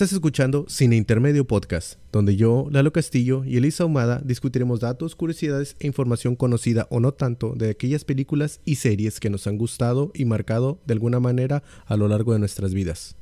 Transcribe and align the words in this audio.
Estás 0.00 0.14
escuchando 0.14 0.64
Cine 0.66 0.96
Intermedio 0.96 1.46
Podcast, 1.46 1.98
donde 2.10 2.34
yo, 2.34 2.68
Lalo 2.70 2.90
Castillo 2.90 3.44
y 3.44 3.58
Elisa 3.58 3.84
Humada 3.84 4.22
discutiremos 4.24 4.80
datos, 4.80 5.14
curiosidades 5.14 5.76
e 5.78 5.86
información 5.86 6.36
conocida 6.36 6.86
o 6.88 7.00
no 7.00 7.12
tanto 7.12 7.52
de 7.54 7.68
aquellas 7.68 8.06
películas 8.06 8.60
y 8.64 8.76
series 8.76 9.20
que 9.20 9.28
nos 9.28 9.46
han 9.46 9.58
gustado 9.58 10.10
y 10.14 10.24
marcado 10.24 10.80
de 10.86 10.94
alguna 10.94 11.20
manera 11.20 11.62
a 11.84 11.98
lo 11.98 12.08
largo 12.08 12.32
de 12.32 12.38
nuestras 12.38 12.72
vidas. 12.72 13.14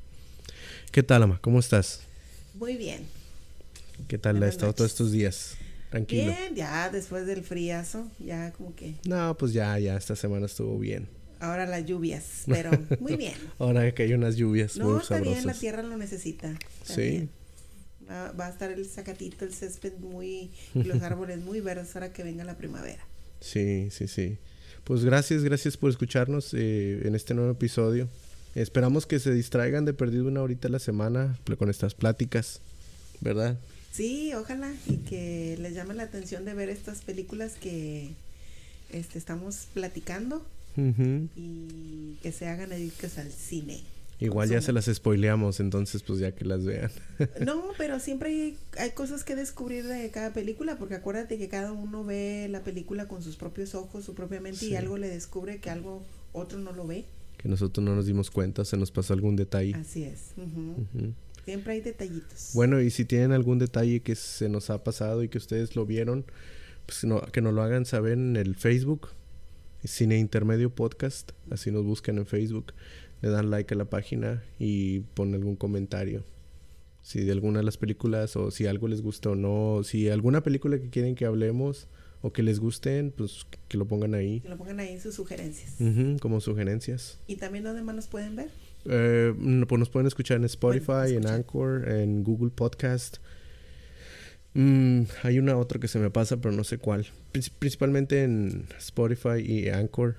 ¿Qué 0.92 1.02
tal, 1.02 1.24
Ama? 1.24 1.40
¿Cómo 1.42 1.58
estás? 1.58 2.02
Muy 2.54 2.76
bien. 2.76 3.08
¿Qué 4.06 4.16
tal 4.16 4.40
ha 4.40 4.46
estado 4.46 4.72
todos 4.72 4.92
estos 4.92 5.10
días? 5.10 5.56
Tranquilo. 5.90 6.26
Bien, 6.26 6.54
ya 6.54 6.90
después 6.90 7.26
del 7.26 7.42
friazo, 7.42 8.08
ya 8.20 8.52
como 8.52 8.76
que... 8.76 8.94
No, 9.04 9.36
pues 9.36 9.52
ya, 9.52 9.76
ya, 9.80 9.96
esta 9.96 10.14
semana 10.14 10.46
estuvo 10.46 10.78
bien. 10.78 11.08
Ahora 11.40 11.66
las 11.66 11.86
lluvias, 11.86 12.24
pero 12.46 12.70
muy 13.00 13.16
bien. 13.16 13.34
Ahora 13.58 13.92
que 13.94 14.02
hay 14.02 14.12
unas 14.12 14.36
lluvias 14.36 14.76
no, 14.76 14.90
muy 14.90 15.00
está 15.00 15.20
bien, 15.20 15.34
la 15.34 15.40
sabrosas. 15.40 15.60
tierra 15.60 15.82
lo 15.82 15.96
necesita. 15.96 16.50
está 16.50 16.94
Sí. 16.94 17.28
Va, 18.10 18.32
va 18.32 18.46
a 18.46 18.50
estar 18.50 18.70
el 18.70 18.86
zacatito, 18.86 19.44
el 19.44 19.52
césped 19.52 19.92
muy... 19.98 20.50
y 20.74 20.82
los 20.84 21.02
árboles 21.02 21.38
muy 21.40 21.60
verdes 21.60 21.94
ahora 21.94 22.12
que 22.12 22.24
venga 22.24 22.44
la 22.44 22.56
primavera. 22.56 23.06
Sí, 23.40 23.88
sí, 23.90 24.08
sí. 24.08 24.38
Pues 24.84 25.04
gracias, 25.04 25.44
gracias 25.44 25.76
por 25.76 25.90
escucharnos 25.90 26.54
eh, 26.54 27.02
en 27.04 27.14
este 27.14 27.34
nuevo 27.34 27.52
episodio. 27.52 28.08
Esperamos 28.54 29.06
que 29.06 29.18
se 29.18 29.32
distraigan 29.32 29.84
de 29.84 29.92
perdido 29.92 30.26
una 30.26 30.42
horita 30.42 30.68
a 30.68 30.70
la 30.70 30.78
semana 30.78 31.38
con 31.58 31.68
estas 31.68 31.94
pláticas, 31.94 32.60
¿verdad? 33.20 33.58
Sí, 33.92 34.32
ojalá 34.34 34.72
y 34.86 34.96
que 34.98 35.56
les 35.60 35.74
llame 35.74 35.94
la 35.94 36.04
atención 36.04 36.44
de 36.44 36.54
ver 36.54 36.68
estas 36.68 37.02
películas 37.02 37.54
que 37.60 38.10
este, 38.90 39.18
estamos 39.18 39.68
platicando 39.74 40.44
Ujú. 40.76 41.28
y 41.36 42.16
que 42.22 42.32
se 42.32 42.46
hagan 42.46 42.72
adictos 42.72 43.18
al 43.18 43.30
cine. 43.30 43.82
Igual 44.20 44.48
ya 44.50 44.60
se 44.60 44.72
las 44.72 44.86
spoileamos, 44.86 45.60
entonces 45.60 46.02
pues 46.02 46.18
ya 46.18 46.32
que 46.32 46.44
las 46.44 46.64
vean. 46.64 46.90
No, 47.44 47.62
pero 47.78 48.00
siempre 48.00 48.30
hay, 48.30 48.56
hay 48.76 48.90
cosas 48.90 49.22
que 49.22 49.36
descubrir 49.36 49.84
de 49.86 50.10
cada 50.10 50.32
película, 50.32 50.76
porque 50.76 50.96
acuérdate 50.96 51.38
que 51.38 51.48
cada 51.48 51.70
uno 51.72 52.04
ve 52.04 52.48
la 52.50 52.64
película 52.64 53.06
con 53.06 53.22
sus 53.22 53.36
propios 53.36 53.74
ojos, 53.76 54.04
su 54.04 54.14
propia 54.14 54.40
mente, 54.40 54.58
Sí. 54.60 54.70
y 54.70 54.76
algo 54.76 54.98
le 54.98 55.08
descubre 55.08 55.58
que 55.58 55.70
algo 55.70 56.02
otro 56.32 56.58
no 56.58 56.72
lo 56.72 56.86
ve. 56.86 57.04
que 57.38 57.48
nosotros 57.48 57.84
no 57.84 57.94
nos 57.94 58.06
dimos 58.06 58.32
cuenta, 58.32 58.64
se 58.64 58.76
nos 58.76 58.90
pasó 58.90 59.12
algún 59.14 59.36
detalle. 59.36 59.72
Así 59.76 60.02
es. 60.02 60.32
ujú. 60.36 60.72
Ujú. 60.98 61.12
Siempre 61.44 61.74
hay 61.74 61.80
detallitos. 61.80 62.50
Bueno, 62.52 62.80
y 62.80 62.90
si 62.90 63.04
tienen 63.04 63.30
algún 63.30 63.60
detalle 63.60 64.00
que 64.00 64.16
se 64.16 64.48
nos 64.48 64.68
ha 64.70 64.82
pasado 64.82 65.22
y 65.22 65.28
que 65.28 65.38
ustedes 65.38 65.76
lo 65.76 65.86
vieron, 65.86 66.24
pues 66.86 67.04
no, 67.04 67.20
que 67.22 67.40
nos 67.40 67.54
lo 67.54 67.62
hagan 67.62 67.86
saber 67.86 68.14
en 68.14 68.34
el 68.36 68.56
Facebook, 68.56 69.10
Cine 69.84 70.18
Intermedio 70.18 70.70
Podcast, 70.70 71.32
así 71.50 71.70
nos 71.70 71.84
buscan 71.84 72.18
en 72.18 72.26
Facebook, 72.26 72.74
le 73.22 73.30
dan 73.30 73.50
like 73.50 73.72
a 73.72 73.76
la 73.76 73.84
página 73.84 74.42
y 74.58 75.00
ponen 75.00 75.34
algún 75.34 75.56
comentario. 75.56 76.24
Si 77.02 77.20
de 77.20 77.32
alguna 77.32 77.60
de 77.60 77.64
las 77.64 77.76
películas 77.78 78.36
o 78.36 78.50
si 78.50 78.66
algo 78.66 78.88
les 78.88 79.02
gusta 79.02 79.30
o 79.30 79.34
no, 79.34 79.82
si 79.84 80.08
alguna 80.08 80.42
película 80.42 80.78
que 80.78 80.90
quieren 80.90 81.14
que 81.14 81.24
hablemos 81.24 81.88
o 82.20 82.32
que 82.32 82.42
les 82.42 82.58
gusten, 82.58 83.12
pues 83.16 83.46
que 83.68 83.78
lo 83.78 83.86
pongan 83.86 84.14
ahí, 84.14 84.40
Que 84.40 84.48
lo 84.48 84.58
pongan 84.58 84.80
ahí 84.80 84.98
sus 84.98 85.14
sugerencias. 85.14 85.76
Como 86.20 86.40
sugerencias. 86.40 87.18
¿Y 87.26 87.36
también 87.36 87.64
dónde 87.64 87.82
más 87.82 87.94
nos 87.94 88.08
pueden 88.08 88.36
ver? 88.36 88.50
Eh, 88.84 89.32
pues 89.68 89.78
nos 89.78 89.88
pueden 89.88 90.06
escuchar 90.06 90.38
en 90.38 90.44
Spotify, 90.44 91.14
en. 91.14 91.26
Anchor, 91.26 91.88
en 91.88 92.24
Google 92.24 92.50
Podcast. 92.50 93.18
Mm, 94.54 95.02
hay 95.22 95.38
una 95.38 95.56
otra 95.56 95.78
que 95.78 95.88
se 95.88 95.98
me 95.98 96.10
pasa, 96.10 96.38
pero 96.38 96.54
no 96.54 96.64
sé 96.64 96.78
cuál. 96.78 97.06
Princi- 97.32 97.52
principalmente 97.58 98.22
en 98.24 98.66
Spotify 98.78 99.40
y 99.44 99.68
Anchor. 99.68 100.16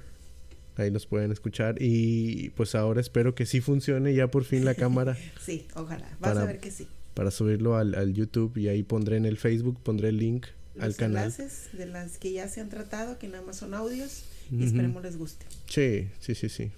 Ahí 0.78 0.92
nos 0.92 1.06
pueden 1.08 1.32
escuchar. 1.32 1.76
Y 1.82 2.50
pues 2.52 2.73
ahora 2.76 3.02
espero 3.02 3.36
que 3.36 3.45
sí 3.45 3.60
funcione 3.60 4.14
ya 4.14 4.28
por 4.28 4.45
fin 4.45 4.64
la 4.64 4.76
cámara 4.76 5.18
Sí, 5.45 5.68
ojalá. 5.76 6.08
Vas 6.20 6.34
Para- 6.34 6.42
a 6.44 6.45
ver 6.45 6.60
que 6.60 6.72
sí. 6.72 6.88
para 7.16 7.32
subirlo 7.32 7.76
al, 7.76 7.95
al 7.95 8.14
YouTube. 8.14 8.56
Y 8.58 8.68
ahí 8.70 8.84
pondré 8.84 9.18
en 9.18 9.26
el 9.26 9.38
Facebook, 9.38 9.80
pondré 9.84 10.10
el 10.10 10.18
link 10.18 10.45
al 10.80 10.89
Los 10.89 10.95
canal. 10.98 11.23
enlaces 11.23 11.68
de 11.73 11.86
las 11.88 12.18
que 12.18 12.32
ya 12.32 12.48
se 12.48 12.62
han 12.62 12.70
tratado, 12.70 13.18
que 13.20 13.28
nada 13.28 13.44
más 13.44 13.58
son 13.58 13.73
audios, 13.73 14.23
y 14.50 14.64
esperemos 14.64 15.04
les 15.04 15.18
guste. 15.18 15.45
Sí, 15.68 16.08
sí, 16.22 16.36
sí, 16.36 16.48
sí. 16.48 16.72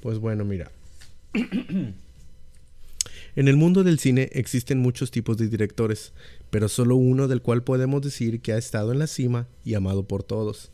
Pues 0.00 0.18
bueno, 0.18 0.44
mira. 0.44 0.70
En 3.34 3.48
el 3.48 3.56
mundo 3.56 3.82
del 3.82 3.98
cine 3.98 4.28
existen 4.32 4.78
muchos 4.78 5.10
tipos 5.10 5.38
de 5.38 5.48
directores, 5.48 6.12
pero 6.50 6.68
solo 6.68 6.96
uno 6.96 7.28
del 7.28 7.40
cual 7.40 7.62
podemos 7.62 8.02
decir 8.02 8.42
que 8.42 8.52
ha 8.52 8.58
estado 8.58 8.92
en 8.92 8.98
la 8.98 9.06
cima 9.06 9.48
y 9.64 9.72
amado 9.72 10.02
por 10.02 10.22
todos. 10.22 10.70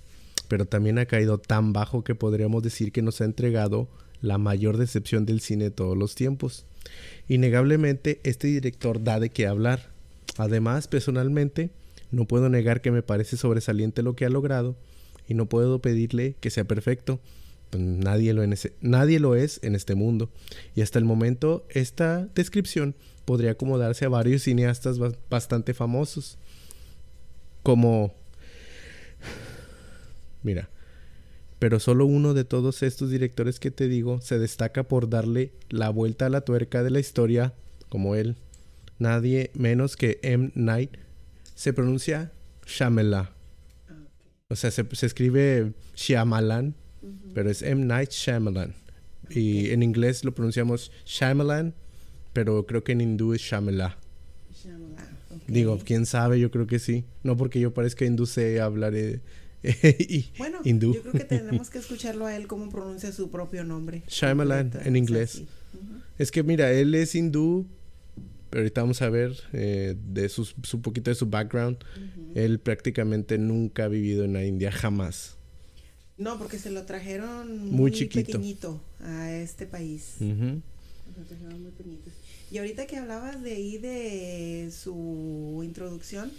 Pero 0.49 0.65
también 0.65 0.99
ha 0.99 1.07
caído 1.07 1.39
tan 1.39 1.73
bajo 1.73 2.03
que 2.03 2.17
podríamos 2.17 2.65
decir 2.65 2.91
que 2.91 3.01
nos 3.01 3.21
ha 3.21 3.27
entregado 3.27 3.89
la 4.21 4.39
mayor 4.39 4.77
decepción 4.77 5.25
del 5.25 5.41
cine 5.41 5.65
de 5.65 5.71
todos 5.71 5.97
los 5.97 6.17
tiempos. 6.17 6.67
Innegablemente, 7.29 8.19
este 8.25 8.49
director 8.49 9.05
da 9.05 9.21
de 9.21 9.31
qué 9.31 9.47
hablar. 9.47 9.93
Además, 10.37 10.89
personalmente, 10.89 11.71
no 12.11 12.25
puedo 12.25 12.49
negar 12.49 12.81
que 12.81 12.91
me 12.91 13.03
parece 13.03 13.37
sobresaliente 13.37 14.03
lo 14.03 14.17
que 14.17 14.25
ha 14.25 14.31
logrado 14.31 14.75
y 15.29 15.35
no 15.35 15.47
puedo 15.47 15.81
pedirle 15.81 16.35
que 16.41 16.51
sea 16.51 16.65
perfecto. 16.65 17.21
Pues 17.71 17.83
nadie, 17.83 18.33
lo 18.33 18.43
en 18.43 18.53
ese- 18.55 18.73
nadie 18.81 19.21
lo 19.21 19.35
es 19.35 19.61
en 19.63 19.75
este 19.75 19.95
mundo. 19.95 20.31
Y 20.75 20.81
hasta 20.83 20.99
el 20.99 21.05
momento 21.05 21.67
esta 21.71 22.27
descripción 22.35 22.95
podría 23.25 23.53
acomodarse 23.53 24.05
a 24.07 24.09
varios 24.09 24.43
cineastas 24.45 24.99
ba- 24.99 25.13
bastante 25.29 25.75
famosos. 25.75 26.39
Como... 27.63 28.15
Mira. 30.43 30.71
Pero 31.59 31.81
solo 31.81 32.07
uno 32.07 32.35
de 32.35 32.45
todos 32.45 32.83
estos 32.85 33.11
directores 33.11 33.59
que 33.59 33.73
te 33.73 33.89
digo 33.89 34.21
se 34.21 34.39
destaca 34.39 34.85
por 34.85 35.11
darle 35.11 35.53
la 35.71 35.91
vuelta 35.91 36.27
a 36.27 36.31
la 36.31 36.43
tuerca 36.43 36.85
de 36.85 36.91
la 36.91 37.01
historia 37.01 37.53
como 37.89 38.15
él. 38.15 38.37
Nadie 39.01 39.51
menos 39.55 39.97
que 39.97 40.21
M. 40.23 40.53
Night 40.55 40.97
se 41.57 41.73
pronuncia 41.73 42.31
Shyamalan. 42.65 43.31
O 44.51 44.57
sea, 44.57 44.71
se, 44.71 44.87
se 44.93 45.05
escribe 45.07 45.73
Shyamalan, 45.97 46.75
pero 47.35 47.51
es 47.51 47.63
M. 47.63 47.85
Night 47.85 48.11
Shyamalan. 48.11 48.75
Y 49.31 49.71
en 49.71 49.83
inglés 49.83 50.25
lo 50.25 50.35
pronunciamos 50.35 50.91
Shyamalan, 51.05 51.75
pero 52.33 52.67
creo 52.67 52.83
que 52.85 52.93
en 52.93 53.01
hindú 53.03 53.35
es 53.35 53.43
Shyamala. 53.43 53.99
Shyamalan, 54.63 55.09
ok. 55.31 55.43
Digo, 55.47 55.79
quién 55.85 56.07
sabe, 56.07 56.41
yo 56.41 56.51
creo 56.51 56.67
que 56.67 56.79
sí. 56.79 57.05
No 57.23 57.37
porque 57.37 57.61
yo 57.61 57.75
parezca 57.75 58.05
hindú 58.05 58.27
sé 58.27 58.61
hablar 58.61 58.95
eh, 58.95 59.21
y- 59.63 60.27
Bueno, 60.39 60.61
hindú. 60.65 60.95
yo 60.95 61.03
creo 61.03 61.13
que 61.15 61.25
tenemos 61.25 61.69
que 61.71 61.79
escucharlo 61.79 62.27
a 62.27 62.35
él 62.37 62.47
cómo 62.47 62.71
pronuncia 62.71 63.13
su 63.13 63.31
propio 63.31 63.65
nombre. 63.65 64.03
Shyamalan, 64.09 64.73
en 64.85 64.97
inglés. 64.97 65.43
Es 66.19 66.31
que 66.31 66.43
mira, 66.43 66.73
él 66.73 66.95
es 66.95 67.15
hindú, 67.15 67.67
pero 68.51 68.63
ahorita 68.63 68.81
vamos 68.81 69.03
a 69.03 69.11
ver 69.11 69.37
eh, 69.53 69.95
de 70.11 70.29
sus, 70.29 70.55
su 70.63 70.81
poquito 70.81 71.11
de 71.11 71.15
su 71.15 71.27
background. 71.27 71.77
Él 72.35 72.59
prácticamente 72.61 73.37
nunca 73.39 73.85
ha 73.85 73.89
vivido 73.89 74.25
en 74.25 74.33
la 74.33 74.45
India, 74.45 74.73
jamás. 74.73 75.37
No, 76.19 76.37
porque 76.39 76.59
se 76.59 76.71
lo 76.71 76.85
trajeron 76.85 77.59
muy, 77.59 77.71
Muy 77.71 77.91
chiquito. 77.93 78.27
pequeñito 78.27 78.81
a 79.01 79.33
este 79.33 79.67
país. 79.67 80.15
Ujú. 80.21 80.61
Lo 81.17 81.25
trajeron 81.27 81.63
muy 81.63 81.71
pequeñitos. 81.73 82.13
Y 82.51 82.59
ahorita 82.59 82.87
que 82.87 82.97
hablabas 82.97 83.43
de 83.43 83.53
ahí 83.53 83.79
de 83.79 84.71
su 84.73 85.61
introducción, 85.65 86.33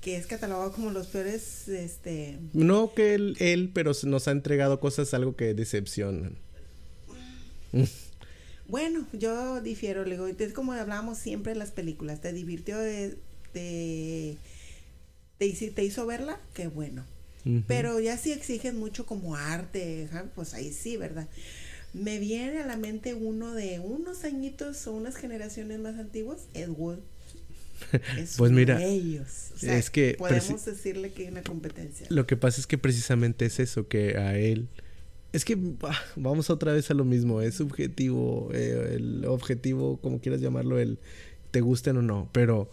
que 0.00 0.16
es 0.16 0.26
catalogado 0.26 0.72
como 0.72 0.90
los 0.90 1.06
peores, 1.06 1.68
este, 1.68 2.38
No 2.52 2.92
que 2.94 3.14
él, 3.14 3.36
él, 3.38 3.70
pero 3.72 3.94
se- 3.94 4.08
nos 4.08 4.26
ha 4.26 4.32
entregado 4.32 4.80
cosas 4.80 5.14
algo 5.14 5.36
que 5.36 5.54
decepcionan. 5.54 6.36
Bueno, 8.68 9.06
yo 9.12 9.60
difiero, 9.60 10.04
le 10.04 10.12
digo, 10.12 10.26
es 10.26 10.52
como 10.54 10.72
hablábamos 10.72 11.18
siempre 11.18 11.52
en 11.52 11.58
las 11.58 11.72
películas, 11.72 12.20
te 12.22 12.32
divirtió, 12.32 12.78
de, 12.78 13.18
de- 13.52 14.38
te, 15.36 15.70
te 15.70 15.84
hizo 15.84 16.06
verla, 16.06 16.40
qué 16.54 16.68
bueno. 16.68 17.04
Pero 17.66 17.98
ya 18.00 18.16
si 18.16 18.32
exigen 18.32 18.78
mucho 18.78 19.04
como 19.06 19.36
arte, 19.36 20.08
pues 20.34 20.54
ahí 20.54 20.72
sí, 20.72 20.96
¿verdad? 20.96 21.28
Me 21.92 22.18
viene 22.18 22.60
a 22.60 22.66
la 22.66 22.76
mente 22.76 23.14
uno 23.14 23.52
de 23.52 23.80
unos 23.80 24.24
añitos 24.24 24.86
o 24.86 24.92
unas 24.92 25.16
generaciones 25.16 25.78
más 25.80 25.98
antiguas, 25.98 26.46
Ed 26.54 26.70
Wood. 26.70 26.98
Es 28.16 28.36
Pues 28.36 28.52
mira, 28.52 28.82
ellos. 28.82 29.50
O 29.54 29.58
sea, 29.58 29.76
es 29.76 29.90
que 29.90 30.14
podemos 30.16 30.64
decirle 30.64 31.12
que 31.12 31.22
hay 31.22 31.28
una 31.28 31.42
competencia. 31.42 32.06
Lo 32.10 32.26
que 32.26 32.36
pasa 32.36 32.60
es 32.60 32.66
que 32.66 32.78
precisamente 32.78 33.44
es 33.44 33.58
eso, 33.58 33.88
que 33.88 34.16
a 34.16 34.38
él... 34.38 34.68
Es 35.32 35.44
que 35.44 35.58
ah, 35.82 35.98
vamos 36.14 36.50
otra 36.50 36.72
vez 36.72 36.90
a 36.90 36.94
lo 36.94 37.04
mismo, 37.04 37.40
es 37.40 37.54
subjetivo, 37.54 38.50
eh, 38.52 38.96
el 38.96 39.24
objetivo, 39.24 39.96
como 39.96 40.20
quieras 40.20 40.42
llamarlo, 40.42 40.78
el 40.78 40.98
te 41.50 41.60
gusten 41.60 41.96
o 41.96 42.02
no, 42.02 42.28
pero 42.32 42.70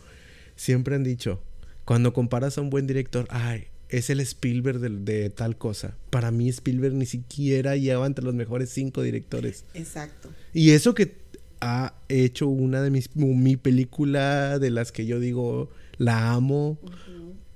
siempre 0.56 0.96
han 0.96 1.04
dicho, 1.04 1.42
cuando 1.86 2.12
comparas 2.14 2.58
a 2.58 2.62
un 2.62 2.70
buen 2.70 2.86
director, 2.86 3.26
ay, 3.30 3.68
es 3.90 4.10
el 4.10 4.20
Spielberg 4.20 4.80
de, 4.80 4.90
de 4.90 5.30
tal 5.30 5.58
cosa. 5.58 5.96
Para 6.10 6.32
mí 6.32 6.50
Spielberg 6.50 6.94
ni 6.94 7.06
siquiera 7.06 7.76
lleva 7.76 8.06
entre 8.06 8.24
los 8.24 8.34
mejores 8.34 8.70
cinco 8.70 9.02
directores. 9.02 9.66
Exacto. 9.74 10.30
Y 10.54 10.72
eso 10.72 10.94
que 10.94 11.16
ha 11.62 11.94
hecho 12.08 12.48
una 12.48 12.82
de 12.82 12.90
mis 12.90 13.16
mi 13.16 13.58
película 13.58 14.60
de 14.60 14.72
las 14.72 14.92
que 14.92 15.06
yo 15.06 15.20
digo 15.20 15.70
la 15.98 16.32
amo. 16.32 16.78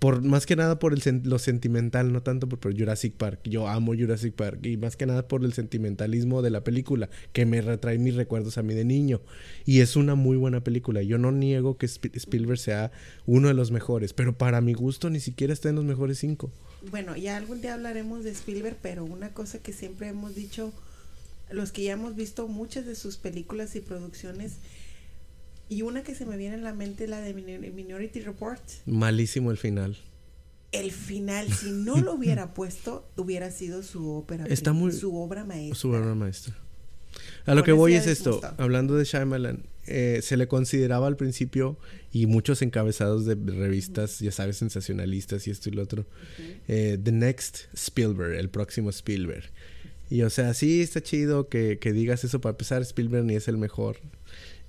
Por, 0.04 0.22
más 0.22 0.46
que 0.46 0.58
nada 0.58 0.80
por 0.80 0.92
el 0.92 1.22
lo 1.24 1.40
sentimental, 1.40 2.12
no 2.12 2.22
tanto 2.22 2.50
por, 2.50 2.60
por, 2.60 2.78
Jurassic 2.78 3.14
Park. 3.14 3.40
Yo 3.46 3.70
amo 3.70 3.94
Jurassic 3.98 4.34
Park 4.34 4.66
y 4.66 4.76
más 4.76 4.98
que 4.98 5.06
nada 5.06 5.30
por 5.30 5.46
el 5.46 5.54
sentimentalismo 5.54 6.42
de 6.42 6.50
la 6.50 6.62
película, 6.62 7.10
que 7.32 7.46
me 7.46 7.62
retrae 7.62 7.98
mis 8.00 8.16
recuerdos 8.16 8.58
a 8.58 8.64
mí 8.64 8.74
de 8.74 8.84
niño. 8.84 9.22
Y 9.66 9.80
es 9.80 9.96
una 9.96 10.16
muy 10.16 10.36
buena 10.36 10.62
película. 10.62 11.02
Yo 11.04 11.18
no 11.20 11.32
niego 11.32 11.78
que 11.78 11.86
Spielberg 11.86 12.60
sea 12.60 12.92
uno 13.26 13.48
de 13.48 13.54
los 13.54 13.72
mejores, 13.72 14.12
pero 14.12 14.38
para 14.38 14.60
mi 14.60 14.74
gusto 14.74 15.10
ni 15.10 15.22
siquiera 15.22 15.54
está 15.54 15.70
en 15.70 15.76
los 15.76 15.86
mejores 15.86 16.20
cinco. 16.20 16.52
Bueno, 16.92 17.16
ya 17.16 17.38
algún 17.38 17.62
día 17.62 17.74
hablaremos 17.74 18.26
de 18.26 18.32
Spielberg, 18.32 18.76
pero 18.82 19.06
una 19.06 19.30
cosa 19.30 19.60
que 19.60 19.72
siempre 19.72 20.10
hemos 20.10 20.36
dicho, 20.36 20.74
los 21.50 21.72
que 21.72 21.84
ya 21.84 21.94
hemos 21.94 22.18
visto 22.18 22.50
muchas 22.50 22.86
de 22.86 22.96
sus 22.96 23.16
películas 23.16 23.74
y 23.78 23.80
producciones, 23.80 24.58
y 25.70 25.82
una 25.82 26.04
que 26.04 26.16
se 26.16 26.26
me 26.26 26.38
viene 26.38 26.56
en 26.56 26.64
la 26.64 26.74
mente, 26.74 27.08
la 27.08 27.22
de 27.22 27.34
Minority 27.34 28.22
Report. 28.22 28.62
Malísimo 28.86 29.52
el 29.52 29.58
final. 29.58 29.98
El 30.72 30.92
final, 30.92 31.52
si 31.54 31.72
no 31.72 31.98
lo 31.98 32.14
hubiera 32.14 32.54
puesto, 32.54 33.08
hubiera 33.16 33.52
sido 33.52 33.84
su 33.84 34.12
ópera. 34.12 34.46
Está 34.46 34.74
muy, 34.74 34.92
su 34.92 35.16
obra 35.16 35.46
maestra. 35.46 35.76
Su 35.76 35.90
obra 35.90 36.16
maestra. 36.16 36.56
A 37.46 37.54
lo 37.54 37.64
que 37.64 37.74
voy 37.74 37.94
es 37.94 38.08
esto, 38.08 38.42
hablando 38.58 38.96
de 38.96 39.04
Shyamalan, 39.04 39.64
eh, 39.86 40.20
se 40.24 40.38
le 40.38 40.48
consideraba 40.48 41.08
al 41.08 41.18
principio, 41.18 41.78
y 42.14 42.28
muchos 42.28 42.62
encabezados 42.62 43.26
de 43.26 43.36
revistas, 43.36 44.20
ya 44.20 44.32
sabes, 44.32 44.58
sensacionalistas 44.58 45.48
y 45.48 45.52
esto 45.52 45.70
y 45.70 45.74
lo 45.74 45.82
otro, 45.82 46.06
eh, 46.68 46.98
The 47.04 47.12
Next 47.12 47.66
Spielberg, 47.74 48.36
el 48.36 48.50
próximo 48.50 48.92
Spielberg. 48.92 49.50
Y 50.10 50.22
o 50.22 50.30
sea, 50.30 50.54
sí 50.54 50.82
está 50.82 51.02
chido 51.02 51.50
que, 51.50 51.80
que 51.80 51.92
digas 51.92 52.24
eso 52.24 52.40
para 52.40 52.52
empezar, 52.52 52.84
Spielberg 52.84 53.26
ni 53.26 53.36
es 53.36 53.48
el 53.48 53.58
mejor. 53.58 53.98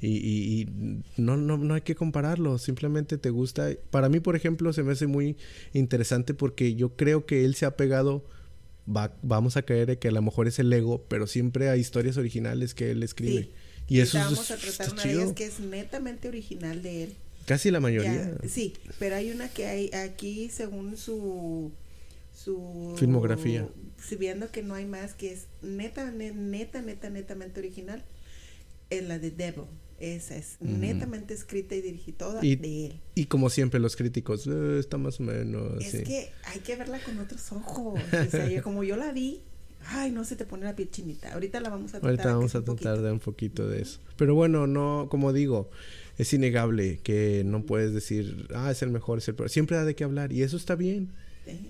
Y, 0.06 0.69
no, 1.17 1.37
no, 1.37 1.56
no 1.56 1.75
hay 1.75 1.81
que 1.83 1.95
compararlo, 1.95 2.59
simplemente 2.59 3.19
te 3.19 3.31
gusta. 3.31 3.71
Para 3.91 4.09
mí, 4.09 4.21
por 4.21 4.37
ejemplo, 4.37 4.73
se 4.73 4.83
me 4.83 4.93
hace 4.93 5.06
muy 5.06 5.37
interesante 5.73 6.35
porque 6.35 6.75
yo 6.75 6.97
creo 6.97 7.27
que 7.27 7.45
él 7.45 7.55
se 7.55 7.67
ha 7.67 7.77
pegado, 7.77 8.25
va, 8.89 9.17
vamos 9.23 9.56
a 9.56 9.62
caer 9.62 9.99
que 9.99 10.09
a 10.09 10.12
lo 10.12 10.23
mejor 10.23 10.49
es 10.49 10.59
el 10.59 10.73
ego, 10.73 11.05
pero 11.09 11.27
siempre 11.27 11.69
hay 11.69 11.81
historias 11.81 12.17
originales 12.17 12.75
que 12.75 12.91
él 12.91 13.03
escribe. 13.03 13.51
Y 13.89 14.01
eso 14.01 14.19
vamos 14.19 14.51
a 14.51 14.56
tratar 14.56 14.93
una 14.93 15.03
de 15.03 15.12
ellas 15.12 15.33
que 15.33 15.47
es 15.47 15.61
netamente 15.61 16.29
original 16.29 16.83
de 16.83 17.05
él. 17.05 17.15
Casi 17.47 17.71
la 17.71 17.81
mayoría. 17.81 18.37
sí, 18.49 18.73
pero 18.99 19.17
hay 19.17 19.31
una 19.31 19.49
que 19.49 19.67
hay 19.67 19.91
aquí 19.93 20.49
según 20.49 20.97
su 20.97 21.73
su 22.35 22.95
filmografía. 22.99 23.69
Si 24.03 24.17
viendo 24.17 24.51
que 24.51 24.62
no 24.62 24.75
hay 24.75 24.87
más 24.87 25.15
que 25.15 25.33
es 25.33 25.47
neta 25.62 26.11
neta 26.11 26.83
neta 26.83 27.11
netamente 27.11 27.61
original 27.61 28.03
es 28.91 29.05
la 29.05 29.19
de 29.19 29.31
Devil. 29.31 29.65
Esa 30.05 30.37
es 30.37 30.56
netamente 30.61 31.33
escrita 31.33 31.75
y 31.75 31.81
dirigida 31.81 32.19
toda 32.19 32.41
de 32.43 32.53
él. 32.53 33.01
Y 33.15 33.25
como 33.25 33.49
siempre, 33.49 33.81
los 33.81 33.97
críticos, 33.97 34.47
eh, 34.47 34.79
está 34.79 34.99
más 34.99 35.19
o 35.19 35.23
menos. 35.23 35.83
Es 35.83 36.03
que 36.03 36.31
hay 36.45 36.61
que 36.61 36.77
verla 36.77 37.01
con 37.03 37.19
otros 37.19 37.51
ojos. 37.53 37.99
o 38.12 38.31
sea, 38.31 38.62
como 38.62 38.85
yo 38.85 38.97
la 38.97 39.12
vi, 39.12 39.41
ay, 39.87 40.11
no 40.11 40.25
se 40.25 40.37
te 40.37 40.45
pone 40.45 40.65
la 40.65 40.77
piel 40.77 40.91
chinita. 40.91 41.33
Ahorita 41.33 41.59
la 41.61 41.71
vamos 41.71 41.95
a 41.95 42.01
tratar. 42.01 42.11
Ahorita 42.11 42.35
vamos 42.35 42.55
a 42.55 42.62
tratar 42.62 43.01
de 43.01 43.12
un 43.12 43.19
poquito 43.19 43.67
de 43.67 43.81
eso. 43.81 43.99
Pero 44.19 44.35
bueno, 44.35 44.67
no, 44.67 45.09
como 45.11 45.33
digo, 45.33 45.71
es 46.19 46.35
innegable 46.35 46.99
que 46.99 47.43
no 47.47 47.65
puedes 47.65 47.95
decir, 47.95 48.49
ah, 48.55 48.71
es 48.71 48.83
el 48.83 48.91
mejor, 48.91 49.19
es 49.19 49.29
el 49.29 49.37
peor. 49.37 49.49
Siempre 49.49 49.79
da 49.79 49.87
de 49.87 49.95
qué 49.95 50.05
hablar 50.05 50.33
y 50.33 50.43
eso 50.43 50.59
está 50.59 50.75
bien. 50.75 51.12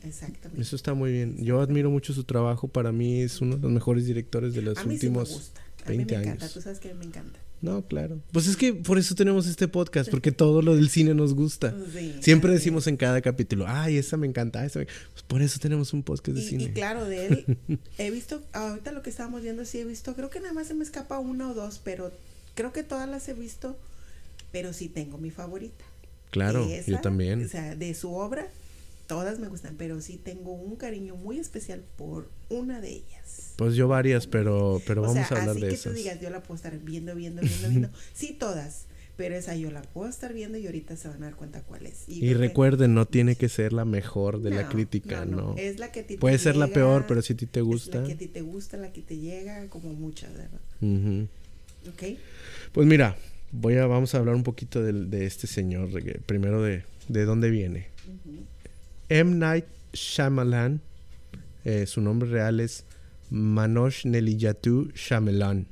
exactamente. 0.03 0.61
Eso 0.61 0.75
está 0.75 0.95
muy 0.95 1.13
bien. 1.13 1.37
Yo 1.39 1.61
admiro 1.61 1.89
mucho 1.89 2.13
su 2.13 2.25
trabajo. 2.25 2.67
Para 2.67 2.91
mí 2.91 3.21
es 3.21 3.41
uno 3.41 3.55
de 3.59 3.63
los 3.63 3.71
mejores 3.71 4.07
directores 4.07 4.55
de 4.55 4.63
los 4.63 4.85
últimos 4.85 5.29
sí 5.29 5.35
me 5.35 5.39
gusta. 5.39 5.61
A 5.85 5.89
20 5.89 6.05
mí 6.05 6.19
me 6.19 6.25
encanta. 6.25 6.49
Tú 6.49 6.61
sabes 6.61 6.81
que 6.81 6.93
me 6.95 7.05
encanta. 7.05 7.39
No, 7.65 7.83
claro. 7.87 8.21
Pues 8.31 8.47
es 8.47 8.57
que 8.59 8.75
por 8.75 8.99
eso 8.99 9.15
tenemos 9.15 9.47
este 9.47 9.69
podcast, 9.69 10.11
porque 10.11 10.33
todo 10.33 10.61
lo 10.61 10.77
del 10.77 10.91
cine 10.91 11.15
nos 11.15 11.35
gusta. 11.35 11.75
Siempre 12.21 12.53
decimos 12.53 12.87
en 12.87 12.99
cada 12.99 13.23
capítulo, 13.23 13.65
ay, 13.67 13.97
esa 13.97 14.19
me 14.19 14.27
encanta, 14.27 14.65
esa 14.67 14.81
Pues 14.85 15.23
por 15.27 15.41
eso 15.41 15.59
tenemos 15.59 15.95
un 15.95 16.03
podcast 16.03 16.37
de 16.37 16.43
cine. 16.43 16.65
Y 16.65 16.69
claro, 16.73 17.07
de 17.07 17.27
él, 17.27 17.59
he 17.99 18.11
visto, 18.11 18.43
ahorita 18.53 18.93
lo 18.93 19.03
que 19.03 19.09
estábamos 19.09 19.43
viendo, 19.43 19.65
sí 19.65 19.79
he 19.79 19.85
visto, 19.85 20.15
creo 20.15 20.29
que 20.29 20.41
nada 20.41 20.53
más 20.53 20.67
se 20.67 20.75
me 20.75 20.85
escapa 20.85 21.19
una 21.19 21.51
o 21.51 21.55
dos, 21.55 21.81
pero 21.83 22.13
creo 22.55 22.73
que 22.75 22.83
todas 22.83 23.09
las 23.09 23.27
he 23.31 23.35
visto, 23.35 23.79
pero 24.53 24.75
sí 24.75 24.91
tengo 24.91 25.17
mi 25.17 25.31
favorita. 25.31 25.85
Claro, 26.31 26.69
yo 26.87 27.01
también. 27.01 27.47
O 27.47 27.49
sea, 27.49 27.75
de 27.77 27.95
su 27.95 28.13
obra, 28.13 28.47
todas 29.07 29.39
me 29.39 29.49
gustan, 29.49 29.77
pero 29.77 30.01
sí 30.01 30.17
tengo 30.23 30.53
un 30.53 30.77
cariño 30.77 31.17
muy 31.17 31.39
especial 31.39 31.83
por 31.97 32.31
una 32.49 32.81
de 32.81 32.91
ellas. 32.91 33.53
Pues 33.57 33.75
yo 33.75 33.89
varias, 33.89 34.27
pero, 34.27 34.81
pero 34.87 35.03
vamos 35.03 35.31
a 35.31 35.41
hablar 35.41 35.57
de 35.57 35.69
esas. 35.69 35.83
que 35.83 35.89
tú 35.91 35.95
digas, 35.95 36.21
yo 36.21 36.31
la 36.31 36.43
puedo 36.43 36.57
estar 36.57 36.79
viendo, 36.79 37.15
viendo, 37.15 37.43
viendo, 37.43 37.69
viendo. 37.69 37.91
sí, 38.15 38.37
todas. 38.39 38.87
Pero 39.17 39.37
esa 39.37 39.55
yo 39.55 39.71
la 39.71 39.83
puedo 39.83 40.11
estar 40.11 40.33
viendo 40.33 40.59
y 40.59 40.67
ahorita 40.67 40.97
se 40.97 41.07
van 41.07 41.23
a 41.23 41.27
dar 41.27 41.37
cuenta 41.37 41.63
cuál 41.63 41.87
es. 41.87 42.03
Y, 42.09 42.35
recuerden, 42.35 42.95
no 42.95 43.07
tiene 43.07 43.37
que 43.37 43.49
ser 43.49 43.73
la 43.73 43.85
mejor 43.85 44.43
de 44.43 44.51
la 44.51 44.69
crítica, 44.69 45.25
no, 45.25 45.55
Es 45.57 45.79
la 45.79 45.93
que 45.93 46.01
a 46.01 46.07
ti 46.07 46.17
Puede 46.17 46.37
ser 46.39 46.57
la 46.57 46.67
peor, 46.67 47.07
pero 47.07 47.23
si 47.23 47.35
a 47.35 47.37
ti 47.37 47.47
te 47.47 47.61
gusta. 47.61 48.01
la 48.01 48.07
que 48.09 48.15
a 48.15 48.19
ti 48.19 48.27
te 48.27 48.41
gusta, 48.41 48.77
la 48.77 48.93
que 48.93 49.03
te 49.03 49.19
llega, 49.19 49.69
como 49.69 49.93
muchas, 49.93 50.33
¿verdad? 50.33 51.29
Ok. 51.89 52.19
Pues 52.73 52.89
mira, 52.89 53.17
voy 53.53 53.77
a, 53.77 53.87
vamos 53.87 54.17
a 54.17 54.19
hablar 54.19 54.35
un 54.35 54.43
poquito 54.43 54.83
de, 54.83 54.93
de 54.93 55.27
este 55.27 55.47
señor, 55.47 55.91
primero 56.27 56.61
de, 56.61 56.83
de 57.07 57.25
dónde 57.25 57.51
viene. 57.51 57.95
M. 59.15 59.37
Night 59.37 59.67
Shyamalan, 59.93 60.81
eh, 61.65 61.87
su 61.87 62.01
nombre 62.01 62.29
real 62.29 62.59
es 62.59 62.85
Manoj 63.31 64.05
Neliyatu 64.05 64.91
Shyamalan. 64.93 65.69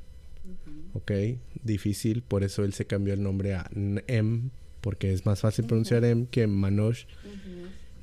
Ok, 0.93 1.11
difícil, 1.61 2.21
por 2.21 2.45
eso 2.45 2.63
él 2.63 2.71
se 2.71 2.85
cambió 2.85 3.13
el 3.13 3.21
nombre 3.21 3.55
a 3.55 3.69
M, 3.73 4.49
porque 4.79 5.11
es 5.11 5.25
más 5.25 5.41
fácil 5.41 5.65
pronunciar 5.65 6.05
M 6.05 6.27
que 6.31 6.47
Manoj. 6.47 6.99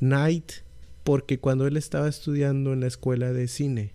Night, 0.00 0.52
porque 1.04 1.38
cuando 1.38 1.66
él 1.66 1.78
estaba 1.78 2.06
estudiando 2.06 2.74
en 2.74 2.80
la 2.80 2.88
escuela 2.88 3.32
de 3.32 3.48
cine, 3.48 3.94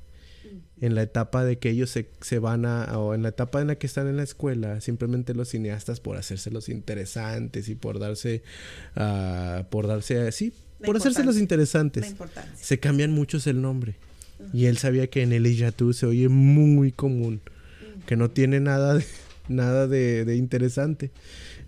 en 0.82 0.96
la 0.96 1.04
etapa 1.04 1.46
de 1.46 1.60
que 1.60 1.70
ellos 1.70 1.92
se, 1.92 2.10
se, 2.22 2.40
van 2.40 2.66
a, 2.66 2.98
o 2.98 3.14
en 3.14 3.22
la 3.22 3.30
etapa 3.30 3.62
en 3.62 3.68
la 3.68 3.76
que 3.76 3.86
están 3.86 4.08
en 4.08 4.18
la 4.18 4.24
escuela, 4.24 4.82
simplemente 4.82 5.36
los 5.36 5.50
cineastas 5.50 6.00
por 6.00 6.18
hacerse 6.18 6.50
los 6.50 6.70
interesantes 6.70 7.70
y 7.70 7.76
por 7.76 8.00
darse, 8.00 8.42
uh, 8.96 9.64
por 9.70 9.86
darse 9.86 10.28
así, 10.28 10.52
por 10.86 10.98
hacerse 10.98 11.24
los 11.24 11.38
interesantes, 11.38 12.16
se 12.60 12.80
cambian 12.80 13.12
muchos 13.12 13.48
el 13.48 13.62
nombre. 13.62 13.96
Y 14.54 14.66
él 14.66 14.78
sabía 14.78 15.08
que 15.08 15.24
en 15.24 15.34
el 15.34 15.48
Iyatu 15.48 15.94
se 15.94 16.06
oye 16.06 16.30
muy 16.30 16.92
común, 16.92 17.42
que 18.06 18.16
no 18.16 18.30
tiene 18.30 18.60
nada 18.60 18.96
de, 18.96 19.06
nada 19.48 19.88
de, 19.88 20.36
interesante. 20.36 21.12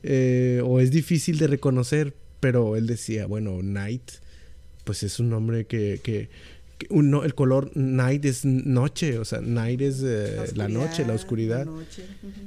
Eh, 0.03 0.61
o 0.63 0.79
es 0.79 0.91
difícil 0.91 1.37
de 1.37 1.47
reconocer, 1.47 2.13
pero 2.39 2.75
él 2.75 2.87
decía, 2.87 3.25
bueno, 3.25 3.61
Night, 3.63 4.03
pues 4.83 5.03
es 5.03 5.19
un 5.19 5.29
nombre 5.29 5.65
que, 5.65 5.99
que, 6.03 6.29
el 6.79 7.35
color 7.35 7.71
night 7.75 8.25
es 8.25 8.45
noche, 8.45 9.17
o 9.17 9.25
sea, 9.25 9.41
night 9.41 9.81
es 9.81 10.01
eh, 10.03 10.51
la, 10.55 10.67
noche, 10.67 11.05
la 11.05 11.13
oscuridad. 11.13 11.67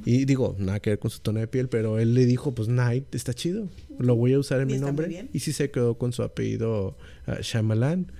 Y 0.05 0.25
digo, 0.25 0.57
nada 0.59 0.81
que 0.81 0.91
ver 0.91 0.99
con 0.99 1.11
su 1.11 1.21
tono 1.21 1.41
de 1.41 1.49
piel, 1.49 1.69
pero 1.69 1.99
él 1.99 2.15
le 2.15 2.27
dijo, 2.27 2.55
pues 2.55 2.69
night 2.69 3.15
está 3.15 3.35
chido, 3.35 3.69
lo 3.99 4.17
voy 4.17 4.35
a 4.35 4.39
usar 4.39 4.61
en 4.61 4.69
mi 4.69 4.79
nombre. 4.79 5.29
Y 5.33 5.41
sí 5.41 5.53
se 5.53 5.71
quedó 5.71 5.99
con 5.99 6.13
su 6.13 6.23
apellido 6.23 6.97
uh, 7.27 7.43
Shyamalan. 7.43 8.13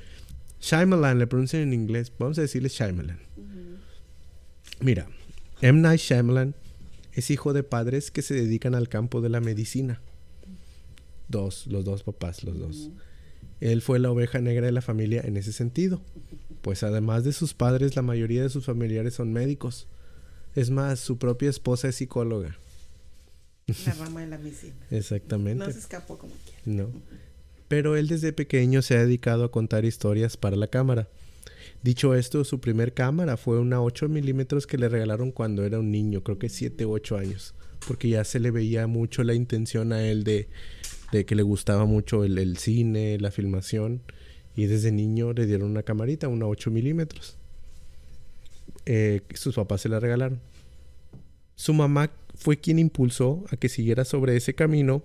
Shyamalan 0.61 1.19
le 1.19 1.27
pronuncian 1.27 1.63
en 1.63 1.73
inglés, 1.73 2.13
vamos 2.19 2.39
a 2.39 2.43
decirle 2.43 2.69
Shyamalan. 2.69 3.19
Mira, 4.81 5.09
M. 5.61 5.81
Night 5.81 6.01
Shyamalan 6.01 6.55
es 7.13 7.31
hijo 7.31 7.53
de 7.53 7.63
padres 7.63 8.11
que 8.11 8.23
se 8.23 8.35
dedican 8.35 8.75
al 8.75 8.89
campo 8.89 9.21
de 9.21 9.29
la 9.29 9.41
medicina. 9.41 10.01
Dos, 11.29 11.67
los 11.67 11.85
dos 11.85 12.03
papás, 12.03 12.43
los 12.45 12.59
dos. 12.59 12.91
Él 13.61 13.83
fue 13.83 13.99
la 13.99 14.11
oveja 14.11 14.41
negra 14.41 14.67
de 14.67 14.73
la 14.73 14.83
familia 14.83 15.23
en 15.25 15.37
ese 15.37 15.53
sentido, 15.53 16.01
pues 16.63 16.83
además 16.83 17.25
de 17.25 17.33
sus 17.33 17.55
padres, 17.55 17.97
la 17.97 18.03
mayoría 18.03 18.43
de 18.43 18.49
sus 18.49 18.65
familiares 18.65 19.15
son 19.15 19.33
médicos. 19.33 19.87
Es 20.55 20.71
más, 20.71 20.99
su 20.99 21.19
propia 21.19 21.51
esposa 21.51 21.89
es 21.89 21.97
psicóloga. 21.97 22.57
La 23.87 23.95
rama 23.95 24.21
de 24.21 24.27
la 24.27 24.39
medicina. 24.39 24.75
Exactamente. 24.91 25.65
No 25.65 25.71
se 25.71 25.79
escapó 25.79 26.19
como 26.19 26.33
quiera. 26.45 26.61
No. 26.65 26.91
Pero 27.69 27.97
él 27.97 28.09
desde 28.09 28.33
pequeño 28.33 28.83
se 28.83 28.97
ha 28.97 29.05
dedicado 29.05 29.45
a 29.45 29.53
contar 29.53 29.85
historias 29.85 30.37
para 30.37 30.57
la 30.57 30.67
cámara. 30.67 31.09
Dicho 31.83 32.15
esto, 32.15 32.45
su 32.45 32.61
primer 32.61 32.93
cámara 32.93 33.37
fue 33.37 33.59
una 33.59 33.81
8 33.81 34.09
milímetros 34.09 34.67
que 34.67 34.77
le 34.77 34.89
regalaron 34.89 35.31
cuando 35.31 35.65
era 35.65 35.79
un 35.79 35.91
niño, 35.91 36.23
creo 36.23 36.39
que 36.39 36.49
7 36.49 36.85
u 36.85 36.93
8 36.93 37.17
años, 37.17 37.55
porque 37.87 38.09
ya 38.09 38.25
se 38.25 38.41
le 38.41 38.51
veía 38.51 38.87
mucho 38.87 39.23
la 39.23 39.35
intención 39.35 39.93
a 39.93 40.07
él 40.07 40.25
de 40.25 40.49
de 41.13 41.25
que 41.25 41.35
le 41.35 41.43
gustaba 41.43 41.85
mucho 41.85 42.25
el, 42.25 42.57
cine, 42.57 43.19
la 43.19 43.31
filmación, 43.31 44.03
y 44.57 44.67
desde 44.67 44.93
niño 44.93 45.33
le 45.33 45.47
dieron 45.47 45.71
una 45.71 45.83
camarita, 45.83 46.29
una 46.29 46.47
8 46.47 46.71
milímetros. 46.71 47.37
Eh, 48.87 49.21
sus 49.35 49.55
papás 49.55 49.83
se 49.83 49.89
la 49.89 50.01
regalaron. 50.01 50.41
Su 51.55 51.75
mamá 51.75 52.11
fue 52.35 52.57
quien 52.57 52.79
impulsó 52.79 53.45
a 53.51 53.57
que 53.57 53.69
siguiera 53.69 54.05
sobre 54.05 54.37
ese 54.37 54.55
camino 54.55 55.03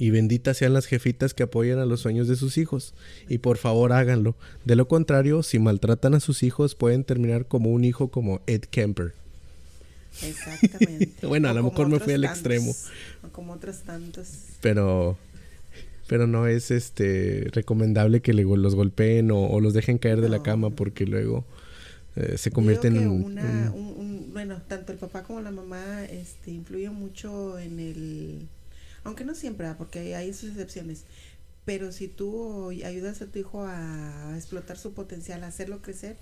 y 0.00 0.08
benditas 0.08 0.56
sean 0.56 0.72
las 0.72 0.86
jefitas 0.86 1.34
que 1.34 1.42
apoyan 1.42 1.78
a 1.78 1.84
los 1.84 2.00
sueños 2.00 2.26
de 2.26 2.36
sus 2.36 2.56
hijos. 2.56 2.94
Y 3.28 3.38
por 3.38 3.58
favor 3.58 3.92
háganlo. 3.92 4.34
De 4.64 4.74
lo 4.74 4.88
contrario, 4.88 5.42
si 5.42 5.58
maltratan 5.58 6.14
a 6.14 6.20
sus 6.20 6.42
hijos, 6.42 6.74
pueden 6.74 7.04
terminar 7.04 7.46
como 7.46 7.70
un 7.70 7.84
hijo 7.84 8.10
como 8.10 8.40
Ed 8.46 8.62
Kemper. 8.62 9.12
Exactamente. 10.22 11.26
bueno, 11.26 11.48
a 11.48 11.52
lo 11.52 11.62
mejor 11.62 11.88
me 11.88 11.98
fui 11.98 12.12
al 12.12 12.24
extremo. 12.24 12.74
como 13.32 13.52
otros 13.52 13.82
tantos. 13.82 14.28
Pero 14.60 15.16
pero 16.10 16.26
no 16.26 16.48
es 16.48 16.72
este 16.72 17.46
recomendable 17.52 18.20
que 18.20 18.34
le, 18.34 18.42
los 18.42 18.74
golpeen 18.74 19.30
o, 19.30 19.60
los 19.60 19.74
dejen 19.74 19.96
caer 19.96 20.20
de 20.20 20.28
la 20.28 20.42
cama 20.42 20.70
porque 20.70 21.06
luego 21.06 21.44
eh, 22.16 22.36
se 22.36 22.50
convierten 22.50 22.96
en 22.96 23.08
una, 23.08 23.72
bueno 24.32 24.60
tanto 24.66 24.90
el 24.90 24.98
papá 24.98 25.22
como 25.22 25.40
la 25.40 25.52
mamá 25.52 26.04
este 26.06 26.50
influyen 26.50 26.94
mucho 26.94 27.60
en 27.60 27.78
el 27.78 28.48
aunque 29.04 29.24
no 29.24 29.36
siempre 29.36 29.68
porque 29.78 30.16
hay 30.16 30.34
sus 30.34 30.50
excepciones 30.50 31.04
pero 31.64 31.92
si 31.92 32.08
tú 32.08 32.70
ayudas 32.70 33.22
a 33.22 33.26
tu 33.26 33.38
hijo 33.38 33.64
a 33.64 34.32
explotar 34.34 34.78
su 34.78 34.92
potencial 34.92 35.44
a 35.44 35.46
hacerlo 35.46 35.80
crecer 35.80 36.16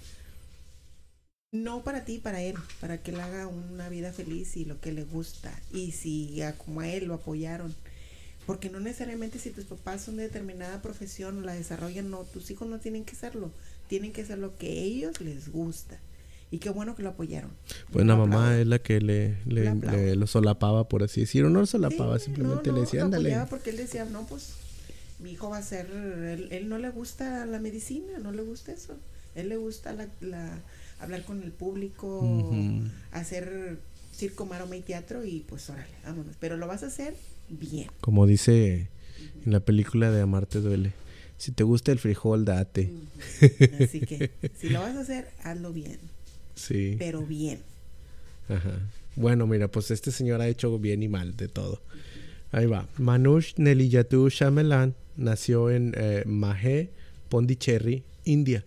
no 1.51 1.83
para 1.83 2.05
ti, 2.05 2.19
para 2.19 2.43
él, 2.43 2.57
para 2.81 2.99
que 2.99 3.11
él 3.11 3.21
haga 3.21 3.47
una 3.47 3.89
vida 3.89 4.13
feliz 4.13 4.57
y 4.57 4.65
lo 4.65 4.81
que 4.81 4.93
le 4.93 5.05
gusta. 5.05 5.53
Y 5.73 5.93
si 5.93 6.41
como 6.65 6.81
a 6.81 6.89
él 6.89 7.07
lo 7.07 7.15
apoyaron. 7.15 7.75
Porque 8.47 8.71
no 8.71 8.81
necesariamente 8.81 9.39
si 9.39 9.51
tus 9.51 9.65
papás 9.65 10.03
son 10.03 10.17
de 10.17 10.23
determinada 10.25 10.81
profesión 10.81 11.39
o 11.39 11.41
la 11.43 11.55
desarrollan, 11.55 12.11
no, 12.11 12.25
tus 12.25 12.51
hijos 12.51 12.67
no 12.69 12.79
tienen 12.79 13.05
que 13.05 13.15
serlo. 13.15 13.51
Tienen 13.89 14.13
que 14.13 14.25
ser 14.25 14.39
lo 14.39 14.57
que 14.57 14.69
a 14.69 14.83
ellos 14.83 15.21
les 15.21 15.51
gusta. 15.51 15.99
Y 16.51 16.59
qué 16.59 16.71
bueno 16.71 16.97
que 16.97 17.03
lo 17.03 17.11
apoyaron. 17.11 17.51
Pues 17.93 18.07
la 18.07 18.17
mamá 18.17 18.59
es 18.59 18.67
la 18.67 18.79
que 18.79 19.03
le, 19.03 19.37
le, 19.45 20.17
lo 20.17 20.27
solapaba, 20.27 20.89
por 20.89 21.03
así 21.03 21.21
decirlo. 21.21 21.51
No 21.51 21.61
lo 21.61 21.67
solapaba, 21.67 22.19
simplemente 22.19 22.73
le 22.73 22.81
decía, 22.81 23.03
ándale. 23.03 23.37
Lo 23.37 23.47
porque 23.47 23.69
él 23.69 23.77
decía, 23.77 24.07
no, 24.07 24.27
pues 24.27 24.55
mi 25.19 25.33
hijo 25.33 25.51
va 25.51 25.59
a 25.59 25.63
ser, 25.63 25.91
él, 25.91 26.49
él, 26.51 26.69
no 26.71 26.79
le 26.79 26.89
gusta 26.89 27.45
la 27.45 27.59
medicina, 27.59 28.19
no 28.19 28.33
le 28.33 28.41
gusta 28.43 28.73
eso. 28.73 28.97
Él 29.35 29.51
le 29.51 29.59
gusta 29.59 29.93
la, 29.93 30.09
la 30.21 30.63
hablar 31.01 31.25
con 31.25 31.43
el 31.43 31.53
público, 31.53 32.51
hacer 33.13 33.79
circo, 34.13 34.47
maroma 34.47 34.77
y 34.77 34.83
teatro 34.83 35.25
y 35.25 35.45
pues 35.49 35.69
órale, 35.71 35.89
vámonos. 36.05 36.37
Pero 36.41 36.57
lo 36.57 36.67
vas 36.67 36.83
a 36.83 36.87
hacer 36.87 37.15
bien. 37.49 37.89
Como 38.01 38.27
dice 38.27 38.89
en 39.45 39.53
la 39.53 39.61
película 39.61 40.11
de 40.11 40.21
Amarte 40.21 40.61
duele. 40.61 40.93
Si 41.37 41.53
te 41.53 41.63
gusta 41.63 41.93
el 41.93 42.01
frijol, 42.01 42.45
date. 42.45 42.91
Así 43.81 44.01
que 44.01 44.31
si 44.59 44.71
lo 44.71 44.81
vas 44.81 44.97
a 44.97 45.01
hacer, 45.01 45.31
hazlo 45.43 45.73
bien. 45.73 45.99
Sí. 46.57 46.97
Pero 46.99 47.23
bien. 47.23 47.61
Ajá. 48.49 48.81
Bueno, 49.15 49.47
mira, 49.47 49.69
pues 49.69 49.91
este 49.93 50.11
señor 50.11 50.41
ha 50.41 50.49
hecho 50.49 50.77
bien 50.79 51.03
y 51.03 51.09
mal 51.09 51.37
de 51.37 51.47
todo. 51.47 51.81
Ahí 52.51 52.67
va. 52.67 52.89
Manush 52.97 53.55
Neliyatu 53.57 54.29
Shamelan 54.29 54.95
nació 55.17 55.71
en 55.71 55.95
eh, 55.97 56.25
Mahé, 56.27 56.91
Pondicherry, 57.29 58.03
India 58.25 58.65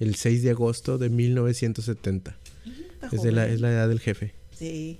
el 0.00 0.14
6 0.14 0.42
de 0.42 0.50
agosto 0.50 0.98
de 0.98 1.08
1970. 1.08 2.36
es, 3.12 3.22
de 3.22 3.32
la, 3.32 3.46
es 3.46 3.60
la 3.60 3.70
edad 3.70 3.88
del 3.88 4.00
jefe. 4.00 4.34
Sí. 4.56 4.98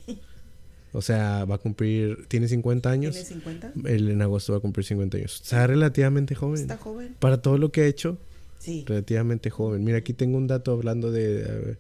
O 0.93 1.03
sea, 1.03 1.45
va 1.45 1.57
a 1.57 1.59
cumplir, 1.59 2.27
tiene 2.29 2.47
50 2.47 2.89
años. 2.89 3.15
¿Tiene 3.15 3.29
50? 3.29 3.73
Él 3.87 4.11
en 4.11 4.23
agosto 4.23 4.53
va 4.53 4.59
a 4.59 4.61
cumplir 4.61 4.87
50 4.87 5.17
años. 5.17 5.41
Está 5.43 5.67
relativamente 5.67 6.35
joven. 6.35 6.61
Está 6.61 6.77
joven. 6.77 7.17
Para 7.19 7.43
todo 7.43 7.59
lo 7.59 7.73
que 7.73 7.83
ha 7.83 7.87
hecho. 7.87 8.17
Sí. 8.61 8.85
Relativamente 8.87 9.51
joven. 9.51 9.83
Mira, 9.85 9.99
aquí 9.99 10.13
tengo 10.13 10.39
un 10.39 10.47
dato 10.47 10.73
hablando 10.73 11.11
de, 11.11 11.77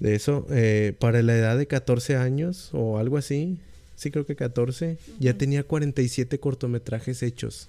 de 0.00 0.14
eso. 0.14 0.46
Eh, 0.50 0.94
para 0.98 1.22
la 1.22 1.36
edad 1.36 1.58
de 1.58 1.66
14 1.66 2.16
años 2.16 2.70
o 2.72 2.98
algo 2.98 3.18
así, 3.18 3.58
sí 3.96 4.10
creo 4.10 4.24
que 4.24 4.36
14, 4.36 4.96
ya 5.18 5.34
tenía 5.34 5.62
47 5.62 6.40
cortometrajes 6.40 7.22
hechos. 7.22 7.68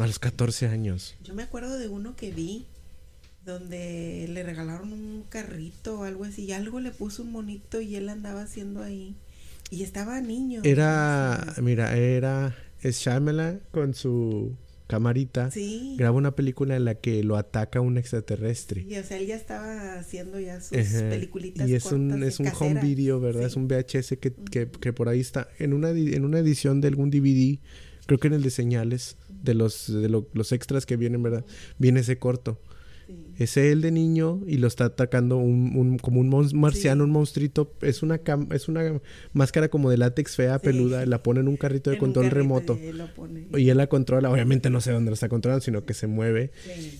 A 0.00 0.06
los 0.06 0.18
14 0.18 0.68
años. 0.68 1.14
Yo 1.22 1.34
me 1.34 1.42
acuerdo 1.42 1.78
de 1.78 1.88
uno 1.88 2.16
que 2.16 2.30
vi 2.30 2.64
donde 3.44 4.26
le 4.28 4.42
regalaron 4.42 4.92
un 4.92 5.24
carrito 5.28 6.00
o 6.00 6.04
algo 6.04 6.24
así, 6.24 6.44
y 6.44 6.52
algo 6.52 6.80
le 6.80 6.90
puso 6.90 7.22
un 7.22 7.32
monito 7.32 7.80
y 7.80 7.96
él 7.96 8.08
andaba 8.08 8.42
haciendo 8.42 8.82
ahí. 8.82 9.16
Y 9.70 9.82
estaba 9.82 10.20
niño. 10.20 10.60
Era, 10.64 11.54
mira, 11.62 11.96
era 11.96 12.54
Shyamala 12.82 13.58
con 13.70 13.94
su 13.94 14.54
camarita. 14.86 15.50
Sí. 15.50 15.94
Graba 15.96 16.18
una 16.18 16.36
película 16.36 16.76
en 16.76 16.84
la 16.84 16.96
que 16.96 17.22
lo 17.24 17.36
ataca 17.36 17.80
un 17.80 17.96
extraterrestre. 17.96 18.84
Y 18.86 18.96
o 18.96 19.02
sea, 19.02 19.16
él 19.16 19.26
ya 19.26 19.36
estaba 19.36 19.94
haciendo 19.94 20.38
ya 20.38 20.60
sus 20.60 20.76
peliculitas 20.76 21.66
Y 21.66 21.74
es 21.74 21.86
un, 21.86 22.22
es 22.22 22.40
un 22.40 22.48
home 22.48 22.80
video, 22.82 23.18
¿verdad? 23.18 23.44
Es 23.44 23.56
un 23.56 23.68
VHS 23.68 24.18
que, 24.20 24.34
que, 24.50 24.68
que, 24.68 24.92
por 24.92 25.08
ahí 25.08 25.20
está. 25.20 25.48
En 25.58 25.72
una, 25.72 25.88
en 25.88 26.24
una 26.26 26.38
edición 26.38 26.82
de 26.82 26.88
algún 26.88 27.10
DVD, 27.10 27.58
creo 28.04 28.18
que 28.18 28.28
en 28.28 28.34
el 28.34 28.42
de 28.42 28.50
señales, 28.50 29.16
de 29.30 29.54
los, 29.54 29.90
de 29.90 30.08
los 30.10 30.52
extras 30.52 30.84
que 30.84 30.98
vienen, 30.98 31.22
¿verdad? 31.22 31.46
Viene 31.78 32.00
ese 32.00 32.18
corto. 32.18 32.60
Es 33.38 33.56
él 33.56 33.80
de 33.80 33.90
niño 33.90 34.40
y 34.46 34.58
lo 34.58 34.66
está 34.66 34.86
atacando 34.86 35.36
un, 35.36 35.98
como 35.98 36.20
un 36.20 36.50
marciano, 36.54 37.04
un 37.04 37.10
monstruito. 37.10 37.72
Es 37.80 38.02
una 38.02 38.20
es 38.52 38.68
una 38.68 39.00
máscara 39.32 39.68
como 39.68 39.90
de 39.90 39.96
látex 39.96 40.36
fea, 40.36 40.58
peluda. 40.58 41.06
La 41.06 41.22
pone 41.22 41.40
en 41.40 41.48
un 41.48 41.56
carrito 41.56 41.90
de 41.90 41.98
control 41.98 42.30
remoto. 42.30 42.78
Y 43.56 43.68
él, 43.68 43.76
la 43.76 43.86
controla. 43.86 44.30
Obviamente 44.30 44.70
no 44.70 44.80
sé 44.80 44.92
dónde 44.92 45.10
lo 45.10 45.14
está 45.14 45.28
controlando, 45.28 45.64
sino 45.64 45.84
que 45.84 45.94
se 45.94 46.06
mueve. 46.06 46.50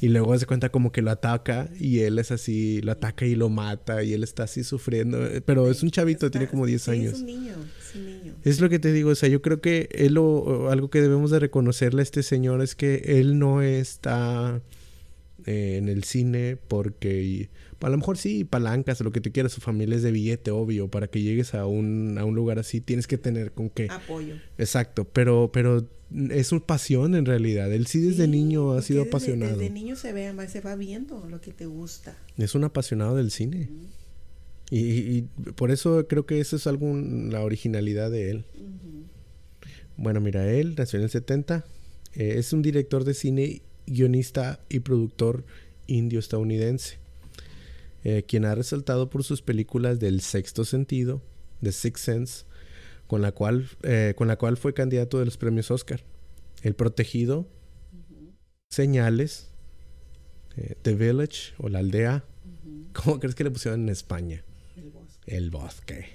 Y 0.00 0.09
luego 0.09 0.37
se 0.38 0.47
cuenta 0.47 0.71
como 0.71 0.90
que 0.92 1.02
lo 1.02 1.11
ataca 1.11 1.68
y 1.78 2.00
él 2.00 2.18
es 2.18 2.32
así, 2.32 2.80
lo 2.82 2.92
ataca 2.92 3.26
y 3.26 3.35
lo 3.35 3.49
mata. 3.49 4.02
Y 4.02 4.14
él 4.14 4.23
está 4.23 4.44
así 4.44 4.64
sufriendo. 4.64 5.18
Pero 5.44 5.71
es 5.71 5.82
un 5.82 5.90
chavito, 5.90 6.30
tiene 6.30 6.49
como 6.49 6.66
10 6.66 6.88
años. 6.88 7.12
Es 7.14 7.21
un 7.21 7.26
niño, 7.26 7.54
es 7.78 7.94
un 7.94 8.06
niño. 8.06 8.35
Es 8.44 8.61
lo 8.61 8.68
que 8.68 8.78
te 8.78 8.92
digo, 8.92 9.11
o 9.11 9.14
sea, 9.14 9.28
yo 9.28 9.42
creo 9.42 9.61
que 9.61 9.88
él 9.92 10.16
algo 10.16 10.90
que 10.90 11.00
debemos 11.00 11.30
de 11.30 11.38
reconocerle 11.38 12.00
a 12.00 12.02
este 12.02 12.23
señor 12.23 12.62
es 12.62 12.75
que 12.75 13.02
él 13.21 13.38
no 13.38 13.62
está 13.62 14.61
eh, 15.46 15.76
en 15.76 15.88
el 15.88 16.04
cine 16.04 16.56
porque 16.68 17.49
a 17.80 17.90
lo 17.90 17.96
mejor 17.96 18.16
sí, 18.16 18.44
palancas 18.44 19.00
o 19.00 19.04
lo 19.04 19.12
que 19.12 19.20
tú 19.20 19.32
quieras, 19.32 19.52
su 19.52 19.61
familia 19.61 19.96
es 19.96 20.02
de 20.02 20.12
billete, 20.12 20.50
obvio, 20.50 20.88
para 20.88 21.08
que 21.08 21.20
llegues 21.20 21.54
a 21.54 21.66
un, 21.66 22.16
a 22.18 22.25
un 22.25 22.34
lugar 22.34 22.58
así 22.58 22.80
tienes 22.80 23.06
que 23.06 23.18
tener 23.18 23.52
con 23.52 23.70
qué. 23.70 23.88
Apoyo. 23.90 24.37
Exacto, 24.58 25.04
pero, 25.04 25.50
pero 25.52 25.88
es 26.30 26.46
su 26.46 26.62
pasión 26.62 27.14
en 27.14 27.26
realidad. 27.26 27.72
Él 27.72 27.87
sí 27.87 28.00
desde 28.00 28.28
niño 28.28 28.72
ha 28.72 28.82
sido 28.82 29.02
apasionado. 29.02 29.56
Desde 29.56 29.70
niño 29.70 29.96
se 29.96 30.12
ve, 30.12 30.32
se 30.49 30.61
va 30.61 30.76
viendo 30.76 31.26
lo 31.28 31.40
que 31.40 31.52
te 31.52 31.66
gusta. 31.66 32.16
Es 32.37 32.54
un 32.54 32.64
apasionado 32.64 33.16
del 33.16 33.30
cine. 33.30 33.68
y, 34.70 35.22
por 35.56 35.70
eso 35.70 36.06
creo 36.08 36.25
que 36.25 36.40
eso 36.40 36.56
es 36.56 36.66
algo, 36.66 36.94
la 36.94 37.42
originalidad 37.42 38.11
de 38.11 38.30
él. 38.30 38.44
Bueno, 39.96 40.20
mira, 40.20 40.50
él 40.50 40.75
nació 40.76 40.99
en 40.99 41.04
el 41.04 41.11
70. 41.11 41.64
Eh, 42.14 42.34
es 42.38 42.52
un 42.52 42.62
director 42.62 43.04
de 43.04 43.14
cine 43.14 43.62
guionista 43.86 44.60
y 44.68 44.80
productor 44.80 45.44
indio-estadounidense, 45.86 46.98
eh, 48.04 48.24
quien 48.26 48.44
ha 48.44 48.54
resaltado 48.54 49.10
por 49.10 49.24
sus 49.24 49.42
películas 49.42 50.00
del 50.00 50.20
sexto 50.20 50.64
sentido, 50.64 51.22
The 51.62 51.72
Sixth 51.72 52.04
Sense, 52.04 52.44
con 53.06 53.22
la 53.22 53.32
cual, 53.32 53.68
eh, 53.82 54.14
con 54.16 54.28
la 54.28 54.36
cual 54.36 54.56
fue 54.56 54.74
candidato 54.74 55.18
de 55.18 55.24
los 55.24 55.36
premios 55.36 55.70
Oscar. 55.70 56.02
El 56.62 56.74
Protegido, 56.74 57.46
Señales, 58.70 59.48
eh, 60.56 60.76
The 60.82 60.94
Village 60.94 61.52
o 61.58 61.68
La 61.68 61.80
Aldea. 61.80 62.24
¿Cómo 62.92 63.20
crees 63.20 63.34
que 63.34 63.44
le 63.44 63.50
pusieron 63.50 63.82
en 63.82 63.88
España? 63.88 64.44
El 64.76 64.90
bosque. 64.90 65.36
El 65.36 65.50
bosque. 65.50 66.06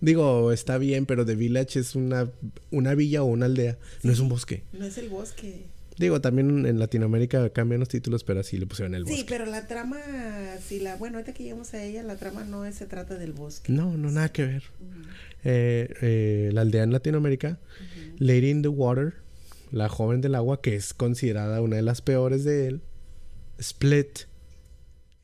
Digo, 0.00 0.52
está 0.52 0.78
bien, 0.78 1.06
pero 1.06 1.26
The 1.26 1.34
Village 1.34 1.80
es 1.80 1.96
una, 1.96 2.30
una 2.70 2.94
villa 2.94 3.22
o 3.22 3.26
una 3.26 3.46
aldea, 3.46 3.78
no 4.02 4.12
es 4.12 4.20
un 4.20 4.28
bosque. 4.28 4.62
No 4.72 4.84
es 4.84 4.96
el 4.96 5.08
bosque. 5.08 5.66
Digo, 5.98 6.20
también 6.20 6.64
en 6.64 6.78
Latinoamérica 6.78 7.50
cambian 7.50 7.80
los 7.80 7.88
títulos, 7.88 8.22
pero 8.22 8.40
así 8.40 8.56
le 8.56 8.66
pusieron 8.66 8.94
el 8.94 9.02
bosque. 9.02 9.18
Sí, 9.18 9.26
pero 9.28 9.46
la 9.46 9.66
trama, 9.66 9.98
si 10.64 10.78
la, 10.78 10.94
bueno, 10.94 11.18
ahorita 11.18 11.34
que 11.34 11.42
llegamos 11.42 11.74
a 11.74 11.82
ella, 11.82 12.04
la 12.04 12.16
trama 12.16 12.44
no 12.44 12.70
se 12.72 12.86
trata 12.86 13.18
del 13.18 13.32
bosque. 13.32 13.72
No, 13.72 13.96
no, 13.96 14.10
nada 14.10 14.28
que 14.28 14.44
ver. 14.44 14.62
Eh, 15.44 15.92
eh, 16.00 16.50
la 16.52 16.60
aldea 16.60 16.84
en 16.84 16.92
Latinoamérica, 16.92 17.58
Lady 18.18 18.50
in 18.50 18.62
the 18.62 18.68
Water, 18.68 19.14
la 19.72 19.88
joven 19.88 20.20
del 20.20 20.36
agua, 20.36 20.60
que 20.60 20.76
es 20.76 20.94
considerada 20.94 21.60
una 21.62 21.76
de 21.76 21.82
las 21.82 22.00
peores 22.00 22.44
de 22.44 22.68
él, 22.68 22.80
Split, 23.58 24.20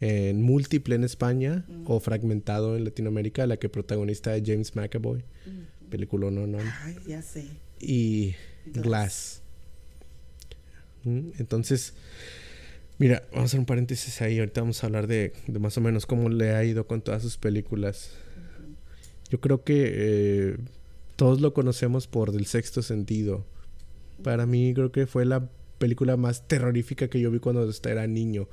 en 0.00 0.42
múltiple 0.42 0.96
en 0.96 1.04
España 1.04 1.64
o 1.86 2.00
fragmentado 2.00 2.76
en 2.76 2.84
Latinoamérica, 2.84 3.46
la 3.46 3.58
que 3.58 3.68
protagonista 3.68 4.36
es 4.36 4.42
James 4.44 4.74
McAvoy, 4.74 5.24
película 5.88 6.32
no, 6.32 6.48
no. 6.48 6.58
Ay, 6.82 6.96
ya 7.06 7.22
sé. 7.22 7.46
Y 7.80 8.34
Glass 8.66 9.43
entonces, 11.04 11.94
mira, 12.98 13.22
vamos 13.30 13.42
a 13.42 13.44
hacer 13.46 13.60
un 13.60 13.66
paréntesis 13.66 14.20
ahí. 14.22 14.38
Ahorita 14.38 14.60
vamos 14.60 14.82
a 14.82 14.86
hablar 14.86 15.06
de, 15.06 15.32
más 15.60 15.76
o 15.78 15.80
menos 15.80 16.06
cómo 16.06 16.28
le 16.28 16.54
ha 16.54 16.64
ido 16.64 16.86
con 16.86 17.02
todas 17.02 17.22
sus 17.22 17.36
películas. 17.36 18.12
Yo 19.30 19.40
creo 19.40 19.64
que 19.64 19.92
eh, 19.94 20.56
todos 21.16 21.40
lo 21.40 21.54
conocemos 21.54 22.06
por 22.06 22.32
Del 22.32 22.46
Sexto 22.46 22.82
Sentido. 22.82 23.44
Para 24.22 24.46
mí 24.46 24.72
creo 24.74 24.92
que 24.92 25.06
fue 25.06 25.24
la 25.24 25.48
película 25.78 26.16
más 26.16 26.46
terrorífica 26.46 27.08
que 27.08 27.20
yo 27.20 27.30
vi 27.30 27.38
cuando 27.40 27.68
era 27.84 28.06
niño. 28.06 28.48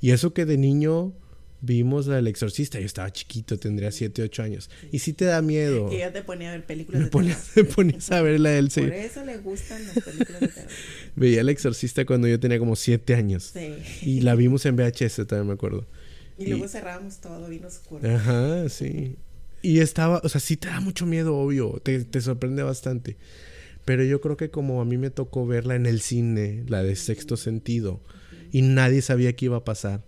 Y 0.00 0.10
eso 0.10 0.34
que 0.34 0.44
de 0.44 0.58
niño 0.58 1.12
vimos 1.60 2.06
la 2.06 2.16
del 2.16 2.26
exorcista. 2.26 2.78
Yo 2.78 2.86
estaba 2.86 3.12
chiquito, 3.12 3.58
tendría 3.58 3.90
7, 3.90 4.22
8 4.22 4.42
años. 4.42 4.70
Y 4.92 5.00
sí 5.00 5.12
te 5.12 5.24
da 5.24 5.42
miedo. 5.42 5.92
Y 5.92 5.98
ya 5.98 6.12
te 6.12 6.22
ponía 6.22 6.50
a 6.50 6.52
ver 6.52 6.64
películas 6.64 7.00
me 7.00 7.04
de 7.04 7.10
terror. 7.10 7.74
ponías 7.74 8.12
a 8.12 8.22
ver 8.22 8.40
la 8.40 8.50
del 8.50 8.68
Por 8.70 8.92
eso 8.92 9.24
le 9.24 9.38
gustan 9.38 9.84
las 9.86 10.04
películas 10.04 10.40
de 10.40 10.48
terror. 10.48 10.70
Veía 11.16 11.40
el 11.40 11.48
exorcista 11.48 12.04
cuando 12.04 12.28
yo 12.28 12.38
tenía 12.40 12.58
como 12.58 12.76
7 12.76 13.14
años. 13.14 13.52
Sí. 13.54 13.74
Y 14.02 14.20
la 14.20 14.34
vimos 14.34 14.66
en 14.66 14.76
VHS, 14.76 15.26
también 15.26 15.46
me 15.46 15.54
acuerdo. 15.54 15.86
Y, 16.38 16.46
luego 16.46 16.68
cerrábamos 16.68 17.18
todo 17.18 17.48
bien 17.48 17.64
oscuro. 17.64 18.08
Ajá, 18.08 18.68
sí. 18.68 19.16
Y 19.62 19.80
estaba, 19.80 20.20
o 20.22 20.28
sea, 20.28 20.40
sí 20.40 20.56
te 20.56 20.68
da 20.68 20.80
mucho 20.80 21.06
miedo, 21.06 21.36
obvio. 21.36 21.80
Te, 21.82 22.04
te 22.04 22.20
sorprende 22.20 22.62
bastante. 22.62 23.16
Pero 23.86 24.04
yo 24.04 24.20
creo 24.20 24.36
que 24.36 24.50
como 24.50 24.80
a 24.80 24.84
mí 24.84 24.98
me 24.98 25.10
tocó 25.10 25.46
verla 25.46 25.76
en 25.76 25.86
el 25.86 26.00
cine, 26.00 26.64
la 26.68 26.82
de 26.82 26.96
sexto 26.96 27.36
sentido, 27.36 28.00
y 28.52 28.62
nadie 28.62 29.00
sabía 29.00 29.34
qué 29.34 29.46
iba 29.46 29.58
a 29.58 29.64
pasar. 29.64 30.02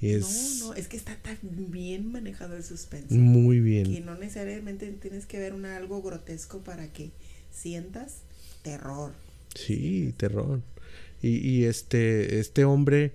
Es 0.00 0.60
no, 0.60 0.68
no, 0.68 0.74
es 0.74 0.88
que 0.88 0.96
está 0.96 1.16
tan 1.16 1.38
bien 1.42 2.12
manejado 2.12 2.56
el 2.56 2.64
suspenso. 2.64 3.14
Muy 3.14 3.60
bien. 3.60 3.92
Que 3.92 4.00
no 4.00 4.16
necesariamente 4.16 4.86
tienes 4.92 5.26
que 5.26 5.38
ver 5.38 5.54
una, 5.54 5.76
algo 5.76 6.02
grotesco 6.02 6.60
para 6.60 6.92
que 6.92 7.10
sientas 7.50 8.22
terror. 8.62 9.12
Sí, 9.54 10.14
terror. 10.16 10.60
Y, 11.20 11.38
y 11.38 11.64
este, 11.64 12.38
este 12.38 12.64
hombre 12.64 13.12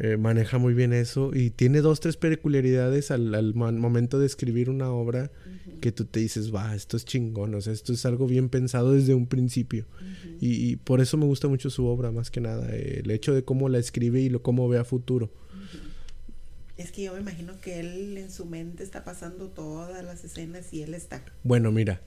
eh, 0.00 0.16
maneja 0.16 0.58
muy 0.58 0.74
bien 0.74 0.92
eso 0.92 1.32
y 1.34 1.50
tiene 1.50 1.80
dos, 1.80 1.98
tres 1.98 2.16
peculiaridades 2.16 3.10
al, 3.10 3.34
al 3.34 3.52
momento 3.54 4.20
de 4.20 4.26
escribir 4.26 4.70
una 4.70 4.92
obra 4.92 5.32
que 5.80 5.90
tú 5.90 6.04
te 6.04 6.20
dices, 6.20 6.54
va, 6.54 6.72
esto 6.76 6.96
es 6.96 7.04
chingón, 7.04 7.52
o 7.56 7.60
sea, 7.60 7.72
esto 7.72 7.92
es 7.92 8.06
algo 8.06 8.28
bien 8.28 8.48
pensado 8.48 8.92
desde 8.92 9.14
un 9.14 9.26
principio. 9.26 9.86
y, 10.40 10.76
por 10.76 11.00
eso 11.00 11.16
me 11.16 11.26
gusta 11.26 11.48
mucho 11.48 11.68
su 11.68 11.86
obra, 11.86 12.12
más 12.12 12.30
que 12.30 12.40
nada, 12.40 12.72
el 12.72 13.10
hecho 13.10 13.34
de 13.34 13.42
cómo 13.42 13.68
la 13.68 13.78
escribe 13.78 14.20
y 14.20 14.28
lo, 14.28 14.40
cómo 14.40 14.68
ve 14.68 14.78
a 14.78 14.84
futuro. 14.84 15.32
Es 16.78 16.90
que 16.92 17.02
yo 17.02 17.12
me 17.12 17.20
imagino 17.20 17.60
que 17.60 17.80
él 17.80 18.16
en 18.16 18.30
su 18.30 18.46
mente 18.46 18.82
está 18.82 19.04
pasando 19.04 19.48
todas 19.48 20.02
las 20.04 20.24
escenas 20.24 20.72
y 20.72 20.82
él 20.82 20.94
está. 20.94 21.22
Bueno, 21.44 21.72
mira, 21.72 22.00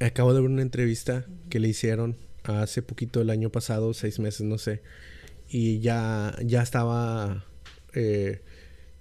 acabo 0.00 0.34
de 0.34 0.42
ver 0.42 0.50
una 0.50 0.62
entrevista 0.62 1.24
que 1.48 1.60
le 1.60 1.68
hicieron 1.68 2.16
hace 2.44 2.82
poquito 2.82 3.22
el 3.22 3.30
año 3.30 3.50
pasado, 3.50 3.94
seis 3.94 4.18
meses, 4.18 4.42
no 4.42 4.58
sé 4.58 4.82
y 5.50 5.80
ya, 5.80 6.36
ya 6.44 6.62
estaba, 6.62 7.44
eh, 7.92 8.40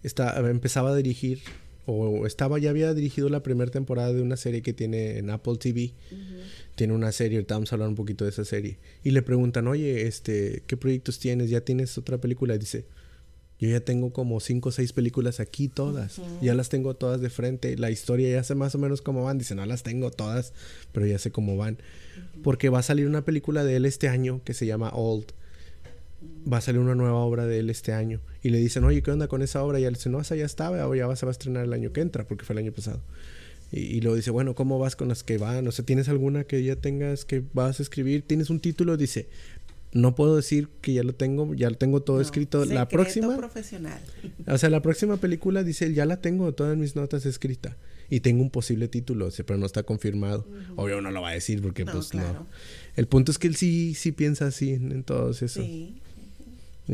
empezaba 0.04 0.92
a 0.92 0.96
dirigir 0.96 1.42
o 1.86 2.26
estaba 2.26 2.60
ya 2.60 2.72
había 2.72 2.94
dirigido 2.94 3.30
la 3.30 3.42
primera 3.42 3.72
temporada 3.72 4.14
de 4.14 4.22
una 4.22 4.38
serie 4.38 4.62
que 4.62 4.74
tiene 4.74 5.18
en 5.18 5.30
Apple 5.30 5.58
TV. 5.58 5.94
Tiene 6.76 6.94
una 6.94 7.12
serie, 7.12 7.38
ahorita 7.38 7.56
vamos 7.56 7.72
a 7.72 7.76
hablar 7.76 7.90
un 7.90 7.96
poquito 7.96 8.26
de 8.26 8.32
esa 8.32 8.46
serie. 8.46 8.78
Y 9.04 9.12
le 9.12 9.22
preguntan, 9.22 9.68
oye, 9.68 10.08
este, 10.08 10.64
¿qué 10.68 10.78
proyectos 10.78 11.20
tienes? 11.20 11.50
¿Ya 11.50 11.62
tienes 11.62 11.98
otra 11.98 12.20
película? 12.20 12.56
Y 12.56 12.60
dice, 12.60 12.86
yo 13.60 13.70
ya 13.70 13.82
tengo 13.82 14.14
como 14.14 14.40
cinco 14.40 14.70
o 14.70 14.72
seis 14.72 14.94
películas 14.94 15.40
aquí 15.40 15.68
todas. 15.68 16.22
Ya 16.42 16.54
las 16.54 16.70
tengo 16.70 16.96
todas 16.96 17.20
de 17.20 17.30
frente. 17.30 17.78
La 17.78 17.92
historia 17.92 18.30
ya 18.30 18.44
sé 18.44 18.56
más 18.56 18.74
o 18.74 18.78
menos 18.78 19.02
cómo 19.02 19.24
van. 19.24 19.38
Dice, 19.38 19.54
no 19.54 19.66
las 19.66 19.84
tengo 19.84 20.12
todas, 20.12 20.54
pero 20.94 21.06
ya 21.06 21.20
sé 21.20 21.32
cómo 21.32 21.58
van. 21.58 21.78
Porque 22.42 22.70
va 22.70 22.80
a 22.80 22.84
salir 22.84 23.06
una 23.06 23.26
película 23.26 23.66
de 23.66 23.76
él 23.76 23.86
este 23.86 24.08
año 24.08 24.42
que 24.46 24.54
se 24.54 24.66
llama 24.66 24.92
Old 24.94 25.34
va 26.52 26.58
a 26.58 26.62
salir 26.62 26.82
una 26.82 26.96
nueva 26.96 27.16
obra 27.16 27.46
de 27.46 27.60
él 27.60 27.70
este 27.70 27.94
año. 27.94 28.20
Y 28.44 28.50
le 28.50 28.58
dicen, 28.58 28.84
oye, 28.84 29.02
¿qué 29.02 29.12
onda 29.12 29.28
con 29.28 29.42
esa 29.42 29.64
obra? 29.64 29.80
Y 29.80 29.86
él 29.86 29.94
dice, 29.94 30.10
no, 30.10 30.20
esa 30.20 30.36
ya 30.36 30.46
estaba, 30.46 30.78
ya 30.96 31.08
va, 31.08 31.16
se 31.16 31.26
va 31.26 31.30
a 31.30 31.34
estrenar 31.34 31.64
el 31.64 31.74
año 31.74 31.92
que 31.92 32.02
entra, 32.02 32.28
porque 32.28 32.46
fue 32.46 32.54
el 32.54 32.60
año 32.60 32.72
pasado. 32.72 33.02
Y, 33.72 33.80
y 33.80 34.02
luego 34.02 34.16
dice, 34.16 34.32
bueno, 34.32 34.56
¿cómo 34.56 34.80
vas 34.80 34.96
con 34.96 35.10
las 35.10 35.24
que 35.24 35.38
van? 35.38 35.68
O 35.68 35.72
sea, 35.72 35.86
¿tienes 35.86 36.10
alguna 36.10 36.44
que 36.44 36.64
ya 36.64 36.76
tengas 36.76 37.26
que 37.26 37.44
vas 37.54 37.80
a 37.80 37.84
escribir? 37.84 38.24
¿Tienes 38.26 38.50
un 38.50 38.60
título? 38.60 38.98
Dice, 38.98 39.28
no 39.92 40.16
puedo 40.16 40.36
decir 40.36 40.70
que 40.82 40.94
ya 40.94 41.04
lo 41.04 41.14
tengo, 41.14 41.54
ya 41.56 41.70
lo 41.70 41.78
tengo 41.78 42.02
todo 42.02 42.22
escrito. 42.22 42.66
La 42.66 42.88
próxima. 42.88 43.36
profesional. 43.38 44.00
O 44.48 44.58
sea, 44.58 44.70
la 44.70 44.82
próxima 44.82 45.18
película 45.18 45.64
dice, 45.64 45.94
ya 45.94 46.06
la 46.06 46.22
tengo, 46.22 46.54
todas 46.54 46.78
mis 46.78 46.96
notas 46.96 47.26
escritas. 47.26 47.76
Y 48.10 48.22
tengo 48.22 48.42
un 48.42 48.50
posible 48.50 48.88
título, 48.88 49.30
pero 49.46 49.60
no 49.60 49.68
está 49.68 49.84
confirmado. 49.84 50.48
Obvio 50.76 51.00
no 51.02 51.12
lo 51.12 51.22
va 51.22 51.30
a 51.30 51.34
decir 51.34 51.62
porque 51.62 51.86
pues 51.86 52.14
no. 52.16 52.48
El 52.96 53.08
punto 53.08 53.32
es 53.32 53.38
que 53.38 53.48
él 53.48 53.56
sí, 53.56 53.94
sí 53.94 54.12
piensa 54.12 54.48
así 54.48 54.72
en, 54.72 55.04
todo 55.04 55.30
eso. 55.30 55.48
Sí. 55.48 56.02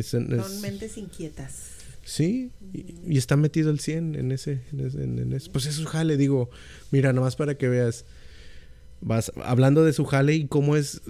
Son 0.02 0.28
mentes 0.62 0.98
inquietas. 0.98 1.76
Sí, 2.04 2.52
y, 2.74 3.18
está 3.18 3.36
metido 3.38 3.72
el 3.72 3.80
100 3.80 4.16
en 4.16 4.32
ese, 4.32 4.60
en 4.74 5.34
ese, 5.34 5.50
Pues 5.50 5.66
es 5.66 5.76
su 5.76 5.86
jale, 5.86 6.18
digo, 6.18 6.52
mira, 6.92 7.14
nomás 7.14 7.36
para 7.36 7.58
que 7.58 7.68
veas. 7.68 8.06
Vas 9.06 9.32
hablando 9.44 9.86
de 9.86 9.94
su 9.94 10.04
jale 10.04 10.34
y 10.34 10.48
cómo 10.48 10.76
es. 10.76 11.02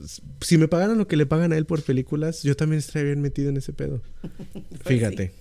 Si 0.41 0.57
me 0.57 0.67
pagaran 0.67 0.97
lo 0.97 1.07
que 1.07 1.15
le 1.15 1.25
pagan 1.25 1.53
a 1.53 1.57
él 1.57 1.65
por 1.65 1.81
películas, 1.81 2.43
yo 2.43 2.55
también 2.55 2.79
estaría 2.79 3.05
bien 3.05 3.21
metido 3.21 3.49
en 3.49 3.57
ese 3.57 3.73
pedo. 3.73 4.01
Pues 4.53 4.99
Fíjate. 4.99 5.31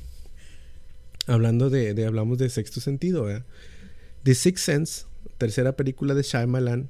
Hablando 1.27 1.69
de, 1.69 1.95
de, 1.95 2.07
Hablamos 2.07 2.39
de 2.39 2.49
sexto 2.49 2.81
sentido, 2.81 3.31
¿eh? 3.31 3.43
The 4.23 4.35
Sixth 4.35 4.65
Sense, 4.65 5.05
tercera 5.37 5.73
película 5.73 6.15
de 6.15 6.23
Shyamalan, 6.23 6.89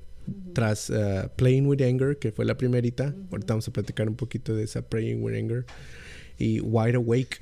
tras 0.53 0.91
uh, 0.91 1.29
Playing 1.35 1.67
with 1.67 1.83
Anger, 1.83 2.19
que 2.19 2.31
fue 2.31 2.45
la 2.45 2.57
primerita. 2.57 3.15
Ahorita 3.33 3.55
vamos 3.55 3.67
a 3.67 3.73
platicar 3.73 4.09
un 4.09 4.17
poquito 4.17 4.55
de 4.55 4.65
esa 4.65 4.83
Playing 4.83 5.23
with 5.23 5.35
Anger 5.35 5.65
y 6.39 6.61
Wide 6.61 6.97
Awake 6.97 7.41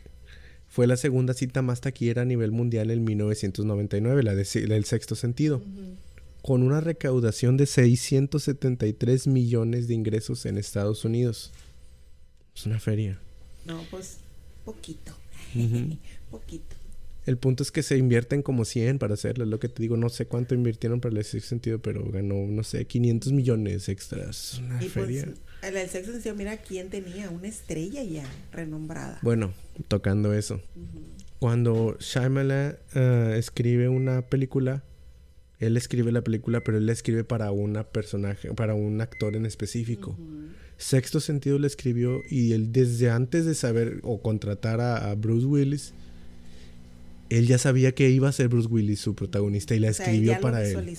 fue 0.73 0.87
la 0.87 0.97
segunda 0.97 1.35
cita 1.35 1.61
más 1.61 1.83
taquillera 1.83 2.23
a 2.23 2.25
nivel 2.25 2.51
mundial 2.51 2.91
en 2.91 3.05
1999, 3.05 4.23
la, 4.23 4.35
del 4.35 4.85
sexto 4.87 5.15
sentido, 5.15 5.63
con 6.43 6.63
una 6.63 6.81
recaudación 6.81 7.57
de 7.57 7.67
673 7.67 9.27
millones 9.29 9.89
de 9.89 9.95
ingresos 9.95 10.45
en 10.45 10.59
Estados 10.59 11.05
Unidos. 11.05 11.53
Es 12.55 12.67
una 12.67 12.81
feria. 12.81 13.19
No, 13.65 13.81
pues 13.91 14.19
poquito. 14.65 15.13
poquito. 16.31 16.77
El 17.25 17.37
punto 17.37 17.63
es 17.63 17.71
que 17.71 17.85
se 17.85 17.97
invierten 17.97 18.43
como 18.43 18.65
100 18.65 18.99
para 18.99 19.15
hacerlo. 19.15 19.45
Es 19.45 19.51
lo 19.51 19.61
que 19.61 19.69
te 19.69 19.81
digo, 19.81 19.97
no 19.97 20.09
sé 20.09 20.27
cuánto 20.27 20.57
invirtieron 20.57 21.01
para 21.01 21.17
el 21.17 21.25
sexto 21.25 21.51
sentido, 21.51 21.79
pero 21.79 22.05
ganó, 22.11 22.35
no 22.49 22.65
sé, 22.65 22.85
500 22.85 23.33
millones 23.33 23.89
extras. 23.89 24.59
Una 24.59 24.79
pues, 24.81 24.91
feria. 24.91 25.29
El, 25.63 25.77
el 25.77 25.89
sexto 25.89 26.13
sentido, 26.13 26.35
mira 26.35 26.57
quién 26.57 26.91
tenía 26.91 27.31
una 27.31 27.47
estrella 27.47 28.03
ya 28.03 28.25
renombrada. 28.51 29.21
Bueno, 29.23 29.53
tocando 29.87 30.35
eso. 30.35 30.61
Cuando 31.39 31.97
Shyamalan 32.01 32.77
uh, 32.97 32.99
escribe 33.35 33.89
una 33.89 34.23
película, 34.23 34.83
él 35.63 35.77
escribe 35.77 36.13
la 36.13 36.23
película, 36.23 36.63
pero 36.63 36.79
él 36.79 36.87
la 36.87 36.93
escribe 36.93 37.25
para 37.25 37.51
una 37.53 37.85
personaje, 37.85 38.53
para 38.55 38.75
un 38.75 39.01
actor 39.01 39.37
en 39.37 39.47
específico. 39.47 40.17
Sexto 40.77 41.21
sentido 41.21 41.59
le 41.59 41.69
escribió 41.69 42.21
y 42.29 42.53
él 42.53 42.73
desde 42.73 43.11
antes 43.11 43.47
de 43.47 43.55
saber 43.55 44.01
o 44.03 44.21
contratar 44.21 44.81
a 44.81 45.15
Bruce 45.15 45.47
Willis, 45.47 45.95
él 47.31 47.47
ya 47.47 47.57
sabía 47.57 47.93
que 47.93 48.11
iba 48.11 48.29
a 48.29 48.33
ser 48.33 48.49
Bruce 48.49 48.69
Willis 48.69 49.01
su 49.01 49.15
protagonista 49.15 49.75
y 49.75 49.79
la 49.79 49.89
escribió 49.89 50.39
para 50.41 50.69
él. 50.69 50.97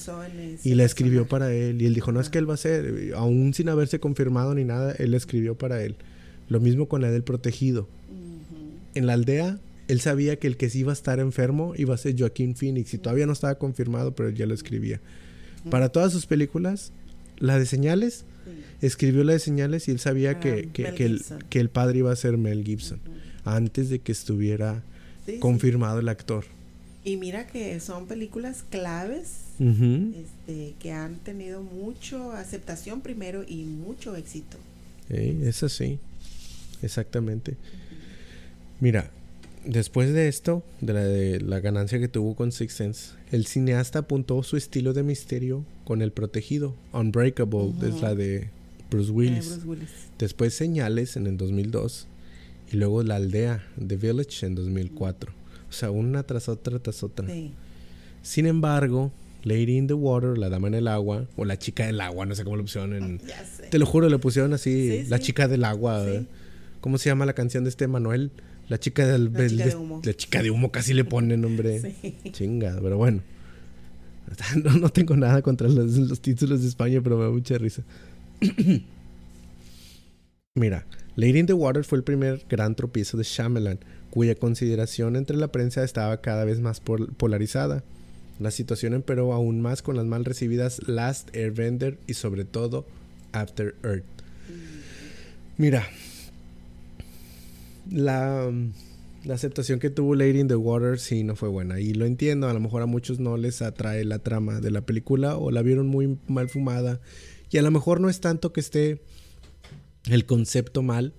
Y 0.64 0.74
la 0.74 0.84
escribió 0.84 1.28
para 1.28 1.54
él. 1.54 1.80
Y 1.82 1.86
él 1.86 1.94
dijo, 1.94 2.12
no 2.12 2.20
es 2.20 2.30
que 2.30 2.40
él 2.40 2.50
va 2.50 2.56
a 2.56 2.58
ser, 2.58 3.12
aún 3.16 3.54
sin 3.54 3.70
haberse 3.70 4.00
confirmado 4.00 4.56
ni 4.56 4.64
nada, 4.64 4.94
él 4.94 5.12
la 5.12 5.18
escribió 5.18 5.56
para 5.56 5.84
él. 5.84 5.96
Lo 6.50 6.60
mismo 6.60 6.88
con 6.88 7.02
la 7.02 7.12
del 7.12 7.24
protegido. 7.24 7.88
En 8.96 9.06
la 9.06 9.14
aldea, 9.14 9.60
él 9.94 10.02
sabía 10.02 10.38
que 10.38 10.48
el 10.48 10.58
que 10.58 10.72
sí 10.72 10.80
iba 10.80 10.92
a 10.92 10.94
estar 10.94 11.20
enfermo 11.20 11.74
iba 11.78 11.94
a 11.94 11.98
ser 12.00 12.16
Joaquín 12.18 12.56
Phoenix. 12.56 12.96
Y 12.96 12.98
todavía 12.98 13.28
no 13.28 13.34
estaba 13.34 13.54
confirmado, 13.60 14.16
pero 14.16 14.30
él 14.30 14.34
ya 14.34 14.48
lo 14.48 14.56
escribía. 14.56 15.00
Para 15.70 15.90
todas 15.90 16.12
sus 16.12 16.26
películas, 16.26 16.92
la 17.38 17.60
de 17.60 17.68
señales, 17.68 18.26
escribió 18.82 19.24
la 19.24 19.34
de 19.34 19.40
señales 19.40 19.88
y 19.88 19.92
él 19.92 20.00
sabía 20.00 20.40
que, 20.40 20.70
que, 20.74 20.88
el, 21.06 21.22
que, 21.48 21.60
el, 21.60 21.70
padre 21.70 22.00
iba 22.00 22.12
a 22.12 22.16
ser 22.16 22.38
Mel 22.38 22.64
Gibson. 22.64 23.00
Antes 23.46 23.90
de 23.90 24.00
que 24.00 24.12
estuviera 24.12 24.82
confirmado 25.40 26.00
el 26.00 26.10
actor. 26.10 26.46
Y 27.06 27.18
mira 27.18 27.46
que 27.46 27.80
son 27.80 28.08
películas 28.08 28.64
claves 28.72 29.42
este, 29.60 30.74
que 30.80 30.92
han 30.92 31.18
tenido 31.18 31.62
mucho 31.62 32.32
aceptación 32.32 33.02
primero 33.02 33.44
y 33.48 33.66
mucho 33.66 34.16
éxito. 34.16 34.58
es 35.10 35.62
así, 35.62 36.00
exactamente. 36.82 37.58
Mira, 38.80 39.12
después 39.66 40.14
de 40.14 40.28
esto, 40.28 40.64
de 40.82 40.94
la, 40.94 41.04
de 41.04 41.42
la 41.42 41.60
ganancia 41.60 42.00
que 42.00 42.08
tuvo 42.08 42.36
con 42.36 42.52
Six 42.52 42.74
Sense, 42.74 43.12
el 43.32 43.46
cineasta 43.46 44.00
apuntó 44.00 44.42
su 44.44 44.58
estilo 44.58 44.94
de 44.94 45.04
misterio 45.04 45.64
con 45.86 46.02
El 46.02 46.12
Protegido, 46.12 46.76
Unbreakable, 46.92 47.74
es 47.88 48.02
la 48.02 48.16
de 48.16 48.50
Bruce 48.90 49.12
Willis. 49.12 49.60
Después 50.20 50.54
Señales 50.54 51.16
en 51.16 51.28
el 51.28 51.38
2002 51.38 52.08
y 52.72 52.78
luego 52.78 53.04
La 53.04 53.16
Aldea, 53.16 53.64
The 53.86 53.96
Village, 53.98 54.46
en 54.46 54.56
2004. 54.56 55.32
O 55.70 55.72
sea, 55.72 55.92
una 55.92 56.24
tras 56.24 56.50
otra 56.50 56.80
tras 56.80 57.04
otra. 57.04 57.28
Sin 58.22 58.46
embargo, 58.46 59.12
Lady 59.44 59.78
in 59.78 59.88
the 59.88 59.94
Water, 59.94 60.38
La 60.38 60.50
Dama 60.50 60.68
en 60.68 60.76
el 60.76 60.88
Agua, 60.88 61.26
o 61.36 61.46
La 61.46 61.58
Chica 61.58 61.86
del 61.86 62.00
Agua, 62.02 62.26
no 62.26 62.36
sé 62.36 62.44
cómo 62.44 62.56
lo 62.56 62.64
pusieron 62.64 62.94
en... 62.94 63.22
Te 63.70 63.80
lo 63.80 63.86
juro, 63.86 64.08
le 64.10 64.20
pusieron 64.20 64.54
así, 64.54 65.06
La 65.08 65.20
Chica 65.20 65.48
del 65.48 65.66
Agua. 65.66 66.06
¿Cómo 66.80 66.98
se 66.98 67.10
llama 67.10 67.26
la 67.26 67.34
canción 67.34 67.64
de 67.64 67.70
este 67.70 67.88
Manuel? 67.88 68.32
La 68.70 68.80
Chica 68.80 69.06
del... 69.06 69.32
La 69.34 69.48
Chica 69.48 69.66
de 69.66 69.76
Humo. 69.76 70.02
La 70.04 70.14
Chica 70.14 70.44
de 70.44 70.52
Humo 70.52 70.72
casi 70.72 70.94
le 70.94 71.04
ponen, 71.04 71.44
hombre. 71.46 71.96
Chinga, 72.32 72.80
pero 72.82 72.98
bueno. 72.98 73.22
No, 74.56 74.90
tengo 74.90 75.16
nada 75.16 75.42
contra 75.42 75.68
los, 75.68 75.98
los 75.98 76.22
títulos 76.22 76.62
de 76.62 76.68
España, 76.68 77.02
pero 77.04 77.18
me 77.18 77.26
da 77.26 77.30
mucha 77.30 77.58
risa. 77.58 77.84
Mira, 80.56 80.86
Lady 81.16 81.40
in 81.40 81.46
the 81.46 81.54
Water 81.54 81.84
fue 81.84 81.98
el 81.98 82.04
primer 82.04 82.46
gran 82.50 82.76
tropiezo 82.76 83.18
de 83.18 83.24
Shyamalan, 83.24 83.80
cuya 84.10 84.36
consideración 84.36 85.16
entre 85.16 85.38
la 85.38 85.52
prensa 85.52 85.84
estaba 85.84 86.22
cada 86.22 86.46
vez 86.46 86.60
más 86.60 86.80
polarizada. 86.80 87.84
La 88.40 88.52
situación 88.52 88.94
empeoró 88.94 89.34
aún 89.34 89.62
más 89.62 89.82
con 89.82 89.96
las 89.96 90.06
mal 90.06 90.26
recibidas 90.26 90.88
Last 90.88 91.36
Airbender 91.36 91.98
y 92.08 92.16
sobre 92.16 92.46
todo 92.46 92.86
After 93.32 93.76
Earth. 93.84 94.06
Mira, 95.58 95.88
la, 97.90 98.52
la, 99.24 99.34
aceptación 99.34 99.80
que 99.80 99.90
tuvo 99.90 100.16
Lady 100.16 100.40
in 100.40 100.48
the 100.48 100.56
Water 100.56 101.00
sí 101.00 101.24
no 101.24 101.36
fue 101.36 101.50
buena. 101.50 101.80
Y 101.80 101.94
lo 101.94 102.06
entiendo, 102.06 102.48
a 102.48 102.54
lo 102.54 102.60
mejor 102.60 102.82
a 102.82 102.86
muchos 102.86 103.20
no 103.20 103.38
les 103.38 103.62
atrae 103.62 104.06
la 104.06 104.20
trama 104.20 104.60
de 104.60 104.72
la 104.72 104.82
película 104.82 105.38
o 105.38 105.52
la 105.52 105.62
vieron 105.62 105.88
muy 105.88 106.18
mal 106.28 106.50
fumada 106.50 107.02
Y 107.50 107.58
a 107.58 107.62
lo 107.62 107.72
mejor 107.72 108.00
no 108.00 108.10
es 108.10 108.20
tanto 108.20 108.54
que 108.54 108.60
esté 108.60 109.02
el 110.10 110.26
concepto 110.26 110.82
mal. 110.82 111.14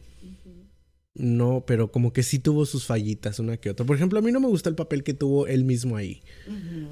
No, 1.15 1.63
pero 1.65 1.93
como 1.93 2.13
que 2.13 2.25
sí 2.25 2.41
tuvo 2.41 2.67
sus 2.67 2.87
fallitas, 2.87 3.39
una 3.39 3.57
que 3.57 3.71
otra. 3.71 3.87
Por 3.87 3.95
ejemplo, 3.95 4.19
a 4.19 4.23
mí 4.23 4.33
no 4.33 4.41
me 4.41 4.49
gusta 4.49 4.69
el 4.69 4.75
papel 4.75 5.05
que 5.05 5.15
tuvo 5.15 5.47
él 5.47 5.65
mismo 5.65 5.97
ahí. 5.97 6.23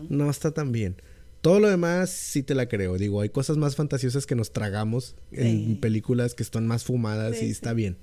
No 0.08 0.30
está 0.30 0.52
tan 0.52 0.70
bien. 0.70 0.96
Todo 1.40 1.58
lo 1.58 1.68
demás 1.68 2.10
sí 2.10 2.44
te 2.44 2.54
la 2.54 2.68
creo. 2.68 2.96
Digo, 2.98 3.20
hay 3.20 3.30
cosas 3.30 3.56
más 3.56 3.74
fantasiosas 3.74 4.26
que 4.26 4.36
nos 4.36 4.52
tragamos 4.52 5.16
en 5.32 5.80
películas 5.80 6.34
que 6.34 6.44
están 6.44 6.68
más 6.68 6.84
fumadas 6.84 7.42
y 7.42 7.46
está 7.46 7.72
bien. 7.72 7.96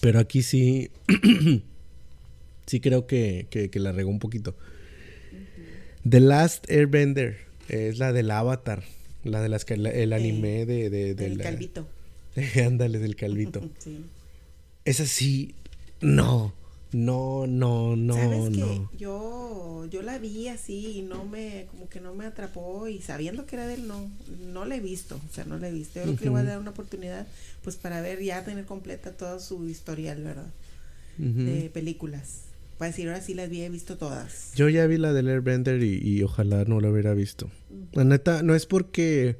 Pero 0.00 0.18
aquí 0.18 0.42
sí. 0.42 0.90
sí 2.66 2.80
creo 2.80 3.06
que, 3.06 3.46
que, 3.50 3.78
la 3.78 3.92
regó 3.92 4.10
un 4.10 4.18
poquito. 4.18 4.56
The 6.08 6.20
Last 6.20 6.70
Airbender 6.70 7.38
es 7.68 7.98
la 7.98 8.12
del 8.12 8.30
Avatar. 8.30 8.84
La 9.24 9.40
de 9.40 9.48
las 9.48 9.64
que 9.64 9.74
el 9.74 10.12
anime 10.12 10.66
de, 10.66 10.88
de, 10.88 11.14
del 11.14 11.38
calvito. 11.38 11.88
Ándale, 12.64 12.98
del 12.98 13.16
calvito. 13.16 13.68
sí. 13.78 14.04
Esa 14.84 15.06
sí. 15.06 15.54
No. 16.00 16.54
No, 16.92 17.46
no, 17.46 17.96
no, 17.96 18.14
¿Sabes 18.14 18.50
no. 18.50 18.90
Que 18.90 18.98
yo, 18.98 19.86
yo 19.90 20.02
la 20.02 20.18
vi 20.18 20.48
así 20.48 20.98
y 20.98 21.02
no 21.02 21.24
me, 21.24 21.66
como 21.70 21.88
que 21.88 22.00
no 22.00 22.14
me 22.14 22.26
atrapó 22.26 22.86
y 22.88 23.00
sabiendo 23.00 23.44
que 23.44 23.56
era 23.56 23.66
de 23.66 23.74
él, 23.74 23.88
no, 23.88 24.10
no 24.52 24.64
la 24.64 24.76
he 24.76 24.80
visto, 24.80 25.16
o 25.16 25.34
sea, 25.34 25.44
no 25.44 25.58
la 25.58 25.68
he 25.68 25.72
visto. 25.72 25.98
Yo 25.98 26.04
creo 26.04 26.16
que 26.16 26.24
le 26.24 26.30
voy 26.30 26.40
a 26.40 26.44
dar 26.44 26.58
una 26.58 26.70
oportunidad, 26.70 27.26
pues 27.62 27.76
para 27.76 28.00
ver 28.00 28.22
ya 28.22 28.44
tener 28.44 28.64
completa 28.64 29.12
todo 29.12 29.40
su 29.40 29.68
historial, 29.68 30.22
¿verdad? 30.22 30.46
De 31.18 31.70
películas. 31.72 32.42
Para 32.78 32.90
decir, 32.90 33.08
ahora 33.08 33.22
sí 33.22 33.32
las 33.32 33.46
había 33.46 33.68
visto 33.70 33.96
todas. 33.96 34.52
Yo 34.54 34.68
ya 34.68 34.86
vi 34.86 34.98
la 34.98 35.14
del 35.14 35.28
Airbender 35.28 35.82
y, 35.82 35.98
y 35.98 36.22
ojalá 36.22 36.64
no 36.66 36.78
la 36.80 36.90
hubiera 36.90 37.14
visto. 37.14 37.50
La 37.92 38.04
neta, 38.04 38.42
no 38.42 38.54
es 38.54 38.66
porque... 38.66 39.36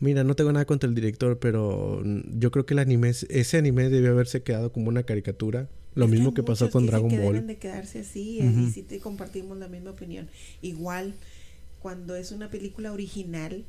Mira, 0.00 0.24
no 0.24 0.34
tengo 0.34 0.52
nada 0.52 0.64
contra 0.64 0.88
el 0.88 0.94
director, 0.94 1.38
pero 1.38 2.02
yo 2.36 2.50
creo 2.50 2.66
que 2.66 2.74
el 2.74 2.80
anime, 2.80 3.10
ese 3.10 3.56
anime 3.56 3.88
debió 3.88 4.10
haberse 4.10 4.42
quedado 4.42 4.72
como 4.72 4.88
una 4.88 5.04
caricatura. 5.04 5.68
Lo 5.94 6.08
mismo 6.08 6.34
que 6.34 6.42
pasó 6.42 6.70
con 6.70 6.86
Dragon 6.86 7.08
que 7.08 7.18
Ball. 7.18 7.34
Deben 7.34 7.46
de 7.46 7.58
quedarse 7.58 8.00
así, 8.00 8.40
y 8.40 8.70
sí 8.72 8.82
te 8.82 8.98
compartimos 8.98 9.58
la 9.58 9.68
misma 9.68 9.90
opinión. 9.90 10.28
Igual, 10.62 11.14
cuando 11.80 12.16
es 12.16 12.32
una 12.32 12.50
película 12.50 12.92
original, 12.92 13.64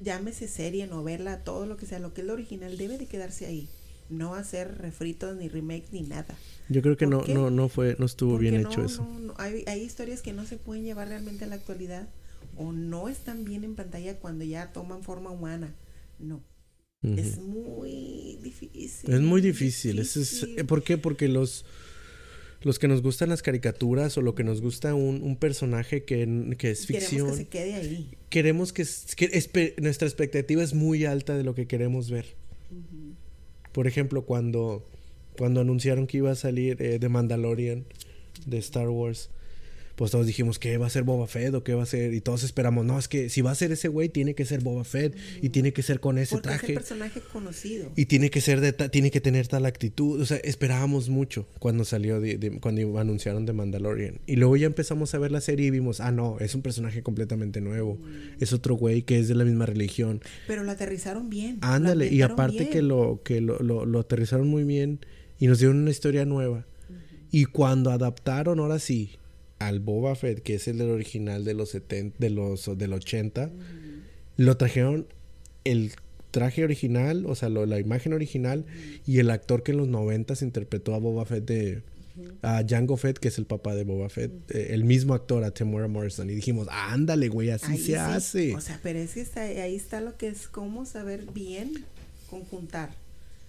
llámese 0.00 0.48
serie, 0.48 0.86
novela, 0.86 1.44
todo 1.44 1.66
lo 1.66 1.76
que 1.76 1.86
sea, 1.86 1.98
lo 1.98 2.14
que 2.14 2.20
es 2.20 2.26
lo 2.26 2.32
original 2.32 2.76
debe 2.76 2.98
de 2.98 3.06
quedarse 3.06 3.46
ahí 3.46 3.68
no 4.12 4.34
hacer 4.34 4.78
refritos 4.78 5.36
ni 5.36 5.48
remakes 5.48 5.92
ni 5.92 6.02
nada. 6.02 6.36
Yo 6.68 6.82
creo 6.82 6.96
que 6.96 7.06
no, 7.06 7.22
no, 7.26 7.50
no 7.50 7.68
fue, 7.68 7.96
no 7.98 8.06
estuvo 8.06 8.38
bien 8.38 8.54
hecho 8.54 8.84
eso. 8.84 9.06
Hay, 9.36 9.64
hay, 9.66 9.82
historias 9.82 10.22
que 10.22 10.32
no 10.32 10.44
se 10.44 10.58
pueden 10.58 10.84
llevar 10.84 11.08
realmente 11.08 11.44
a 11.44 11.48
la 11.48 11.56
actualidad 11.56 12.08
o 12.56 12.72
no 12.72 13.08
están 13.08 13.44
bien 13.44 13.64
en 13.64 13.74
pantalla 13.74 14.18
cuando 14.18 14.44
ya 14.44 14.72
toman 14.72 15.02
forma 15.02 15.30
humana. 15.30 15.74
No. 16.18 16.40
Es 17.02 17.38
muy 17.38 18.38
difícil. 18.42 19.12
Es 19.12 19.20
muy 19.20 19.40
difícil. 19.40 20.06
¿Por 20.66 20.84
qué? 20.84 20.98
Porque 20.98 21.28
los, 21.28 21.64
los 22.62 22.78
que 22.78 22.86
nos 22.86 23.02
gustan 23.02 23.28
las 23.28 23.42
caricaturas 23.42 24.16
o 24.18 24.22
lo 24.22 24.34
que 24.34 24.44
nos 24.44 24.60
gusta 24.60 24.94
un, 24.94 25.22
un 25.22 25.36
personaje 25.36 26.04
que, 26.04 26.54
que, 26.58 26.70
es 26.70 26.86
ficción. 26.86 27.10
Queremos 27.10 27.32
que 27.32 27.44
se 27.44 27.48
quede 27.48 27.74
ahí. 27.74 28.10
Queremos 28.28 28.72
que, 28.72 28.86
que 29.16 29.74
nuestra 29.80 30.06
expectativa 30.06 30.62
es 30.62 30.74
muy 30.74 31.04
alta 31.04 31.36
de 31.36 31.42
lo 31.42 31.54
que 31.54 31.66
queremos 31.66 32.08
ver. 32.08 32.36
Por 33.72 33.86
ejemplo, 33.86 34.24
cuando, 34.24 34.86
cuando 35.36 35.60
anunciaron 35.60 36.06
que 36.06 36.18
iba 36.18 36.30
a 36.30 36.36
salir 36.36 36.80
eh, 36.80 36.98
The 37.00 37.08
Mandalorian 37.08 37.84
de 38.46 38.58
Star 38.58 38.88
Wars, 38.88 39.30
pues 39.96 40.10
todos 40.10 40.26
dijimos 40.26 40.58
que 40.58 40.76
va 40.78 40.86
a 40.86 40.90
ser 40.90 41.02
Boba 41.02 41.26
Fett 41.26 41.54
o 41.54 41.64
qué 41.64 41.74
va 41.74 41.82
a 41.82 41.86
ser 41.86 42.14
y 42.14 42.20
todos 42.20 42.42
esperamos, 42.42 42.84
no, 42.84 42.98
es 42.98 43.08
que 43.08 43.28
si 43.28 43.42
va 43.42 43.50
a 43.50 43.54
ser 43.54 43.72
ese 43.72 43.88
güey 43.88 44.08
tiene 44.08 44.34
que 44.34 44.44
ser 44.44 44.60
Boba 44.60 44.84
Fett 44.84 45.16
y 45.40 45.50
tiene 45.50 45.72
que 45.72 45.82
ser 45.82 46.00
con 46.00 46.18
ese 46.18 46.36
Porque 46.36 46.48
traje. 46.48 46.72
Es 46.72 46.78
personaje 46.78 47.20
conocido. 47.20 47.90
Y 47.96 48.06
tiene 48.06 48.30
que 48.30 48.40
ser 48.40 48.60
de 48.60 48.72
tiene 48.72 49.10
que 49.10 49.20
tener 49.20 49.46
tal 49.48 49.66
actitud, 49.66 50.20
o 50.20 50.26
sea, 50.26 50.38
esperábamos 50.38 51.08
mucho 51.08 51.46
cuando 51.58 51.84
salió 51.84 52.20
de, 52.20 52.58
cuando 52.60 52.98
anunciaron 52.98 53.46
The 53.46 53.52
Mandalorian 53.52 54.20
y 54.26 54.36
luego 54.36 54.56
ya 54.56 54.66
empezamos 54.66 55.14
a 55.14 55.18
ver 55.18 55.30
la 55.30 55.40
serie 55.40 55.66
y 55.66 55.70
vimos, 55.70 56.00
ah 56.00 56.10
no, 56.10 56.38
es 56.40 56.54
un 56.54 56.62
personaje 56.62 57.02
completamente 57.02 57.60
nuevo, 57.60 57.98
es 58.40 58.52
otro 58.52 58.74
güey 58.74 59.02
que 59.02 59.18
es 59.18 59.28
de 59.28 59.34
la 59.34 59.44
misma 59.44 59.66
religión. 59.66 60.20
Pero 60.46 60.64
lo 60.64 60.72
aterrizaron 60.72 61.30
bien. 61.30 61.58
Ándale, 61.60 62.08
y 62.08 62.22
aparte 62.22 62.68
que 62.68 62.82
lo 62.82 63.20
que 63.24 63.40
lo, 63.40 63.58
lo, 63.60 63.98
aterrizaron 63.98 64.48
muy 64.48 64.64
bien 64.64 65.00
y 65.38 65.46
nos 65.46 65.58
dieron 65.58 65.78
una 65.78 65.90
historia 65.90 66.24
nueva. 66.24 66.66
Y 67.30 67.46
cuando 67.46 67.90
adaptaron, 67.90 68.60
ahora 68.60 68.78
sí, 68.78 69.12
al 69.66 69.80
Boba 69.80 70.14
Fett, 70.14 70.42
que 70.42 70.54
es 70.54 70.68
el 70.68 70.78
del 70.78 70.90
original 70.90 71.44
de 71.44 71.54
los 71.54 71.70
70, 71.70 72.16
de 72.18 72.30
los 72.30 72.78
del 72.78 72.92
80, 72.92 73.50
lo 74.36 74.56
trajeron 74.56 75.06
el 75.64 75.92
traje 76.30 76.64
original, 76.64 77.26
o 77.26 77.34
sea, 77.34 77.48
la 77.48 77.78
imagen 77.78 78.12
original 78.12 78.64
y 79.06 79.18
el 79.18 79.30
actor 79.30 79.62
que 79.62 79.72
en 79.72 79.78
los 79.78 79.88
90 79.88 80.34
interpretó 80.42 80.94
a 80.94 80.98
Boba 80.98 81.24
Fett 81.24 81.44
de 81.44 81.82
a 82.42 82.62
Jango 82.68 82.96
Fett, 82.96 83.18
que 83.18 83.28
es 83.28 83.38
el 83.38 83.46
papá 83.46 83.74
de 83.74 83.84
Boba 83.84 84.08
Fett, 84.08 84.32
eh, 84.50 84.68
el 84.70 84.84
mismo 84.84 85.14
actor 85.14 85.44
a 85.44 85.50
Tamora 85.50 85.88
Morrison 85.88 86.28
y 86.28 86.34
dijimos, 86.34 86.68
"Ándale, 86.70 87.28
güey, 87.28 87.50
así 87.50 87.78
se 87.78 87.96
hace." 87.96 88.54
O 88.54 88.60
sea, 88.60 88.78
pero 88.82 88.98
es 88.98 89.14
que 89.14 89.40
ahí 89.62 89.76
está 89.76 90.00
lo 90.00 90.16
que 90.16 90.28
es 90.28 90.48
cómo 90.48 90.84
saber 90.84 91.26
bien 91.32 91.84
conjuntar. 92.28 92.90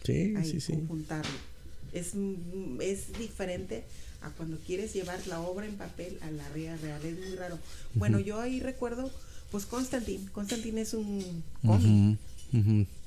Sí, 0.03 0.33
sí, 0.43 0.59
sí. 0.59 0.73
Conjuntarlo. 0.73 1.31
Es, 1.93 2.13
es 2.81 3.17
diferente 3.19 3.83
a 4.23 4.29
cuando 4.31 4.57
quieres 4.57 4.93
llevar 4.93 5.19
la 5.27 5.41
obra 5.41 5.65
en 5.65 5.75
papel 5.75 6.17
a 6.21 6.31
la 6.31 6.47
vida 6.49 6.75
real. 6.77 7.03
Es 7.03 7.19
muy 7.19 7.35
raro. 7.35 7.59
Bueno, 7.93 8.19
yo 8.19 8.39
ahí 8.39 8.59
recuerdo, 8.59 9.11
pues 9.51 9.65
Constantine. 9.65 10.29
Constantine 10.31 10.81
es 10.81 10.93
un 10.93 11.43
cómic. 11.65 12.17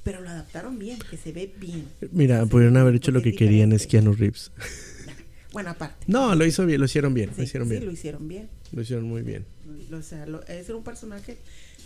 Pero 0.04 0.20
lo 0.20 0.30
adaptaron 0.30 0.78
bien, 0.78 0.98
que 1.10 1.16
se 1.16 1.32
ve 1.32 1.52
bien. 1.58 1.88
Mira, 2.12 2.46
pudieron 2.46 2.76
haber 2.76 2.94
hecho 2.94 3.10
lo 3.10 3.22
que 3.22 3.34
querían 3.34 3.72
es 3.72 3.86
Keanu 3.86 4.12
Reeves. 4.12 4.52
Bueno, 5.52 5.70
aparte. 5.70 6.04
No, 6.06 6.34
lo 6.34 6.44
hizo 6.44 6.66
bien, 6.66 6.80
lo 6.80 6.84
hicieron 6.84 7.14
bien, 7.14 7.30
lo 7.34 7.42
hicieron 7.42 7.66
bien. 7.66 7.80
Sí, 7.80 7.86
lo 7.86 7.92
hicieron 7.92 8.28
bien. 8.28 8.50
Lo 8.72 8.82
hicieron 8.82 9.06
muy 9.06 9.22
bien. 9.22 9.46
O 9.90 10.02
sea, 10.02 10.26
es 10.48 10.68
un 10.68 10.84
personaje, 10.84 11.38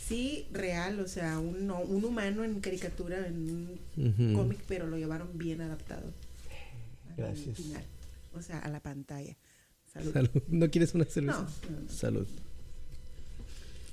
sí, 0.08 0.46
real, 0.52 0.98
o 0.98 1.06
sea, 1.06 1.38
un, 1.38 1.70
un 1.70 2.04
humano 2.04 2.42
en 2.42 2.58
caricatura, 2.58 3.24
en 3.28 3.78
un 3.96 4.34
cómic, 4.34 4.58
pero 4.66 4.88
lo 4.88 4.98
llevaron 4.98 5.38
bien 5.38 5.60
adaptado. 5.60 6.12
Gracias 7.16 7.58
o 8.32 8.42
sea, 8.42 8.58
a 8.58 8.68
la 8.68 8.80
pantalla. 8.80 9.36
Salud. 9.92 10.28
¿No 10.48 10.70
quieres 10.70 10.94
una 10.94 11.04
cerveza? 11.04 11.46
No, 11.68 11.88
Salud. 11.88 12.26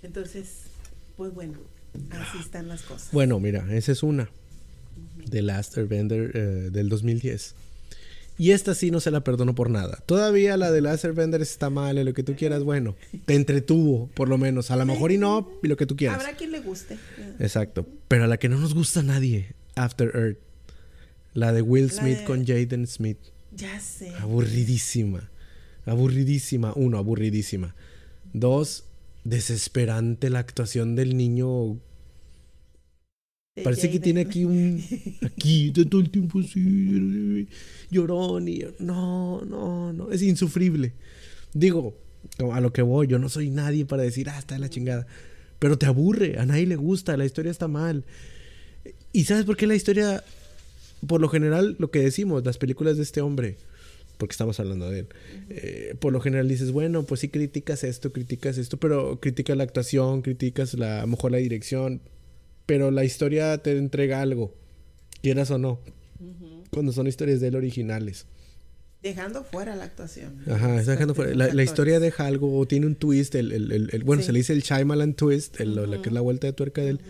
Entonces, 0.03 0.63
pues 1.15 1.33
bueno, 1.33 1.57
así 2.11 2.37
están 2.39 2.67
las 2.67 2.83
cosas. 2.83 3.09
Bueno, 3.11 3.39
mira, 3.39 3.65
esa 3.75 3.91
es 3.91 4.03
una. 4.03 4.29
The 5.29 5.41
Last 5.41 5.77
Airbender 5.77 6.31
eh, 6.35 6.39
del 6.71 6.89
2010. 6.89 7.55
Y 8.39 8.51
esta 8.51 8.75
sí 8.75 8.91
no 8.91 8.99
se 8.99 9.09
la 9.09 9.23
perdono 9.23 9.55
por 9.55 9.71
nada. 9.71 9.97
Todavía 10.05 10.57
la 10.57 10.71
de 10.71 10.81
Last 10.81 11.05
Airbender 11.05 11.41
está 11.41 11.71
mal, 11.71 12.03
lo 12.05 12.13
que 12.13 12.21
tú 12.21 12.35
quieras, 12.35 12.63
bueno, 12.63 12.95
te 13.25 13.33
entretuvo, 13.33 14.09
por 14.13 14.29
lo 14.29 14.37
menos. 14.37 14.69
A 14.69 14.75
lo 14.75 14.85
mejor 14.85 15.11
y 15.11 15.17
no, 15.17 15.49
y 15.63 15.67
lo 15.67 15.75
que 15.75 15.87
tú 15.87 15.95
quieras. 15.95 16.19
Habrá 16.19 16.37
quien 16.37 16.51
le 16.51 16.59
guste. 16.59 16.99
Exacto. 17.39 17.87
Pero 18.07 18.25
a 18.25 18.27
la 18.27 18.37
que 18.37 18.47
no 18.47 18.59
nos 18.59 18.75
gusta 18.75 18.99
a 18.99 19.03
nadie, 19.03 19.55
After 19.75 20.11
Earth. 20.15 20.37
La 21.33 21.51
de 21.51 21.61
Will 21.61 21.91
Smith 21.91 22.23
con 22.25 22.45
Jaden 22.45 22.85
Smith. 22.85 23.17
Ya 23.57 23.79
sé. 23.79 24.11
Aburridísima. 24.19 25.29
Aburridísima. 25.85 26.73
Uno, 26.75 26.97
aburridísima. 26.97 27.75
Dos, 28.33 28.85
desesperante 29.23 30.29
la 30.29 30.39
actuación 30.39 30.95
del 30.95 31.17
niño. 31.17 31.79
Parece 33.63 33.89
que 33.89 33.99
tiene 33.99 34.21
aquí 34.21 34.45
un. 34.45 34.83
Aquí, 35.23 35.71
de 35.71 35.85
todo 35.85 36.01
el 36.01 36.11
tiempo 36.11 36.39
así. 36.39 37.47
Llorón 37.89 38.47
y. 38.47 38.61
No, 38.79 39.41
no, 39.45 39.91
no. 39.91 40.11
Es 40.11 40.21
insufrible. 40.21 40.93
Digo, 41.53 41.95
a 42.51 42.61
lo 42.61 42.71
que 42.71 42.83
voy, 42.83 43.07
yo 43.07 43.17
no 43.17 43.29
soy 43.29 43.49
nadie 43.49 43.85
para 43.85 44.03
decir, 44.03 44.29
ah, 44.29 44.37
está 44.37 44.55
de 44.55 44.61
la 44.61 44.69
chingada. 44.69 45.07
Pero 45.57 45.79
te 45.79 45.87
aburre, 45.87 46.37
a 46.37 46.45
nadie 46.45 46.67
le 46.67 46.75
gusta, 46.75 47.17
la 47.17 47.25
historia 47.25 47.51
está 47.51 47.67
mal. 47.67 48.05
¿Y 49.11 49.23
sabes 49.23 49.45
por 49.45 49.57
qué 49.57 49.65
la 49.65 49.73
historia 49.73 50.23
por 51.05 51.21
lo 51.21 51.29
general, 51.29 51.75
lo 51.79 51.91
que 51.91 51.99
decimos, 51.99 52.45
las 52.45 52.57
películas 52.57 52.97
de 52.97 53.03
este 53.03 53.21
hombre, 53.21 53.57
porque 54.17 54.33
estamos 54.33 54.59
hablando 54.59 54.89
de 54.89 54.99
él, 54.99 55.07
eh, 55.49 55.95
por 55.99 56.11
lo 56.11 56.19
general 56.19 56.47
dices, 56.47 56.71
bueno, 56.71 57.03
pues 57.03 57.21
sí 57.21 57.29
criticas 57.29 57.83
esto, 57.83 58.11
criticas 58.11 58.57
esto, 58.57 58.77
pero 58.77 59.19
criticas 59.19 59.57
la 59.57 59.63
actuación, 59.63 60.21
criticas 60.21 60.73
la, 60.73 60.99
a 60.99 61.01
lo 61.01 61.07
mejor 61.07 61.31
la 61.31 61.37
dirección, 61.37 62.01
pero 62.65 62.89
la 62.89 63.03
historia 63.03 63.57
te 63.59 63.77
entrega 63.77 64.21
algo, 64.21 64.55
quieras 65.21 65.51
o 65.51 65.57
no, 65.57 65.79
cuando 66.71 66.91
son 66.91 67.07
historias 67.07 67.39
de 67.39 67.49
él 67.49 67.55
originales. 67.55 68.25
Dejando 69.03 69.43
fuera 69.43 69.75
la 69.75 69.83
actuación. 69.83 70.41
Ajá, 70.47 70.81
dejando 70.81 71.13
fuera. 71.13 71.33
La, 71.33 71.63
historia 71.63 71.99
deja 71.99 72.25
algo, 72.25 72.65
tiene 72.65 72.87
un 72.87 72.95
twist, 72.95 73.35
el, 73.35 73.51
el, 73.51 73.89
el, 73.91 74.03
bueno, 74.03 74.23
se 74.23 74.33
le 74.33 74.39
dice 74.39 74.53
el 74.53 74.63
Shyamalan 74.63 75.13
twist, 75.13 75.59
la 75.59 76.01
que 76.01 76.09
es 76.09 76.13
la 76.13 76.21
vuelta 76.21 76.47
de 76.47 76.53
tuerca 76.53 76.81
de 76.81 76.89
él 76.89 77.01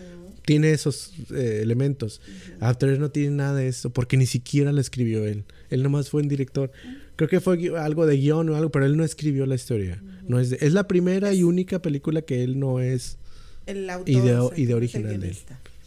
tiene 0.47 0.71
esos 0.71 1.11
eh, 1.35 1.59
elementos. 1.61 2.21
After 2.61 2.97
no 2.97 3.11
tiene 3.11 3.31
nada 3.31 3.55
de 3.55 3.67
eso, 3.67 3.89
porque 3.89 4.15
ni 4.15 4.25
siquiera 4.25 4.71
la 4.71 4.79
escribió 4.79 5.25
él. 5.25 5.43
Él 5.69 5.83
nomás 5.83 6.09
fue 6.09 6.21
un 6.21 6.29
director. 6.29 6.71
Creo 7.17 7.27
que 7.27 7.41
fue 7.41 7.77
algo 7.77 8.05
de 8.05 8.15
guion 8.15 8.47
o 8.47 8.55
algo, 8.55 8.71
pero 8.71 8.85
él 8.85 8.95
no 8.95 9.03
escribió 9.03 9.45
la 9.45 9.55
historia. 9.55 10.01
no 10.25 10.39
es, 10.39 10.53
es 10.53 10.71
la 10.71 10.87
primera 10.87 11.33
y 11.33 11.43
única 11.43 11.81
película 11.81 12.21
que 12.21 12.45
él 12.45 12.59
no 12.59 12.79
es 12.79 13.17
El 13.65 13.89
autor. 13.89 14.09
Idea, 14.09 14.41
o 14.41 14.49
sea, 14.49 14.57
idea 14.57 14.75
original 14.77 15.19
de 15.19 15.27
él. 15.27 15.37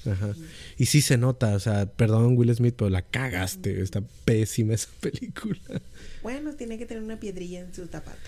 Ajá. 0.04 0.34
Y 0.76 0.86
sí 0.86 1.00
se 1.00 1.16
nota, 1.16 1.54
o 1.54 1.58
sea, 1.58 1.86
perdón 1.86 2.36
Will 2.36 2.54
Smith, 2.54 2.74
pero 2.76 2.90
la 2.90 3.00
cagaste. 3.00 3.80
Está 3.80 4.02
pésima 4.26 4.74
esa 4.74 4.90
película. 5.00 5.58
Bueno, 6.22 6.52
tiene 6.52 6.76
que 6.76 6.84
tener 6.84 7.02
una 7.02 7.18
piedrilla 7.18 7.60
en 7.60 7.74
su 7.74 7.86
zapato. 7.86 8.18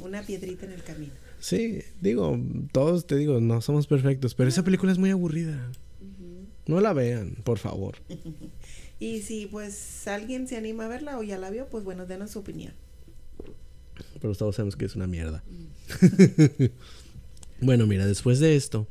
Una 0.00 0.22
piedrita 0.22 0.64
en 0.64 0.72
el 0.72 0.82
camino. 0.82 1.12
Sí, 1.46 1.78
digo, 2.00 2.36
todos 2.72 3.06
te 3.06 3.14
digo, 3.14 3.40
no 3.40 3.60
somos 3.60 3.86
perfectos, 3.86 4.34
pero 4.34 4.48
esa 4.48 4.64
película 4.64 4.90
es 4.90 4.98
muy 4.98 5.10
aburrida. 5.10 5.70
No 6.66 6.80
la 6.80 6.92
vean, 6.92 7.36
por 7.44 7.58
favor. 7.58 7.98
Y 8.98 9.20
si 9.20 9.44
pues 9.44 10.08
alguien 10.08 10.48
se 10.48 10.56
anima 10.56 10.86
a 10.86 10.88
verla 10.88 11.18
o 11.18 11.22
ya 11.22 11.36
la 11.36 11.50
vio, 11.50 11.68
pues 11.68 11.84
bueno, 11.84 12.06
denos 12.06 12.30
su 12.30 12.38
opinión. 12.38 12.72
Pero 14.22 14.34
todos 14.34 14.56
sabemos 14.56 14.74
que 14.74 14.86
es 14.86 14.96
una 14.96 15.06
mierda. 15.06 15.44
bueno, 17.60 17.86
mira, 17.86 18.06
después 18.06 18.40
de 18.40 18.56
esto, 18.56 18.88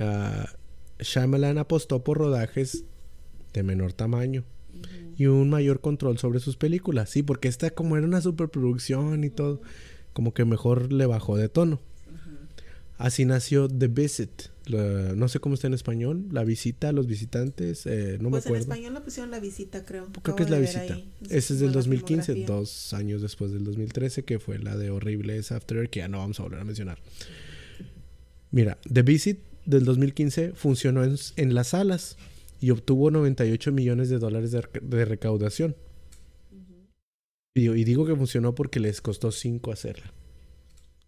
ah, 0.00 0.52
Shyamalan 0.98 1.56
apostó 1.56 2.02
por 2.02 2.18
rodajes 2.18 2.82
de 3.52 3.62
menor 3.62 3.92
tamaño 3.92 4.44
y 5.16 5.26
un 5.26 5.50
mayor 5.50 5.80
control 5.80 6.18
sobre 6.18 6.40
sus 6.40 6.56
películas. 6.56 7.08
Sí, 7.08 7.22
porque 7.22 7.46
esta 7.46 7.70
como 7.70 7.96
era 7.96 8.04
una 8.04 8.20
superproducción 8.20 9.22
y 9.22 9.30
todo, 9.30 9.62
como 10.12 10.34
que 10.34 10.44
mejor 10.44 10.92
le 10.92 11.06
bajó 11.06 11.36
de 11.36 11.48
tono. 11.48 11.80
Así 12.98 13.24
nació 13.24 13.68
The 13.68 13.88
Visit. 13.88 14.30
la- 14.66 15.14
no 15.16 15.26
sé 15.28 15.40
cómo 15.40 15.56
está 15.56 15.66
en 15.66 15.74
español. 15.74 16.26
La 16.30 16.44
visita, 16.44 16.92
los 16.92 17.08
visitantes. 17.08 17.84
eh, 17.86 18.18
no 18.20 18.30
pues 18.30 18.44
me 18.44 18.50
en 18.50 18.56
acuerdo. 18.56 18.62
español 18.74 18.94
la 18.94 19.02
pusieron 19.02 19.30
la 19.32 19.40
visita, 19.40 19.84
creo. 19.84 20.06
Creo 20.22 20.36
que 20.36 20.44
es 20.44 20.50
la 20.50 20.58
visita. 20.60 20.82
ahí. 20.94 21.10
Ese 21.28 21.54
es 21.54 21.58
del 21.60 21.70
la 21.70 21.74
2015, 21.74 22.32
filmografía. 22.34 22.56
dos 22.56 22.92
años 22.94 23.22
después 23.22 23.50
del 23.50 23.64
2013, 23.64 24.22
que 24.24 24.38
fue 24.38 24.58
la 24.60 24.76
de 24.76 24.90
Horribles 24.90 25.50
After 25.50 25.78
Earth, 25.78 25.90
que 25.90 25.98
ya 25.98 26.06
no 26.08 26.18
vamos 26.18 26.38
a 26.38 26.44
volver 26.44 26.60
a 26.60 26.64
mencionar. 26.64 26.98
Mira, 28.52 28.78
The 28.92 29.02
Visit 29.02 29.38
del 29.66 29.84
2015 29.84 30.52
funcionó 30.54 31.02
en, 31.02 31.16
en 31.36 31.54
las 31.54 31.68
salas 31.68 32.16
y 32.60 32.70
obtuvo 32.70 33.10
98 33.10 33.72
millones 33.72 34.10
de 34.10 34.18
dólares 34.20 34.52
de 34.52 35.04
recaudación. 35.04 35.74
Y, 37.54 37.68
y 37.70 37.84
digo 37.84 38.06
que 38.06 38.16
funcionó 38.16 38.54
porque 38.54 38.80
les 38.80 39.00
costó 39.00 39.30
5 39.32 39.72
hacerla. 39.72 40.12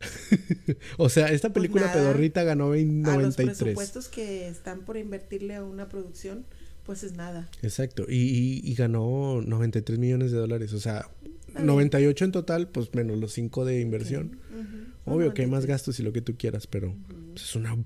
o 0.98 1.08
sea, 1.08 1.28
esta 1.28 1.48
Pues 1.48 1.62
película 1.62 1.86
nada, 1.86 1.94
pedorrita 1.94 2.42
ganó 2.44 2.72
A 2.72 2.76
los 2.76 2.84
93. 2.84 3.56
presupuestos 3.58 4.08
que 4.08 4.48
están 4.48 4.80
por 4.84 4.96
invertirle 4.96 5.54
a 5.54 5.64
una 5.64 5.88
producción, 5.88 6.44
pues 6.84 7.02
es 7.04 7.12
nada. 7.14 7.48
Exacto, 7.62 8.04
y, 8.08 8.16
y- 8.16 8.60
y 8.62 8.74
ganó 8.74 9.40
93 9.40 9.98
millones 9.98 10.32
de 10.32 10.38
dólares, 10.38 10.72
o 10.74 10.80
sea, 10.80 11.08
bien. 11.22 11.66
98 11.66 12.24
en 12.26 12.32
total, 12.32 12.68
pues 12.68 12.92
menos 12.94 13.18
los 13.18 13.32
5 13.32 13.64
de 13.64 13.80
inversión. 13.80 14.38
Obvio 15.06 15.28
No, 15.28 15.34
que 15.34 15.42
hay 15.42 15.48
más 15.48 15.62
93. 15.64 15.66
gastos 15.68 16.00
y 16.00 16.02
lo 16.02 16.12
que 16.12 16.20
tú 16.20 16.34
quieras, 16.36 16.66
pero 16.66 16.94
pues, 17.32 17.44
es 17.44 17.56
una... 17.56 17.76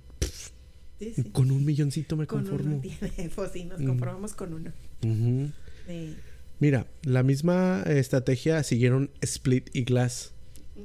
Sí, 0.99 1.13
sí. 1.15 1.23
Con 1.31 1.53
un 1.53 1.65
milloncito 1.65 2.17
me 2.17 2.27
Con 2.27 2.41
conformo. 2.41 2.73
uno 2.73 2.81
tiene, 2.81 3.31
pues 3.37 3.53
sí, 3.53 3.65
nos 3.65 3.81
Mm. 3.81 3.87
conformamos 3.87 4.33
con 4.35 4.55
uno. 4.55 4.73
Sí. 5.01 6.17
Mira, 6.61 6.87
la 7.03 7.23
misma 7.23 7.83
estrategia 7.87 8.63
siguieron 8.63 9.11
Split 9.21 9.71
y 9.73 9.85
Glass. 9.85 10.33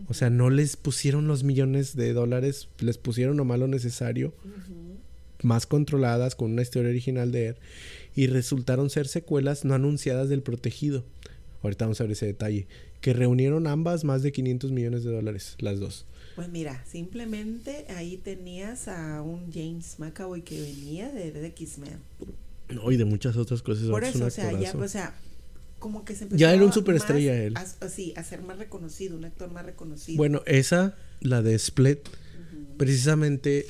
O 0.08 0.14
sea, 0.14 0.30
no 0.30 0.50
les 0.50 0.76
pusieron 0.76 1.28
los 1.28 1.44
millones 1.44 1.96
de 1.96 2.14
dólares, 2.14 2.68
les 2.80 2.98
pusieron 2.98 3.38
nomás 3.38 3.60
lo 3.60 3.68
necesario, 3.68 4.34
más 5.44 5.66
controladas, 5.66 6.36
con 6.36 6.52
una 6.52 6.62
historia 6.62 6.90
original 6.90 7.32
de 7.32 7.48
él, 7.50 7.56
y 8.16 8.28
resultaron 8.28 8.90
ser 8.90 9.08
secuelas 9.08 9.66
no 9.66 9.74
anunciadas 9.74 10.30
del 10.30 10.42
protegido. 10.42 11.06
Ahorita 11.62 11.86
vamos 11.86 12.02
a 12.02 12.04
ver 12.04 12.12
ese 12.12 12.26
detalle. 12.26 12.68
Que 13.02 13.14
reunieron 13.14 13.68
ambas 13.68 14.04
más 14.04 14.22
de 14.22 14.32
500 14.32 14.72
millones 14.72 15.04
de 15.04 15.12
dólares, 15.12 15.56
las 15.60 15.80
dos. 15.80 16.06
Pues 16.36 16.50
mira, 16.50 16.84
simplemente 16.86 17.86
ahí 17.90 18.18
tenías 18.18 18.88
a 18.88 19.22
un 19.22 19.52
James 19.54 20.00
McAvoy 20.00 20.42
que 20.42 20.60
venía 20.60 21.12
de, 21.12 21.32
de 21.32 21.48
X-Men. 21.48 22.00
No, 22.70 22.92
y 22.92 22.98
de 22.98 23.06
muchas 23.06 23.38
otras 23.38 23.62
cosas. 23.62 23.88
Por 23.90 24.04
es 24.04 24.16
eso, 24.16 24.26
o 24.26 24.30
sea, 24.30 24.52
ya, 24.60 24.74
o 24.76 24.88
sea, 24.88 25.14
como 25.84 26.06
que 26.06 26.16
se 26.16 26.24
empezó 26.24 26.40
Ya 26.40 26.54
era 26.54 26.64
un 26.64 26.72
superestrella 26.72 27.36
él. 27.36 27.58
A, 27.58 27.90
sí, 27.90 28.14
a 28.16 28.24
ser 28.24 28.42
más 28.42 28.58
reconocido, 28.58 29.18
un 29.18 29.26
actor 29.26 29.52
más 29.52 29.66
reconocido. 29.66 30.16
Bueno, 30.16 30.42
esa, 30.46 30.96
la 31.20 31.42
de 31.42 31.56
Split, 31.56 32.00
precisamente 32.78 33.66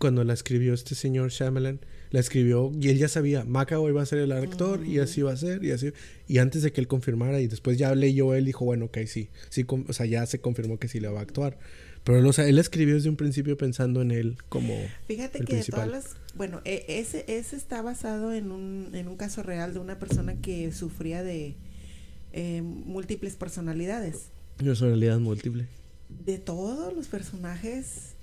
cuando 0.00 0.24
la 0.24 0.32
escribió 0.32 0.74
este 0.74 0.96
señor 0.96 1.30
Shyamalan, 1.30 1.78
la 2.10 2.18
escribió 2.18 2.72
y 2.74 2.88
él 2.88 2.98
ya 2.98 3.06
sabía, 3.06 3.44
McAvoy 3.44 3.92
va 3.92 4.02
a 4.02 4.06
ser 4.06 4.18
el 4.18 4.32
actor 4.32 4.84
y 4.84 4.98
así 4.98 5.22
va 5.22 5.30
a 5.30 5.36
ser 5.36 5.62
y 5.62 5.70
así. 5.70 5.92
Y 6.26 6.38
antes 6.38 6.62
de 6.62 6.72
que 6.72 6.80
él 6.80 6.88
confirmara 6.88 7.40
y 7.40 7.46
después 7.46 7.78
ya 7.78 7.94
leyó 7.94 8.34
él, 8.34 8.44
dijo, 8.44 8.64
bueno, 8.64 8.86
ok, 8.86 8.98
sí, 9.06 9.28
sí, 9.48 9.64
o 9.68 9.92
sea, 9.92 10.06
ya 10.06 10.26
se 10.26 10.40
confirmó 10.40 10.80
que 10.80 10.88
sí 10.88 10.98
le 10.98 11.06
va 11.06 11.20
a 11.20 11.22
actuar. 11.22 11.56
Pero 12.04 12.18
él, 12.18 12.26
o 12.26 12.32
sea, 12.32 12.48
él 12.48 12.58
escribió 12.58 12.94
desde 12.94 13.08
un 13.08 13.16
principio 13.16 13.56
pensando 13.56 14.02
en 14.02 14.10
él 14.10 14.36
como... 14.48 14.74
Fíjate 15.06 15.38
el 15.38 15.44
que 15.44 15.52
de 15.54 15.58
principal. 15.60 15.88
todas 15.90 16.04
las, 16.04 16.16
bueno, 16.34 16.60
e- 16.64 16.84
ese, 16.88 17.24
ese 17.28 17.54
está 17.56 17.80
basado 17.80 18.32
en 18.32 18.50
un, 18.50 18.90
en 18.94 19.06
un 19.08 19.16
caso 19.16 19.42
real 19.44 19.72
de 19.72 19.78
una 19.78 19.98
persona 19.98 20.34
que 20.34 20.72
sufría 20.72 21.22
de 21.22 21.54
eh, 22.32 22.60
múltiples 22.62 23.36
personalidades. 23.36 24.26
Personalidad 24.56 25.18
múltiple. 25.20 25.66
De 26.24 26.38
todos 26.38 26.92
los 26.92 27.06
personajes 27.06 28.14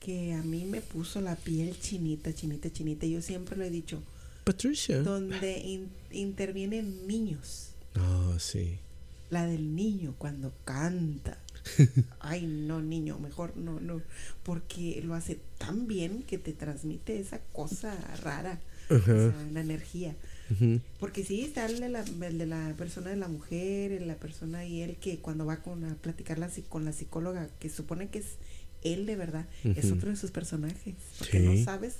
que 0.00 0.32
a 0.32 0.42
mí 0.42 0.64
me 0.64 0.80
puso 0.80 1.20
la 1.20 1.36
piel 1.36 1.78
chinita, 1.78 2.32
chinita, 2.34 2.72
chinita, 2.72 3.06
yo 3.06 3.20
siempre 3.20 3.56
lo 3.56 3.64
he 3.64 3.70
dicho, 3.70 4.02
Patricia. 4.44 5.02
donde 5.02 5.58
in- 5.58 5.88
intervienen 6.10 7.06
niños. 7.06 7.70
Ah, 7.94 8.34
sí. 8.38 8.78
La 9.30 9.46
del 9.46 9.74
niño 9.74 10.14
cuando 10.18 10.52
canta. 10.64 11.38
Ay, 12.20 12.46
no, 12.46 12.80
niño, 12.80 13.18
mejor 13.18 13.56
no, 13.56 13.80
no. 13.80 14.00
Porque 14.42 15.00
lo 15.04 15.14
hace 15.14 15.38
tan 15.58 15.86
bien 15.86 16.22
que 16.22 16.38
te 16.38 16.52
transmite 16.52 17.18
esa 17.20 17.40
cosa 17.52 17.96
rara. 18.22 18.60
O 18.88 18.98
sea, 19.00 19.32
la 19.52 19.60
energía. 19.60 20.14
Porque 21.00 21.24
sí, 21.24 21.40
está 21.42 21.66
el 21.66 21.80
de, 21.80 21.88
la, 21.88 22.04
el 22.22 22.38
de 22.38 22.46
la 22.46 22.72
persona 22.78 23.10
de 23.10 23.16
la 23.16 23.26
mujer, 23.26 23.90
el 23.90 23.98
de 24.00 24.06
la 24.06 24.14
persona 24.14 24.64
y 24.64 24.80
él 24.82 24.96
que 24.96 25.18
cuando 25.18 25.44
va 25.44 25.56
con 25.56 25.84
a 25.84 25.96
platicar 25.96 26.38
la, 26.38 26.48
con 26.68 26.84
la 26.84 26.92
psicóloga, 26.92 27.48
que 27.58 27.68
supone 27.68 28.08
que 28.10 28.20
es 28.20 28.26
él 28.84 29.04
de 29.06 29.16
verdad, 29.16 29.46
es 29.64 29.90
otro 29.90 30.10
de 30.10 30.14
sus 30.16 30.30
personajes. 30.30 30.94
Porque 31.18 31.40
Sí. 31.40 31.44
no 31.46 31.64
sabes 31.64 31.96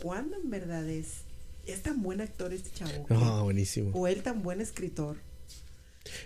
cuándo 0.00 0.36
en 0.36 0.50
verdad 0.50 0.88
es, 0.88 1.22
es 1.66 1.82
tan 1.82 2.00
buen 2.00 2.20
actor 2.20 2.52
este 2.52 2.70
chavo. 2.70 3.06
Ah, 3.10 3.40
buenísimo. 3.42 3.90
o 3.92 4.06
él 4.06 4.22
tan 4.22 4.44
buen 4.44 4.60
escritor. 4.60 5.16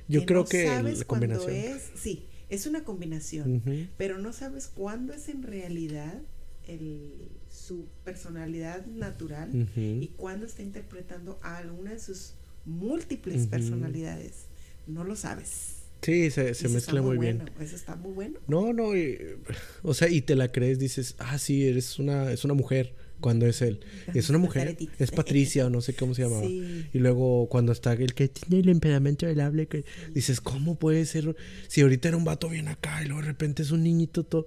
Yo 0.06 0.20
que 0.20 0.26
creo 0.26 0.40
no 0.42 0.46
que 0.48 0.66
sabes 0.66 0.98
la 0.98 1.04
combinación. 1.06 1.50
es, 1.50 1.82
sí, 1.96 2.26
es 2.54 2.66
una 2.66 2.84
combinación, 2.84 3.62
pero 3.96 4.18
no 4.18 4.32
sabes 4.32 4.68
cuándo 4.68 5.12
es 5.12 5.28
en 5.28 5.42
realidad 5.42 6.20
el, 6.66 7.28
su 7.50 7.86
personalidad 8.04 8.86
natural 8.86 9.50
y 9.76 10.08
cuándo 10.16 10.46
está 10.46 10.62
interpretando 10.62 11.38
a 11.42 11.58
alguna 11.58 11.92
de 11.92 11.98
sus 11.98 12.34
múltiples 12.64 13.46
personalidades. 13.46 14.46
No 14.86 15.04
lo 15.04 15.16
sabes. 15.16 15.76
Sí, 16.02 16.30
se, 16.30 16.52
se 16.54 16.68
mezcla 16.68 17.00
muy 17.00 17.16
bien. 17.16 17.38
bueno, 17.38 17.52
Eso 17.60 17.76
está 17.76 17.96
muy 17.96 18.12
bueno. 18.12 18.38
No, 18.46 18.74
no, 18.74 18.94
y- 18.94 19.18
o 19.82 19.94
sea, 19.94 20.08
y 20.10 20.20
te 20.20 20.34
la 20.36 20.52
crees, 20.52 20.78
dices, 20.78 21.14
ah, 21.18 21.38
sí, 21.38 21.66
eres 21.66 21.98
una, 21.98 22.30
es 22.30 22.44
una 22.44 22.52
mujer 22.52 22.94
cuando 23.24 23.46
es 23.46 23.62
él. 23.62 23.80
Y 24.12 24.18
es 24.18 24.28
una 24.28 24.36
mujer, 24.36 24.76
es 24.98 25.10
Patricia 25.10 25.64
o 25.64 25.70
no 25.70 25.80
sé 25.80 25.94
cómo 25.94 26.14
se 26.14 26.24
llamaba. 26.24 26.46
Sí. 26.46 26.84
Y 26.92 26.98
luego 26.98 27.48
cuando 27.48 27.72
está 27.72 27.94
el 27.94 28.12
que 28.12 28.28
tiene 28.28 28.58
el 28.60 28.68
emperamento 28.68 29.24
del 29.24 29.40
hable, 29.40 29.66
que 29.66 29.86
dices, 30.12 30.42
¿cómo 30.42 30.74
puede 30.74 31.06
ser? 31.06 31.34
Si 31.66 31.80
ahorita 31.80 32.08
era 32.08 32.18
un 32.18 32.26
vato 32.26 32.50
bien 32.50 32.68
acá 32.68 33.02
y 33.02 33.06
luego 33.06 33.22
de 33.22 33.28
repente 33.28 33.62
es 33.62 33.70
un 33.70 33.82
niñito 33.82 34.24
todo. 34.24 34.46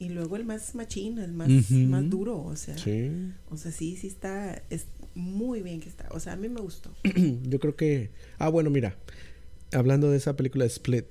Y 0.00 0.08
luego 0.08 0.34
el 0.34 0.44
más 0.44 0.74
machín, 0.74 1.18
el 1.18 1.34
más, 1.34 1.48
más 1.70 2.10
duro, 2.10 2.42
o 2.42 2.56
sea. 2.56 2.76
Sí. 2.76 3.12
O 3.48 3.56
sea, 3.56 3.70
sí, 3.70 3.96
sí 3.96 4.08
está, 4.08 4.60
es 4.70 4.86
muy 5.14 5.62
bien 5.62 5.78
que 5.78 5.88
está. 5.88 6.08
O 6.10 6.18
sea, 6.18 6.32
a 6.32 6.36
mí 6.36 6.48
me 6.48 6.60
gustó. 6.60 6.90
Yo 7.44 7.60
creo 7.60 7.76
que. 7.76 8.10
Ah, 8.38 8.48
bueno, 8.48 8.70
mira. 8.70 8.96
Hablando 9.70 10.10
de 10.10 10.16
esa 10.16 10.34
película 10.34 10.64
Split. 10.64 11.04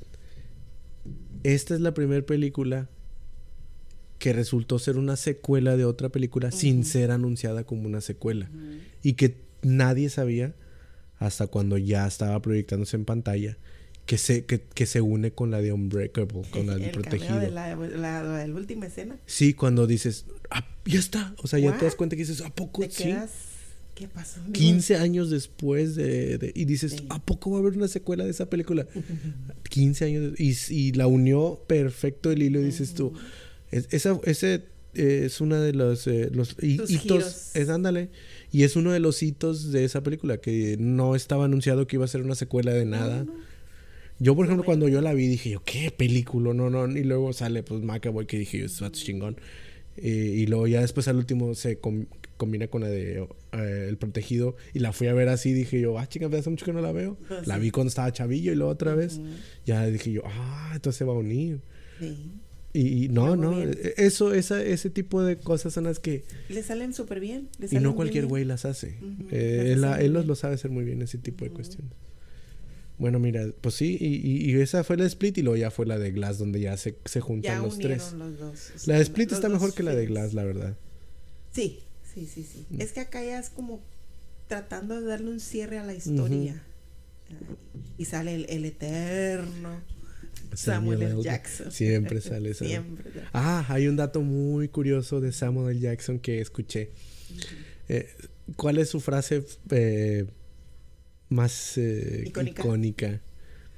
Esta 1.44 1.76
es 1.76 1.80
la 1.80 1.94
primera 1.94 2.26
película 2.26 2.90
que 4.24 4.32
resultó 4.32 4.80
ser 4.80 4.96
una 4.98 5.18
secuela 5.18 5.76
de 5.76 5.84
otra 5.84 6.08
película 6.08 6.50
sin 6.54 6.86
ser 6.86 7.12
anunciada 7.12 7.66
como 7.66 7.88
una 7.88 8.00
secuela. 8.00 8.50
Y 9.02 9.14
que 9.14 9.36
nadie 9.64 10.10
sabía 10.10 10.56
hasta 11.20 11.48
cuando 11.48 11.78
ya 11.78 12.08
estaba 12.08 12.42
proyectándose 12.42 12.96
en 12.96 13.04
pantalla 13.04 13.58
que 14.06 14.18
se, 14.18 14.46
que, 14.46 14.62
que 14.62 14.86
se 14.86 15.02
une 15.02 15.32
con 15.34 15.52
la 15.52 15.62
de 15.62 15.74
Unbreakable, 15.74 16.44
con 16.52 16.68
la 16.68 16.76
del 16.76 16.84
el 16.86 16.92
protegido. 16.92 17.28
cameo 17.36 17.42
de 17.42 17.52
la, 17.52 17.76
la, 17.76 18.24
la- 18.24 18.48
la 18.48 18.56
última 18.56 18.86
escena. 18.86 19.18
Sí, 19.26 19.54
cuando 19.54 19.88
dices, 19.88 20.26
ah, 20.50 20.66
ya 20.86 21.00
está. 21.00 21.36
O 21.44 21.48
sea, 21.48 21.60
ya 21.60 21.78
te 21.78 21.84
das 21.84 21.96
cuenta 21.96 22.16
que 22.16 22.22
dices, 22.22 22.40
¿a 22.40 22.50
poco 22.50 22.82
Te 22.84 22.92
sí? 22.92 23.04
quedas. 23.04 23.30
¿Qué 23.94 24.08
pasó? 24.08 24.40
15 24.54 24.96
años 24.96 25.30
después 25.32 25.96
de, 25.96 26.38
de- 26.38 26.54
y 26.56 26.64
dices, 26.64 26.94
Sí. 26.94 27.06
¿a 27.10 27.22
poco 27.22 27.52
va 27.52 27.58
a 27.58 27.60
haber 27.60 27.74
una 27.78 27.90
secuela 27.90 28.24
de 28.24 28.32
esa 28.32 28.50
película? 28.50 28.88
15 29.70 30.06
años 30.06 30.34
de- 30.38 30.44
y, 30.44 30.56
y 30.70 30.92
la 30.94 31.08
unió 31.08 31.62
perfecto 31.68 32.32
el 32.32 32.42
hilo 32.42 32.62
y 32.62 32.64
dices 32.64 32.94
tú, 32.94 33.14
es- 33.78 33.88
esa, 33.92 34.20
ese 34.26 34.64
eh, 34.96 35.24
es 35.26 35.42
una 35.42 35.60
de 35.60 35.74
los, 35.74 36.06
eh, 36.08 36.30
los 36.32 36.50
Sus 36.50 36.64
hitos, 36.64 36.90
giros. 36.90 37.52
es 37.56 37.70
ándale, 37.70 38.10
y 38.52 38.64
es 38.64 38.76
uno 38.76 38.92
de 38.92 39.00
los 39.00 39.22
hitos 39.24 39.72
de 39.72 39.84
esa 39.86 40.04
película, 40.04 40.38
que 40.38 40.78
no 40.80 41.16
estaba 41.16 41.46
anunciado 41.46 41.88
que 41.88 41.96
iba 41.96 42.06
a 42.06 42.08
ser 42.08 42.22
una 42.22 42.36
secuela 42.36 42.72
de 42.74 42.86
nada. 42.86 43.20
No, 43.26 43.34
no. 43.34 43.54
Yo, 44.20 44.36
por 44.36 44.46
ejemplo, 44.46 44.64
cuando 44.64 44.88
yo 44.88 45.02
la 45.02 45.14
vi, 45.14 45.28
dije 45.28 45.50
yo, 45.50 45.64
¿qué 45.66 45.92
película? 45.96 46.54
No, 46.54 46.70
no, 46.70 46.88
y 46.88 47.04
luego 47.04 47.34
sale, 47.34 47.64
pues, 47.64 47.82
McAvoy, 47.82 48.28
que 48.28 48.38
dije 48.38 48.60
yo, 48.60 48.66
es 48.66 48.80
chingón. 48.92 49.38
Eh, 49.98 50.36
y 50.38 50.46
luego 50.48 50.68
ya 50.68 50.82
después 50.82 51.08
al 51.08 51.18
último 51.18 51.54
se 51.56 51.78
com- 51.78 52.06
combina 52.38 52.68
con 52.68 52.82
la 52.82 52.88
de 52.90 53.28
El 53.52 53.98
Protegido. 53.98 54.56
Y 54.74 54.80
la 54.80 54.94
fui 54.94 55.08
a 55.08 55.14
ver 55.14 55.30
así. 55.30 55.52
Dije 55.54 55.82
yo, 55.82 55.98
ah, 56.00 56.08
chica, 56.08 56.28
hace 56.32 56.50
mucho 56.50 56.66
que 56.66 56.74
no 56.74 56.82
la 56.82 56.92
veo. 56.92 57.18
Pues 57.28 57.48
la 57.48 57.56
sí. 57.56 57.62
vi 57.62 57.72
cuando 57.72 57.90
estaba 57.90 58.12
chavillo 58.14 58.52
y 58.52 58.56
luego 58.56 58.72
otra 58.72 58.94
vez. 58.96 59.20
Ya 59.66 59.86
dije 59.88 60.12
yo, 60.12 60.22
ah, 60.26 60.72
entonces 60.76 60.98
se 61.00 61.06
va 61.06 61.14
a 61.14 61.18
unir. 61.18 61.60
Sí. 62.00 62.32
Y, 62.76 63.08
no, 63.10 63.36
no, 63.36 63.52
bien. 63.58 63.78
e- 63.84 63.94
eso, 63.98 64.34
esa, 64.34 64.64
ese 64.64 64.90
tipo 64.90 65.22
de 65.22 65.38
cosas 65.38 65.74
son 65.74 65.84
las 65.84 66.00
que... 66.00 66.24
Le 66.50 66.64
salen 66.64 66.94
súper 66.96 67.20
bien. 67.20 67.48
le 67.60 67.68
Y 67.70 67.80
no 67.80 67.96
cualquier 67.96 68.26
güey 68.26 68.46
las 68.46 68.66
hace. 68.66 68.96
Eh, 69.32 69.70
él, 69.74 69.82
la- 69.82 70.02
los 70.02 70.26
lo 70.26 70.36
sabe 70.36 70.56
hacer 70.56 70.72
muy 70.72 70.84
bien, 70.84 71.02
ese 71.04 71.20
tipo 71.20 71.46
de 71.46 71.52
cuestiones. 71.52 71.92
Bueno, 72.98 73.20
mira, 73.20 73.46
pues 73.62 73.76
sí, 73.76 73.98
y, 74.00 74.16
y- 74.16 74.52
y 74.52 74.56
esa 74.62 74.84
fue 74.84 74.98
la 74.98 75.04
de 75.04 75.10
Split 75.10 75.38
y 75.38 75.42
luego 75.44 75.58
ya 75.58 75.70
fue 75.72 75.86
la 75.86 76.00
de 76.00 76.12
Glass 76.12 76.40
donde 76.40 76.60
ya 76.62 76.76
se, 76.78 76.96
se 77.06 77.22
juntan 77.22 77.58
Ya 77.58 77.62
los 77.62 77.78
tres. 77.78 78.14
los 78.14 78.40
dos. 78.40 78.72
o 78.72 78.90
La 78.90 78.96
de 78.98 79.02
Split 79.04 79.30
los 79.30 79.38
está 79.40 79.50
mejor 79.50 79.74
que 79.74 79.84
la 79.84 79.94
de. 79.94 80.06
Glass, 80.08 80.34
la 80.34 80.44
verdad. 80.44 80.76
Sí, 81.52 81.80
sí, 82.14 82.26
sí, 82.32 82.44
sí. 82.44 82.66
Mm. 82.70 82.82
Es 82.82 82.92
que 82.92 83.02
acá 83.02 83.24
ya 83.24 83.40
es 83.40 83.50
como 83.50 83.82
tratando 84.48 85.00
de 85.00 85.08
darle 85.08 85.30
un 85.32 85.40
cierre 85.40 85.78
a 85.80 85.84
la 85.86 85.94
historia. 85.94 86.64
Y 87.98 88.06
sale 88.06 88.36
el, 88.36 88.46
el 88.50 88.66
eterno 88.66 89.82
Samuel, 90.56 91.02
L. 91.02 91.22
Jackson. 91.24 91.72
Siempre 91.72 92.22
sale. 92.22 92.54
Siempre. 92.54 93.12
Ah, 93.34 93.66
hay 93.70 93.88
un 93.88 93.96
dato 93.96 94.22
muy 94.22 94.68
curioso 94.70 95.22
de 95.22 95.32
Samuel 95.32 95.72
L. 95.78 95.80
Jackson 95.80 96.20
que 96.20 96.40
escuché. 96.42 96.92
Eh, 97.90 98.08
¿Cuál 98.56 98.78
es 98.78 98.90
su 98.90 99.00
frase 99.00 99.44
eh, 99.72 100.26
más 101.30 101.78
eh, 101.78 102.24
Icónica. 102.28 102.62
icónica? 102.62 103.22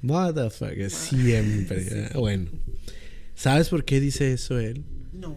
Motherfucker, 0.02 0.90
siempre. 0.90 2.08
Ah, 2.14 2.18
Bueno, 2.18 2.50
¿sabes 3.34 3.68
por 3.68 3.84
qué 3.84 4.00
dice 4.00 4.32
eso 4.32 4.58
él? 4.58 4.84
No. 5.12 5.36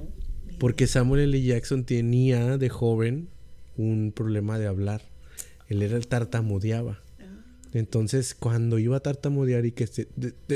Porque. 0.60 0.88
Samuel 0.88 1.22
L. 1.22 1.42
Jackson 1.42 1.86
tenía 1.86 2.58
de 2.58 2.70
joven 2.70 3.30
un 3.78 4.12
problema 4.14 4.60
de 4.60 4.68
hablar. 4.68 5.02
Él 5.70 5.82
era 5.84 5.96
el 5.96 6.08
tartamudeaba. 6.08 7.02
Entonces, 7.74 8.36
cuando 8.36 8.80
iba 8.80 8.98
a 8.98 9.00
tartamudear 9.02 9.66
y 9.66 9.72
que 9.72 9.88
se... 9.88 10.08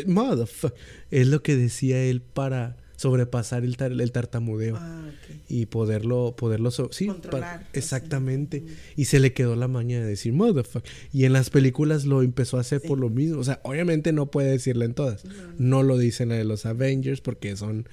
motherfuck, 0.08 0.73
es 1.12 1.28
lo 1.28 1.43
que 1.43 1.56
decía 1.56 2.02
él 2.04 2.21
para 2.21 2.78
sobrepasar 2.95 3.63
el, 3.65 3.76
tar- 3.76 3.91
el 3.91 4.12
tartamudeo. 4.12 4.78
ah. 4.80 5.10
Y 5.49 5.65
poderlo, 5.65 6.36
poderlo 6.38 6.71
so- 6.71 6.89
sí, 6.91 7.08
Controlar, 7.08 7.67
pues, 7.71 7.84
exactamente. 7.84 8.60
ujú. 8.65 8.73
Y 8.95 9.06
se 9.06 9.19
le 9.19 9.34
quedó 9.34 9.56
la 9.56 9.67
maña 9.67 9.99
de 9.99 10.06
decir 10.08 10.32
motherfuck. 10.34 10.84
Y 11.12 11.26
en 11.26 11.34
las 11.34 11.49
películas 11.49 12.06
lo 12.06 12.21
empezó 12.23 12.58
a 12.58 12.62
hacer 12.62 12.82
Sí. 12.82 12.88
por 12.88 12.99
lo 12.99 13.10
mismo. 13.10 13.39
O 13.39 13.43
sea, 13.43 13.60
obviamente 13.63 14.13
no 14.13 14.28
puede 14.32 14.52
decirla 14.52 14.86
en 14.86 14.93
todas. 14.93 15.23
No 15.58 15.84
lo 15.84 15.97
dice 15.97 16.23
en 16.23 16.30
la 16.30 16.36
de 16.36 16.45
los 16.45 16.65
Avengers 16.65 17.19
porque 17.21 17.56
son 17.58 17.88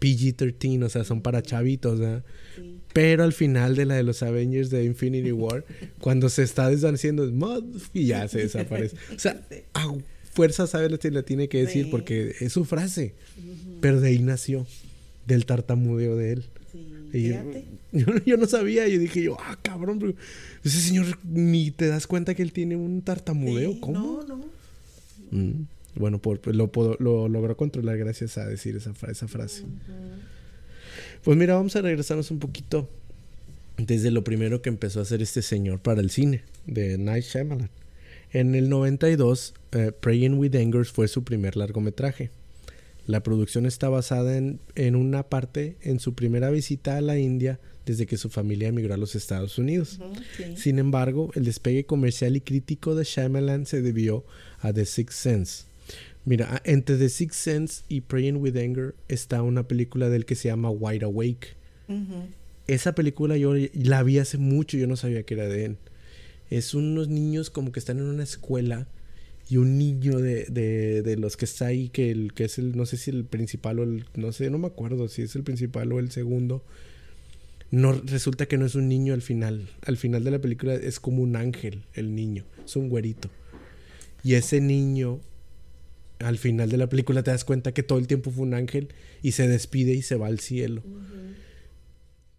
PG-13, 0.00 0.84
o 0.84 0.88
sea, 0.88 1.04
son 1.04 1.20
para 1.22 1.42
chavitos. 1.42 2.00
Sí. 2.56 2.75
Pero 2.96 3.24
al 3.24 3.34
final 3.34 3.76
de 3.76 3.84
la 3.84 3.94
de 3.96 4.02
los 4.02 4.22
Avengers 4.22 4.70
de 4.70 4.84
Infinity 4.84 5.30
War, 5.32 5.66
cuando 6.00 6.30
se 6.30 6.42
está 6.42 6.70
desvaneciendo, 6.70 7.30
y 7.92 8.06
ya 8.06 8.26
se 8.26 8.38
desaparece. 8.38 8.96
O 9.14 9.18
sea, 9.18 9.38
a 9.74 9.94
fuerza 10.32 10.66
sabe 10.66 10.88
lo 10.88 10.98
que 10.98 11.10
le 11.10 11.22
tiene 11.22 11.46
que 11.50 11.58
decir 11.66 11.90
porque 11.90 12.34
es 12.40 12.54
su 12.54 12.64
frase. 12.64 13.12
Pero 13.82 14.00
de 14.00 14.08
ahí 14.08 14.20
nació, 14.20 14.66
del 15.26 15.44
tartamudeo 15.44 16.16
de 16.16 16.32
él. 16.32 16.44
Y 17.12 17.28
yo, 17.28 17.34
fíjate. 17.34 17.64
yo, 17.92 18.06
yo 18.24 18.36
no 18.38 18.46
sabía, 18.46 18.88
yo 18.88 18.98
dije 18.98 19.22
yo, 19.22 19.36
ah, 19.40 19.58
cabrón, 19.60 19.98
pero 19.98 20.14
ese 20.64 20.80
señor 20.80 21.18
ni 21.22 21.70
te 21.72 21.88
das 21.88 22.06
cuenta 22.06 22.34
que 22.34 22.42
él 22.42 22.52
tiene 22.52 22.76
un 22.76 23.02
tartamudeo, 23.02 23.72
Sí, 23.74 23.78
¿cómo? 23.80 24.24
No, 24.26 24.36
no. 24.36 24.44
Mm, 25.32 25.66
Bueno, 25.96 26.18
por, 26.18 26.40
lo, 26.54 27.28
logró 27.28 27.56
controlar 27.58 27.98
gracias 27.98 28.38
a 28.38 28.46
decir 28.46 28.74
esa, 28.76 28.94
fra- 28.94 29.12
esa 29.12 29.28
frase. 29.28 29.64
Ujú. 29.64 29.70
Pues 31.26 31.36
mira, 31.36 31.56
vamos 31.56 31.74
a 31.74 31.82
regresarnos 31.82 32.30
un 32.30 32.38
poquito 32.38 32.88
desde 33.78 34.12
lo 34.12 34.22
primero 34.22 34.62
que 34.62 34.68
empezó 34.68 35.00
a 35.00 35.02
hacer 35.02 35.22
este 35.22 35.42
señor 35.42 35.80
para 35.80 36.00
el 36.00 36.10
cine, 36.10 36.44
de 36.66 36.98
Night 36.98 37.24
Shyamalan. 37.24 37.68
En 38.30 38.54
el 38.54 38.68
92, 38.68 39.52
eh, 39.72 39.90
Praying 39.98 40.34
with 40.34 40.54
Angers 40.54 40.92
fue 40.92 41.08
su 41.08 41.24
primer 41.24 41.56
largometraje. 41.56 42.30
La 43.08 43.24
producción 43.24 43.66
está 43.66 43.88
basada 43.88 44.36
en, 44.36 44.60
en 44.76 44.94
una 44.94 45.24
parte 45.24 45.74
en 45.80 45.98
su 45.98 46.14
primera 46.14 46.48
visita 46.50 46.96
a 46.96 47.00
la 47.00 47.18
India 47.18 47.58
desde 47.86 48.06
que 48.06 48.18
su 48.18 48.30
familia 48.30 48.68
emigró 48.68 48.94
a 48.94 48.96
los 48.96 49.16
Estados 49.16 49.58
Unidos. 49.58 49.98
Sí. 50.36 50.56
Sin 50.56 50.78
embargo, 50.78 51.32
el 51.34 51.44
despegue 51.44 51.86
comercial 51.86 52.36
y 52.36 52.40
crítico 52.40 52.94
de 52.94 53.02
Shyamalan 53.02 53.66
se 53.66 53.82
debió 53.82 54.24
a 54.60 54.72
The 54.72 54.86
Sixth 54.86 55.18
Sense. 55.18 55.64
Mira, 56.26 56.60
entre 56.64 56.96
The 56.96 57.08
Sixth 57.08 57.38
Sense 57.38 57.84
y 57.88 58.02
Praying 58.02 58.36
with 58.36 58.56
Anger 58.56 58.96
está 59.08 59.42
una 59.42 59.68
película 59.68 60.08
del 60.08 60.26
que 60.26 60.34
se 60.34 60.48
llama 60.48 60.70
Wide 60.70 61.04
Awake. 61.04 61.54
Esa 62.66 62.96
película 62.96 63.36
yo 63.36 63.54
la 63.72 64.02
vi 64.02 64.18
hace 64.18 64.36
mucho, 64.36 64.76
yo 64.76 64.88
no 64.88 64.96
sabía 64.96 65.22
que 65.22 65.34
era 65.34 65.48
de 65.48 65.64
él. 65.66 65.76
Es 66.50 66.74
unos 66.74 67.08
niños 67.08 67.48
como 67.48 67.70
que 67.70 67.78
están 67.78 67.98
en 67.98 68.06
una 68.06 68.24
escuela 68.24 68.88
y 69.48 69.58
un 69.58 69.78
niño 69.78 70.18
de, 70.18 70.46
de, 70.46 71.02
de 71.02 71.16
los 71.16 71.36
que 71.36 71.44
está 71.44 71.66
ahí, 71.66 71.90
que, 71.90 72.10
el, 72.10 72.32
que 72.32 72.44
es 72.44 72.58
el, 72.58 72.76
no 72.76 72.86
sé 72.86 72.96
si 72.96 73.12
el 73.12 73.24
principal 73.24 73.78
o 73.78 73.84
el, 73.84 74.06
no 74.16 74.32
sé, 74.32 74.50
no 74.50 74.58
me 74.58 74.66
acuerdo 74.66 75.06
si 75.06 75.22
es 75.22 75.36
el 75.36 75.44
principal 75.44 75.92
o 75.92 76.00
el 76.00 76.10
segundo. 76.10 76.64
No, 77.70 77.92
resulta 77.92 78.46
que 78.46 78.58
no 78.58 78.66
es 78.66 78.74
un 78.74 78.88
niño 78.88 79.14
al 79.14 79.22
final. 79.22 79.68
Al 79.82 79.96
final 79.96 80.24
de 80.24 80.32
la 80.32 80.40
película 80.40 80.74
es 80.74 80.98
como 80.98 81.22
un 81.22 81.36
ángel, 81.36 81.84
el 81.94 82.16
niño. 82.16 82.44
Es 82.64 82.74
un 82.74 82.88
güerito. 82.88 83.30
Y 84.24 84.34
ese 84.34 84.60
niño, 84.60 85.20
al 86.18 86.38
final 86.38 86.70
de 86.70 86.76
la 86.76 86.88
película 86.88 87.22
te 87.22 87.30
das 87.30 87.44
cuenta 87.44 87.72
que 87.72 87.82
todo 87.82 87.98
el 87.98 88.06
tiempo 88.06 88.30
fue 88.30 88.44
un 88.44 88.54
ángel 88.54 88.88
y 89.22 89.32
se 89.32 89.48
despide 89.48 89.92
y 89.92 90.02
se 90.02 90.16
va 90.16 90.26
al 90.26 90.40
cielo. 90.40 90.82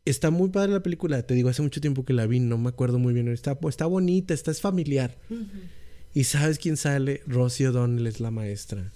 Está 0.05 0.31
muy 0.31 0.49
padre 0.49 0.71
la 0.71 0.83
película, 0.83 1.21
te 1.23 1.33
digo, 1.33 1.49
hace 1.49 1.61
mucho 1.61 1.81
tiempo 1.81 2.05
que 2.05 2.13
la 2.13 2.25
vi, 2.27 2.39
no 2.39 2.57
me 2.57 2.69
acuerdo 2.69 2.97
muy 2.97 3.13
bien. 3.13 3.27
Está, 3.27 3.57
está 3.67 3.85
bonita, 3.85 4.33
está 4.33 4.51
es 4.51 4.61
familiar. 4.61 5.17
¿Y 6.13 6.23
sabes 6.23 6.59
quién 6.59 6.77
sale? 6.77 7.21
Rosie 7.27 7.67
O'Donnell 7.67 8.07
es 8.07 8.19
la 8.19 8.31
maestra. 8.31 8.91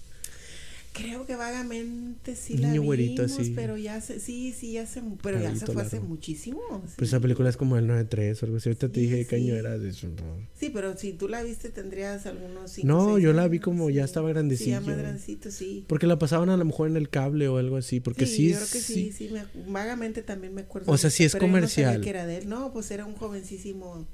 Creo 0.92 1.24
que 1.24 1.36
vagamente 1.36 2.36
sí 2.36 2.54
Niño 2.54 2.66
la 2.66 2.72
vimos, 2.74 2.86
güerito 2.86 3.22
así. 3.22 3.52
pero 3.56 3.78
ya 3.78 4.00
se, 4.02 4.20
sí, 4.20 4.52
sí, 4.52 4.72
ya 4.72 4.86
se, 4.86 5.02
pero 5.22 5.40
ya 5.40 5.56
se 5.56 5.64
fue 5.66 5.82
hace 5.82 5.96
largo. 5.96 6.08
muchísimo. 6.10 6.60
Pues 6.68 6.92
sí. 6.98 7.04
esa 7.04 7.20
película 7.20 7.48
es 7.48 7.56
como 7.56 7.76
del 7.76 7.86
93 7.86 8.42
o 8.42 8.46
algo 8.46 8.58
así. 8.58 8.68
Ahorita 8.68 8.88
te 8.90 9.00
Sí, 9.00 9.06
dije 9.06 9.26
qué 9.26 9.36
año 9.36 9.52
sí. 9.54 9.58
era. 9.58 9.78
de 9.78 9.88
eso, 9.88 10.08
no. 10.08 10.46
Sí, 10.54 10.70
pero 10.70 10.96
si 10.96 11.12
tú 11.14 11.28
la 11.28 11.42
viste 11.42 11.70
tendrías 11.70 12.26
algunos 12.26 12.70
cinco, 12.72 12.88
No, 12.88 13.14
seis 13.14 13.24
yo 13.24 13.32
la 13.32 13.48
vi 13.48 13.58
como 13.58 13.88
ya 13.90 14.04
estaba 14.04 14.32
Sí, 14.32 14.66
ya 14.66 14.80
más 14.80 14.96
grandecito, 14.98 15.50
sí. 15.50 15.84
Porque 15.88 16.06
la 16.06 16.18
pasaban 16.18 16.50
a 16.50 16.56
lo 16.56 16.64
mejor 16.64 16.88
en 16.90 16.96
el 16.96 17.08
cable 17.08 17.48
o 17.48 17.56
algo 17.56 17.76
así. 17.78 18.00
Porque 18.00 18.26
sí, 18.26 18.50
yo 18.50 18.56
creo 18.56 18.68
que 18.70 18.80
sí, 18.80 19.12
sí. 19.12 19.12
sí, 19.12 19.30
me 19.32 19.44
vagamente 19.72 20.22
también 20.22 20.54
me 20.54 20.60
acuerdo. 20.62 20.92
O 20.92 20.98
sea, 20.98 21.10
sí 21.10 21.24
es 21.24 21.32
yo 21.32 21.38
no 21.38 21.46
comercial. 21.46 22.00
que 22.02 22.10
era 22.10 22.26
de 22.26 22.38
él. 22.38 22.48
No, 22.48 22.72
pues 22.72 22.90
era 22.90 23.06
un 23.06 23.14
jovencísimo 23.14 24.06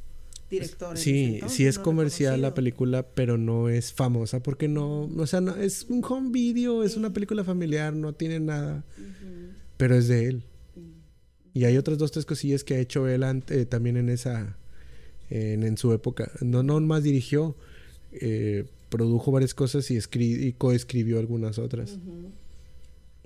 director. 0.51 0.91
en 0.91 0.95
ese 0.97 1.05
Sí, 1.05 1.25
entonces, 1.35 1.57
sí 1.57 1.67
es 1.67 1.79
no 1.79 1.83
comercial 1.85 2.43
la 2.43 2.55
película, 2.55 3.07
pero 3.15 3.37
no 3.39 3.69
es 3.69 3.93
famosa 3.93 4.43
porque 4.43 4.69
no, 4.69 5.03
o 5.05 5.27
sea, 5.27 5.41
no, 5.41 5.57
es 5.57 5.85
un 5.89 6.03
home 6.05 6.31
video, 6.31 6.83
es 6.85 6.97
una 6.97 7.13
película 7.13 7.45
familiar, 7.45 7.93
no 7.95 8.13
tiene 8.15 8.41
nada, 8.41 8.85
pero 9.77 9.97
es 9.97 10.09
de 10.09 10.27
él. 10.27 10.43
Y 11.55 11.65
hay 11.65 11.77
otras 11.77 11.99
dos, 11.99 12.13
tres 12.13 12.25
cosillas 12.25 12.63
que 12.63 12.75
ha 12.75 12.79
hecho 12.79 13.09
él 13.09 13.23
eh, 13.49 13.65
también 13.67 13.97
en 13.97 14.09
esa, 14.11 14.57
en, 15.31 15.63
en 15.65 15.77
su 15.77 15.93
época. 15.93 16.31
No, 16.41 16.63
no 16.63 16.79
más 16.81 17.03
dirigió, 17.03 17.57
eh, 18.13 18.65
produjo 18.91 19.33
varias 19.33 19.55
cosas 19.55 19.91
y, 19.91 19.97
escri- 19.97 20.41
y 20.47 20.53
coescribió 20.53 21.19
algunas 21.19 21.59
otras. 21.59 21.99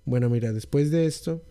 Bueno, 0.05 0.29
mira, 0.31 0.53
después 0.53 0.91
de 0.91 1.07
esto, 1.07 1.43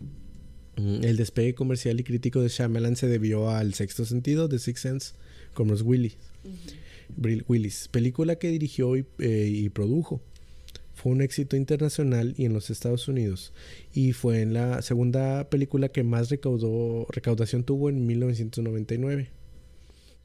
mm, 0.78 1.04
el 1.04 1.18
despegue 1.18 1.54
comercial 1.56 2.00
y 2.00 2.04
crítico 2.04 2.42
de 2.42 2.50
Shyamalan 2.50 2.96
se 2.96 3.08
debió 3.08 3.50
al 3.50 3.74
sexto 3.74 4.04
sentido 4.06 4.48
de 4.48 4.60
Sixth 4.60 4.82
Sense 4.84 5.14
con 5.54 5.68
los 5.68 5.82
Willis. 5.82 6.18
Brill 7.16 7.44
Willis, 7.48 7.88
película 7.90 8.38
que 8.38 8.50
dirigió 8.50 8.96
y, 8.98 9.06
eh, 9.20 9.48
y 9.52 9.70
produjo. 9.70 10.22
Fue 10.94 11.12
un 11.12 11.22
éxito 11.22 11.56
internacional 11.58 12.36
y 12.38 12.46
en 12.46 12.54
los 12.54 12.70
Estados 12.70 13.08
Unidos. 13.08 13.54
Y 13.94 14.14
fue 14.14 14.42
en 14.42 14.54
la 14.54 14.82
segunda 14.82 15.50
película 15.50 15.90
que 15.90 16.04
más 16.04 16.30
recaudó, 16.30 17.08
recaudación 17.10 17.64
tuvo 17.64 17.90
en 17.90 18.06
1999. 18.06 19.30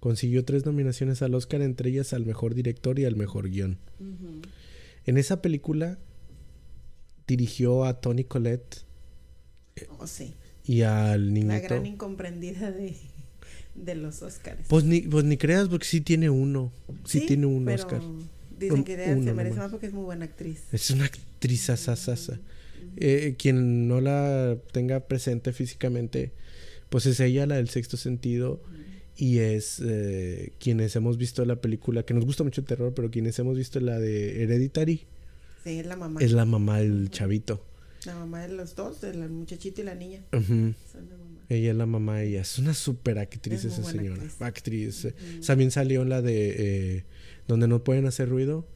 Consiguió 0.01 0.45
tres 0.45 0.67
nominaciones 0.67 1.23
al 1.23 1.35
Oscar, 1.35 1.63
entre 1.63 1.91
ellas 1.91 2.13
al 2.13 2.27
mejor 2.27 2.55
director 2.55 2.99
y 2.99 3.05
al 3.07 3.17
mejor 3.17 3.49
guion. 3.49 3.79
En 5.07 5.17
esa 5.17 5.41
película 5.41 5.99
dirigió 7.27 7.85
a 7.85 8.01
Tony 8.01 8.25
Collette 8.25 8.85
Oh, 9.99 10.07
sí. 10.07 10.35
y 10.65 10.83
al 10.83 11.27
La 11.27 11.33
niñito. 11.33 11.63
gran 11.69 11.87
incomprendida 11.87 12.71
de, 12.71 12.95
de 13.77 13.95
los 13.95 14.23
Oscars. 14.23 14.61
Pues 14.69 14.85
ni, 14.85 15.03
pues 15.03 15.25
ni 15.25 15.37
creas, 15.37 15.69
porque 15.69 15.87
sí 15.87 16.01
tiene 16.01 16.31
uno. 16.31 16.73
Sí, 17.05 17.27
tiene 17.27 17.47
un 17.47 17.65
pero 17.65 17.77
Oscar. 17.83 18.03
Dicen 18.59 18.85
que 18.85 18.97
se 18.97 19.35
merece 19.35 19.59
más 19.59 19.71
porque 19.71 19.87
es 19.87 19.93
muy 19.93 20.05
buena 20.05 20.25
actriz. 20.25 20.63
Es 20.73 20.91
una 20.91 21.05
actriz 21.05 21.69
asasasa. 21.71 22.41
Eh, 22.97 23.35
quien 23.39 23.89
no 23.89 24.01
la 24.01 24.57
tenga 24.73 25.01
presente 25.01 25.53
físicamente, 25.53 26.33
pues 26.89 27.05
es 27.07 27.21
ella 27.21 27.47
la 27.47 27.57
del 27.57 27.69
sexto 27.69 27.97
sentido. 27.97 28.61
Y 29.19 29.39
es 29.39 29.81
eh, 29.85 30.53
quienes 30.59 30.95
hemos 30.97 31.17
visto 31.17 31.45
la 31.47 31.57
película, 31.57 32.03
que 32.03 32.13
nos 32.15 32.25
gusta 32.27 32.45
mucho 32.45 32.61
el 32.61 32.67
terror, 32.67 32.93
pero 32.95 33.11
quienes 33.11 33.39
hemos 33.39 33.57
visto 33.57 33.81
la 33.81 33.99
de 33.99 34.43
Hereditary, 34.43 35.07
Sí, 35.65 35.79
es 35.81 35.87
la 35.87 35.97
mamá. 35.97 36.21
es 36.21 36.33
la 36.33 36.45
mamá 36.45 36.79
del 36.81 37.11
chavito. 37.11 37.65
La 38.07 38.15
mamá 38.15 38.43
de 38.47 38.55
los 38.55 38.75
dos, 38.77 39.01
del 39.01 39.29
muchachito 39.29 39.81
y 39.83 39.85
la 39.85 39.95
niña. 39.95 40.21
Ujú. 40.33 40.75
Son 40.93 41.09
la 41.09 41.17
mamá. 41.17 41.41
Ella 41.49 41.71
es 41.71 41.77
la 41.77 41.87
mamá, 41.87 42.23
ella 42.23 42.41
es 42.41 42.59
una 42.59 42.75
super 42.75 43.19
actriz 43.19 43.65
Es 43.65 43.73
esa 43.73 43.85
señora. 43.85 44.15
actriz. 44.23 44.43
Actriz. 44.43 45.09
También 45.47 45.71
salió 45.71 46.05
la 46.05 46.23
de 46.23 46.55
eh, 46.99 47.05
donde 47.47 47.69
no 47.69 47.85
pueden 47.85 48.07
hacer 48.07 48.29
ruido. 48.29 48.67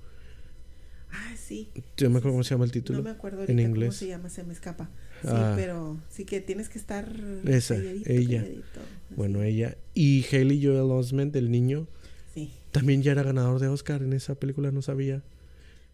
Ah, 1.12 1.34
sí. 1.36 1.68
Yo 1.96 2.08
me 2.10 2.18
acuerdo 2.18 2.34
cómo 2.34 2.44
se 2.44 2.50
llama 2.54 2.64
el 2.64 2.70
título. 2.72 2.98
No 2.98 3.04
me 3.04 3.10
acuerdo 3.10 3.44
en 3.46 3.58
inglés. 3.58 3.88
cómo 3.88 3.98
se 3.98 4.06
llama, 4.06 4.28
se 4.30 4.44
me 4.44 4.52
escapa. 4.52 4.90
Sí, 5.22 5.28
Ah. 5.30 5.54
pero 5.56 5.98
sí 6.08 6.24
que 6.24 6.40
tienes 6.40 6.68
que 6.68 6.78
estar 6.78 7.08
Esa, 7.44 7.74
calladito, 7.74 8.10
ella. 8.10 8.42
calladito. 8.42 8.80
Bueno, 9.16 9.42
ella. 9.42 9.76
Y 9.94 10.24
Haley 10.32 10.64
Joel 10.64 10.90
Osment, 10.92 11.34
el 11.34 11.50
niño, 11.50 11.88
Sí. 12.34 12.52
también 12.70 13.02
ya 13.02 13.10
era 13.12 13.24
ganador 13.24 13.60
de 13.60 13.66
Oscar 13.68 14.02
en 14.02 14.12
esa 14.12 14.36
película, 14.36 14.70
no 14.70 14.82
sabía. 14.82 15.22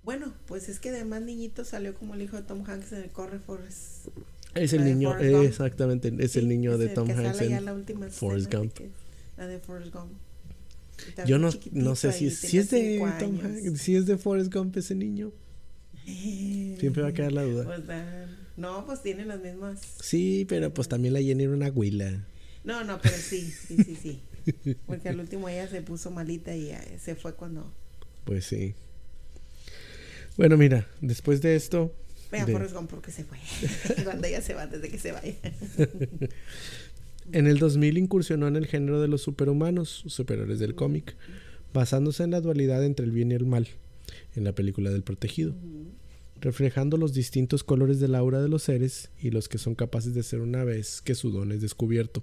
Bueno, 0.07 0.33
pues 0.47 0.71
es 0.71 0.79
que 0.81 0.91
de 0.93 1.05
más 1.05 1.21
niñito 1.21 1.65
salió 1.67 1.93
como 1.95 2.15
el 2.15 2.23
hijo 2.23 2.37
de 2.37 2.43
Tom 2.45 2.65
Hanks 2.67 2.93
en 2.93 3.03
el 3.03 3.11
Corre 3.11 3.39
Forrest. 3.41 4.07
Es 4.55 4.73
el 4.73 4.85
de 4.85 4.95
niño, 4.95 5.15
exactamente, 5.43 6.11
es 6.19 6.33
Sí, 6.33 6.39
el 6.39 6.49
niño 6.49 6.73
es 6.73 6.79
de 6.79 6.87
el 6.87 6.95
Tom 6.95 7.07
que 7.09 7.13
Hanks. 7.13 7.37
sale 7.37 7.51
ya 7.51 7.59
en- 7.59 7.65
la 7.67 7.75
última 7.75 8.09
Forrest 8.09 8.49
de 8.51 8.57
Gump. 8.57 8.73
que- 8.73 8.91
La 9.37 9.47
de 9.47 9.59
Forrest 9.59 9.93
Gump. 9.93 10.13
Yo 11.27 11.39
no, 11.39 11.51
no 11.73 11.95
sé 11.97 12.13
si 12.13 12.31
si 12.31 12.57
es 12.57 12.71
de 12.71 12.99
Tom. 13.21 13.39
Hanks, 13.39 13.79
si 13.83 13.97
es 13.97 14.07
de 14.07 14.17
Forrest 14.17 14.51
Gump 14.55 14.75
ese 14.79 14.95
niño. 14.95 15.31
Siempre 16.07 17.03
va 17.03 17.09
a 17.09 17.13
quedar 17.13 17.33
la 17.33 17.43
duda. 17.43 17.65
Pues, 17.65 17.81
ah, 17.91 18.27
no, 18.57 18.87
pues 18.87 19.03
tienen 19.03 19.29
las 19.29 19.41
mismas. 19.41 19.81
Sí, 20.01 20.47
pero 20.49 20.73
pues 20.73 20.89
también 20.89 21.15
la 21.15 21.21
Jenny 21.21 21.45
era 21.45 21.53
una 21.53 21.69
güila. 21.69 22.25
No, 22.65 22.85
no, 22.85 22.99
pero 23.03 23.17
sí, 23.17 23.43
sí, 23.43 23.77
sí, 23.85 23.97
sí. 24.01 24.75
Porque 24.87 25.09
al 25.09 25.19
último 25.21 25.49
ella 25.49 25.69
se 25.69 25.83
puso 25.83 26.11
malita 26.13 26.55
y 26.55 26.69
ya 26.69 26.83
se 26.99 27.17
fue 27.17 27.35
cuando. 27.35 27.73
Pues 28.25 28.45
sí. 28.47 28.75
Bueno, 30.37 30.57
mira, 30.57 30.89
después 31.01 31.41
de 31.43 31.57
esto, 31.57 31.95
Vea, 32.31 32.45
De- 32.45 32.53
Forrest 32.53 32.75
Gump, 32.75 32.91
porque 32.91 33.11
se 33.13 33.25
fue. 33.25 33.39
cuando 34.05 34.27
ella 34.27 34.43
se 34.43 34.55
va, 34.55 34.63
antes 34.63 34.83
de 34.83 34.89
que 34.89 34.99
se 34.99 35.13
vaya. 35.13 35.35
en 37.33 37.47
el 37.47 37.59
2000 37.59 37.99
incursionó 37.99 38.47
en 38.49 38.57
el 38.57 38.67
género 38.67 39.01
de 39.01 39.09
los 39.09 39.23
superhumanos, 39.23 40.05
superhéroes 40.07 40.59
del 40.59 40.75
cómic, 40.75 41.17
basándose 41.73 42.23
en 42.25 42.31
la 42.31 42.41
dualidad 42.41 42.85
entre 42.85 43.05
el 43.07 43.13
bien 43.13 43.31
y 43.33 43.35
el 43.35 43.47
mal, 43.47 43.69
en 44.35 44.45
la 44.45 44.53
película 44.53 44.91
del 44.91 45.03
protegido, 45.03 45.55
reflejando 46.41 46.97
los 46.97 47.15
distintos 47.15 47.65
colores 47.65 47.99
del 48.01 48.15
aura 48.15 48.43
de 48.43 48.49
los 48.49 48.63
seres 48.63 49.11
y 49.21 49.31
los 49.31 49.49
que 49.49 49.59
son 49.59 49.75
capaces 49.75 50.15
de 50.15 50.23
ser 50.23 50.41
una 50.41 50.65
vez 50.65 51.01
que 51.03 51.15
su 51.15 51.31
don 51.31 51.51
es 51.53 51.61
descubierto. 51.63 52.23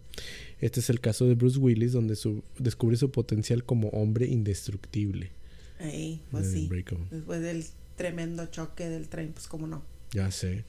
Este 0.59 0.80
es 0.82 0.89
el 0.89 0.99
caso 0.99 1.26
de 1.28 1.36
Bruce 1.36 1.59
Willis, 1.59 1.91
donde 1.93 2.16
su- 2.16 2.43
descubre 2.59 2.95
su 2.97 3.09
potencial 3.11 3.64
como 3.64 3.89
hombre 3.89 4.28
indestructible. 4.28 5.32
Ahí, 5.80 6.22
pues 6.32 6.51
sí. 6.51 6.70
Después 7.11 7.41
del 7.41 7.66
tremendo 7.96 8.46
choque 8.48 8.89
del 8.89 9.08
tren, 9.10 9.32
pues 9.34 9.48
cómo 9.48 9.68
no. 9.68 9.84
Ya 10.12 10.30
sé. 10.32 10.64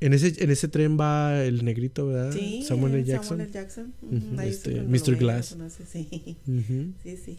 En 0.00 0.12
ese, 0.12 0.32
en 0.42 0.50
ese 0.50 0.68
tren 0.68 0.98
va 0.98 1.42
el 1.44 1.64
negrito, 1.64 2.06
¿verdad? 2.06 2.32
Sí, 2.32 2.62
Samuel 2.66 2.94
L. 2.94 3.04
Jackson. 3.04 3.28
Samuel 3.38 3.46
L. 3.48 3.52
Jackson. 3.52 3.94
Este, 4.42 4.70
es 4.72 4.76
cuando 4.78 4.90
Mr. 5.12 5.16
Glass. 5.16 5.50
conoce, 5.50 5.84
Sí, 5.86 6.36
sí, 7.02 7.16
sí. 7.24 7.38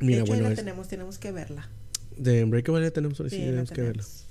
Mira, 0.00 0.18
de 0.18 0.22
hecho, 0.22 0.26
bueno, 0.32 0.44
ahí 0.44 0.48
la 0.48 0.48
es- 0.50 0.58
tenemos, 0.58 0.88
tenemos 0.88 1.18
que 1.18 1.32
verla. 1.32 1.68
de 2.16 2.44
Unbreakable 2.44 2.82
ya 2.82 2.90
tenemos, 2.90 3.18
sí, 3.18 3.24
Sí, 3.30 3.36
tenemos 3.36 3.70
que 3.70 3.82
tenemos. 3.82 4.24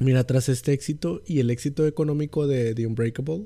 Mira, 0.00 0.24
tras 0.24 0.48
este 0.48 0.72
éxito 0.72 1.22
y 1.26 1.38
el 1.38 1.50
éxito 1.50 1.86
económico 1.86 2.46
de 2.46 2.74
The 2.74 2.86
Unbreakable, 2.86 3.44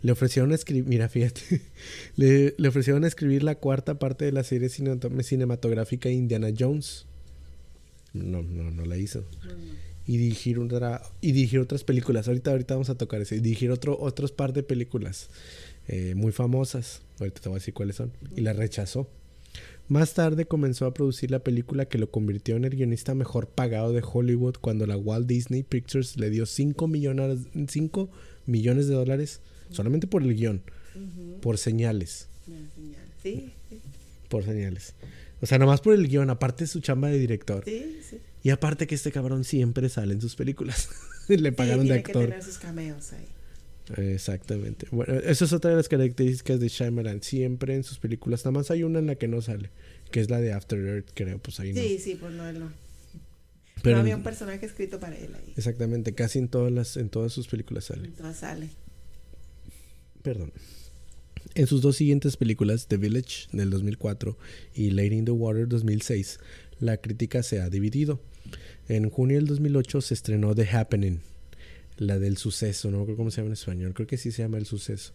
le 0.00 0.12
ofrecieron 0.12 0.52
escribir, 0.52 0.84
mira, 0.86 1.08
fíjate, 1.08 1.40
le, 2.16 2.54
le 2.56 2.68
ofrecieron 2.68 3.04
escribir 3.04 3.42
la 3.42 3.56
cuarta 3.56 3.98
parte 3.98 4.24
de 4.24 4.32
la 4.32 4.44
serie 4.44 4.68
cinemat- 4.68 5.22
cinematográfica 5.22 6.08
Indiana 6.08 6.48
Jones. 6.56 7.06
No, 8.12 8.42
no, 8.42 8.70
no 8.70 8.84
la 8.84 8.96
hizo. 8.96 9.24
Y 10.06 10.16
dirigir, 10.16 10.58
otra, 10.58 11.02
y 11.20 11.32
dirigir 11.32 11.60
otras 11.60 11.84
películas. 11.84 12.28
Ahorita, 12.28 12.50
ahorita 12.50 12.74
vamos 12.74 12.90
a 12.90 12.96
tocar 12.96 13.20
eso. 13.20 13.34
Y 13.34 13.40
dirigir 13.40 13.70
otro, 13.70 13.98
otros 13.98 14.32
par 14.32 14.52
de 14.52 14.62
películas 14.62 15.30
eh, 15.88 16.14
muy 16.14 16.32
famosas. 16.32 17.02
Ahorita 17.20 17.40
te 17.40 17.48
voy 17.48 17.56
a 17.56 17.60
decir 17.60 17.74
cuáles 17.74 17.96
son. 17.96 18.12
Y 18.36 18.40
la 18.40 18.52
rechazó. 18.52 19.08
Más 19.88 20.14
tarde 20.14 20.46
comenzó 20.46 20.86
a 20.86 20.94
producir 20.94 21.30
la 21.30 21.40
película 21.40 21.84
que 21.86 21.98
lo 21.98 22.10
convirtió 22.10 22.56
en 22.56 22.64
el 22.64 22.74
guionista 22.74 23.14
mejor 23.14 23.48
pagado 23.48 23.92
de 23.92 24.02
Hollywood 24.02 24.54
cuando 24.60 24.86
la 24.86 24.96
Walt 24.96 25.26
Disney 25.26 25.64
Pictures 25.64 26.16
le 26.16 26.30
dio 26.30 26.46
5 26.46 26.88
millones, 26.88 27.40
5 27.68 28.08
millones 28.46 28.88
de 28.88 28.94
dólares 28.94 29.40
solamente 29.70 30.06
por 30.06 30.22
el 30.22 30.34
guion, 30.34 30.62
por 31.40 31.58
señales, 31.58 32.28
sí, 33.22 33.52
por 34.28 34.44
señales. 34.44 34.94
O 35.42 35.46
sea, 35.46 35.58
nomás 35.58 35.80
por 35.82 35.92
el 35.92 36.08
guion, 36.08 36.30
aparte 36.30 36.64
de 36.64 36.68
su 36.68 36.80
chamba 36.80 37.08
de 37.08 37.18
director. 37.18 37.62
sí. 37.66 37.98
sí. 38.08 38.18
Y 38.44 38.50
aparte 38.50 38.86
que 38.88 38.94
este 38.96 39.12
cabrón 39.12 39.44
siempre 39.44 39.88
sale 39.88 40.14
en 40.14 40.20
sus 40.20 40.34
películas. 40.34 40.88
le 41.28 41.52
pagaron 41.52 41.82
Sí, 41.82 41.88
de 41.88 41.94
tiene 41.94 42.02
que 42.02 42.10
actor. 42.12 42.24
tener 42.30 42.42
sus 42.42 42.58
cameos 42.58 43.12
ahí. 43.12 43.26
Exactamente. 44.12 44.86
Bueno, 44.90 45.14
esa 45.14 45.44
es 45.44 45.52
otra 45.52 45.70
de 45.70 45.76
las 45.76 45.88
características 45.88 46.58
de 46.58 46.66
Shyamalan. 46.68 47.22
Siempre 47.22 47.74
en 47.76 47.84
sus 47.84 47.98
películas, 48.00 48.40
nada 48.44 48.52
más 48.58 48.70
hay 48.72 48.82
una 48.84 48.98
en 49.00 49.06
la 49.06 49.14
que 49.16 49.28
no 49.28 49.42
sale, 49.42 49.70
que 50.10 50.18
es 50.20 50.28
la 50.30 50.40
de 50.40 50.52
After 50.52 50.78
Earth, 50.78 51.10
creo, 51.14 51.38
pues 51.38 51.60
ahí 51.60 51.72
no. 51.72 51.80
Sí, 51.80 51.98
sí, 52.00 52.16
pues 52.16 52.32
no, 52.32 52.48
él 52.48 52.58
no. 52.58 52.72
Pero 53.82 53.96
no 53.96 54.00
en- 54.00 54.06
había 54.06 54.16
un 54.16 54.22
personaje 54.24 54.66
escrito 54.66 54.98
para 54.98 55.16
él 55.16 55.32
ahí. 55.34 55.52
exactamente, 55.56 56.12
casi 56.14 56.38
en 56.40 56.48
todas 56.48 56.72
las 56.72 56.96
en 56.96 57.08
todas 57.10 57.32
sus 57.32 57.46
películas 57.48 57.84
sale. 57.84 58.06
Entonces 58.08 58.36
sale. 58.38 58.68
Perdón. 60.22 60.52
En 61.54 61.66
sus 61.66 61.82
dos 61.82 61.96
siguientes 61.96 62.36
películas, 62.36 62.86
The 62.86 62.96
Village 62.96 63.48
del 63.52 63.70
2004 63.70 64.36
y 64.74 64.90
Lady 64.90 65.18
in 65.18 65.24
the 65.24 65.32
Water 65.32 65.68
2006, 65.68 66.38
la 66.80 66.96
crítica 66.96 67.42
se 67.42 67.60
ha 67.60 67.68
dividido. 67.68 68.20
En 68.88 69.10
junio 69.10 69.36
del 69.36 69.46
2008 69.46 70.00
se 70.00 70.14
estrenó 70.14 70.54
The 70.54 70.68
Happening, 70.68 71.20
la 71.98 72.18
del 72.18 72.36
suceso, 72.36 72.90
no 72.90 73.04
creo 73.04 73.16
cómo 73.16 73.30
se 73.30 73.38
llama 73.38 73.48
en 73.48 73.52
español, 73.52 73.94
creo 73.94 74.06
que 74.06 74.16
sí 74.16 74.32
se 74.32 74.42
llama 74.42 74.58
El 74.58 74.66
suceso. 74.66 75.12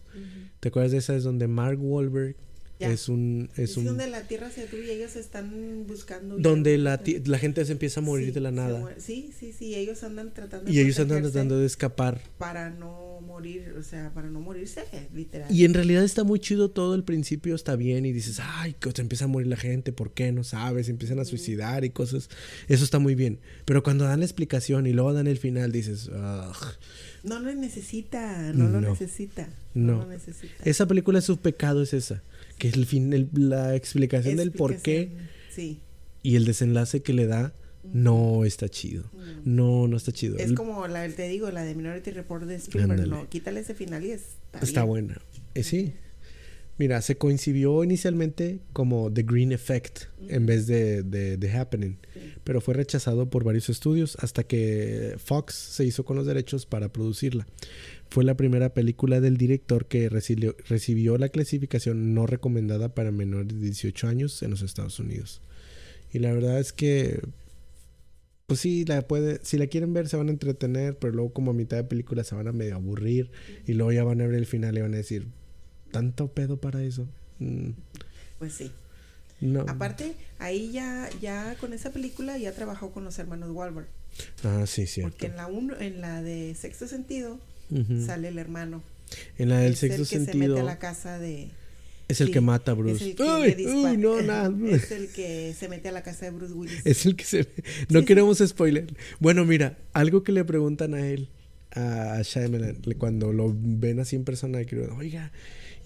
¿Te 0.60 0.68
acuerdas 0.68 0.92
de 0.92 0.98
esa? 0.98 1.16
Es 1.16 1.24
donde 1.24 1.48
Mark 1.48 1.78
Wahlberg 1.80 2.36
Ya. 2.80 2.92
es 2.92 3.08
un 3.08 3.50
es 3.56 3.70
Es, 3.70 3.76
un 3.76 3.86
donde 3.86 4.06
la 4.06 4.22
tierra 4.28 4.50
se 4.50 4.68
y 4.72 4.90
ellos 4.90 5.16
están 5.16 5.84
buscando. 5.88 6.38
donde 6.38 6.78
la, 6.78 7.00
la 7.24 7.38
gente 7.38 7.64
se 7.64 7.72
empieza 7.72 7.98
a 7.98 8.02
morir 8.04 8.26
Sí, 8.28 8.32
de 8.32 8.40
la 8.40 8.52
nada. 8.52 8.94
Sí, 8.98 9.30
sí, 9.38 9.52
sí, 9.52 9.74
ellos 9.74 10.02
andan 10.04 10.32
tratando 10.32 10.66
de 10.66 10.72
y 10.72 10.78
ellos 10.78 10.98
andan 11.00 11.22
tratando 11.22 11.58
de 11.58 11.66
escapar. 11.66 12.20
para 12.38 12.70
no 12.70 13.20
morir, 13.20 13.74
o 13.78 13.82
sea, 13.82 14.12
para 14.14 14.30
no 14.30 14.40
morirse, 14.40 14.84
literal. 15.12 15.52
Y 15.52 15.64
en 15.64 15.74
realidad 15.74 16.04
está 16.04 16.22
muy 16.22 16.38
chido 16.38 16.70
todo 16.70 16.94
el 16.94 17.02
principio, 17.02 17.54
está 17.56 17.74
bien 17.74 18.06
y 18.06 18.12
dices, 18.12 18.38
ay, 18.40 18.74
que 18.78 18.90
se 18.92 19.02
empieza 19.02 19.24
a 19.24 19.28
morir 19.28 19.48
la 19.48 19.56
gente, 19.56 19.92
¿por 19.92 20.12
qué? 20.12 20.30
No 20.30 20.44
sabes, 20.44 20.86
se 20.86 20.92
empiezan 20.92 21.18
a 21.18 21.24
suicidar 21.24 21.84
y 21.84 21.90
cosas. 21.90 22.30
Eso 22.68 22.84
está 22.84 22.98
muy 23.00 23.14
bien. 23.16 23.40
Pero 23.64 23.82
cuando 23.82 24.04
dan 24.04 24.20
la 24.20 24.24
explicación 24.26 24.86
y 24.86 24.92
luego 24.92 25.12
dan 25.12 25.26
el 25.26 25.38
final, 25.38 25.72
dices, 25.72 26.08
"Ugh". 26.08 26.76
No 27.24 27.40
lo 27.40 27.52
necesita, 27.54 28.52
no, 28.52 28.68
lo 28.68 28.80
No. 28.80 28.90
necesita. 28.90 29.48
No. 29.74 29.92
No. 29.94 29.98
lo 30.02 30.06
necesita. 30.08 30.54
esa 30.64 30.86
película 30.86 31.18
es 31.18 31.24
su 31.24 31.38
pecado, 31.38 31.82
es 31.82 31.92
esa. 31.92 32.22
Que 32.58 32.68
es 32.68 32.74
el 32.74 32.86
fin, 32.86 33.12
el- 33.12 33.28
la 33.32 33.74
explicación 33.76 34.36
del 34.36 34.52
por 34.52 34.76
qué. 34.76 35.10
Sí. 35.50 35.80
y 36.22 36.36
el 36.36 36.44
desenlace 36.44 37.00
que 37.02 37.12
le 37.12 37.26
da 37.26 37.54
no 37.92 38.44
está 38.44 38.68
chido. 38.68 39.10
No, 39.44 39.88
no 39.88 39.96
está 39.96 40.12
chido. 40.12 40.36
Es 40.36 40.46
El- 40.50 40.54
como 40.54 40.86
la, 40.88 41.08
te 41.08 41.28
digo, 41.28 41.50
la 41.50 41.62
de 41.64 41.74
Minority 41.74 42.10
Report 42.10 42.44
de 42.44 42.56
Spielberg. 42.56 43.06
No, 43.08 43.28
quítale 43.28 43.60
ese 43.60 43.74
final 43.74 44.04
y 44.04 44.10
está, 44.10 44.58
Está 44.60 44.80
bien. 44.82 44.88
buena. 44.88 45.20
Eh, 45.54 45.62
sí. 45.62 45.92
Mira, 46.76 47.02
se 47.02 47.16
coincidió 47.16 47.82
inicialmente 47.82 48.60
como 48.72 49.12
The 49.12 49.24
Green 49.24 49.50
Effect 49.50 50.02
en 50.28 50.46
vez 50.46 50.68
de, 50.68 51.02
de 51.02 51.36
The 51.36 51.50
Happening, 51.50 51.96
pero 52.44 52.60
fue 52.60 52.74
rechazado 52.74 53.28
por 53.30 53.42
varios 53.42 53.68
estudios 53.68 54.16
hasta 54.20 54.44
que 54.44 55.16
Fox 55.18 55.54
se 55.56 55.84
hizo 55.84 56.04
con 56.04 56.16
los 56.16 56.24
derechos 56.26 56.66
para 56.66 56.92
producirla. 56.92 57.48
Fue 58.10 58.24
la 58.24 58.36
primera 58.36 58.72
película 58.72 59.20
del 59.20 59.36
director 59.36 59.86
que 59.86 60.08
recibió, 60.08 60.56
recibió 60.68 61.18
la 61.18 61.28
clasificación 61.28 62.14
no 62.14 62.26
recomendada 62.26 62.94
para 62.94 63.10
menores 63.10 63.48
de 63.48 63.60
18 63.60 64.08
años 64.08 64.42
en 64.42 64.50
los 64.50 64.62
Estados 64.62 64.98
Unidos. 64.98 65.42
Y 66.12 66.20
la 66.20 66.32
verdad 66.32 66.58
es 66.58 66.72
que 66.72 67.20
pues 68.46 68.60
sí, 68.60 68.86
la 68.86 69.02
puede, 69.06 69.40
si 69.42 69.58
la 69.58 69.66
quieren 69.66 69.92
ver 69.92 70.08
se 70.08 70.16
van 70.16 70.28
a 70.28 70.30
entretener, 70.30 70.96
pero 70.96 71.12
luego 71.12 71.34
como 71.34 71.50
a 71.50 71.54
mitad 71.54 71.76
de 71.76 71.84
película 71.84 72.24
se 72.24 72.34
van 72.34 72.48
a 72.48 72.52
medio 72.52 72.76
aburrir 72.76 73.30
y 73.66 73.74
luego 73.74 73.92
ya 73.92 74.04
van 74.04 74.22
a 74.22 74.26
ver 74.26 74.36
el 74.36 74.46
final 74.46 74.78
y 74.78 74.80
van 74.80 74.94
a 74.94 74.96
decir, 74.96 75.26
¿tanto 75.90 76.28
pedo 76.28 76.58
para 76.58 76.82
eso? 76.82 77.06
Mm, 77.40 77.72
Pues 78.38 78.54
sí. 78.54 78.72
no. 79.42 79.66
Aparte, 79.68 80.14
ahí 80.38 80.72
ya, 80.72 81.10
ya 81.20 81.56
con 81.60 81.74
esa 81.74 81.92
película 81.92 82.38
ya 82.38 82.52
trabajó 82.52 82.90
con 82.90 83.04
los 83.04 83.18
hermanos 83.18 83.50
Wahlberg. 83.50 83.88
Ah, 84.42 84.64
sí, 84.66 84.86
cierto. 84.86 85.10
Porque 85.10 85.26
en 85.26 85.36
la 85.36 85.46
uno, 85.46 85.78
en 85.78 86.00
la 86.00 86.22
de 86.22 86.54
Sexto 86.54 86.88
Sentido 86.88 87.38
Sale 88.04 88.28
el 88.28 88.38
hermano. 88.38 88.82
En 89.38 89.48
la 89.48 89.58
del 89.60 89.72
es 89.72 89.78
sexto 89.78 90.02
el 90.02 90.08
que 90.08 90.18
se 90.18 90.24
sentido 90.26 90.54
mete 90.56 90.60
a 90.60 90.64
la 90.64 90.78
casa 90.78 91.18
de. 91.18 91.48
es 92.08 92.20
el 92.20 92.26
sí, 92.28 92.32
que 92.32 92.40
mata 92.40 92.72
a 92.72 92.74
Es 92.74 92.78
Bruce. 92.78 93.10
el 93.10 93.16
que 93.16 93.66
Uy, 93.66 93.96
no, 93.96 94.20
nada. 94.22 94.52
Es 94.70 94.90
el 94.90 95.08
que 95.08 95.54
se 95.58 95.68
mete 95.68 95.88
a 95.88 95.92
la 95.92 96.02
casa 96.02 96.26
de 96.26 96.30
Bruce 96.32 96.52
Willis. 96.54 96.80
Es 96.84 97.06
el 97.06 97.16
que 97.16 97.24
se... 97.24 97.46
No 97.88 98.00
Sí, 98.00 98.06
queremos 98.06 98.38
spoiler. 98.46 98.86
Bueno, 99.18 99.44
mira, 99.44 99.78
algo 99.92 100.22
que 100.24 100.32
le 100.32 100.44
preguntan 100.44 100.94
a 100.94 101.06
él, 101.06 101.28
a 101.72 102.20
Shyamalan, 102.22 102.78
cuando 102.98 103.32
lo 103.32 103.54
ven 103.56 104.00
así 104.00 104.16
en 104.16 104.24
persona, 104.24 104.64
que, 104.64 104.78
oiga, 104.78 105.32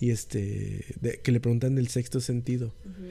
y 0.00 0.10
este, 0.10 0.84
de- 1.00 1.20
que 1.22 1.30
le 1.32 1.38
preguntan 1.40 1.74
del 1.76 1.88
sexto 1.88 2.20
sentido. 2.20 2.72
Ujú. 2.84 3.06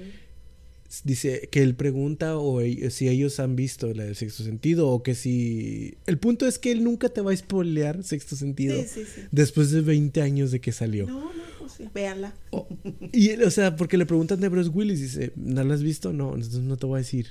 Dice 1.04 1.48
que 1.52 1.62
él 1.64 1.76
pregunta 1.76 2.38
o 2.38 2.62
e- 2.62 2.90
si 2.92 3.08
ellos 3.08 3.40
han 3.40 3.56
visto 3.56 3.94
la 3.94 4.04
del 4.04 4.16
sexto 4.16 4.44
sentido 4.44 4.90
o 4.90 5.04
que 5.04 5.16
si... 5.16 5.96
El 6.06 6.18
punto 6.18 6.46
es 6.48 6.60
que 6.60 6.72
él 6.72 6.84
nunca 6.84 7.10
te 7.10 7.22
va 7.22 7.32
a 7.32 7.36
spoilear 7.38 8.04
sexto 8.04 8.36
sentido 8.36 8.76
Sí, 8.82 8.88
sí, 8.88 9.02
sí. 9.16 9.22
después 9.32 9.72
de 9.72 9.82
20 9.82 10.22
años 10.22 10.52
de 10.52 10.60
que 10.60 10.72
salió. 10.72 11.08
No, 11.08 11.22
no, 11.22 11.32
pues 11.60 11.72
sí, 11.74 11.86
véanla. 11.94 12.34
O- 12.52 12.68
y 13.14 13.30
él, 13.30 13.44
o 13.44 13.52
sea, 13.52 13.76
porque 13.76 13.98
le 13.98 14.06
preguntan 14.06 14.40
de 14.42 14.50
Bruce 14.50 14.70
Willis 14.70 15.00
dice, 15.00 15.32
¿no 15.36 15.64
la 15.64 15.74
has 15.74 15.84
visto? 15.84 16.12
No, 16.14 16.36
entonces 16.36 16.62
no 16.62 16.78
te 16.78 16.86
voy 16.86 16.96
a 16.98 17.04
decir. 17.04 17.28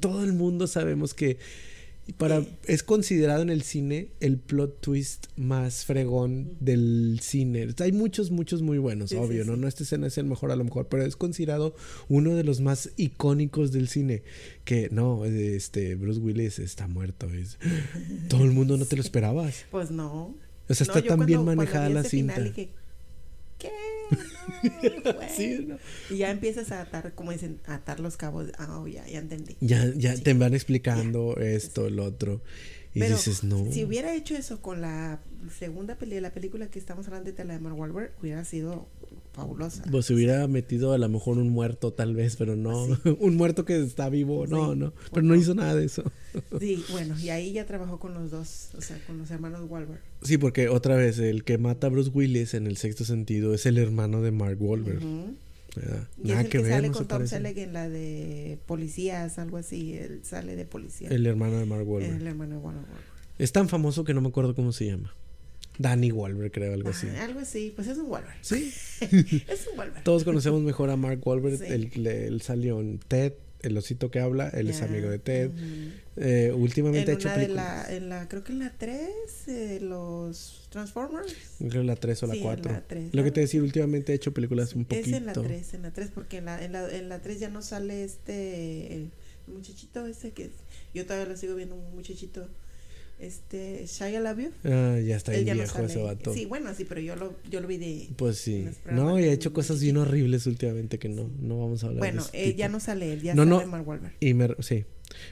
Todo 0.00 0.24
el 0.24 0.32
mundo 0.32 0.66
sabemos 0.66 1.12
que 1.14 1.38
para 2.12 2.40
Sí. 2.40 2.48
es 2.66 2.82
considerado 2.82 3.42
en 3.42 3.50
el 3.50 3.62
cine 3.62 4.08
el 4.20 4.38
plot 4.38 4.80
twist 4.80 5.26
más 5.36 5.84
fregón 5.84 6.52
del 6.60 7.18
cine. 7.22 7.68
Hay 7.80 7.92
muchos, 7.92 8.30
muchos 8.30 8.62
muy 8.62 8.78
buenos, 8.78 9.10
Sí, 9.10 9.16
sí, 9.16 9.22
obvio, 9.22 9.44
¿no? 9.44 9.54
sí. 9.54 9.60
No 9.60 9.68
esta 9.68 9.82
escena 9.82 10.06
es 10.06 10.16
el 10.18 10.24
mejor 10.26 10.50
a 10.50 10.56
lo 10.56 10.64
mejor, 10.64 10.88
pero 10.88 11.04
es 11.04 11.16
considerado 11.16 11.74
uno 12.08 12.34
de 12.34 12.44
los 12.44 12.60
más 12.60 12.90
icónicos 12.96 13.72
del 13.72 13.88
cine. 13.88 14.22
Que 14.64 14.88
no, 14.90 15.24
este 15.26 15.94
Bruce 15.96 16.20
Willis 16.20 16.58
está 16.58 16.88
muerto. 16.88 17.28
es- 17.32 17.58
todo 18.28 18.44
el 18.44 18.52
mundo 18.52 18.76
no 18.76 18.84
te 18.86 18.96
lo 18.96 19.02
esperabas. 19.08 19.66
Pues 19.70 19.90
no. 19.90 20.34
O 20.70 20.74
sea, 20.74 20.86
No, 20.86 20.94
está 20.94 21.02
tan 21.16 21.26
bien 21.26 21.44
manejada 21.44 21.88
la 21.88 22.04
final 22.04 22.36
cinta. 22.36 22.40
dije, 22.42 22.70
¿Qué? 23.58 23.70
No, 25.04 25.12
güey. 25.14 25.28
Sí, 25.30 25.64
¿no? 25.66 25.78
Y 26.10 26.18
ya 26.18 26.30
empiezas 26.30 26.70
a 26.72 26.80
atar, 26.82 27.14
como 27.14 27.32
dicen, 27.32 27.60
a 27.66 27.74
atar 27.74 28.00
los 28.00 28.16
cabos. 28.16 28.50
Ah, 28.58 28.78
oh, 28.80 28.86
ya, 28.86 29.06
ya 29.06 29.18
entendí. 29.18 29.56
Ya, 29.60 29.84
ya 29.96 30.16
Sí. 30.16 30.22
te 30.22 30.34
van 30.34 30.54
explicando 30.54 31.36
esto, 31.36 31.86
el 31.86 31.98
otro. 31.98 32.40
Y 32.94 33.00
Pero 33.00 33.16
dices, 33.16 33.44
no. 33.44 33.70
si 33.70 33.84
hubiera 33.84 34.14
hecho 34.14 34.34
eso 34.36 34.62
con 34.62 34.80
la 34.80 35.20
segunda 35.58 35.96
película, 35.96 36.22
la 36.28 36.32
película 36.34 36.68
que 36.70 36.78
estamos 36.78 37.06
hablando 37.06 37.30
de 37.30 37.44
la 37.44 37.54
de 37.54 37.60
Mark 37.60 37.78
Wahlberg, 37.78 38.12
hubiera 38.20 38.44
sido 38.44 38.88
fabulosa. 39.38 39.82
Pues 39.90 40.06
se 40.06 40.14
hubiera 40.14 40.46
metido 40.48 40.92
a 40.92 40.98
lo 40.98 41.08
mejor 41.08 41.38
un 41.38 41.48
muerto 41.48 41.92
tal 41.92 42.14
vez, 42.14 42.36
pero 42.36 42.56
no. 42.56 42.86
un 43.20 43.36
muerto 43.36 43.64
que 43.64 43.80
está 43.82 44.08
vivo, 44.08 44.46
no, 44.46 44.72
Sí. 44.74 44.78
no. 44.78 44.90
Pues 44.92 45.08
Pero 45.12 45.22
no 45.22 45.34
no. 45.34 45.40
hizo 45.40 45.54
nada 45.54 45.74
de 45.74 45.84
eso. 45.86 46.02
Sí, 46.60 46.84
bueno, 46.90 47.18
y 47.18 47.30
ahí 47.30 47.52
ya 47.52 47.66
trabajó 47.66 47.98
con 47.98 48.12
los 48.14 48.30
dos, 48.30 48.68
o 48.76 48.80
sea, 48.82 48.98
con 49.06 49.18
los 49.18 49.30
hermanos 49.30 49.62
Wahlberg. 49.68 50.00
Sí, 50.22 50.36
porque 50.38 50.68
otra 50.68 50.94
vez, 50.96 51.18
el 51.18 51.42
que 51.44 51.56
mata 51.58 51.86
a 51.86 51.90
Bruce 51.90 52.10
Willis 52.12 52.52
en 52.54 52.66
el 52.66 52.76
sexto 52.76 53.04
sentido 53.04 53.54
es 53.54 53.64
el 53.66 53.78
hermano 53.78 54.20
de 54.22 54.30
Mark 54.30 54.58
Wahlberg. 54.60 54.98
Ujú. 54.98 55.34
¿verdad? 55.76 56.08
Y 56.22 56.28
Nada 56.28 56.40
es 56.40 56.46
el 56.46 56.50
que 56.50 56.58
que, 56.58 56.64
ver, 56.64 56.72
sale 56.72 56.88
no 56.88 56.94
con 56.94 57.06
Tom. 57.08 57.26
Selleck 57.26 57.56
en 57.58 57.72
la 57.72 57.88
de 57.88 58.58
policías, 58.66 59.38
algo 59.38 59.56
así. 59.58 59.94
Él 59.94 60.20
sale 60.24 60.56
de 60.56 60.64
policía. 60.64 61.08
El 61.10 61.26
hermano 61.26 61.58
de 61.58 61.66
Mark 61.66 61.88
Wahlberg. 61.88 62.16
el 62.20 62.26
hermano 62.26 62.56
de 62.56 62.60
Wahlberg. 62.60 62.86
Es 63.38 63.52
tan 63.52 63.68
famoso 63.68 64.02
que 64.04 64.12
no 64.14 64.20
me 64.20 64.28
acuerdo 64.28 64.54
cómo 64.54 64.72
se 64.72 64.86
llama. 64.86 65.14
Danny 65.78 66.10
Wahlberg, 66.12 66.50
creo, 66.52 66.72
algo 66.74 66.90
así. 66.90 67.06
Ah, 67.16 67.24
algo 67.24 67.40
así, 67.40 67.72
pues 67.74 67.86
es 67.88 67.98
un 67.98 68.10
Wahlberg. 68.10 68.36
Sí, 68.42 68.72
es 69.00 69.66
un 69.72 69.78
Wahlberg. 69.78 70.02
todos 70.04 70.24
conocemos 70.24 70.60
mejor 70.62 70.90
a 70.90 70.96
Mark 70.96 71.20
Wahlberg. 71.26 71.58
Sí. 71.58 71.64
Él, 71.68 72.06
él 72.06 72.40
salió 72.42 72.80
en 72.80 72.98
Ted, 72.98 73.34
el 73.60 73.76
osito 73.76 74.10
que 74.10 74.20
habla. 74.20 74.48
Él 74.50 74.68
es 74.70 74.78
Ya, 74.80 74.86
amigo 74.86 75.08
de 75.08 75.18
Ted. 75.18 75.50
ujú. 75.50 75.90
Eh, 76.20 76.52
últimamente 76.52 77.10
ha 77.12 77.14
En 77.14 77.18
hecho 77.20 77.28
una 77.28 77.36
de 77.36 77.42
películas. 77.44 77.88
la, 77.88 77.96
en 77.96 78.08
la, 78.08 78.28
creo 78.28 78.42
que 78.44 78.52
en 78.52 78.58
la 78.58 78.72
3, 78.76 79.08
eh, 79.46 79.78
los 79.80 80.66
Transformers. 80.70 81.32
Creo 81.58 81.70
que 81.82 81.84
la 81.84 81.94
3 81.96 82.22
o 82.24 82.26
la 82.26 82.32
Sí, 82.34 82.38
en 82.40 82.44
4. 82.44 82.72
la 82.72 82.80
tres, 82.86 83.14
Lo 83.14 83.22
que 83.22 83.30
te 83.30 83.40
decía, 83.40 83.62
últimamente 83.62 84.12
he 84.12 84.16
hecho 84.16 84.34
películas 84.34 84.74
un 84.74 84.84
poquito. 84.84 85.08
Es 85.08 85.12
en 85.16 85.26
la 85.26 85.32
3, 85.32 85.74
en 85.74 85.82
la 85.82 85.92
3, 85.92 86.10
porque 86.12 86.38
en 86.38 86.46
la, 86.46 86.64
en 86.64 86.72
la, 86.72 86.90
en 86.90 87.08
la 87.08 87.20
3 87.22 87.38
ya 87.38 87.48
no 87.50 87.62
sale 87.62 88.02
este, 88.04 88.94
el 88.94 89.10
muchachito 89.46 90.06
ese 90.06 90.32
que 90.32 90.46
es, 90.46 90.50
yo 90.92 91.06
todavía 91.06 91.26
lo 91.26 91.36
sigo 91.36 91.54
viendo, 91.54 91.74
un 91.76 91.94
muchachito, 91.94 92.48
este, 93.20 93.84
Shia 93.86 94.20
LaBeouf. 94.20 94.54
Ah, 94.64 94.98
ya 95.04 95.16
está 95.16 95.32
bien 95.32 95.44
ya 95.44 95.54
no 95.54 95.60
viejo 95.60 95.74
sale. 95.74 95.86
ese 95.86 96.02
vato. 96.02 96.32
Sí, 96.34 96.46
bueno, 96.46 96.72
sí, 96.74 96.84
pero 96.84 97.00
yo 97.00 97.16
lo, 97.16 97.34
yo 97.50 97.60
lo 97.60 97.66
vi 97.68 97.76
de... 97.78 98.08
Pues 98.16 98.38
sí. 98.38 98.66
No, 98.90 99.18
y 99.18 99.24
ha 99.24 99.32
hecho 99.32 99.52
cosas 99.52 99.80
bien 99.80 99.96
horribles 99.96 100.46
últimamente 100.46 100.98
que 100.98 101.08
no, 101.08 101.30
no 101.40 101.58
vamos 101.58 101.82
a 101.84 101.88
hablar 101.88 102.00
Bueno, 102.00 102.22
de 102.22 102.28
ese 102.28 102.48
eh, 102.50 102.54
ya 102.54 102.68
no 102.68 102.80
sale 102.80 103.12
él, 103.12 103.22
ya 103.22 103.34
No, 103.34 103.42
sale 103.44 103.64
no. 103.64 103.66
Mark 103.70 103.88
Wahlberg. 103.88 104.12
Y 104.20 104.34
me- 104.34 104.54
sí. 104.60 104.84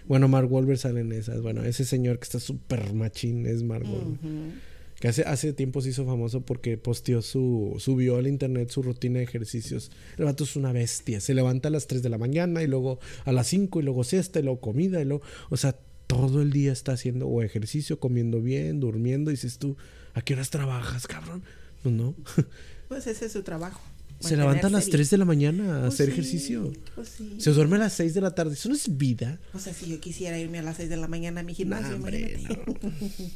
Bueno, 0.07 0.26
Mark 0.28 0.51
Wahlberg 0.51 0.78
sale 0.78 1.01
en 1.01 1.12
esas. 1.12 1.43
Bueno, 1.43 1.62
ese 1.64 1.84
señor 1.84 2.18
que 2.18 2.24
está 2.24 2.41
súper 2.41 2.93
machín 2.95 3.47
es 3.47 3.62
Mark 3.62 3.84
Wahlberg. 3.84 4.55
Que 4.99 5.09
hace, 5.09 5.24
hace 5.24 5.53
tiempo 5.53 5.82
se 5.82 5.91
hizo 5.91 6.07
famoso 6.07 6.41
porque 6.47 6.78
posteó 6.78 7.20
su... 7.20 7.74
Subió 7.78 8.16
al 8.16 8.26
internet 8.26 8.70
su 8.70 8.82
rutina 8.82 9.18
de 9.18 9.24
ejercicios. 9.24 9.91
El 10.16 10.24
vato 10.24 10.45
es 10.45 10.57
una 10.57 10.72
bestia. 10.72 11.20
Se 11.20 11.34
levanta 11.34 11.68
a 11.68 11.70
las 11.70 11.87
3 11.87 12.03
de 12.03 12.09
la 12.09 12.16
mañana 12.16 12.62
y 12.62 12.66
luego 12.66 12.99
a 13.26 13.32
las 13.32 13.47
5 13.49 13.80
y 13.80 13.82
luego 13.82 14.05
siesta 14.05 14.41
y 14.41 14.43
luego 14.43 14.59
comida 14.61 15.01
y 15.03 15.05
luego... 15.05 15.22
O 15.51 15.59
sea, 15.59 15.76
todo 16.07 16.42
el 16.42 16.52
día 16.52 16.72
está 16.72 16.92
haciendo 16.92 17.26
o 17.28 17.42
ejercicio, 17.42 17.98
comiendo 18.00 18.40
bien, 18.40 18.80
durmiendo. 18.80 19.30
Y 19.30 19.34
dices 19.34 19.59
tú, 19.59 19.76
¿a 20.14 20.22
qué 20.22 20.34
horas 20.34 20.50
trabajas, 20.50 21.07
cabrón? 21.07 21.42
Pues 21.82 21.94
no. 21.94 22.14
Pues 22.88 23.04
ese 23.09 23.26
es 23.26 23.32
su 23.32 23.42
trabajo. 23.42 23.80
Se 24.20 24.36
levanta 24.36 24.68
a 24.68 24.70
las 24.70 24.84
mantenerse 24.84 24.90
3 24.92 25.11
de 25.11 25.18
la 25.18 25.24
mañana 25.24 25.76
a 25.78 25.80
Pues 25.80 25.94
hacer 25.94 26.07
sí, 26.07 26.12
ejercicio. 26.12 26.72
Pues 26.94 27.09
sí. 27.09 27.34
Se 27.38 27.50
duerme 27.50 27.76
a 27.76 27.80
las 27.80 27.94
6 27.94 28.14
de 28.14 28.20
la 28.20 28.32
tarde. 28.34 28.54
Eso 28.54 28.68
no 28.68 28.76
es 28.76 28.96
vida. 28.96 29.40
O 29.52 29.59
sea, 29.59 29.74
si 29.74 29.90
yo 29.90 29.98
quisiera 29.98 30.38
irme 30.38 30.61
a 30.61 30.62
las 30.62 30.76
6 30.76 30.88
de 30.88 30.96
la 30.96 31.09
mañana 31.09 31.40
a 31.40 31.42
mi 31.42 31.50
Nah, 31.52 31.57
gimnasio, 31.57 31.96
hombre, 31.96 32.38
imagínate. 32.38 32.62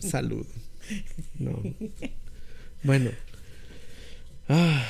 no. 0.01 0.09
Salud. 0.09 0.47
No. 1.41 1.61
Bueno. 2.85 3.11
Ah, 4.49 4.85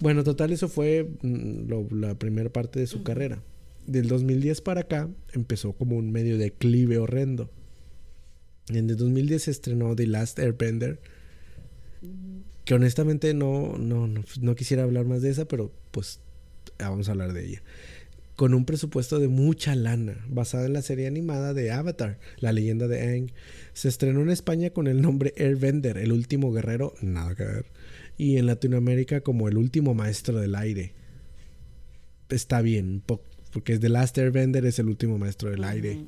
bueno, 0.00 0.24
total, 0.24 0.52
eso 0.52 0.68
fue 0.68 1.08
mm, 1.22 1.68
lo- 1.68 1.88
la 1.90 2.14
primera 2.14 2.50
parte 2.50 2.80
de 2.80 2.86
su 2.86 3.02
carrera. 3.02 3.42
Del 3.88 4.06
2010 4.06 4.60
para 4.60 4.82
acá 4.82 5.08
empezó 5.32 5.72
como 5.72 5.96
un 5.96 6.12
medio 6.12 6.36
declive 6.36 6.98
horrendo. 6.98 7.50
En 8.68 8.90
el 8.90 8.96
2010 8.98 9.44
se 9.44 9.50
estrenó 9.50 9.96
The 9.96 10.06
Last 10.06 10.38
Airbender. 10.38 11.00
Que 12.66 12.74
honestamente 12.74 13.32
no, 13.32 13.78
no, 13.78 14.06
no, 14.06 14.22
no 14.42 14.54
quisiera 14.54 14.82
hablar 14.82 15.06
más 15.06 15.22
de 15.22 15.30
esa, 15.30 15.48
pero 15.48 15.72
pues 15.90 16.20
vamos 16.78 17.08
a 17.08 17.12
hablar 17.12 17.32
de 17.32 17.46
ella. 17.46 17.62
Con 18.36 18.52
un 18.52 18.66
presupuesto 18.66 19.18
de 19.20 19.28
mucha 19.28 19.74
lana, 19.74 20.22
basada 20.28 20.66
en 20.66 20.74
la 20.74 20.82
serie 20.82 21.06
animada 21.06 21.54
de 21.54 21.70
Avatar, 21.72 22.18
la 22.40 22.52
leyenda 22.52 22.88
de 22.88 23.00
Aang. 23.00 23.32
Se 23.72 23.88
estrenó 23.88 24.20
en 24.20 24.28
España 24.28 24.68
con 24.68 24.86
el 24.86 25.00
nombre 25.00 25.32
Airbender, 25.38 25.96
el 25.96 26.12
último 26.12 26.52
guerrero, 26.52 26.92
nada 27.00 27.34
que 27.34 27.44
ver. 27.44 27.66
Y 28.18 28.36
en 28.36 28.44
Latinoamérica 28.44 29.22
como 29.22 29.48
el 29.48 29.56
último 29.56 29.94
maestro 29.94 30.38
del 30.38 30.54
aire. 30.56 30.92
Está 32.28 32.60
bien, 32.60 33.00
po- 33.04 33.22
porque 33.48 33.74
es 33.74 33.80
The 33.80 33.88
Last 33.88 34.16
Airbender, 34.18 34.64
es 34.66 34.78
el 34.78 34.88
último 34.88 35.18
maestro 35.18 35.50
del 35.50 35.64
aire. 35.64 36.04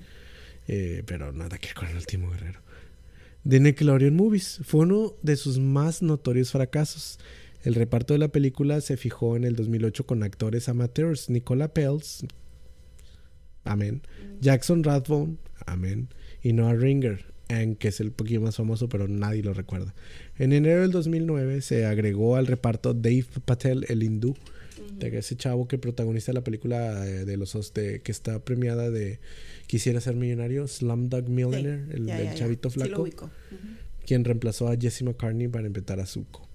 Eh, 0.68 1.03
pero 1.07 1.32
nada 1.32 1.59
que 1.59 1.68
ver 1.68 1.74
con 1.74 1.88
el 1.88 1.97
último 1.97 2.30
guerrero. 2.30 2.61
The 3.49 3.59
Nickelodeon 3.59 4.14
Movies 4.14 4.61
fue 4.64 4.80
uno 4.82 5.14
de 5.22 5.36
sus 5.36 5.59
más 5.59 6.03
notorios 6.03 6.53
fracasos. 6.53 7.18
El 7.62 7.74
reparto 7.74 8.14
de 8.14 8.18
la 8.18 8.28
película 8.28 8.80
se 8.80 8.97
fijó 8.97 9.36
en 9.36 9.45
el 9.45 9.57
2008 9.57 10.07
con 10.07 10.22
actores 10.22 10.68
amateurs 10.68 11.28
Nicola 11.28 11.68
Pells, 11.74 12.24
amén, 13.64 14.03
Jackson 14.41 14.82
Rathbone, 14.82 15.36
amén, 15.66 16.09
y 16.43 16.53
Noah 16.53 16.74
Ringer, 16.74 17.26
Aang, 17.49 17.76
que 17.76 17.88
es 17.88 18.01
el 18.01 18.12
poquito 18.12 18.41
más 18.41 18.57
famoso, 18.57 18.88
pero 18.88 19.09
nadie 19.09 19.43
lo 19.43 19.53
recuerda. 19.53 19.95
En 20.38 20.53
enero 20.53 20.82
del 20.82 20.91
2009 20.91 21.61
se 21.61 21.84
agregó 21.84 22.36
al 22.36 22.47
reparto 22.47 22.95
Dave 22.95 23.26
Patel, 23.45 23.84
el 23.88 24.03
hindú, 24.03 24.36
de 24.99 25.18
ese 25.18 25.36
chavo 25.36 25.66
que 25.68 25.78
protagoniza 25.78 26.32
la 26.32 26.43
película 26.43 27.07
eh, 27.07 27.24
de 27.24 27.36
los 27.36 27.55
os- 27.55 27.72
de, 27.74 28.01
que 28.03 28.12
está 28.12 28.45
premiada 28.45 28.91
de 28.91 29.20
Quisiera 29.66 30.01
ser 30.01 30.16
millonario, 30.16 30.66
Slumdog 30.66 31.28
Millionaire, 31.28 31.84
Sí, 31.86 31.93
el, 31.95 32.07
ya, 32.07 32.22
ya, 32.22 32.34
chavito 32.34 32.70
Sí 32.70 32.80
flaco, 32.80 33.03
ubico. 33.03 33.24
Ujú. 33.26 33.59
quien 34.07 34.24
reemplazó 34.24 34.68
a 34.68 34.76
Jesse 34.76 35.03
McCartney 35.03 35.49
para 35.49 35.66
inventar 35.66 36.01
a 36.01 36.07
Zuko. 36.07 36.49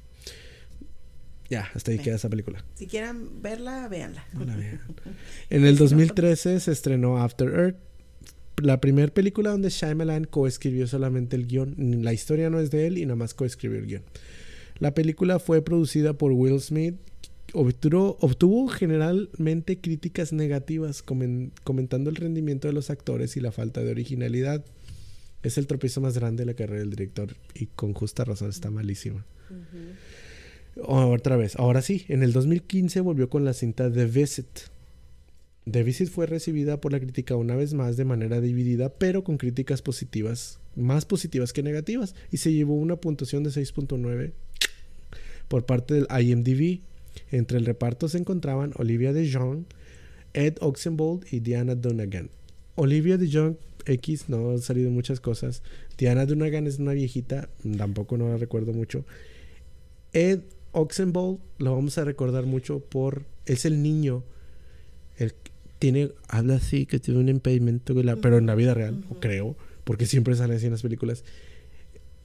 Ya, 1.49 1.69
hasta 1.75 1.91
ahí 1.91 1.99
queda 1.99 2.15
esa 2.15 2.27
película. 2.29 2.65
Si 2.73 2.87
quieren 2.87 3.41
verla, 3.41 3.87
véanla. 3.87 4.25
No 4.33 4.45
la 4.45 4.55
vean. 4.55 4.81
En 5.49 5.65
el 5.65 5.77
2013 5.77 6.59
se 6.59 6.71
estrenó 6.71 7.19
After 7.21 7.47
Earth, 7.49 7.77
la 8.61 8.81
primera 8.81 9.13
película 9.13 9.51
donde 9.51 9.69
Shyamalan 9.69 10.23
coescribió 10.25 10.87
solamente 10.87 11.35
el 11.35 11.45
guion. 11.45 11.75
La 12.03 12.13
historia 12.13 12.49
no 12.49 12.59
es 12.59 12.71
de 12.71 12.87
él 12.87 12.97
y 12.97 13.05
nada 13.05 13.15
más 13.15 13.33
coescribió 13.35 13.77
el 13.77 13.85
guion. 13.85 14.03
La 14.79 14.93
película 14.95 15.37
fue 15.39 15.61
producida 15.61 16.13
por 16.17 16.31
Will 16.31 16.59
Smith. 16.61 16.95
Obtuvo, 17.53 18.17
obtuvo 18.19 18.67
generalmente 18.67 19.79
críticas 19.79 20.33
negativas, 20.33 21.05
comen- 21.05 21.51
comentando 21.63 22.09
el 22.09 22.15
rendimiento 22.17 22.67
de 22.67 22.73
los 22.73 22.89
actores 22.89 23.37
y 23.37 23.39
la 23.39 23.51
falta 23.51 23.81
de 23.81 23.91
originalidad. 23.91 24.65
Es 25.43 25.57
el 25.57 25.67
tropiezo 25.67 26.01
más 26.01 26.17
grande 26.17 26.41
de 26.41 26.47
la 26.47 26.55
carrera 26.55 26.79
del 26.79 26.89
director 26.89 27.35
y 27.53 27.67
con 27.67 27.93
justa 27.93 28.25
razón 28.25 28.49
está 28.49 28.71
malísima. 28.71 29.25
Otra 30.81 31.37
vez, 31.37 31.55
ahora 31.55 31.81
sí, 31.81 32.03
en 32.09 32.23
el 32.23 32.33
2015 32.33 32.99
volvió 33.01 33.29
con 33.29 33.45
la 33.45 33.53
cinta 33.53 33.91
The 33.91 34.05
Visit. 34.05 34.47
The 35.69 35.83
Visit 35.83 36.09
fue 36.09 36.25
recibida 36.25 36.81
por 36.81 36.91
la 36.91 36.99
crítica 36.99 37.35
una 37.35 37.55
vez 37.55 37.73
más 37.73 37.95
de 37.95 38.05
manera 38.05 38.41
dividida, 38.41 38.89
pero 38.89 39.23
con 39.23 39.37
críticas 39.37 39.81
positivas, 39.81 40.59
más 40.75 41.05
positivas 41.05 41.53
que 41.53 41.63
negativas, 41.63 42.15
y 42.31 42.37
se 42.37 42.51
llevó 42.51 42.75
una 42.75 42.97
puntuación 42.97 43.43
de 43.43 43.51
6.9 43.51 44.33
por 45.47 45.65
parte 45.65 45.93
del 45.93 46.07
IMDb. 46.21 46.81
Entre 47.31 47.57
el 47.57 47.65
reparto 47.65 48.07
se 48.07 48.17
encontraban 48.17 48.73
Olivia 48.75 49.13
de 49.13 49.31
Jong, 49.31 49.65
Ed 50.33 50.55
Oxenbould 50.61 51.25
y 51.31 51.39
Diana 51.39 51.75
Dunagan. 51.75 52.29
Olivia 52.75 53.17
de 53.17 53.31
Jong 53.31 53.55
X 53.85 54.29
no 54.29 54.51
ha 54.51 54.57
salido 54.57 54.91
muchas 54.91 55.19
cosas. 55.19 55.63
Diana 55.97 56.25
Dunagan 56.25 56.67
es 56.67 56.79
una 56.79 56.93
viejita, 56.93 57.49
tampoco 57.77 58.17
no 58.17 58.29
la 58.29 58.37
recuerdo 58.37 58.73
mucho. 58.73 59.05
Ed 60.13 60.41
Oxenbould 60.71 61.39
lo 61.57 61.75
vamos 61.75 61.97
a 61.97 62.03
recordar 62.03 62.45
mucho 62.45 62.79
por 62.79 63.23
es 63.45 63.65
el 63.65 63.81
niño 63.81 64.23
el 65.17 65.33
tiene, 65.79 66.11
habla 66.27 66.55
así, 66.55 66.85
que 66.85 66.99
tiene 66.99 67.19
un 67.19 67.29
impedimento, 67.29 67.93
pero 68.21 68.37
en 68.37 68.45
la 68.45 68.55
vida 68.55 68.73
real, 68.73 69.03
creo, 69.19 69.55
porque 69.83 70.05
siempre 70.05 70.35
sale 70.35 70.55
así 70.55 70.65
en 70.65 70.71
las 70.71 70.81
películas. 70.81 71.23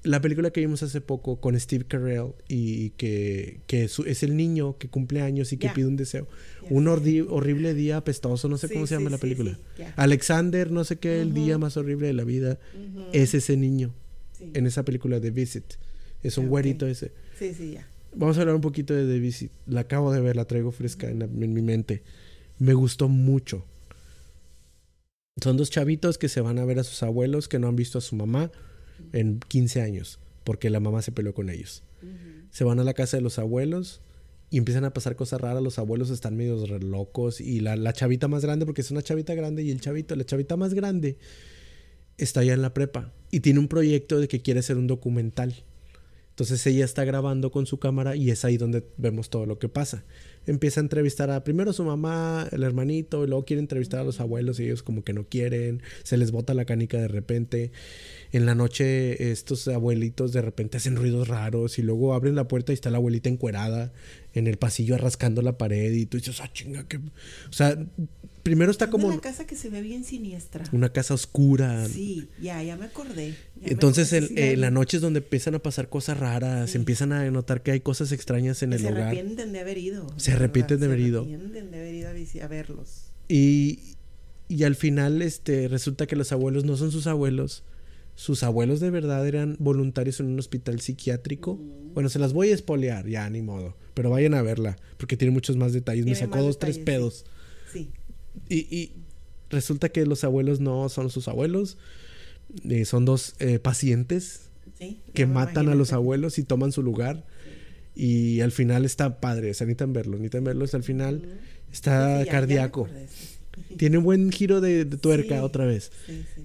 La 0.03 0.23
película 0.23 0.51
que 0.51 0.61
vimos 0.61 0.83
hace 0.83 1.03
poco 1.03 1.41
con 1.41 1.59
Steve 1.61 1.85
Carell 1.87 2.33
y 2.49 2.91
que, 2.91 3.61
es 3.69 4.23
el 4.23 4.35
niño 4.35 4.79
que 4.79 4.89
cumple 4.89 5.21
años 5.21 5.53
y 5.53 5.59
que 5.59 5.69
pide 5.69 5.87
un 5.87 5.97
deseo. 5.97 6.27
Un 6.71 6.89
horrible 6.89 7.75
día 7.75 7.99
apestoso, 7.99 8.49
no 8.49 8.57
sé 8.57 8.71
cómo 8.71 8.87
se 8.87 8.95
llama 8.95 9.11
la 9.11 9.19
película. 9.19 9.59
Alexander, 9.97 10.71
no 10.71 10.85
sé 10.85 10.99
qué, 10.99 11.21
el 11.21 11.35
día 11.35 11.59
más 11.59 11.77
horrible 11.77 12.07
de 12.07 12.13
la 12.15 12.25
vida. 12.25 12.59
Es 13.13 13.35
ese 13.35 13.57
niño 13.57 13.93
en 14.41 14.67
esa 14.67 14.85
película 14.85 15.21
de 15.21 15.31
Visit. 15.31 15.75
Es 16.23 16.39
un 16.39 16.49
güerito 16.49 16.87
ese. 16.87 17.13
Sí, 17.39 17.53
sí, 17.55 17.73
ya. 17.73 17.87
Vamos 18.15 18.39
a 18.39 18.41
hablar 18.41 18.57
un 18.57 18.61
poquito 18.63 18.95
de 18.95 19.07
The 19.07 19.21
Visit. 19.21 19.53
La 19.67 19.83
acabo 19.83 20.13
de 20.13 20.21
ver, 20.21 20.35
la 20.35 20.47
traigo 20.47 20.73
fresca 20.73 21.09
en, 21.09 21.23
en 21.23 21.53
mi 21.53 21.63
mente. 21.63 22.03
Me 22.59 22.75
gustó 22.75 23.09
mucho. 23.09 23.65
Son 25.43 25.57
dos 25.57 25.71
chavitos 25.71 26.19
que 26.19 26.29
se 26.29 26.41
van 26.41 26.59
a 26.59 26.65
ver 26.65 26.79
a 26.79 26.85
sus 26.85 27.03
abuelos 27.03 27.49
que 27.49 27.59
no 27.59 27.69
han 27.69 27.77
visto 27.77 27.99
a 27.99 28.01
su 28.01 28.17
mamá 28.17 28.51
en 29.13 29.41
15 29.41 29.83
años 29.83 30.19
porque 30.45 30.71
la 30.71 30.81
mamá 30.81 31.03
se 31.03 31.13
peleó 31.13 31.35
con 31.35 31.51
ellos. 31.51 31.83
Se 32.51 32.65
van 32.65 32.81
a 32.81 32.85
la 32.85 32.95
casa 32.95 33.17
de 33.17 33.23
los 33.23 33.39
abuelos 33.39 34.01
y 34.51 34.59
empiezan 34.59 34.85
a 34.85 34.93
pasar 34.93 35.15
cosas 35.15 35.41
raras. 35.41 35.63
Los 35.63 35.79
abuelos 35.79 36.11
están 36.11 36.37
medio 36.37 36.67
locos 36.79 37.41
y 37.41 37.61
la, 37.61 37.77
la, 37.77 37.93
chavita 37.93 38.27
más 38.27 38.43
grande, 38.43 38.67
porque 38.67 38.81
es 38.81 38.91
una 38.91 39.03
chavita 39.03 39.35
grande 39.35 39.63
y 39.63 39.71
el 39.71 39.81
chavito, 39.81 40.17
la 40.17 40.25
chavita 40.25 40.57
más 40.57 40.75
grande, 40.75 41.19
está 42.19 42.43
ya 42.43 42.55
en 42.55 42.63
la 42.63 42.75
prepa 42.75 43.13
y 43.31 43.41
tiene 43.41 43.61
un 43.61 43.69
proyecto 43.69 44.19
de 44.19 44.29
que 44.29 44.41
quiere 44.41 44.61
hacer 44.61 44.77
un 44.77 44.87
documental. 44.87 45.55
Entonces 46.31 46.67
ella 46.67 46.85
está 46.85 47.05
grabando 47.05 47.51
con 47.51 47.67
su 47.67 47.79
cámara 47.79 48.17
y 48.17 48.31
es 48.31 48.45
ahí 48.45 48.57
donde 48.57 48.85
vemos 48.97 49.31
todo 49.31 49.47
lo 49.47 49.59
que 49.59 49.69
pasa. 49.69 50.05
Empieza 50.47 50.81
a 50.81 50.83
entrevistar 50.83 51.31
a 51.31 51.45
primero 51.45 51.71
a 51.71 51.75
su 51.75 51.85
mamá, 51.85 52.49
el 52.51 52.63
hermanito, 52.63 53.25
y 53.25 53.27
luego 53.27 53.45
quiere 53.45 53.61
entrevistar 53.61 54.01
a 54.01 54.05
los 54.05 54.21
abuelos 54.21 54.59
y 54.59 54.65
ellos 54.65 54.83
como 54.83 55.05
que 55.05 55.13
no 55.13 55.25
quieren, 55.25 55.83
se 56.03 56.17
les 56.17 56.31
bota 56.31 56.55
la 56.55 56.65
canica 56.65 56.99
de 56.99 57.09
repente. 57.09 57.73
En 58.33 58.47
la 58.47 58.55
noche 58.55 59.31
estos 59.31 59.67
abuelitos 59.69 60.33
de 60.33 60.43
repente 60.43 60.77
hacen 60.77 60.97
ruidos 60.97 61.29
raros 61.29 61.79
y 61.79 61.83
luego 61.83 62.15
abren 62.15 62.37
la 62.37 62.49
puerta 62.49 62.73
y 62.73 62.75
está 62.75 62.91
la 62.91 62.99
abuelita 62.99 63.29
encuerada 63.29 63.93
en 64.33 64.47
el 64.47 64.57
pasillo 64.57 64.97
rascando 64.97 65.43
la 65.43 65.59
pared 65.59 65.93
y 65.93 66.07
tú 66.07 66.17
dices, 66.17 66.41
ah, 66.41 66.51
chinga, 66.53 66.87
que... 66.87 66.99
O 66.99 67.53
sea, 67.53 67.77
primero 68.51 68.73
está 68.73 68.91
como... 68.91 69.07
Una 69.07 69.21
casa 69.21 69.47
que 69.47 69.55
se 69.55 69.71
ve 69.71 69.81
bien 69.81 70.03
siniestra. 70.03 70.65
Una 70.73 70.89
casa 70.89 71.15
oscura. 71.15 71.87
Sí, 71.87 72.27
ya, 72.43 72.61
ya 72.65 72.77
me 72.77 72.87
acordé. 72.87 73.37
Entonces 73.63 74.13
en, 74.13 74.61
la 74.61 74.73
noche 74.73 74.97
es 74.97 75.01
donde 75.01 75.21
empiezan 75.21 75.55
a 75.55 75.61
pasar 75.61 75.89
cosas 75.89 76.19
raras, 76.19 76.75
empiezan 76.75 77.13
a 77.13 77.31
notar 77.31 77.63
que 77.63 77.71
hay 77.71 77.79
cosas 77.79 78.11
extrañas 78.11 78.65
en 78.65 78.73
el 78.73 78.85
hogar. 78.85 78.95
Se 78.97 79.03
arrepienten 79.03 79.53
de 79.53 79.61
haber 79.61 79.79
ido. 79.79 80.07
Se 80.17 80.33
arrepienten 80.33 80.81
de 80.81 80.87
haber 80.87 80.99
ido. 80.99 81.25
Se 81.25 81.35
arrepienten 81.35 81.71
de 81.71 81.79
haber 81.79 81.95
ido 81.95 82.09
a, 82.09 82.49
verlos. 82.49 83.13
Y, 83.29 83.95
y 84.49 84.65
al 84.65 84.75
final 84.75 85.23
este, 85.23 85.69
resulta 85.69 86.09
que 86.09 86.17
los 86.17 86.33
abuelos 86.33 86.65
no 86.65 86.77
son 86.77 86.91
sus 86.91 87.07
abuelos. 87.07 87.63
Sus 88.17 88.43
abuelos 88.43 88.81
de 88.81 88.91
verdad 88.91 89.29
eran 89.29 89.55
voluntarios 89.61 90.19
en 90.19 90.27
un 90.27 90.41
hospital 90.41 90.81
psiquiátrico. 90.81 91.55
Mm. 91.55 91.95
Bueno, 91.95 92.09
se 92.09 92.19
las 92.19 92.33
voy 92.33 92.51
a 92.51 92.55
espolear, 92.55 93.07
ya, 93.07 93.31
ni 93.31 93.43
modo. 93.43 93.77
Pero 93.95 94.11
vayan 94.11 94.35
a 94.35 94.43
verla, 94.43 94.77
porque 94.97 95.17
tiene 95.17 95.33
muchos 95.33 95.57
más 95.57 95.73
detalles. 95.73 96.05
Me 96.05 96.17
sacó 96.17 96.43
dos, 96.43 96.59
tres 96.59 96.81
pedos. 96.81 97.25
Sí. 97.73 97.91
Y, 98.49 98.93
resulta 99.49 99.89
que 99.89 100.07
los 100.07 100.23
abuelos 100.23 100.61
no 100.61 100.89
son 100.89 101.11
sus 101.11 101.27
abuelos, 101.27 101.77
eh, 102.69 102.85
son 102.85 103.05
dos 103.05 103.35
eh, 103.41 103.59
pacientes 103.59 104.49
que 105.13 105.27
matan 105.27 105.69
a 105.69 105.75
los 105.75 105.93
abuelos 105.93 106.39
y 106.39 106.45
toman 106.45 106.73
su 106.73 106.83
lugar. 106.83 107.25
Y 107.95 108.41
al 108.41 108.53
final 108.53 108.85
está 108.85 109.21
padre, 109.21 109.51
o 109.51 109.55
sea, 109.55 109.67
necesitan 109.67 109.93
verlo, 109.93 110.17
necesitan 110.17 110.45
verlo 110.45 110.65
hasta 110.65 110.77
el 110.77 110.85
final. 110.85 111.41
Está 111.73 112.25
cardíaco. 112.31 112.89
Tiene 113.77 113.99
un 113.99 114.05
buen 114.05 114.31
giro 114.31 114.61
de, 114.61 114.85
tuerca 114.85 115.43
otra 115.43 115.65
vez. 115.65 115.91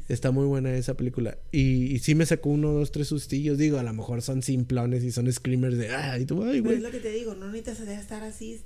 Está 0.09 0.31
muy 0.31 0.45
buena 0.45 0.75
esa 0.75 0.95
película. 0.95 1.37
Y, 1.51 1.99
sí 1.99 2.15
me 2.15 2.25
sacó 2.25 2.49
uno, 2.49 2.71
dos, 2.71 2.91
tres 2.91 3.07
sustillos. 3.07 3.57
Digo, 3.57 3.77
a 3.79 3.83
lo 3.83 3.93
mejor 3.93 4.21
son 4.21 4.41
simplones 4.41 5.03
y 5.03 5.11
son 5.11 5.31
screamers 5.31 5.77
de 5.77 5.89
ay, 5.89 6.25
tú, 6.25 6.43
ay, 6.43 6.59
güey. 6.59 6.77
es 6.77 6.83
lo 6.83 6.91
que 6.91 6.99
te 6.99 7.11
digo, 7.11 7.35
no 7.35 7.51
necesitas 7.51 7.99
estar 7.99 8.23
así. 8.23 8.61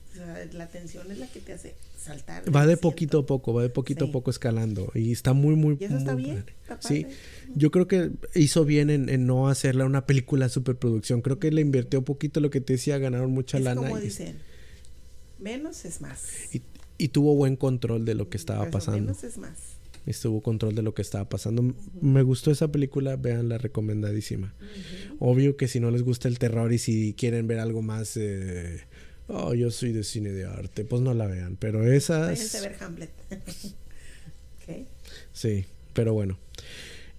la 0.53 0.67
tensión 0.67 1.11
es 1.11 1.19
la 1.19 1.27
que 1.27 1.39
te 1.39 1.53
hace 1.53 1.75
saltar. 1.97 2.43
Va 2.53 2.65
de 2.65 2.77
poquito 2.77 3.19
a 3.19 3.25
poco, 3.25 3.53
va 3.53 3.63
de 3.63 3.69
poquito 3.69 4.05
a 4.05 4.11
poco 4.11 4.31
escalando. 4.31 4.91
Y 4.95 5.11
está 5.11 5.33
muy, 5.33 5.55
muy. 5.55 5.77
¿Y 5.79 5.85
eso 5.85 5.97
está 5.97 6.15
bien? 6.15 6.45
Sí. 6.79 7.05
Yo 7.55 7.71
creo 7.71 7.87
que 7.87 8.11
hizo 8.35 8.65
bien 8.65 8.89
en, 8.89 9.25
no 9.25 9.49
hacerla 9.49 9.85
una 9.85 10.05
película 10.05 10.49
superproducción. 10.49 11.21
Creo 11.21 11.39
que 11.39 11.51
le 11.51 11.61
invirtió 11.61 12.03
poquito 12.03 12.39
lo 12.39 12.49
que 12.49 12.61
te 12.61 12.73
decía, 12.73 12.97
ganaron 12.97 13.31
mucha 13.31 13.57
es 13.57 13.63
lana. 13.63 13.81
Como 13.81 13.99
dicen, 13.99 14.37
menos 15.39 15.85
es 15.85 16.01
más. 16.01 16.53
Y, 16.53 16.61
tuvo 17.07 17.35
buen 17.35 17.55
control 17.55 18.05
de 18.05 18.13
lo 18.13 18.29
que 18.29 18.37
estaba 18.37 18.69
pasando. 18.69 18.99
Menos 18.99 19.23
es 19.23 19.37
más. 19.37 19.57
Estuvo 20.05 20.41
control 20.41 20.75
de 20.75 20.81
lo 20.81 20.93
que 20.93 21.01
estaba 21.01 21.27
pasando. 21.29 21.73
Me 22.01 22.21
gustó 22.23 22.51
esa 22.51 22.69
película, 22.69 23.15
vean 23.15 23.47
la 23.49 23.57
recomendadísima. 23.57 24.53
Obvio 25.19 25.55
que 25.55 25.67
si 25.67 25.79
no 25.79 25.91
les 25.91 26.03
gusta 26.03 26.27
el 26.27 26.39
terror 26.39 26.73
y 26.73 26.77
si 26.77 27.13
quieren 27.13 27.47
ver 27.47 27.59
algo 27.59 27.81
más 27.81 28.17
eh, 28.17 28.81
oh, 29.29 29.53
yo 29.53 29.71
soy 29.71 29.91
de 29.91 30.03
cine 30.03 30.31
de 30.31 30.45
arte, 30.45 30.83
pues 30.83 31.01
no 31.01 31.13
la 31.13 31.27
vean. 31.27 31.55
Pero 31.57 31.85
esas. 31.91 32.61
ver 32.61 32.75
Hamlet. 32.81 33.11
Sí, 35.33 35.65
pero 35.93 36.13
bueno. 36.13 36.37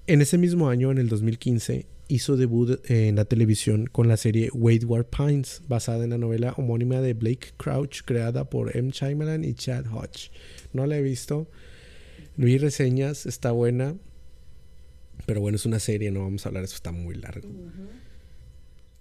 En 0.07 0.22
ese 0.22 0.39
mismo 0.39 0.68
año, 0.68 0.93
en 0.93 0.99
el 0.99 1.09
2015, 1.09 1.87
hizo 2.11 2.36
debut 2.36 2.80
en 2.90 3.16
la 3.16 3.24
televisión 3.24 3.86
con 3.86 4.08
la 4.08 4.16
serie 4.16 4.50
Wayward 4.52 5.06
Pines, 5.06 5.62
basada 5.68 6.04
en 6.04 6.11
la 6.11 6.18
novela 6.18 6.52
homónima 6.56 7.00
de 7.00 7.14
Blake 7.14 7.52
Crouch, 7.56 8.02
creada 8.04 8.50
por 8.50 8.76
M. 8.76 8.90
Shyamalan 8.90 9.44
y 9.44 9.54
Chad 9.54 9.86
Hodge. 9.86 10.30
No 10.72 10.86
la 10.86 10.98
he 10.98 11.02
visto. 11.02 11.48
Vi 12.36 12.58
reseñas, 12.58 13.26
está 13.26 13.52
buena. 13.52 13.96
Pero 15.26 15.40
bueno, 15.40 15.56
es 15.56 15.66
una 15.66 15.78
serie, 15.78 16.11
no 16.11 16.20
vamos 16.20 16.44
a 16.44 16.48
hablar, 16.48 16.64
eso 16.64 16.74
está 16.74 16.92
muy 16.92 17.14
largo. 17.14 17.48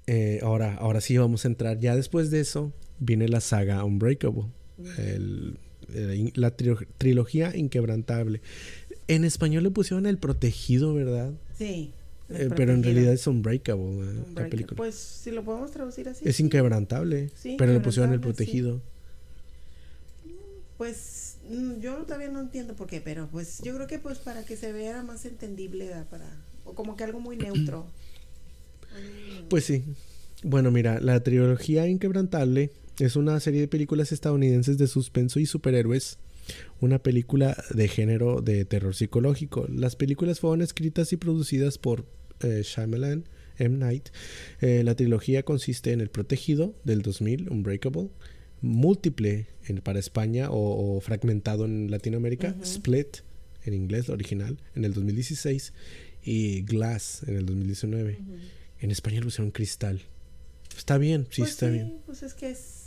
Eh, 0.06 0.40
ahora, 0.44 0.76
ahora 0.76 1.02
sí 1.02 1.18
vamos 1.18 1.46
a 1.46 1.48
entrar. 1.48 1.80
Ya 1.80 1.96
después 1.96 2.30
de 2.30 2.40
eso, 2.42 2.72
viene 3.00 3.28
la 3.28 3.42
saga 3.42 3.84
Unbreakable, 3.84 4.46
la 6.36 6.52
trilogía 6.52 7.56
inquebrantable. 7.56 8.42
En 9.08 9.26
español 9.26 9.64
le 9.64 9.72
pusieron 9.72 10.06
El 10.06 10.20
Protegido, 10.20 10.94
¿verdad? 10.94 11.34
Sí. 11.58 11.94
Eh, 12.32 12.50
pero 12.56 12.74
en 12.74 12.84
realidad 12.84 13.12
es 13.12 13.26
Unbreakable, 13.26 14.24
la 14.36 14.48
película. 14.48 14.78
Pues 14.78 14.96
si 14.96 15.32
lo 15.32 15.44
podemos 15.44 15.72
traducir 15.72 16.08
así. 16.10 16.28
Es 16.28 16.40
inquebrantable, 16.40 17.32
pero 17.58 17.74
le 17.74 17.80
pusieron 17.80 18.14
El 18.14 18.20
Protegido. 18.20 18.82
Pues 20.78 21.38
mm, 21.50 21.80
yo 21.80 21.96
todavía 22.04 22.30
no 22.30 22.40
entiendo 22.40 22.76
por 22.76 22.88
qué, 22.88 23.02
pero 23.02 23.28
pues 23.32 23.62
yo 23.64 23.74
creo 23.76 23.88
que 23.88 24.00
pues 24.00 24.20
para 24.20 24.46
que 24.46 24.56
se 24.56 24.72
vea 24.72 25.02
más 25.02 25.26
entendible, 25.26 25.92
para 26.10 26.26
o 26.66 26.74
como 26.74 26.96
que 26.96 27.04
algo 27.04 27.20
muy 27.20 27.36
neutro. 27.38 27.88
pues 29.50 29.66
sí. 29.66 29.84
Bueno, 30.44 30.72
mira, 30.72 31.02
la 31.02 31.22
trilogía 31.22 31.88
inquebrantable 31.88 32.72
es 33.00 33.16
una 33.16 33.40
serie 33.40 33.62
de 33.62 33.68
películas 33.68 34.12
estadounidenses 34.12 34.78
de 34.78 34.88
suspenso 34.88 35.40
y 35.40 35.46
superhéroes. 35.46 36.20
Una 36.80 37.00
película 37.00 37.62
de 37.72 37.88
género 37.88 38.42
de 38.42 38.66
terror 38.66 38.96
psicológico. 38.96 39.68
Las 39.70 39.96
películas 39.96 40.40
fueron 40.40 40.62
escritas 40.62 41.12
y 41.12 41.18
producidas 41.18 41.78
por 41.78 42.06
eh, 42.42 42.62
Shyamalan, 42.64 43.26
M. 43.58 43.78
Night. 43.78 44.10
Eh, 44.62 44.84
la 44.84 44.96
trilogía 44.96 45.44
consiste 45.44 45.92
en 45.92 46.02
El 46.02 46.10
Protegido 46.10 46.76
del 46.84 47.02
2000, 47.02 47.50
Unbreakable, 47.50 48.10
Múltiple 48.62 49.48
en, 49.68 49.78
para 49.78 50.00
España 50.00 50.50
o, 50.52 51.00
fragmentado 51.02 51.66
en 51.66 51.90
Latinoamérica, 51.90 52.56
Split 52.62 53.20
en 53.64 53.74
inglés, 53.74 54.10
original, 54.10 54.58
en 54.76 54.86
el 54.86 54.94
2016 54.94 55.74
y 56.24 56.62
Glass 56.64 57.24
en 57.28 57.38
el 57.38 57.46
2019. 57.46 58.20
En 58.80 58.92
español 58.92 59.24
pusieron 59.24 59.52
Cristal. 59.52 60.02
Está 60.76 60.98
bien, 60.98 61.28
sí, 61.30 61.42
pues 61.42 61.52
está 61.52 61.68
bien. 61.68 62.00
Pues 62.06 62.24
es 62.24 62.34
que 62.34 62.52
es 62.52 62.80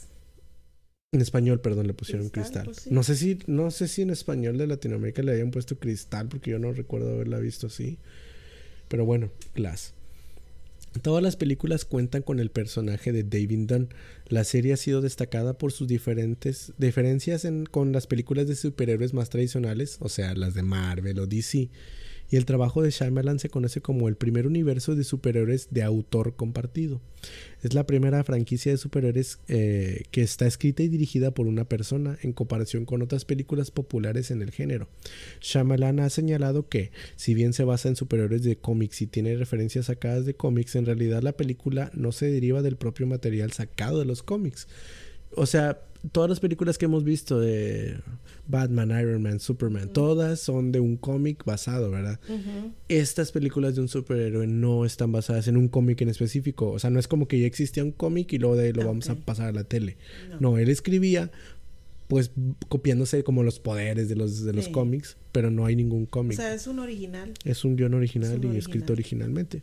en 1.15 1.21
español, 1.21 1.61
perdón, 1.61 1.87
le 1.87 1.93
pusieron 1.93 2.31
cristal. 2.31 2.65
Pues 2.65 2.91
no 2.91 3.03
sé 3.03 3.17
si, 3.17 3.39
no 3.47 3.71
sé 3.71 3.87
si 3.87 4.01
en 4.01 4.09
español 4.09 4.57
de 4.57 4.67
Latinoamérica 4.67 5.23
le 5.23 5.33
hayan 5.33 5.51
puesto 5.51 5.79
cristal, 5.79 6.29
porque 6.29 6.53
yo 6.53 6.59
no 6.59 6.73
recuerdo 6.73 7.13
haberla 7.13 7.39
visto 7.39 7.67
así. 7.67 7.99
Pero 8.93 9.07
bueno, 9.07 9.31
Glass. 9.55 9.95
Todas 11.01 11.23
las 11.23 11.37
películas 11.37 11.87
cuentan 11.87 12.21
con 12.21 12.41
el 12.41 12.51
personaje 12.51 13.11
de 13.11 13.23
David 13.23 13.61
Dunn. 13.67 13.89
La 14.29 14.45
serie 14.45 14.75
ha 14.75 14.77
sido 14.77 15.01
destacada 15.01 15.57
por 15.57 15.73
sus 15.73 15.89
diferentes 15.89 16.75
diferencias 16.77 17.49
con 17.71 17.93
las 17.93 18.07
películas 18.07 18.49
de 18.49 18.55
superhéroes 18.55 19.15
más 19.15 19.31
tradicionales, 19.31 19.97
o 20.01 20.11
sea, 20.11 20.35
las 20.35 20.53
de 20.53 20.63
Marvel 20.63 21.21
o 21.21 21.27
DC 21.27 21.71
y 22.33 22.37
el 22.39 22.47
trabajo 22.47 22.81
de 22.81 22.91
Shyamalan 22.91 23.39
se 23.39 23.51
conoce 23.51 23.83
como 23.83 24.09
el 24.09 24.17
primer 24.17 24.47
universo 24.47 24.97
de 24.97 25.05
superhéroes 25.05 25.69
de 25.71 25.83
autor 25.83 26.35
compartido. 26.35 27.03
Es 27.63 27.75
la 27.75 27.87
primera 27.87 28.25
franquicia 28.25 28.73
de 28.73 28.79
superhéroes 28.79 29.39
eh, 29.49 30.05
que 30.11 30.23
está 30.23 30.47
escrita 30.47 30.83
y 30.83 30.89
dirigida 30.89 31.33
por 31.33 31.47
una 31.47 31.67
persona 31.67 32.19
en 32.23 32.33
comparación 32.33 32.87
con 32.87 33.03
otras 33.03 33.27
películas 33.27 33.71
populares 33.71 34.31
en 34.31 34.41
el 34.41 34.51
género. 34.51 34.89
Shyamalan 35.43 36.01
ha 36.01 36.09
señalado 36.09 36.71
que, 36.71 36.91
si 37.17 37.35
bien 37.35 37.53
se 37.53 37.65
basa 37.65 37.91
en 37.91 37.97
superhéroes 37.97 38.43
de 38.45 38.57
cómics 38.57 39.03
y 39.03 39.07
tiene 39.07 39.37
referencias 39.37 39.87
sacadas 39.87 40.25
de 40.25 40.33
cómics, 40.33 40.75
en 40.75 40.87
realidad 40.87 41.23
la 41.23 41.37
película 41.37 41.91
no 41.93 42.13
se 42.13 42.31
deriva 42.31 42.63
del 42.63 42.77
propio 42.77 43.07
material 43.07 43.53
sacado 43.53 43.99
de 43.99 44.07
los 44.07 44.23
cómics 44.23 44.69
o 45.37 45.47
sea, 45.47 45.81
todas 46.11 46.29
las 46.29 46.41
películas 46.41 46.79
que 46.79 46.87
hemos 46.87 47.05
visto 47.05 47.39
de 47.39 47.97
Batman, 48.49 48.91
Iron 48.91 49.23
Man, 49.23 49.39
Superman, 49.39 49.93
todas 49.93 50.41
son 50.41 50.73
de 50.73 50.81
un 50.81 50.97
cómic 50.97 51.45
basado, 51.45 51.91
¿verdad? 51.91 52.19
Estas 52.89 53.31
películas 53.31 53.77
de 53.77 53.83
un 53.83 53.89
superhéroe 53.89 54.47
no 54.47 54.85
están 54.85 55.13
basadas 55.13 55.47
en 55.47 55.57
un 55.57 55.69
cómic 55.69 56.01
en 56.01 56.09
específico. 56.09 56.71
O 56.71 56.79
sea, 56.79 56.91
no 56.91 56.99
es 56.99 57.07
como 57.07 57.29
que 57.29 57.39
ya 57.39 57.47
existía 57.47 57.85
un 57.85 57.93
cómic 57.93 58.33
y 58.33 58.39
luego 58.39 58.57
de 58.57 58.67
ahí 58.67 58.73
lo 58.73 58.87
vamos 58.87 59.09
a 59.11 59.15
pasar 59.15 59.49
a 59.49 59.53
la 59.53 59.65
tele. 59.65 59.97
No. 60.41 60.59
él 60.59 60.69
escribía 60.69 61.31
pues 62.09 62.31
copiándose 62.69 63.25
como 63.25 63.43
los 63.43 63.59
poderes 63.59 64.09
de 64.09 64.17
los 64.17 64.45
de 64.45 64.53
los 64.53 64.69
cómics, 64.69 65.17
pero 65.31 65.51
no 65.51 65.65
hay 65.65 65.77
ningún 65.77 66.05
cómic. 66.05 66.39
O 66.39 66.43
sea, 66.43 66.53
es 66.53 66.67
un 66.67 66.79
original. 66.79 67.33
Es 67.45 67.65
un 67.65 67.77
guion 67.77 67.95
original 67.95 68.45
y 68.45 68.57
escrito 68.57 68.93
originalmente. 68.93 69.63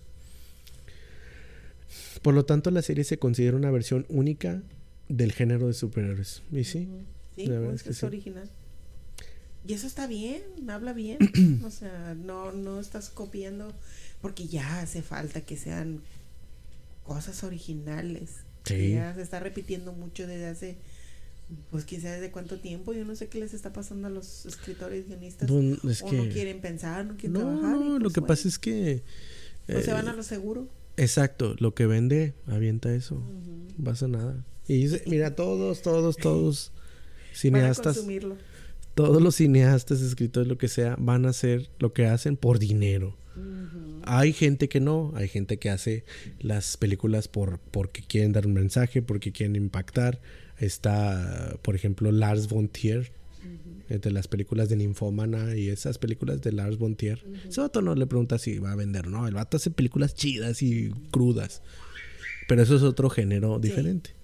Por 2.22 2.34
lo 2.34 2.45
tanto, 2.45 2.72
la 2.72 2.82
serie 2.82 3.03
se 3.03 3.20
considera 3.20 3.55
una 3.55 3.72
versión 3.72 4.05
única 4.09 4.63
del 5.10 5.34
género 5.34 5.68
de 5.68 5.74
superhéroes. 5.74 6.43
¿Y 6.51 6.64
sí? 6.64 6.88
Sí, 7.36 7.43
es 7.74 7.84
que 7.84 7.89
es 7.89 8.03
original. 8.03 8.49
Y 9.68 9.74
eso 9.74 9.88
está 9.88 10.07
bien, 10.07 10.41
habla 10.70 10.93
bien. 10.93 11.18
o 11.66 11.72
sea, 11.72 12.16
no, 12.16 12.51
no 12.51 12.80
estás 12.80 13.10
copiando 13.10 13.74
porque 14.22 14.47
ya 14.47 14.82
hace 14.82 15.01
falta 15.01 15.41
que 15.41 15.57
sean 15.57 16.01
cosas 17.03 17.43
originales. 17.43 18.38
Sí. 18.64 18.93
Ya 18.93 19.14
se 19.16 19.22
está 19.22 19.39
repitiendo 19.39 19.93
mucho 19.93 20.28
desde 20.28 20.47
hace, 20.47 20.78
pues 21.72 21.86
quién 21.86 22.01
sabe 22.01 22.22
de 22.22 22.32
cuánto 22.32 22.60
tiempo. 22.60 22.93
Yo 22.93 23.03
no 23.03 23.16
sé 23.16 23.28
qué 23.28 23.39
les 23.39 23.53
está 23.53 23.74
pasando 23.74 24.07
a 24.07 24.12
los 24.12 24.45
escritores 24.45 25.07
guionistas. 25.07 25.49
o 25.49 25.62
no 25.62 26.30
quieren 26.32 26.62
pensar, 26.62 27.05
no 27.05 27.18
quieren 27.18 27.34
trabajar. 27.34 27.76
No, 27.76 27.97
lo 27.97 28.03
pues 28.03 28.14
que 28.14 28.22
pasa 28.22 28.47
es 28.47 28.60
que... 28.60 29.03
pues 29.66 29.86
se 29.86 29.93
van 29.93 30.07
a 30.07 30.14
lo 30.14 30.24
seguro. 30.24 30.68
Exacto, 30.97 31.55
lo 31.60 31.74
que 31.74 31.86
vende, 31.86 32.34
avienta 32.47 32.93
eso. 32.93 33.24
No 33.78 33.86
pasa 33.86 34.07
nada. 34.07 34.45
Y 34.70 34.88
mira, 35.07 35.36
todos, 35.36 35.82
todos, 35.82 36.15
todos 36.15 36.72
cineastas, 37.34 38.05
todos 38.93 39.20
los 39.20 39.36
cineastas, 39.36 39.99
escritores, 40.01 40.47
lo 40.47 40.59
que 40.59 40.67
sea, 40.67 40.95
van 40.99 41.26
a 41.26 41.30
hacer 41.30 41.72
lo 41.80 41.91
que 41.91 42.05
hacen 42.05 42.38
por 42.38 42.59
dinero. 42.59 43.17
Hay 44.03 44.32
gente 44.32 44.70
que 44.70 44.80
no, 44.80 45.11
hay 45.15 45.28
gente 45.28 45.57
que 45.57 45.72
hace 45.72 46.05
las 46.39 46.78
películas 46.78 47.28
por 47.28 47.57
porque 47.72 48.03
quieren 48.03 48.32
dar 48.32 48.45
un 48.45 48.53
mensaje, 48.53 49.01
porque 49.01 49.32
quieren 49.32 49.55
impactar. 49.55 50.22
Está, 50.59 51.57
por 51.63 51.76
ejemplo, 51.76 52.11
Lars 52.11 52.47
von 52.47 52.70
Trier, 52.70 53.11
de 53.88 54.11
las 54.11 54.28
películas 54.28 54.70
de 54.70 54.76
Ninfómana 54.76 55.55
y 55.55 55.70
esas 55.70 55.97
películas 55.97 56.41
de 56.41 56.51
Lars 56.51 56.78
von 56.78 56.95
Trier. 56.95 57.26
Ese 57.47 57.59
vato 57.59 57.82
no 57.82 57.95
le 57.95 58.05
pregunta 58.05 58.38
si 58.38 58.59
va 58.59 58.74
a 58.74 58.76
vender, 58.76 59.07
no, 59.07 59.28
el 59.28 59.34
vato 59.34 59.57
hace 59.57 59.72
películas 59.72 60.13
chidas 60.13 60.61
y 60.61 60.91
crudas. 61.09 61.63
Pero 62.47 62.61
eso 62.61 62.76
es 62.76 62.84
otro 62.84 63.09
género 63.09 63.57
diferente. 63.57 64.18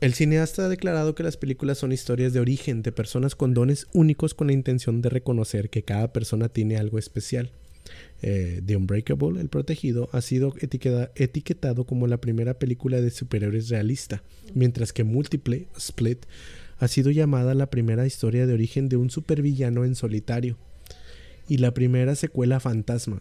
El 0.00 0.14
cineasta 0.14 0.66
ha 0.66 0.68
declarado 0.68 1.16
que 1.16 1.24
las 1.24 1.36
películas 1.36 1.78
son 1.78 1.90
historias 1.90 2.32
de 2.32 2.38
origen 2.38 2.82
de 2.82 2.92
personas 2.92 3.34
con 3.34 3.52
dones 3.52 3.88
únicos 3.92 4.32
con 4.32 4.46
la 4.46 4.52
intención 4.52 5.02
de 5.02 5.08
reconocer 5.08 5.70
que 5.70 5.82
cada 5.82 6.12
persona 6.12 6.48
tiene 6.48 6.76
algo 6.76 7.00
especial. 7.00 7.50
Eh, 8.22 8.62
The 8.64 8.76
Unbreakable, 8.76 9.40
El 9.40 9.48
Protegido, 9.48 10.08
ha 10.12 10.20
sido 10.20 10.54
etiquetado 10.60 11.84
como 11.84 12.06
la 12.06 12.20
primera 12.20 12.54
película 12.60 13.00
de 13.00 13.10
superhéroes 13.10 13.70
realista, 13.70 14.22
mientras 14.54 14.92
que 14.92 15.02
Multiple, 15.02 15.66
Split, 15.76 16.26
ha 16.78 16.86
sido 16.86 17.10
llamada 17.10 17.54
la 17.54 17.70
primera 17.70 18.06
historia 18.06 18.46
de 18.46 18.54
origen 18.54 18.88
de 18.88 18.96
un 18.96 19.10
supervillano 19.10 19.84
en 19.84 19.96
solitario 19.96 20.56
y 21.48 21.56
la 21.56 21.74
primera 21.74 22.14
secuela 22.14 22.60
fantasma, 22.60 23.20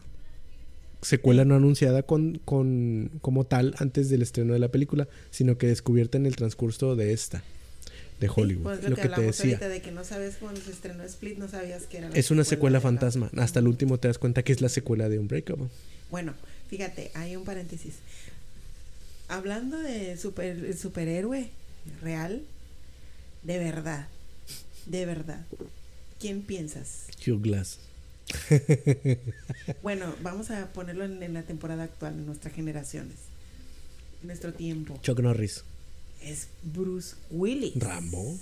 secuela 1.02 1.46
no 1.46 1.56
anunciada 1.56 2.04
con, 2.04 2.40
con, 2.44 3.12
como 3.22 3.46
tal 3.46 3.76
antes 3.78 4.10
del 4.10 4.22
estreno 4.22 4.54
de 4.54 4.60
la 4.60 4.70
película, 4.70 5.08
sino 5.30 5.58
que 5.58 5.68
descubierta 5.68 6.18
en 6.18 6.26
el 6.26 6.36
transcurso 6.36 6.96
de 6.96 7.14
esta 7.14 7.44
de 8.20 8.30
Hollywood. 8.34 8.64
Pues 8.64 8.90
lo, 8.90 8.96
que, 8.96 9.10
te 9.10 9.22
decía. 9.22 9.58
De 9.58 9.82
que 9.82 9.92
no 9.92 10.04
sabes 10.04 10.38
cuando 10.38 10.60
se 10.60 10.72
estrenó 10.72 11.04
Split, 11.04 11.38
no 11.38 11.48
sabías 11.48 11.84
que 11.84 12.00
era 12.00 12.10
Es 12.14 12.32
una 12.32 12.44
secuela 12.44 12.82
fantasma. 12.82 13.30
Hasta 13.38 13.60
el 13.60 13.68
último 13.68 14.00
te 14.00 14.08
das 14.08 14.18
cuenta 14.18 14.44
que 14.44 14.54
es 14.54 14.62
la 14.62 14.70
secuela 14.70 15.10
de 15.10 15.20
Unbreakable. 15.20 15.68
Bueno, 16.10 16.34
fíjate, 16.70 17.12
hay 17.14 17.36
un 17.36 17.44
paréntesis. 17.44 17.96
Hablando 19.28 19.78
de 19.78 20.18
super, 20.18 20.76
superhéroe 20.76 21.50
real, 22.02 22.44
de 23.44 23.60
verdad, 23.60 24.08
de 24.86 25.06
verdad, 25.06 25.46
¿quién 26.20 26.42
piensas? 26.42 27.08
Hugh 27.26 27.42
Glass. 27.42 27.80
bueno, 29.84 30.14
vamos 30.22 30.52
a 30.52 30.68
ponerlo 30.74 31.06
en, 31.06 31.34
la 31.34 31.44
temporada 31.44 31.84
actual, 31.84 32.14
en 32.14 32.26
nuestras 32.26 32.54
generaciones, 32.54 33.16
en 34.22 34.28
nuestro 34.28 34.54
tiempo. 34.54 35.00
Chuck 35.02 35.20
Norris. 35.20 35.64
Es 36.22 36.48
Bruce 36.64 37.16
Willis. 37.30 37.76
Rambo. 37.76 38.38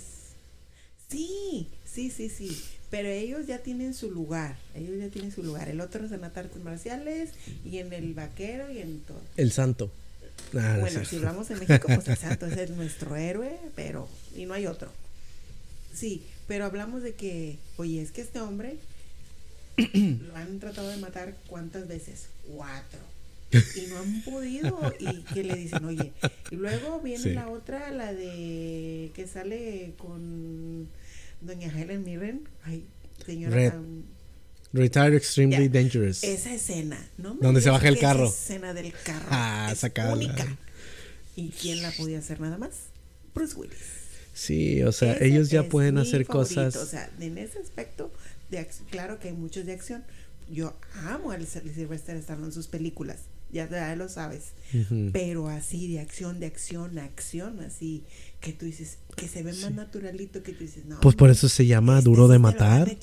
Sí, 1.08 1.68
sí, 1.84 2.10
sí, 2.10 2.28
sí. 2.28 2.62
Pero 2.90 3.08
ellos 3.08 3.46
ya 3.46 3.58
tienen 3.58 3.94
su 3.94 4.10
lugar. 4.10 4.56
Ellos 4.74 4.98
ya 4.98 5.08
tienen 5.08 5.30
su 5.30 5.42
lugar. 5.42 5.68
El 5.68 5.80
otro 5.80 6.04
es 6.04 6.12
en 6.12 6.20
las 6.20 6.36
artes 6.36 6.62
marciales 6.62 7.30
y 7.64 7.78
en 7.78 7.92
el 7.92 8.14
vaquero 8.14 8.70
y 8.70 8.78
en 8.78 9.00
todo. 9.00 9.20
El 9.36 9.52
santo. 9.52 9.90
Ah, 10.54 10.78
bueno, 10.80 11.04
si 11.04 11.16
hablamos 11.16 11.50
en 11.50 11.58
México, 11.58 11.86
pues 11.86 12.08
el 12.08 12.16
santo 12.16 12.46
es 12.46 12.70
nuestro 12.76 13.16
héroe, 13.16 13.58
pero. 13.74 14.08
Y 14.34 14.46
no 14.46 14.54
hay 14.54 14.66
otro. 14.66 14.90
Sí, 15.94 16.22
pero 16.46 16.64
hablamos 16.64 17.02
de 17.02 17.14
que, 17.14 17.58
oye, 17.76 18.02
es 18.02 18.12
que 18.12 18.20
este 18.20 18.40
hombre 18.40 18.76
lo 19.76 20.36
han 20.36 20.58
tratado 20.58 20.88
de 20.88 20.96
matar 20.98 21.34
cuántas 21.48 21.86
veces? 21.88 22.28
Cuatro. 22.46 23.00
Y 23.76 23.86
no 23.86 23.98
han 23.98 24.22
podido. 24.22 24.94
Y 24.98 25.22
que 25.32 25.44
le 25.44 25.54
dicen, 25.54 25.84
oye. 25.84 26.12
Y 26.50 26.56
luego 26.56 27.00
viene 27.00 27.34
la 27.34 27.48
otra, 27.48 27.90
la 27.90 28.12
de 28.12 29.12
que 29.14 29.26
sale 29.26 29.94
con 29.98 30.88
doña 31.40 31.68
Helen 31.68 32.04
Mirren. 32.04 32.48
Ay, 32.64 32.84
señora. 33.24 33.80
Retired 34.72 35.14
Extremely 35.14 35.68
Dangerous. 35.68 36.22
Esa 36.24 36.52
escena, 36.52 36.98
¿no? 37.16 37.34
Donde 37.34 37.60
se 37.60 37.70
baja 37.70 37.88
el 37.88 37.98
carro. 37.98 38.26
Esa 38.26 38.34
escena 38.34 38.74
del 38.74 38.92
carro. 38.92 39.26
Ah, 39.30 39.72
es 39.72 39.82
única. 40.12 40.56
¿Y 41.36 41.50
quién 41.50 41.82
la 41.82 41.90
podía 41.92 42.18
hacer 42.18 42.40
nada 42.40 42.58
más? 42.58 42.72
Bruce 43.34 43.54
Willis. 43.54 43.96
Sí, 44.34 44.82
o 44.82 44.92
sea, 44.92 45.16
ellos 45.20 45.50
ya 45.50 45.62
pueden 45.62 45.96
hacer 45.96 46.26
cosas. 46.26 46.76
O 46.76 46.84
sea, 46.84 47.10
en 47.20 47.38
ese 47.38 47.58
aspecto, 47.58 48.12
claro 48.90 49.18
que 49.18 49.28
hay 49.28 49.34
muchos 49.34 49.66
de 49.66 49.72
acción. 49.72 50.04
Yo 50.50 50.76
amo 51.06 51.32
a 51.32 51.40
Sylvester 51.40 52.16
Stallone 52.16 52.46
en 52.46 52.52
sus 52.52 52.68
películas, 52.68 53.24
ya, 53.50 53.96
lo 53.96 54.08
sabes. 54.08 54.52
Pero 55.12 55.48
así, 55.48 55.92
de 55.92 56.00
acción, 56.00 56.40
de 56.40 56.46
acción, 56.46 56.98
acción, 56.98 57.60
así, 57.60 58.04
que 58.40 58.52
tú 58.52 58.66
dices, 58.66 58.98
que 59.16 59.28
se 59.28 59.42
ve 59.42 59.52
más 59.54 59.72
naturalito, 59.72 60.42
que 60.42 60.52
tú 60.52 60.64
dices, 60.64 60.84
no. 60.84 61.00
Pues 61.00 61.16
por 61.16 61.30
eso 61.30 61.48
se 61.48 61.66
llama 61.66 61.98
este 61.98 62.10
Duro 62.10 62.28
de 62.28 62.38
Matar. 62.38 62.96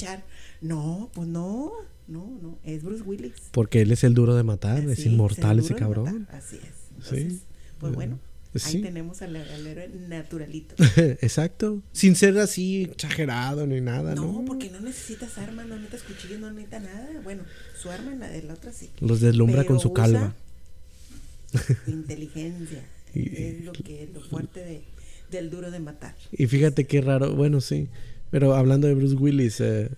No, 0.62 1.10
pues 1.14 1.28
no, 1.28 1.74
no, 2.08 2.40
no, 2.42 2.60
es 2.64 2.84
Bruce 2.84 3.04
Willis. 3.04 3.34
Porque 3.52 3.82
él 3.82 3.92
es 3.92 4.04
el 4.04 4.14
duro 4.14 4.36
de 4.36 4.44
matar, 4.44 4.80
es 4.80 5.06
inmortal 5.06 5.60
ese 5.60 5.76
cabrón. 5.76 6.28
Así 6.32 6.58
es. 6.58 7.08
sí. 7.10 7.42
Pues 7.80 7.94
bueno. 7.94 8.20
Ahí 8.66 8.82
tenemos 8.82 9.22
al, 9.22 9.36
héroe 9.36 9.90
naturalito. 10.08 10.76
Exacto. 11.22 11.82
Sin 11.92 12.16
ser 12.16 12.38
así 12.38 12.84
exagerado 12.84 13.66
ni 13.66 13.82
nada, 13.82 14.14
¿no? 14.14 14.32
No, 14.32 14.46
porque 14.46 14.70
no 14.70 14.80
necesitas 14.80 15.38
armas, 15.38 15.66
no 15.66 15.76
necesitas 15.76 16.04
cuchillos, 16.04 16.40
no 16.40 16.52
necesitas 16.52 16.84
nada. 16.84 17.22
Bueno, 17.24 17.44
su 17.82 17.90
arma 17.90 18.14
en 18.14 18.20
la 18.20 18.30
de 18.30 18.44
la 18.44 18.54
otra 18.54 18.72
sí. 18.72 18.92
Los 19.00 19.22
deslumbra 19.22 19.66
con 19.66 19.80
su 19.80 19.92
calva. 19.92 20.36
Inteligencia. 21.88 22.84
es 23.14 23.64
lo 23.64 23.74
que 23.74 24.10
lo 24.14 24.22
fuerte 24.22 24.60
de, 24.60 24.84
del 25.32 25.50
duro 25.50 25.72
de 25.72 25.80
matar. 25.80 26.16
Y 26.32 26.46
fíjate 26.46 26.86
qué 26.86 27.02
raro. 27.02 27.34
Bueno, 27.36 27.60
sí. 27.60 27.88
Pero 28.30 28.56
hablando 28.56 28.88
de 28.88 28.94
Bruce 28.94 29.16
Willis, 29.16 29.62
eh, 29.62 29.90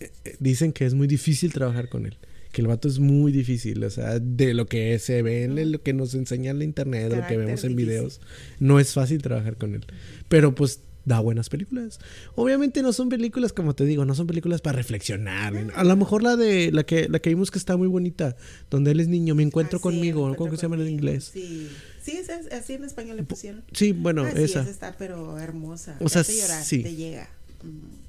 eh, 0.00 0.36
dicen 0.40 0.72
que 0.72 0.84
es 0.84 0.94
muy 0.94 1.06
difícil 1.06 1.52
trabajar 1.52 1.88
con 1.88 2.06
él 2.06 2.16
que 2.52 2.60
el 2.60 2.68
vato 2.68 2.86
es 2.86 2.98
muy 2.98 3.32
difícil, 3.32 3.82
o 3.82 3.90
sea, 3.90 4.18
de 4.18 4.54
lo 4.54 4.66
que 4.66 4.98
se 4.98 5.22
ve 5.22 5.44
en 5.44 5.72
lo 5.72 5.82
que 5.82 5.92
nos 5.94 6.14
enseña 6.14 6.50
en 6.50 6.58
la 6.58 6.64
internet, 6.64 7.10
de 7.10 7.16
lo 7.16 7.26
que 7.26 7.36
vemos 7.36 7.64
en 7.64 7.74
videos, 7.74 8.20
no 8.60 8.78
es 8.78 8.92
fácil 8.92 9.22
trabajar 9.22 9.56
con 9.56 9.74
él. 9.74 9.86
Pero 10.28 10.54
pues 10.54 10.80
da 11.04 11.20
buenas 11.20 11.48
películas. 11.48 11.98
Obviamente 12.34 12.82
no 12.82 12.92
son 12.92 13.08
películas, 13.08 13.52
como 13.52 13.74
te 13.74 13.84
digo, 13.84 14.04
no 14.04 14.14
son 14.14 14.26
películas 14.26 14.60
para 14.60 14.76
reflexionar. 14.76 15.54
A 15.74 15.84
lo 15.84 15.96
mejor 15.96 16.22
la 16.22 16.36
de 16.36 16.70
la 16.70 16.84
que 16.84 17.08
la 17.08 17.18
que 17.18 17.30
vimos 17.30 17.50
que 17.50 17.58
está 17.58 17.76
muy 17.76 17.88
bonita, 17.88 18.36
donde 18.70 18.92
él 18.92 19.00
es 19.00 19.08
niño, 19.08 19.34
me 19.34 19.42
encuentro 19.42 19.78
ah, 19.78 19.82
conmigo, 19.82 20.34
¿cómo 20.36 20.54
se 20.56 20.62
llama 20.62 20.76
en 20.76 20.88
inglés? 20.88 21.30
Sí. 21.32 21.68
Sí, 22.02 22.16
es, 22.16 22.28
así 22.28 22.72
en 22.72 22.82
español 22.82 23.16
le 23.16 23.22
pusieron. 23.22 23.62
Sí, 23.72 23.92
bueno, 23.92 24.24
ah, 24.24 24.30
esa. 24.30 24.62
está 24.68 24.96
pero 24.98 25.38
hermosa. 25.38 25.96
O 26.00 26.08
sea, 26.08 26.24
sí. 26.24 26.82
te 26.82 26.96
llega. 26.96 27.30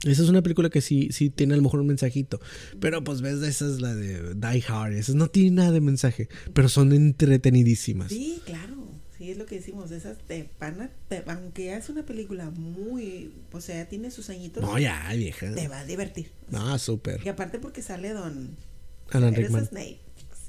Esa 0.03 0.21
es 0.23 0.29
una 0.29 0.41
película 0.41 0.69
que 0.69 0.81
sí, 0.81 1.09
sí 1.11 1.29
tiene 1.29 1.53
a 1.53 1.57
lo 1.57 1.63
mejor 1.63 1.79
un 1.79 1.87
mensajito. 1.87 2.39
Pero 2.81 3.03
pues 3.03 3.21
ves, 3.21 3.41
esa 3.41 3.65
es 3.67 3.79
la 3.79 3.95
de 3.95 4.33
Die 4.35 4.63
Hard. 4.67 4.93
Esas 4.93 5.15
no 5.15 5.27
tiene 5.27 5.51
nada 5.51 5.71
de 5.71 5.79
mensaje. 5.81 6.27
Pero 6.53 6.67
son 6.69 6.91
entretenidísimas. 6.91 8.09
Sí, 8.11 8.41
claro. 8.45 8.73
Sí, 9.17 9.31
es 9.31 9.37
lo 9.37 9.45
que 9.45 9.55
decimos. 9.55 9.91
Esas 9.91 10.17
te 10.27 10.49
van 10.59 10.89
aunque 11.27 11.65
ya 11.65 11.77
es 11.77 11.87
una 11.87 12.03
película 12.05 12.49
muy. 12.49 13.31
O 13.53 13.61
sea, 13.61 13.87
tiene 13.87 14.11
sus 14.11 14.29
añitos. 14.29 14.61
No, 14.61 14.77
ya, 14.77 15.09
vieja. 15.15 15.53
Te 15.53 15.67
va 15.69 15.79
a 15.79 15.85
divertir. 15.85 16.31
Ah, 16.51 16.77
súper. 16.77 17.21
Y 17.23 17.29
aparte 17.29 17.59
porque 17.59 17.81
sale 17.81 18.09
Don. 18.11 18.49
Alan 19.11 19.33
Rickman. 19.33 19.65
Snape. 19.67 19.99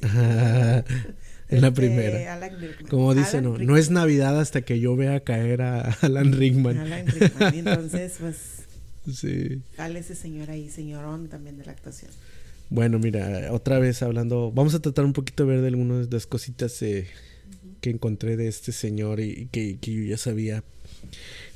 en 0.05 1.61
la 1.61 1.69
Este, 1.69 1.71
primera. 1.73 2.35
Alan. 2.35 2.53
Como 2.91 3.15
dice, 3.15 3.39
Alan 3.39 3.45
no, 3.45 3.51
Rickman. 3.53 3.67
no 3.69 3.77
es 3.77 3.91
Navidad 3.91 4.41
hasta 4.41 4.63
que 4.63 4.81
yo 4.81 4.97
vea 4.97 5.21
caer 5.21 5.63
a 5.63 5.81
Alan 6.03 6.33
Rickman. 6.33 6.79
Alan 6.79 7.07
Rickman. 7.07 7.55
Entonces, 7.55 8.15
pues, 8.19 8.37
Sí. 9.13 9.61
sale 9.77 9.99
ese 10.01 10.15
señor 10.15 10.51
ahí, 10.51 10.69
señorón 10.71 11.29
también 11.29 11.59
de 11.59 11.65
la 11.65 11.73
actuación. 11.73 12.11
Bueno, 12.71 12.99
mira, 12.99 13.53
otra 13.53 13.79
vez 13.79 14.03
hablando, 14.03 14.51
vamos 14.53 14.75
a 14.75 14.81
tratar 14.81 15.05
un 15.05 15.13
poquito 15.13 15.45
de 15.45 15.51
ver 15.53 15.61
de 15.61 15.69
algunas 15.69 16.09
de 16.09 16.17
las 16.17 16.27
cositas 16.27 16.81
eh, 16.83 17.07
que 17.81 17.91
encontré 17.91 18.37
de 18.37 18.49
este 18.49 18.73
señor 18.73 19.21
y, 19.21 19.31
y 19.31 19.47
que, 19.47 19.79
que 19.81 19.93
yo 19.93 20.03
ya 20.05 20.17
sabía. 20.19 20.63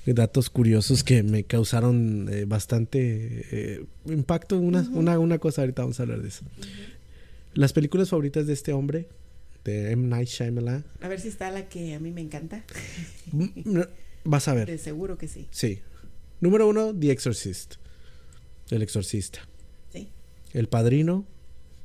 Datos 0.07 0.49
curiosos 0.49 1.05
que 1.05 1.23
me 1.23 1.45
causaron 1.45 2.29
eh, 2.33 2.47
bastante 2.47 3.45
eh, 3.51 3.85
impacto. 4.07 4.57
Una, 4.59 4.81
una, 4.93 5.19
una 5.19 5.39
cosa, 5.39 5.61
ahorita 5.63 5.83
vamos 5.83 6.01
a 6.01 6.05
hablar 6.05 6.23
de 6.23 6.29
eso. 6.29 6.45
Las 7.53 7.75
películas 7.75 8.09
favoritas 8.09 8.47
de 8.47 8.55
este 8.55 8.73
hombre, 8.73 9.07
de 9.65 9.91
M. 9.93 10.07
Night 10.09 10.29
Shyamalan, 10.29 10.83
A 11.03 11.09
ver 11.09 11.21
si 11.21 11.29
está 11.29 11.51
la 11.51 11.69
que 11.69 11.93
a 11.95 12.01
mí 12.01 12.11
me 12.11 12.23
encanta. 12.23 12.65
mm, 13.33 13.81
vas 14.25 14.49
a 14.49 14.55
ver. 14.55 14.67
De 14.69 14.79
seguro 14.79 15.19
que 15.19 15.29
sí. 15.29 15.47
Sí. 15.51 15.81
Número 16.41 16.69
uno, 16.69 16.95
The 16.95 17.11
Exorcist. 17.11 17.75
El 18.71 18.83
exorcista. 18.83 19.41
Sí, 19.93 20.11
El 20.53 20.69
padrino, 20.69 21.25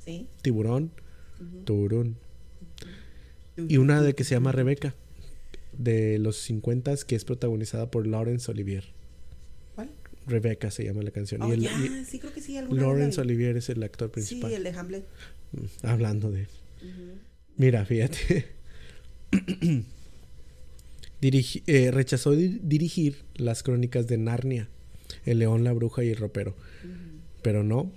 sí. 0.03 0.27
tiburón, 0.41 0.91
tiburón. 1.65 2.17
Y 3.55 3.77
una 3.77 4.01
de 4.01 4.13
que 4.15 4.23
se 4.23 4.35
llama 4.35 4.51
Rebeca, 4.51 4.95
de 5.71 6.19
los 6.19 6.37
50 6.37 6.95
que 7.07 7.15
es 7.15 7.23
protagonizada 7.25 7.89
por 7.89 8.05
Laurence 8.05 8.51
Olivier. 8.51 8.83
¿Cuál? 9.75 9.89
Rebeca 10.27 10.71
se 10.71 10.83
llama 10.83 11.01
la 11.03 11.11
canción. 11.11 11.41
Oh, 11.41 11.47
y 11.49 11.51
el, 11.53 11.61
ya, 11.61 11.71
y 11.71 12.05
sí, 12.05 12.19
creo 12.19 12.33
que 12.33 12.41
sí. 12.41 12.59
Laurence 12.69 13.17
la 13.17 13.23
vi. 13.23 13.29
Olivier 13.29 13.57
es 13.57 13.69
el 13.69 13.81
actor 13.81 14.11
principal. 14.11 14.49
Sí, 14.51 14.55
el 14.57 14.63
de 14.63 14.69
Hamlet. 14.71 15.05
Mm, 15.53 15.87
Hablando 15.87 16.31
de... 16.31 16.43
Ujú. 16.43 17.17
Mira, 17.57 17.85
fíjate. 17.85 18.47
Dirigi- 21.23 21.63
eh, 21.67 21.89
rechazó 21.91 22.31
di- 22.31 22.59
dirigir 22.61 23.23
las 23.35 23.63
crónicas 23.63 24.07
de 24.07 24.17
Narnia, 24.17 24.67
El 25.25 25.39
león, 25.39 25.63
la 25.63 25.71
bruja 25.73 26.03
y 26.03 26.09
el 26.09 26.17
ropero. 26.17 26.55
Pero 27.41 27.63
no. 27.63 27.91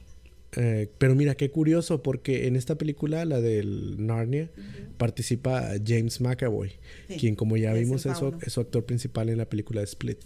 Eh, 0.58 0.88
pero 0.98 1.14
mira, 1.14 1.34
qué 1.34 1.50
curioso, 1.50 2.02
porque 2.02 2.46
en 2.46 2.56
esta 2.56 2.76
película, 2.78 3.24
la 3.24 3.40
del 3.40 4.06
Narnia, 4.06 4.48
participa 4.96 5.72
James 5.84 6.20
McAvoy, 6.20 6.72
Sí, 7.08 7.16
quien 7.16 7.34
como 7.34 7.56
ya 7.56 7.74
es 7.74 7.80
vimos 7.80 8.06
es 8.06 8.12
su, 8.16 8.20
fauno. 8.30 8.38
es 8.42 8.52
su 8.52 8.60
actor 8.60 8.84
principal 8.86 9.28
en 9.28 9.38
la 9.38 9.48
película 9.48 9.82
Split. 9.82 10.18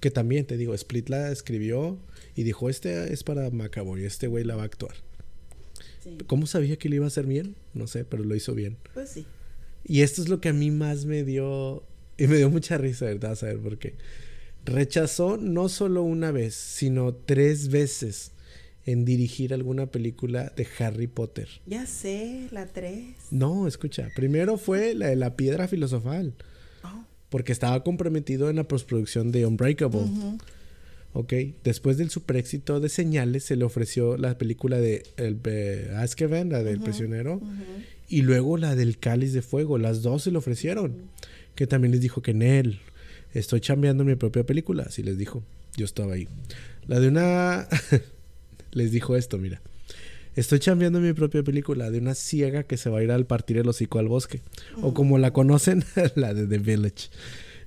Que 0.00 0.10
también, 0.10 0.46
te 0.46 0.56
digo, 0.56 0.74
Split 0.74 1.08
la 1.10 1.30
escribió 1.30 1.98
y 2.34 2.42
dijo, 2.42 2.70
este 2.70 3.12
es 3.12 3.22
para 3.22 3.50
McAvoy, 3.50 4.04
este 4.04 4.26
güey 4.28 4.44
la 4.44 4.56
va 4.56 4.62
a 4.62 4.66
actuar. 4.66 4.94
Sí. 6.02 6.16
¿Cómo 6.26 6.46
sabía 6.46 6.76
que 6.78 6.88
le 6.88 6.96
iba 6.96 7.04
a 7.04 7.08
hacer 7.08 7.26
bien? 7.26 7.54
No 7.74 7.86
sé, 7.86 8.04
pero 8.06 8.24
lo 8.24 8.34
hizo 8.34 8.54
bien. 8.54 8.78
Pues 8.94 9.10
sí. 9.10 9.26
Y 9.84 10.00
esto 10.00 10.22
es 10.22 10.28
lo 10.28 10.40
que 10.40 10.48
a 10.48 10.52
mí 10.54 10.70
más 10.70 11.04
me 11.04 11.22
dio. 11.24 11.84
Y 12.20 12.26
me 12.26 12.36
dio 12.36 12.50
mucha 12.50 12.76
risa, 12.76 13.06
¿verdad? 13.06 13.34
Saber 13.34 13.58
por 13.58 13.78
qué. 13.78 13.94
Rechazó 14.66 15.38
no 15.38 15.70
solo 15.70 16.02
una 16.02 16.30
vez, 16.30 16.54
sino 16.54 17.14
tres 17.14 17.70
veces 17.70 18.32
en 18.84 19.06
dirigir 19.06 19.54
alguna 19.54 19.86
película 19.86 20.52
de 20.54 20.66
Harry 20.78 21.06
Potter. 21.06 21.48
Ya 21.64 21.86
sé, 21.86 22.48
la 22.50 22.66
3. 22.66 23.04
No, 23.30 23.66
escucha. 23.66 24.10
Primero 24.14 24.58
fue 24.58 24.94
la 24.94 25.06
de 25.08 25.16
la 25.16 25.34
piedra 25.34 25.66
filosofal. 25.66 26.34
Oh. 26.84 27.04
Porque 27.30 27.52
estaba 27.52 27.82
comprometido 27.82 28.50
en 28.50 28.56
la 28.56 28.64
postproducción 28.64 29.32
de 29.32 29.46
Unbreakable. 29.46 30.00
Ujú. 30.00 30.38
Ok. 31.14 31.32
Después 31.64 31.96
del 31.96 32.10
super 32.10 32.36
éxito 32.36 32.80
de 32.80 32.90
Señales, 32.90 33.44
se 33.44 33.56
le 33.56 33.64
ofreció 33.64 34.18
la 34.18 34.36
película 34.36 34.78
de 34.78 35.04
el, 35.16 35.40
eh, 35.44 35.90
Azkaban, 35.96 36.50
la 36.50 36.62
del 36.62 36.80
prisionero. 36.80 37.40
Y 38.08 38.22
luego 38.22 38.58
la 38.58 38.74
del 38.76 38.98
cáliz 38.98 39.32
de 39.32 39.40
fuego, 39.40 39.78
las 39.78 40.02
dos 40.02 40.24
se 40.24 40.30
le 40.30 40.38
ofrecieron. 40.38 41.08
Que 41.54 41.66
también 41.66 41.92
les 41.92 42.00
dijo 42.00 42.22
que 42.22 42.30
en 42.30 42.42
él 42.42 42.80
estoy 43.32 43.60
chambeando 43.60 44.04
mi 44.04 44.14
propia 44.16 44.44
película, 44.44 44.84
así 44.84 45.02
les 45.02 45.18
dijo. 45.18 45.42
Yo 45.76 45.84
estaba 45.84 46.14
ahí. 46.14 46.28
La 46.86 47.00
de 47.00 47.08
una 47.08 47.68
les 48.72 48.92
dijo 48.92 49.16
esto, 49.16 49.38
mira. 49.38 49.62
Estoy 50.36 50.60
chambeando 50.60 51.00
mi 51.00 51.12
propia 51.12 51.42
película 51.42 51.90
de 51.90 51.98
una 51.98 52.14
ciega 52.14 52.62
que 52.62 52.76
se 52.76 52.88
va 52.88 53.00
a 53.00 53.02
ir 53.02 53.10
al 53.10 53.26
partir 53.26 53.58
el 53.58 53.68
hocico 53.68 53.98
al 53.98 54.08
bosque. 54.08 54.42
O 54.80 54.94
como 54.94 55.18
la 55.18 55.32
conocen, 55.32 55.84
la 56.14 56.34
de 56.34 56.46
The 56.46 56.58
Village. 56.58 57.08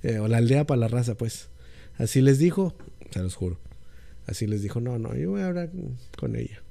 Eh, 0.02 0.20
o 0.20 0.28
la 0.28 0.38
aldea 0.38 0.66
para 0.66 0.80
la 0.80 0.88
raza, 0.88 1.16
pues. 1.16 1.50
Así 1.98 2.22
les 2.22 2.40
dijo, 2.40 2.76
se 3.12 3.20
los 3.20 3.36
juro. 3.36 3.60
Así 4.26 4.48
les 4.48 4.62
dijo, 4.62 4.80
no, 4.80 4.98
no, 4.98 5.16
yo 5.16 5.32
voy 5.32 5.42
a 5.42 5.48
hablar 5.48 5.70
con 6.18 6.36
ella. 6.36 6.62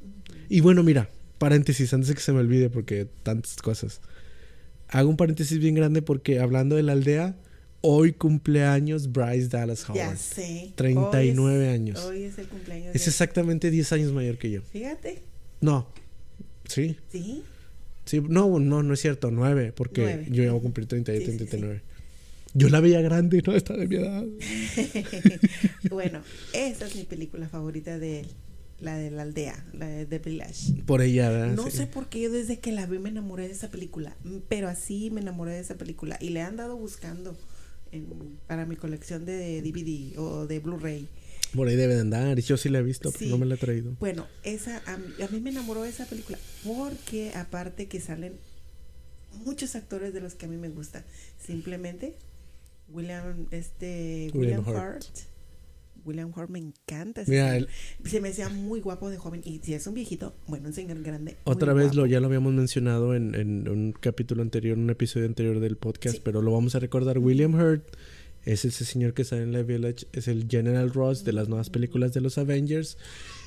Y 0.48 0.60
bueno, 0.60 0.82
mira, 0.82 1.10
paréntesis, 1.38 1.92
antes 1.92 2.08
de 2.08 2.14
que 2.14 2.20
se 2.20 2.32
me 2.32 2.40
olvide, 2.40 2.70
porque 2.70 3.06
tantas 3.22 3.56
cosas. 3.56 4.00
Hago 4.92 5.08
un 5.10 5.16
paréntesis 5.16 5.58
bien 5.58 5.74
grande 5.74 6.02
porque 6.02 6.38
hablando 6.38 6.76
de 6.76 6.82
la 6.82 6.92
aldea, 6.92 7.34
hoy 7.80 8.12
cumpleaños 8.12 9.10
Bryce 9.10 9.48
Dallas 9.48 9.86
Ya 9.94 10.04
Howard. 10.06 10.16
sé. 10.18 10.72
39 10.76 11.56
Hoy 11.58 11.64
es- 11.68 11.74
años. 11.74 11.98
Hoy 12.04 12.22
es 12.24 12.38
el 12.38 12.46
cumpleaños. 12.46 12.94
Es 12.94 13.04
de- 13.04 13.10
exactamente 13.10 13.70
10 13.70 13.92
años 13.92 14.12
mayor 14.12 14.38
que 14.38 14.50
yo. 14.50 14.62
Fíjate. 14.62 15.18
No. 15.60 15.86
Sí. 16.68 16.96
Sí. 17.10 17.42
Sí, 18.04 18.20
no, 18.20 18.58
no, 18.60 18.82
no 18.82 18.94
es 18.94 19.00
cierto, 19.00 19.30
9, 19.30 19.72
porque 19.74 20.26
yo 20.30 20.42
ya 20.44 20.50
voy 20.50 20.58
a 20.58 20.62
cumplir 20.62 20.86
38, 20.86 21.20
Sí, 21.24 21.26
sí, 21.32 21.38
sí. 21.38 21.38
39. 21.46 21.82
Yo 22.54 22.68
la 22.68 22.80
veía 22.80 23.00
grande, 23.00 23.42
no 23.46 23.54
está 23.54 23.74
de 23.76 23.86
mi 23.86 23.96
edad. 23.96 24.24
bueno, 25.90 26.20
esa 26.52 26.86
es 26.86 26.96
mi 26.96 27.04
película 27.04 27.48
favorita 27.48 27.98
de 27.98 28.20
él. 28.20 28.26
La 28.82 28.96
de 28.98 29.10
la 29.12 29.22
aldea, 29.22 29.64
la 29.72 29.86
de 29.86 30.06
The 30.06 30.18
Village. 30.18 30.82
Por 30.84 31.02
ella, 31.02 31.30
¿verdad? 31.30 31.54
No 31.54 31.70
Sí. 31.70 31.76
sé 31.78 31.86
por 31.86 32.08
qué 32.08 32.20
yo 32.22 32.32
desde 32.32 32.58
que 32.58 32.72
la 32.72 32.84
vi 32.86 32.98
me 32.98 33.10
enamoré 33.10 33.46
de 33.46 33.54
esa 33.54 33.70
película, 33.70 34.16
mm, 34.24 34.38
pero 34.48 34.68
así 34.68 35.08
me 35.10 35.20
enamoré 35.20 35.52
de 35.52 35.60
esa 35.60 35.76
película 35.76 36.18
y 36.20 36.30
le 36.30 36.40
he 36.40 36.42
andado 36.42 36.76
buscando 36.76 37.36
en- 37.92 38.38
para 38.48 38.66
mi 38.66 38.74
colección 38.74 39.24
de 39.24 39.62
DVD 39.62 40.18
o 40.18 40.46
de 40.48 40.58
Blu-ray. 40.58 41.06
Por 41.54 41.68
ahí 41.68 41.76
debe 41.76 41.94
de 41.94 42.00
andar. 42.00 42.38
Y 42.38 42.42
yo 42.42 42.56
sí 42.56 42.70
la 42.70 42.78
he 42.78 42.82
visto, 42.82 43.10
pero 43.12 43.24
Sí. 43.24 43.28
no 43.30 43.38
me 43.38 43.46
la 43.46 43.54
he 43.54 43.58
traído. 43.58 43.94
Bueno, 44.00 44.26
esa 44.42 44.82
a 44.86 44.96
mí, 44.96 45.06
a 45.22 45.28
mí 45.28 45.40
me 45.40 45.50
enamoró 45.50 45.84
esa 45.84 46.04
película 46.06 46.38
porque 46.64 47.30
aparte 47.36 47.86
que 47.86 48.00
salen 48.00 48.34
muchos 49.44 49.76
actores 49.76 50.12
de 50.12 50.20
los 50.20 50.34
que 50.34 50.46
a 50.46 50.48
mí 50.48 50.56
me 50.56 50.70
gusta, 50.70 51.04
simplemente 51.38 52.16
William 52.88 53.46
este 53.52 54.30
William 54.34 54.64
William, 54.66 54.82
Hurt. 54.84 55.04
Hurt. 55.04 55.18
William 56.04 56.32
Hurt 56.36 56.50
me 56.50 56.58
encanta. 56.58 57.22
Mira, 57.26 57.56
el- 57.56 57.68
se 58.04 58.20
me 58.20 58.28
hacía 58.30 58.48
muy 58.48 58.80
guapo 58.80 59.10
de 59.10 59.16
joven 59.18 59.40
y 59.44 59.60
si 59.62 59.74
es 59.74 59.86
un 59.86 59.94
viejito, 59.94 60.34
bueno, 60.46 60.68
un 60.68 60.74
señor 60.74 61.02
grande. 61.02 61.36
otra 61.44 61.72
vez 61.72 61.94
lo 61.94 62.06
ya 62.06 62.20
lo 62.20 62.26
habíamos 62.26 62.52
mencionado 62.54 63.14
en, 63.14 63.34
en 63.34 63.68
un 63.68 63.92
capítulo 63.92 64.42
anterior, 64.42 64.76
un 64.78 64.90
episodio 64.90 65.26
anterior 65.26 65.60
del 65.60 65.76
podcast, 65.76 66.16
Sí. 66.16 66.22
pero 66.24 66.42
lo 66.42 66.52
vamos 66.52 66.74
a 66.74 66.78
recordar. 66.78 67.18
William 67.18 67.54
Hurt 67.54 67.84
es 68.44 68.64
ese 68.64 68.84
señor 68.84 69.14
que 69.14 69.24
sale 69.24 69.42
en 69.42 69.52
The 69.52 69.62
Village, 69.62 70.06
es 70.12 70.26
el 70.28 70.46
General 70.48 70.90
Ross 70.92 71.24
de 71.24 71.32
las 71.32 71.48
nuevas 71.48 71.70
películas 71.70 72.12
de 72.12 72.20
los 72.20 72.38
Avengers. 72.38 72.98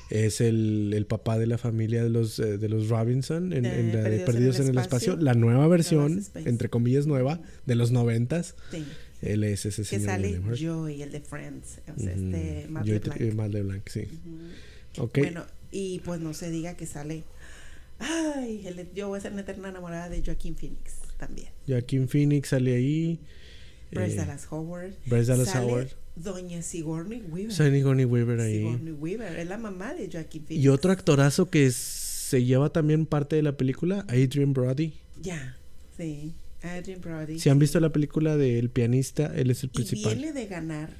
Es 0.08 0.40
el, 0.40 0.92
el 0.94 1.04
papá 1.04 1.36
de 1.36 1.48
la 1.48 1.58
familia 1.58 2.04
de 2.04 2.10
los, 2.10 2.38
eh, 2.38 2.58
de 2.58 2.68
los 2.68 2.88
Robinson 2.88 3.52
en, 3.52 3.66
en 3.66 3.88
la 3.92 4.02
de 4.08 4.20
Perdidos 4.20 4.20
en 4.20 4.24
Perdidos 4.24 4.56
el 4.60 4.62
en 4.66 4.68
el 4.70 4.78
espacio. 4.78 5.12
Espacio. 5.14 5.24
La 5.24 5.34
nueva 5.34 5.66
versión, 5.66 6.22
entre 6.36 6.68
comillas 6.70 7.08
nueva, 7.08 7.40
de 7.66 7.74
los 7.74 7.90
noventas. 7.90 8.54
Sí, 8.70 8.84
Él 9.22 9.44
es 9.44 9.64
ese 9.66 9.82
que 9.82 9.88
señor 9.88 10.06
sale 10.06 10.28
William 10.28 10.48
Hurt. 10.48 10.60
Joey, 10.60 11.02
el 11.02 11.10
de 11.12 11.20
Friends, 11.20 11.78
o 11.96 12.00
sea, 12.00 12.14
Ujú. 12.14 12.26
este 12.28 12.66
Matt 12.68 12.86
LeBlanc. 12.86 13.20
eh, 13.20 13.32
Matt 13.32 13.50
LeBlanc, 13.52 13.88
sí. 13.88 14.00
Ujú. 14.00 15.04
Ok. 15.04 15.18
Bueno, 15.18 15.46
y 15.72 16.00
pues 16.00 16.20
no 16.20 16.34
se 16.34 16.50
diga 16.50 16.74
que 16.76 16.86
sale. 16.86 17.24
Ay, 17.98 18.66
el 18.66 18.88
yo 18.94 19.08
voy 19.08 19.18
a 19.18 19.22
ser 19.22 19.32
una 19.32 19.40
eterna 19.42 19.68
enamorada 19.70 20.08
de 20.10 20.22
Joaquín 20.24 20.54
Phoenix 20.54 20.94
también. 21.18 21.48
Joaquin 21.66 22.08
Phoenix 22.08 22.48
sale 22.50 22.74
ahí. 22.74 23.18
Bryce 23.90 24.14
eh, 24.14 24.16
Dallas 24.16 24.46
Howard. 24.50 24.92
Bryce 25.06 25.26
Dallas 25.30 25.48
sale 25.48 25.66
Howard. 25.72 25.88
Doña 26.16 26.60
Sigourney 26.62 27.22
Weaver. 27.22 27.52
Sigourney 27.52 28.04
Weaver 28.04 28.40
ahí. 28.40 28.58
Sigourney 28.58 28.92
Weaver 28.92 29.38
es 29.38 29.48
la 29.48 29.56
mamá 29.58 29.94
de 29.94 30.10
Joaquín 30.10 30.44
Phoenix. 30.46 30.64
Y 30.64 30.68
otro 30.68 30.92
actorazo 30.92 31.48
que 31.50 31.70
se 31.70 32.44
lleva 32.44 32.70
también 32.70 33.06
parte 33.06 33.36
de 33.36 33.42
la 33.42 33.56
película, 33.56 34.04
Adrian 34.08 34.52
Brody. 34.52 34.94
Ya, 35.22 35.56
sí. 35.96 36.34
Adrian 36.74 37.00
Brody. 37.00 37.38
Si 37.38 37.48
han 37.48 37.58
visto 37.58 37.80
la 37.80 37.90
película 37.92 38.36
de 38.36 38.58
El 38.58 38.70
pianista, 38.70 39.32
él 39.34 39.50
es 39.50 39.62
el 39.62 39.70
y 39.70 39.72
principal. 39.72 40.14
viene 40.16 40.32
de 40.32 40.46
ganar 40.46 40.90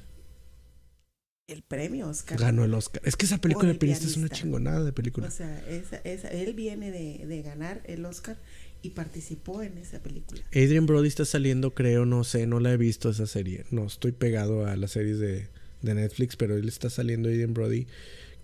el 1.47 1.61
premio 1.63 2.09
Oscar. 2.09 2.37
Ganó 2.39 2.65
el 2.65 2.73
Oscar. 2.73 3.01
Es 3.05 3.15
que 3.15 3.25
esa 3.25 3.37
película 3.39 3.67
Por 3.67 3.67
de 3.67 3.71
El 3.73 3.77
pianista 3.79 4.05
es 4.05 4.17
una 4.17 4.27
pianista. 4.27 4.35
chingonada 4.43 4.83
de 4.83 4.91
película. 4.93 5.27
O 5.27 5.31
sea, 5.31 5.59
esa, 5.69 5.97
esa, 6.03 6.27
él 6.29 6.53
viene 6.53 6.91
de, 6.91 7.25
de 7.25 7.41
ganar 7.41 7.81
el 7.85 8.03
Oscar 8.05 8.37
y 8.81 8.89
participó 8.91 9.61
en 9.63 9.77
esa 9.77 9.99
película. 10.03 10.41
Adrian 10.51 10.85
Brody 10.85 11.07
está 11.07 11.25
saliendo, 11.25 11.73
creo, 11.73 12.05
no 12.05 12.23
sé, 12.23 12.47
no 12.47 12.59
la 12.59 12.73
he 12.73 12.77
visto 12.77 13.09
esa 13.09 13.27
serie. 13.27 13.65
No 13.71 13.85
estoy 13.85 14.11
pegado 14.11 14.65
a 14.65 14.75
las 14.75 14.91
series 14.91 15.19
de, 15.19 15.47
de 15.81 15.95
Netflix, 15.95 16.35
pero 16.35 16.57
él 16.57 16.67
está 16.67 16.89
saliendo, 16.89 17.29
Adrian 17.29 17.53
Brody. 17.53 17.87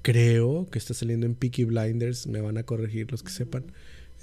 Creo 0.02 0.70
que 0.72 0.80
está 0.80 0.94
saliendo 0.94 1.26
en 1.26 1.36
Peaky 1.36 1.66
Blinders. 1.66 2.28
Me 2.28 2.42
van 2.42 2.58
a 2.58 2.64
corregir 2.64 3.12
los 3.12 3.22
que 3.22 3.32
sepan. 3.32 3.66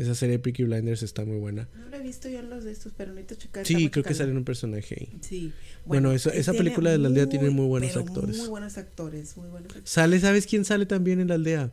Esa 0.01 0.15
serie 0.15 0.39
Peaky 0.39 0.65
Blinders 0.65 1.03
está 1.03 1.25
muy 1.27 1.37
buena. 1.39 1.69
No 1.79 1.91
la 1.91 1.99
he 1.99 2.03
visto 2.03 2.29
yo 2.31 2.39
en 2.39 2.49
los 2.49 2.65
de 2.65 2.73
estos, 2.73 2.93
pero 2.97 3.13
necesito 3.13 3.35
checar. 3.35 3.67
Sí, 3.67 3.91
creo 3.91 4.03
que 4.03 4.15
sale 4.15 4.31
en 4.31 4.39
un 4.39 4.45
personaje 4.45 4.97
ahí. 4.99 5.19
Sí. 5.21 5.53
Bueno, 5.85 6.13
esa- 6.13 6.53
película 6.55 6.91
de 6.91 6.99
la 6.99 7.09
aldea 7.09 7.29
tiene 7.29 7.51
muy 7.51 7.67
buenos 7.67 7.95
actores. 7.97 8.39
Muy 8.39 8.49
buenos 8.49 8.79
actores, 8.79 9.37
muy 9.37 9.49
buenos 9.49 9.67
actores. 9.69 9.91
Sale, 9.91 10.19
¿sabes 10.21 10.47
quién 10.47 10.65
sale 10.65 10.87
también 10.87 11.21
en 11.21 11.29
la 11.29 11.35
aldea? 11.35 11.71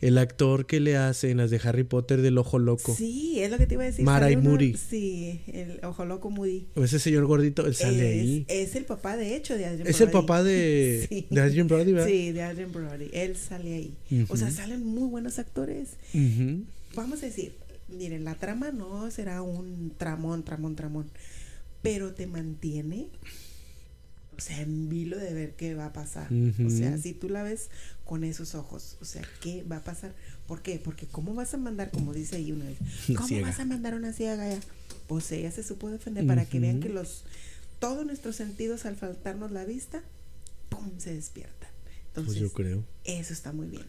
El 0.00 0.16
actor 0.18 0.64
que 0.66 0.80
le 0.80 0.96
hace 0.96 1.30
en 1.30 1.36
las 1.36 1.50
de 1.50 1.60
Harry 1.64 1.84
Potter 1.84 2.22
del 2.22 2.38
Ojo 2.38 2.58
Loco. 2.58 2.94
Sí, 2.96 3.40
es 3.40 3.50
lo 3.50 3.58
que 3.58 3.66
te 3.66 3.74
iba 3.74 3.82
a 3.82 3.86
decir. 3.86 4.04
Mara 4.06 4.30
y 4.30 4.36
Moody. 4.36 4.74
Sí, 4.74 5.42
el 5.52 5.80
ojo 5.84 6.04
loco 6.06 6.30
Moody. 6.30 6.66
O 6.76 6.84
ese 6.84 6.98
señor 6.98 7.26
gordito, 7.26 7.66
él 7.66 7.74
sale 7.74 8.14
es, 8.16 8.22
ahí. 8.22 8.44
es 8.48 8.74
el 8.76 8.84
papá, 8.86 9.16
de 9.18 9.36
hecho, 9.36 9.56
de 9.58 9.66
Adrian 9.66 9.86
Es 9.86 10.00
el 10.00 10.08
Brody. 10.08 10.22
papá 10.26 10.42
de, 10.42 11.06
Sí. 11.10 11.26
de 11.30 11.40
Adrian 11.42 11.66
Brody, 11.68 11.92
¿verdad? 11.92 12.08
Sí, 12.08 12.32
de 12.32 12.42
Adrian 12.42 12.72
Brody. 12.72 13.10
Él 13.12 13.36
sale 13.36 13.74
ahí. 13.74 13.94
O 14.28 14.36
sea, 14.38 14.50
salen 14.50 14.82
muy 14.84 15.08
buenos 15.10 15.38
actores. 15.38 15.90
Vamos 16.94 17.22
a 17.22 17.26
decir, 17.26 17.52
miren, 17.88 18.24
la 18.24 18.34
trama 18.34 18.70
no 18.70 19.10
será 19.10 19.42
un 19.42 19.92
tramón, 19.96 20.44
tramón, 20.44 20.76
tramón, 20.76 21.10
pero 21.82 22.14
te 22.14 22.26
mantiene, 22.26 23.08
o 24.36 24.40
sea, 24.40 24.60
en 24.60 24.88
vilo 24.88 25.18
de 25.18 25.32
ver 25.32 25.54
qué 25.54 25.74
va 25.74 25.86
a 25.86 25.92
pasar. 25.92 26.28
O 26.64 26.70
sea, 26.70 26.98
si 26.98 27.12
tú 27.12 27.28
la 27.28 27.42
ves 27.42 27.70
con 28.04 28.24
esos 28.24 28.54
ojos, 28.54 28.96
o 29.00 29.04
sea, 29.04 29.22
¿qué 29.40 29.62
va 29.62 29.76
a 29.76 29.84
pasar? 29.84 30.14
¿Por 30.46 30.62
qué? 30.62 30.80
Porque 30.82 31.06
¿cómo 31.06 31.34
vas 31.34 31.54
a 31.54 31.56
mandar, 31.56 31.90
como 31.90 32.12
dice 32.12 32.36
ahí 32.36 32.52
una 32.52 32.66
vez, 32.66 32.78
¿cómo 33.16 33.28
ciega. 33.28 33.46
vas 33.46 33.60
a 33.60 33.64
mandar 33.64 33.94
una 33.94 34.12
ciega 34.12 34.42
allá? 34.42 34.60
Pues 35.06 35.30
ella 35.32 35.50
se 35.50 35.62
supo 35.62 35.90
defender 35.90 36.26
para 36.26 36.44
que 36.44 36.60
vean 36.60 36.80
que 36.80 36.88
los 36.88 37.24
todos 37.78 38.06
nuestros 38.06 38.36
sentidos 38.36 38.86
al 38.86 38.96
faltarnos 38.96 39.52
la 39.52 39.64
vista, 39.64 40.02
¡pum! 40.68 40.98
se 40.98 41.14
despiertan. 41.14 41.68
Pues 42.14 42.26
Entonces, 42.26 42.42
yo 42.42 42.52
creo. 42.52 42.84
eso 43.04 43.32
está 43.32 43.52
muy 43.52 43.68
bien. 43.68 43.84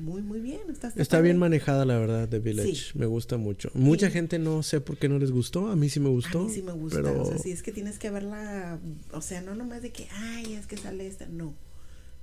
Muy, 0.00 0.22
muy 0.22 0.40
bien. 0.40 0.60
Está, 0.70 0.92
Está 0.96 1.20
bien 1.20 1.38
manejada, 1.38 1.84
la 1.84 1.98
verdad, 1.98 2.28
The 2.28 2.38
Village. 2.38 2.74
Sí. 2.74 2.98
Me 2.98 3.06
gusta 3.06 3.36
mucho. 3.36 3.70
Mucha 3.74 4.10
gente 4.10 4.38
no 4.38 4.62
sé 4.62 4.80
por 4.80 4.96
qué 4.98 5.08
no 5.08 5.18
les 5.18 5.30
gustó. 5.30 5.68
A 5.68 5.76
mí 5.76 5.88
sí 5.88 6.00
me 6.00 6.08
gustó. 6.08 6.40
A 6.40 6.44
mí 6.44 6.54
sí 6.54 6.62
me 6.62 6.72
gusta. 6.72 7.02
Pero 7.02 7.22
O 7.22 7.26
sea, 7.26 7.38
sí 7.38 7.50
es 7.50 7.62
que 7.62 7.72
tienes 7.72 7.98
que 7.98 8.10
verla. 8.10 8.78
O 9.12 9.20
sea, 9.20 9.40
no 9.40 9.54
nomás 9.54 9.82
de 9.82 9.90
que, 9.90 10.08
ay, 10.10 10.54
es 10.54 10.66
que 10.66 10.76
sale 10.76 11.06
esta. 11.06 11.26
No. 11.26 11.54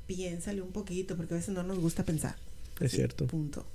Piénsale 0.07 0.61
un 0.61 0.71
poquito, 0.71 1.15
porque 1.15 1.33
a 1.35 1.37
veces 1.37 1.53
no 1.53 1.63
nos 1.63 1.79
gusta 1.79 2.03
pensar. 2.03 2.35
es 2.79 2.91
cierto. 2.91 3.27
Punto. 3.27 3.65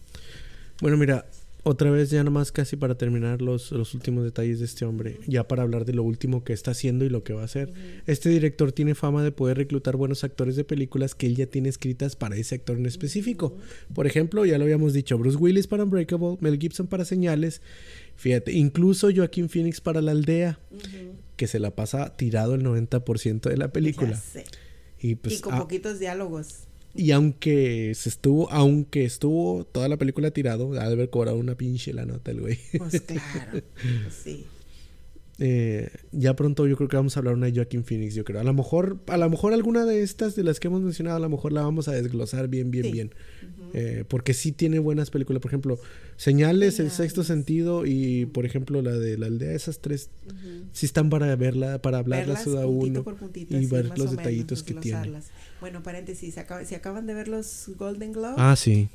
Bueno, 0.80 0.96
mira, 0.96 1.26
otra 1.64 1.90
vez 1.90 2.10
ya 2.10 2.22
nomás 2.22 2.52
casi 2.52 2.76
para 2.76 2.96
terminar 2.96 3.40
los, 3.40 3.72
los 3.72 3.94
últimos 3.94 4.22
detalles 4.22 4.58
de 4.58 4.66
este 4.66 4.84
hombre, 4.84 5.18
ya 5.26 5.48
para 5.48 5.62
hablar 5.62 5.86
de 5.86 5.94
lo 5.94 6.02
último 6.02 6.44
que 6.44 6.52
está 6.52 6.72
haciendo 6.72 7.06
y 7.06 7.08
lo 7.08 7.24
que 7.24 7.32
va 7.32 7.40
a 7.40 7.46
hacer. 7.46 7.72
Este 8.06 8.28
director 8.28 8.70
tiene 8.72 8.94
fama 8.94 9.22
de 9.22 9.32
poder 9.32 9.56
reclutar 9.56 9.96
buenos 9.96 10.24
actores 10.24 10.56
de 10.56 10.64
películas 10.64 11.14
que 11.14 11.26
él 11.26 11.36
ya 11.36 11.46
tiene 11.46 11.70
escritas 11.70 12.16
para 12.16 12.36
ese 12.36 12.54
actor 12.54 12.76
en 12.76 12.84
específico. 12.84 13.56
Por 13.94 14.06
ejemplo, 14.06 14.44
ya 14.44 14.58
lo 14.58 14.64
habíamos 14.64 14.92
dicho, 14.92 15.16
Bruce 15.16 15.38
Willis 15.38 15.66
para 15.66 15.84
Unbreakable, 15.84 16.36
Mel 16.40 16.58
Gibson 16.58 16.86
para 16.86 17.06
Señales, 17.06 17.62
fíjate, 18.16 18.52
incluso 18.52 19.08
Joaquin 19.14 19.48
Phoenix 19.48 19.80
para 19.80 20.02
La 20.02 20.10
Aldea, 20.12 20.60
que 21.36 21.46
se 21.46 21.58
la 21.58 21.70
pasa 21.70 22.14
tirado 22.14 22.54
el 22.54 22.62
90% 22.62 23.48
de 23.48 23.56
la 23.56 23.68
película. 23.68 24.20
Y 24.98 25.14
pues 25.16 25.38
y 25.38 25.40
con 25.40 25.54
ah, 25.54 25.58
poquitos 25.58 25.98
diálogos. 25.98 26.64
Y 26.94 27.10
aunque 27.10 27.92
se 27.94 28.08
estuvo, 28.08 28.50
aunque 28.50 29.04
estuvo 29.04 29.64
toda 29.64 29.88
la 29.88 29.96
película 29.96 30.30
tirado, 30.30 30.72
ha 30.80 30.86
de 30.86 30.92
haber 30.92 31.10
cobrado 31.10 31.36
una 31.38 31.56
pinche 31.56 31.92
la 31.92 32.06
nota 32.06 32.30
el 32.30 32.40
güey. 32.40 32.58
Pues 32.78 33.00
claro. 33.06 33.62
pues 33.72 34.14
sí. 34.22 34.46
Eh, 35.40 35.90
ya 36.12 36.36
pronto 36.36 36.64
yo 36.68 36.76
creo 36.76 36.88
que 36.88 36.96
vamos 36.96 37.16
a 37.16 37.20
hablar 37.20 37.34
una 37.34 37.46
de 37.46 37.52
Joaquin 37.54 37.84
Phoenix, 37.84 38.14
yo 38.14 38.24
creo. 38.24 38.40
A 38.40 38.44
lo 38.44 38.54
mejor, 38.54 38.98
a 39.08 39.16
lo 39.16 39.28
mejor 39.28 39.52
alguna 39.52 39.84
de 39.84 40.02
estas 40.02 40.36
de 40.36 40.44
las 40.44 40.60
que 40.60 40.68
hemos 40.68 40.82
mencionado, 40.82 41.16
a 41.16 41.20
lo 41.20 41.28
mejor 41.28 41.52
la 41.52 41.62
vamos 41.62 41.88
a 41.88 41.92
desglosar 41.92 42.46
bien, 42.48 42.70
bien, 42.70 42.84
Sí. 42.84 42.92
bien. 42.92 43.10
Eh, 43.72 44.04
porque 44.06 44.34
sí 44.34 44.52
tiene 44.52 44.78
buenas 44.78 45.10
películas. 45.10 45.42
Por 45.42 45.50
ejemplo, 45.50 45.78
Señales, 46.16 46.78
El 46.80 46.90
Sexto. 46.90 47.24
Sentido 47.24 47.86
y, 47.86 48.26
por 48.26 48.46
ejemplo, 48.46 48.82
la 48.82 48.92
de 48.92 49.18
la 49.18 49.26
aldea. 49.26 49.52
Esas 49.52 49.80
tres 49.80 50.10
Ujú. 50.26 50.64
sí 50.72 50.86
están 50.86 51.10
para 51.10 51.34
verla, 51.36 51.80
para 51.82 51.98
hablarlas 51.98 52.46
a 52.46 52.66
uno. 52.66 53.02
por 53.02 53.16
puntito, 53.16 53.56
y 53.56 53.66
ver 53.66 53.86
los 53.88 53.98
menos, 53.98 54.16
detallitos 54.16 54.62
que 54.62 54.74
tiene. 54.74 54.98
desglosarlas. 54.98 55.30
Bueno, 55.60 55.82
paréntesis, 55.82 56.36
acaba- 56.38 56.64
si 56.64 56.74
acaban 56.74 57.06
de 57.06 57.14
ver 57.14 57.28
los 57.28 57.70
Golden 57.78 58.12
Globes, 58.12 58.36
Ah, 58.38 58.54
sí. 58.56 58.88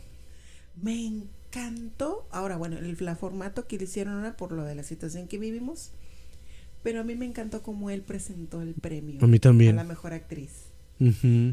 me 0.81 1.05
encantó. 1.07 2.27
Ahora, 2.31 2.57
bueno, 2.57 2.77
el 2.77 2.95
la 2.99 3.15
formato 3.15 3.67
que 3.67 3.77
le 3.77 3.83
hicieron 3.85 4.13
ahora 4.15 4.37
por 4.37 4.51
lo 4.51 4.63
de 4.63 4.75
la 4.75 4.83
situación 4.83 5.27
que 5.27 5.37
vivimos, 5.39 5.89
pero 6.83 7.01
a 7.01 7.03
mí 7.03 7.15
me 7.15 7.25
encantó 7.25 7.61
cómo 7.63 7.89
él 7.89 8.01
presentó 8.01 8.61
el 8.61 8.73
premio 8.75 9.17
A 9.23 9.27
mí 9.27 9.39
también. 9.39 9.71
a 9.79 9.83
la 9.83 9.89
mejor 9.89 10.13
actriz. 10.13 10.49
Mm, 10.99 11.49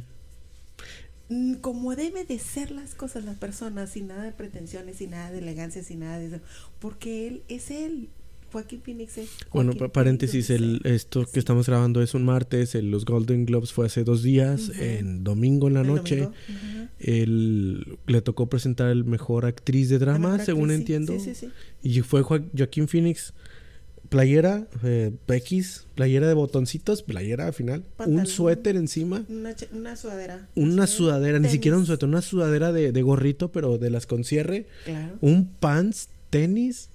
Como 1.60 1.96
debe 1.96 2.24
de 2.24 2.38
ser 2.38 2.70
las 2.70 2.94
cosas, 2.94 3.24
las 3.24 3.36
personas, 3.36 3.90
sin 3.90 4.06
nada 4.08 4.22
de 4.22 4.32
pretensiones, 4.32 4.96
sin 4.96 5.10
nada 5.10 5.32
de 5.32 5.38
elegancia, 5.38 5.82
sin 5.82 6.00
nada 6.00 6.18
de 6.18 6.26
eso, 6.26 6.38
porque 6.78 7.26
él 7.26 7.42
es 7.48 7.70
él. 7.70 8.08
Joaquín 8.52 8.80
Phoenix 8.80 9.18
es. 9.18 9.28
Bueno, 9.52 9.72
Joaquín 9.72 9.88
pa- 9.88 9.92
paréntesis, 9.92 10.50
el, 10.50 10.80
esto 10.84 11.26
que 11.26 11.40
estamos 11.40 11.66
grabando 11.66 12.00
es 12.00 12.14
un 12.14 12.24
martes, 12.24 12.76
el- 12.76 12.92
los 12.92 13.04
Golden 13.04 13.44
Globes 13.44 13.72
fue 13.72 13.86
hace 13.86 14.04
dos 14.04 14.22
días, 14.22 14.70
en 14.78 15.24
domingo 15.24 15.66
en 15.66 15.74
la 15.74 15.82
noche. 15.82 16.28
Él 16.98 17.98
le 18.06 18.22
tocó 18.22 18.46
presentar 18.48 18.88
el 18.90 19.04
mejor 19.04 19.44
actriz 19.46 19.88
de 19.88 19.98
drama, 19.98 20.30
mejor 20.32 20.46
según 20.46 20.68
sí, 20.70 20.74
entiendo. 20.76 21.12
Sí, 21.18 21.20
sí, 21.20 21.34
sí. 21.34 21.48
Y 21.82 22.00
fue 22.02 22.22
Joa- 22.22 22.44
Joaquín 22.56 22.88
Phoenix, 22.88 23.34
playera, 24.16 24.66
eh, 24.82 25.12
X, 25.28 25.86
playera 25.94 26.26
de 26.26 26.32
botoncitos, 26.32 27.02
playera 27.02 27.46
al 27.48 27.52
final, 27.52 27.84
un 28.06 28.24
suéter 28.26 28.74
encima, 28.76 29.24
Una, 29.28 29.94
sudadera. 29.94 30.48
una 30.54 30.86
Sí, 30.86 30.96
sudadera, 30.96 31.38
ni 31.38 31.50
siquiera 31.50 31.76
un 31.76 31.84
suéter, 31.84 32.08
una 32.08 32.22
sudadera 32.22 32.72
de, 32.72 32.92
de 32.92 33.02
gorrito, 33.02 33.52
pero 33.52 33.76
de 33.76 33.90
las 33.90 34.06
con 34.06 34.24
cierre, 34.24 34.68
Claro. 34.86 35.16
un 35.20 35.46
pants, 35.60 36.08
tenis. 36.30 36.88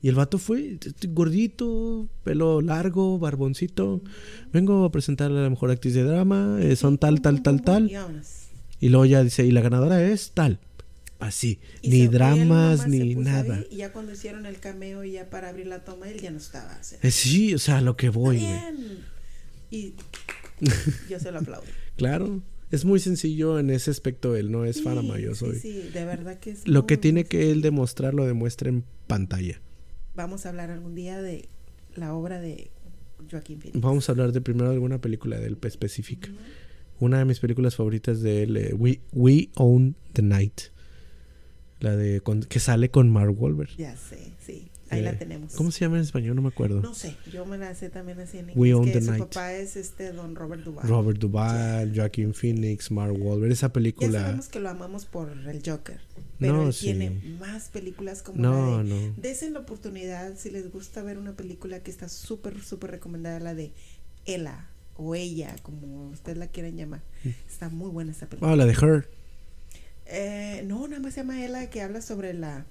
Y 0.00 0.08
el 0.08 0.14
vato 0.16 0.38
fue 0.38 0.78
gordito, 1.10 2.08
pelo 2.24 2.60
largo, 2.62 3.18
barboncito. 3.18 4.00
Vengo 4.52 4.84
a 4.86 4.90
presentarle 4.90 5.38
a 5.38 5.42
la 5.42 5.50
mejor 5.50 5.70
actriz 5.70 5.94
de 5.94 6.02
drama. 6.04 6.56
eh, 6.60 6.74
son 6.74 6.96
tal, 6.98 7.20
tal, 7.20 7.42
tal, 7.42 7.62
tal. 7.62 7.90
Y 8.80 8.88
luego 8.88 9.04
ya 9.04 9.22
dice, 9.22 9.44
y 9.46 9.52
la 9.52 9.60
ganadora 9.60 10.02
es 10.02 10.32
tal. 10.32 10.58
Así. 11.22 11.60
Y 11.82 11.90
ni 11.90 12.08
dramas, 12.08 12.88
ni 12.88 13.14
nada. 13.14 13.56
ahí, 13.56 13.66
y 13.70 13.76
ya 13.76 13.92
cuando 13.92 14.12
hicieron 14.12 14.44
el 14.44 14.58
cameo 14.58 15.04
y 15.04 15.12
ya 15.12 15.30
para 15.30 15.50
abrir 15.50 15.68
la 15.68 15.84
toma, 15.84 16.10
él 16.10 16.20
ya 16.20 16.30
no 16.32 16.38
estaba. 16.38 16.76
o 16.80 16.84
sea, 16.84 16.98
Eh, 17.00 17.10
sí, 17.12 17.54
o 17.54 17.58
sea, 17.58 17.80
lo 17.80 17.96
que 17.96 18.08
voy, 18.08 18.38
bien. 18.38 18.98
Y 19.70 19.94
yo 21.08 21.20
se 21.20 21.30
lo 21.30 21.38
aplaudo. 21.38 21.64
Claro. 21.96 22.42
Es 22.72 22.84
muy 22.84 22.98
sencillo 23.00 23.58
en 23.58 23.70
ese 23.70 23.90
aspecto. 23.90 24.34
Él 24.34 24.50
no 24.50 24.64
es 24.64 24.76
Sí, 24.78 24.82
Fanama, 24.82 25.18
yo 25.20 25.34
soy. 25.34 25.58
Sí, 25.60 25.82
sí, 25.82 25.90
de 25.90 26.04
verdad 26.04 26.40
que 26.40 26.50
es. 26.50 26.66
Lo 26.66 26.86
que 26.86 26.96
tiene 26.96 27.24
que 27.24 27.50
él 27.52 27.62
demostrar, 27.62 28.14
lo 28.14 28.26
demuestra 28.26 28.68
en 28.70 28.84
pantalla. 29.06 29.60
Vamos 30.14 30.44
a 30.44 30.48
hablar 30.48 30.70
algún 30.70 30.94
día 30.94 31.20
de 31.22 31.48
la 31.94 32.14
obra 32.14 32.40
de 32.40 32.70
Joaquín 33.30 33.60
Phoenix. 33.60 33.80
Vamos 33.80 34.08
a 34.08 34.12
hablar 34.12 34.32
de 34.32 34.40
primero 34.40 34.70
de 34.70 34.74
alguna 34.74 35.00
película 35.00 35.38
de 35.38 35.46
él 35.46 35.58
específica. 35.62 36.30
Una 36.98 37.18
de 37.18 37.24
mis 37.26 37.40
películas 37.40 37.76
favoritas 37.76 38.22
de 38.22 38.42
él, 38.42 38.56
eh, 38.56 38.74
We, 38.74 39.00
We 39.12 39.50
Own 39.54 39.94
the 40.14 40.22
Night. 40.22 40.62
La 41.82 41.94
de 41.96 42.20
con- 42.20 42.42
que 42.42 42.58
sale 42.60 42.90
con 42.90 43.10
Mark 43.10 43.34
Wahlberg. 43.40 43.76
Ya 43.76 43.96
sé, 43.96 44.32
sí. 44.44 44.68
Ahí 44.88 45.00
Eh, 45.00 45.02
la 45.04 45.18
tenemos. 45.18 45.54
¿Cómo 45.54 45.70
se 45.70 45.80
llama 45.80 45.96
en 45.96 46.02
español? 46.02 46.36
No 46.36 46.42
me 46.42 46.48
acuerdo. 46.48 46.80
No 46.82 46.94
sé, 46.94 47.16
yo 47.32 47.46
me 47.46 47.56
la 47.56 47.74
sé 47.74 47.88
también 47.88 48.20
así 48.20 48.36
en 48.38 48.50
inglés. 48.50 48.56
We 48.58 48.74
Own 48.74 48.84
que 48.84 48.92
the 48.92 49.00
su 49.02 49.10
Night. 49.10 49.22
papá 49.24 49.54
es 49.54 49.74
este 49.76 50.12
don 50.12 50.34
Robert 50.36 50.62
Duvall. 50.64 50.86
Robert 50.86 51.18
Duvall, 51.18 51.92
Joaquin 51.96 52.34
Phoenix, 52.34 52.90
Mark 52.90 53.14
Wahlberg. 53.18 53.52
Esa 53.52 53.68
Ya 53.68 53.72
película. 53.72 54.20
sabemos 54.20 54.48
que 54.48 54.60
lo 54.60 54.68
amamos 54.68 55.06
por 55.06 55.30
el 55.30 55.62
Joker. 55.64 55.98
Pero 56.38 56.52
No, 56.58 56.66
él 56.66 56.72
sí. 56.74 56.86
tiene 56.86 57.10
más 57.40 57.68
películas 57.70 58.22
como 58.22 58.40
No, 58.42 58.76
la 58.78 58.84
de. 58.84 58.90
no. 58.90 59.14
Desen 59.16 59.54
la 59.54 59.60
oportunidad 59.60 60.36
si 60.36 60.50
les 60.50 60.70
gusta 60.70 61.02
ver 61.02 61.16
una 61.18 61.32
película 61.32 61.80
que 61.82 61.90
está 61.90 62.08
súper, 62.10 62.60
súper 62.62 62.90
recomendada, 62.90 63.40
la 63.40 63.54
de 63.54 63.72
Ella 64.26 64.68
o 64.96 65.14
Ella, 65.14 65.56
como 65.62 66.10
ustedes 66.10 66.36
la 66.36 66.48
quieran 66.48 66.76
llamar. 66.76 67.00
Está 67.48 67.70
muy 67.70 67.90
buena 67.90 68.12
esa 68.12 68.26
película. 68.26 68.52
Ah, 68.52 68.56
la 68.56 68.66
de 68.66 68.72
Her. 68.74 69.08
Eh, 70.06 70.62
no, 70.66 70.86
nada 70.88 71.00
más 71.00 71.14
se 71.14 71.20
llama 71.20 71.44
Ella, 71.44 71.70
que 71.70 71.80
habla 71.82 72.00
sobre 72.02 72.34
la. 72.34 72.66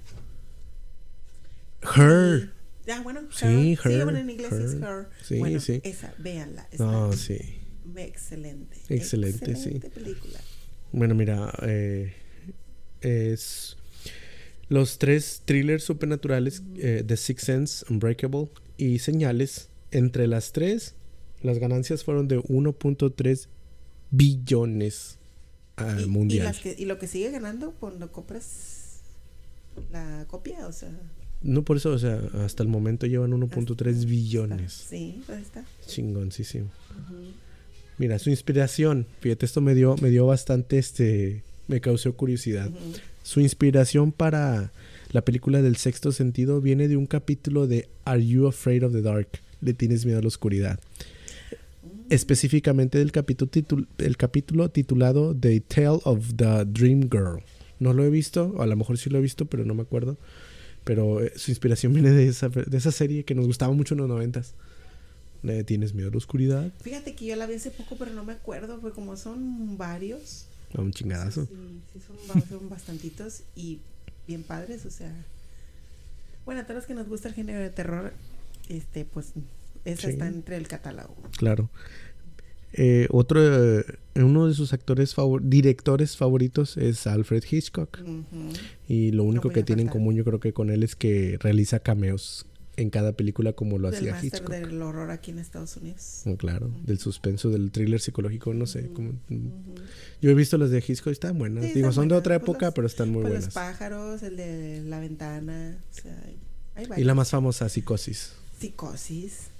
Her. 1.95 2.51
Ah, 2.87 3.01
bueno, 3.03 3.21
Sí, 3.31 3.77
Her. 3.83 3.91
Her, 3.91 4.03
bueno, 4.03 4.19
en 4.19 4.29
inglés 4.29 4.51
es 4.53 4.73
Her. 4.75 4.83
Her. 4.83 5.07
Sí, 5.23 5.39
bueno, 5.39 5.59
sí. 5.59 5.81
Esa, 5.83 6.13
véanla. 6.17 6.67
Está 6.71 6.83
No, 6.85 7.13
sí. 7.13 7.37
excelente. 7.95 8.77
Excelente, 8.89 9.55
sí. 9.55 9.79
Película. 9.93 10.39
Bueno, 10.91 11.15
mira, 11.15 11.53
eh, 11.63 12.13
es 13.01 13.77
los 14.67 14.97
tres 14.99 15.41
thrillers 15.45 15.83
supernaturales, 15.83 16.63
eh, 16.77 17.03
The 17.05 17.17
Sixth 17.17 17.45
Sense, 17.45 17.85
Unbreakable 17.89 18.49
y 18.77 18.99
Señales. 18.99 19.69
Entre 19.91 20.27
las 20.27 20.51
tres, 20.53 20.95
las 21.41 21.59
ganancias 21.59 22.03
fueron 22.05 22.27
de 22.29 22.37
1.3 22.39 23.47
billones 24.11 25.17
y, 25.99 26.03
y, 26.03 26.05
mundial. 26.07 26.45
las 26.45 26.59
que, 26.59 26.75
y 26.77 26.85
lo 26.85 26.97
que 26.99 27.07
sigue 27.07 27.31
ganando 27.31 27.71
cuando 27.79 28.11
compras 28.11 28.99
la 29.91 30.25
copia, 30.29 30.67
o 30.67 30.71
sea. 30.71 30.89
No 31.43 31.63
por 31.63 31.77
eso, 31.77 31.91
o 31.91 31.97
sea, 31.97 32.21
hasta 32.45 32.61
el 32.61 32.69
momento 32.69 33.07
llevan 33.07 33.31
1.3 33.31 33.89
hasta- 33.95 34.07
billones. 34.07 34.73
Sí, 34.89 35.23
ahí 35.29 35.41
está. 35.41 35.63
Chingoncísimo. 35.87 36.69
Mira, 37.97 38.19
su 38.19 38.29
inspiración, 38.29 39.05
fíjate, 39.19 39.45
esto 39.45 39.61
me 39.61 39.73
dio, 39.75 39.95
me 40.01 40.09
dio 40.09 40.25
bastante, 40.25 40.77
este, 40.77 41.43
me 41.67 41.81
causó 41.81 42.13
curiosidad. 42.15 42.69
Su 43.23 43.39
inspiración 43.39 44.11
para 44.11 44.71
La 45.13 45.21
película 45.25 45.61
del 45.61 45.75
sexto 45.75 46.11
sentido 46.13 46.61
viene 46.61 46.87
de 46.87 46.95
un 46.95 47.05
capítulo 47.05 47.67
de 47.67 47.89
Are 48.05 48.25
You 48.25 48.47
Afraid 48.47 48.85
of 48.85 48.93
the 48.93 49.01
Dark? 49.01 49.27
¿Le 49.59 49.73
tienes 49.73 50.05
miedo 50.05 50.19
a 50.19 50.21
la 50.21 50.27
oscuridad? 50.29 50.79
Específicamente 52.11 52.97
del 52.97 53.13
capítulo, 53.13 53.87
el 53.97 54.17
capítulo 54.17 54.69
titulado 54.69 55.33
The 55.33 55.61
Tale 55.61 56.01
of 56.03 56.33
the 56.35 56.65
Dream 56.65 57.09
Girl. 57.09 57.41
No 57.79 57.93
lo 57.93 58.03
he 58.03 58.09
visto, 58.09 58.53
o 58.57 58.61
a 58.61 58.65
lo 58.65 58.75
mejor 58.75 58.97
sí 58.97 59.09
lo 59.09 59.17
he 59.17 59.21
visto, 59.21 59.45
pero 59.45 59.63
no 59.63 59.73
me 59.73 59.83
acuerdo. 59.83 60.17
Pero 60.83 61.23
eh, 61.23 61.31
su 61.37 61.51
inspiración 61.51 61.93
viene 61.95 62.11
de 62.11 62.27
esa, 62.27 62.49
de 62.49 62.77
esa 62.77 62.91
serie 62.91 63.23
que 63.23 63.33
nos 63.33 63.47
gustaba 63.47 63.73
mucho 63.73 63.93
en 63.93 63.99
los 63.99 64.09
noventas. 64.09 64.55
¿Le 65.41 65.63
tienes 65.63 65.93
miedo 65.93 66.09
a 66.09 66.11
la 66.11 66.17
oscuridad? 66.17 66.73
Fíjate 66.81 67.15
que 67.15 67.27
yo 67.27 67.37
la 67.37 67.47
vi 67.47 67.53
hace 67.53 67.71
poco, 67.71 67.95
pero 67.97 68.11
no 68.11 68.25
me 68.25 68.33
acuerdo, 68.33 68.81
porque 68.81 68.93
como 68.93 69.15
son 69.15 69.77
varios. 69.77 70.47
A 70.73 70.81
un 70.81 70.91
chingadazo. 70.91 71.45
Sí, 71.45 71.81
sí 71.93 71.99
son, 72.27 72.43
son 72.49 72.69
bastantitos 72.69 73.43
y 73.55 73.79
bien 74.27 74.43
padres, 74.43 74.85
o 74.85 74.91
sea. 74.91 75.15
Bueno, 76.43 76.59
a 76.59 76.63
todos 76.65 76.75
los 76.75 76.85
que 76.87 76.93
nos 76.93 77.07
gusta 77.07 77.29
el 77.29 77.35
género 77.35 77.59
de 77.59 77.69
terror, 77.69 78.11
este, 78.67 79.05
pues, 79.05 79.31
esa 79.85 80.09
está 80.09 80.27
entre 80.27 80.57
el 80.57 80.67
catálogo. 80.67 81.15
Claro. 81.37 81.69
Eh, 82.73 83.07
otro, 83.09 83.79
eh, 83.79 83.85
uno 84.15 84.47
de 84.47 84.53
sus 84.53 84.73
actores 84.73 85.15
directores 85.41 86.17
favoritos 86.17 86.77
es 86.77 87.07
Alfred 87.07 87.43
Hitchcock. 87.49 87.99
Y 88.87 89.11
lo 89.11 89.23
único 89.23 89.49
que 89.49 89.63
tiene 89.63 89.83
en 89.83 89.87
común 89.87 90.15
yo 90.15 90.23
creo 90.23 90.39
que 90.39 90.53
con 90.53 90.69
él 90.69 90.83
es 90.83 90.95
que 90.95 91.37
realiza 91.41 91.79
cameos 91.79 92.45
en 92.77 92.89
cada 92.89 93.13
película 93.13 93.53
como 93.53 93.77
lo 93.77 93.89
hacía 93.89 94.17
Hitchcock. 94.21 94.49
del 94.49 94.81
horror 94.81 95.11
aquí 95.11 95.31
en 95.31 95.39
Estados 95.39 95.75
Unidos. 95.77 96.23
Oh, 96.25 96.37
claro, 96.37 96.71
del 96.83 96.99
suspenso, 96.99 97.49
del 97.49 97.71
thriller 97.71 97.99
psicológico, 97.99 98.53
no 98.53 98.65
sé. 98.65 98.89
Yo 100.21 100.29
he 100.29 100.33
visto 100.33 100.57
las 100.57 100.71
de 100.71 100.83
Hitchcock, 100.85 101.11
están 101.11 101.37
buenas. 101.37 101.73
Digo, 101.73 101.91
son 101.91 102.07
de 102.07 102.15
otra 102.15 102.39
pues 102.39 102.49
época, 102.49 102.71
pero 102.71 102.87
están 102.87 103.09
muy 103.09 103.21
pues 103.21 103.33
buenas. 103.33 103.45
Los 103.45 103.53
pájaros, 103.53 104.23
el 104.23 104.37
de 104.37 104.83
la 104.85 104.99
ventana, 104.99 105.77
o 105.89 105.93
sea, 105.93 106.97
Y 106.97 107.03
la 107.03 107.13
más 107.13 107.29
famosa, 107.29 107.67
Psicosis. 107.69 108.33
Psicosis. 108.59 109.50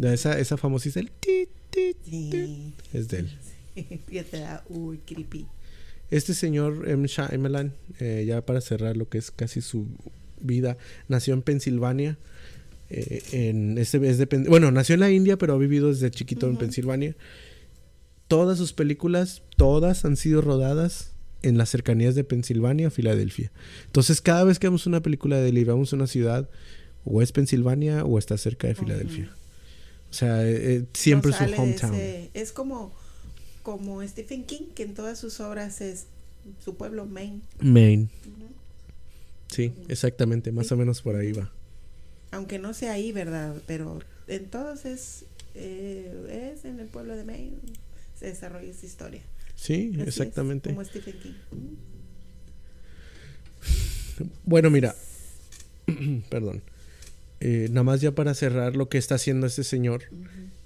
Esa, 0.00 0.38
esa 0.38 0.56
famosísima, 0.56 1.02
el 1.02 1.10
es 2.92 3.08
de 3.08 3.18
él. 3.18 3.30
ya 4.10 4.24
te 4.24 4.40
da, 4.40 4.64
uy, 4.68 4.98
creepy. 4.98 5.46
Este 6.10 6.34
señor 6.34 6.88
M. 6.88 7.06
Shyamalan, 7.06 7.74
eh, 8.00 8.24
ya 8.26 8.44
para 8.44 8.60
cerrar 8.60 8.96
lo 8.96 9.08
que 9.08 9.18
es 9.18 9.30
casi 9.30 9.60
su 9.60 9.86
vida, 10.40 10.78
nació 11.08 11.34
en 11.34 11.42
Pensilvania. 11.42 12.16
Eh, 12.90 13.22
en 13.32 13.76
este, 13.76 14.08
es 14.08 14.16
de, 14.16 14.26
bueno, 14.48 14.70
nació 14.70 14.94
en 14.94 15.00
la 15.00 15.10
India, 15.10 15.36
pero 15.36 15.54
ha 15.54 15.58
vivido 15.58 15.88
desde 15.88 16.10
chiquito 16.10 16.48
en 16.48 16.56
Pensilvania. 16.56 17.14
Todas 18.26 18.58
sus 18.58 18.72
películas, 18.72 19.42
todas 19.56 20.04
han 20.04 20.16
sido 20.16 20.40
rodadas 20.40 21.12
en 21.42 21.58
las 21.58 21.68
cercanías 21.68 22.14
de 22.14 22.24
Pensilvania, 22.24 22.90
Filadelfia. 22.90 23.52
Entonces, 23.86 24.20
cada 24.20 24.44
vez 24.44 24.58
que 24.58 24.66
vemos 24.66 24.86
una 24.86 25.02
película 25.02 25.38
de 25.38 25.50
él 25.50 25.58
y 25.58 25.64
vamos 25.64 25.92
a 25.92 25.96
una 25.96 26.06
ciudad, 26.06 26.48
o 27.04 27.22
es 27.22 27.32
Pensilvania 27.32 28.04
o 28.04 28.18
está 28.18 28.36
cerca 28.38 28.66
de 28.66 28.74
Filadelfia. 28.74 29.30
O 30.10 30.14
sea, 30.14 30.44
eh, 30.46 30.76
eh, 30.76 30.84
siempre 30.94 31.30
es 31.30 31.36
su 31.36 31.44
hometown. 31.44 31.94
es 32.34 32.52
como, 32.52 32.92
como 33.62 34.02
Stephen 34.06 34.44
King, 34.44 34.68
que 34.74 34.82
en 34.84 34.94
todas 34.94 35.18
sus 35.18 35.40
obras 35.40 35.80
es 35.80 36.06
su 36.64 36.76
pueblo, 36.76 37.06
Maine. 37.06 37.40
Maine. 37.60 38.08
Sí, 39.48 39.72
exactamente, 39.88 40.52
más 40.52 40.70
o 40.72 40.76
menos 40.76 41.02
por 41.02 41.16
ahí 41.16 41.32
va. 41.32 41.50
Aunque 42.30 42.58
no 42.58 42.74
sea 42.74 42.92
ahí, 42.92 43.12
¿verdad? 43.12 43.54
Pero 43.66 44.00
en 44.26 44.46
todos 44.46 44.84
es, 44.84 45.24
eh, 45.54 46.52
es 46.54 46.64
en 46.64 46.80
el 46.80 46.86
pueblo 46.86 47.16
de 47.16 47.24
Maine, 47.24 47.56
se 48.18 48.26
desarrolla 48.26 48.70
esta 48.70 48.86
historia. 48.86 49.22
Sí, 49.56 49.94
exactamente. 49.98 50.70
como 50.70 50.84
Stephen 50.84 51.18
King. 51.20 51.34
Bueno, 54.44 54.70
mira, 54.70 54.94
perdón. 56.30 56.62
Eh, 57.40 57.68
nada 57.70 57.84
más 57.84 58.00
ya 58.00 58.12
para 58.12 58.34
cerrar 58.34 58.74
lo 58.74 58.88
que 58.88 58.98
está 58.98 59.14
haciendo 59.14 59.46
este 59.46 59.62
señor, 59.62 60.02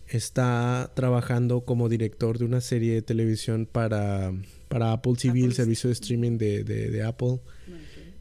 está 0.09 0.91
trabajando 0.95 1.63
como 1.63 1.89
director 1.89 2.39
de 2.39 2.47
una 2.47 2.61
serie 2.61 2.95
de 2.95 3.03
televisión 3.03 3.69
para, 3.71 4.33
para 4.69 4.93
Apple 4.93 5.15
TV, 5.21 5.41
el 5.45 5.53
servicio 5.53 5.89
de 5.89 5.95
streaming 5.95 6.39
de, 6.39 6.65
de, 6.65 7.03
Apple. 7.03 7.41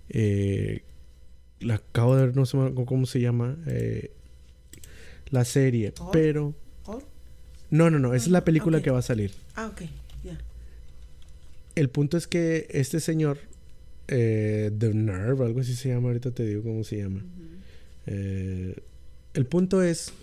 Eh, 0.09 0.83
la 1.61 1.75
acabo 1.75 2.15
de 2.15 2.27
ver, 2.27 2.35
no 2.35 2.45
sé 2.45 2.57
cómo 2.85 3.05
se 3.05 3.21
llama 3.21 3.57
eh, 3.67 4.11
la 5.29 5.45
serie, 5.45 5.93
pero... 6.11 6.53
No, 7.69 7.89
no, 7.89 7.99
no, 7.99 8.13
esa 8.13 8.25
es 8.25 8.31
la 8.31 8.43
película 8.43 8.81
que 8.81 8.91
va 8.91 8.99
a 8.99 9.01
salir. 9.01 9.31
Ah, 9.55 9.67
ok, 9.67 9.83
ya. 10.25 10.37
El 11.75 11.89
punto 11.89 12.17
es 12.17 12.27
que 12.27 12.67
este 12.69 12.99
señor, 12.99 13.37
The 14.07 14.91
Nerve, 14.93 15.45
algo 15.45 15.61
así 15.61 15.73
se 15.73 15.87
llama, 15.87 16.09
ahorita 16.09 16.31
te 16.31 16.45
digo 16.45 16.63
cómo 16.63 16.83
se 16.83 16.97
llama. 16.97 17.23
Eh, 18.07 18.75
el 19.33 19.45
punto 19.45 19.81
es 19.81 20.13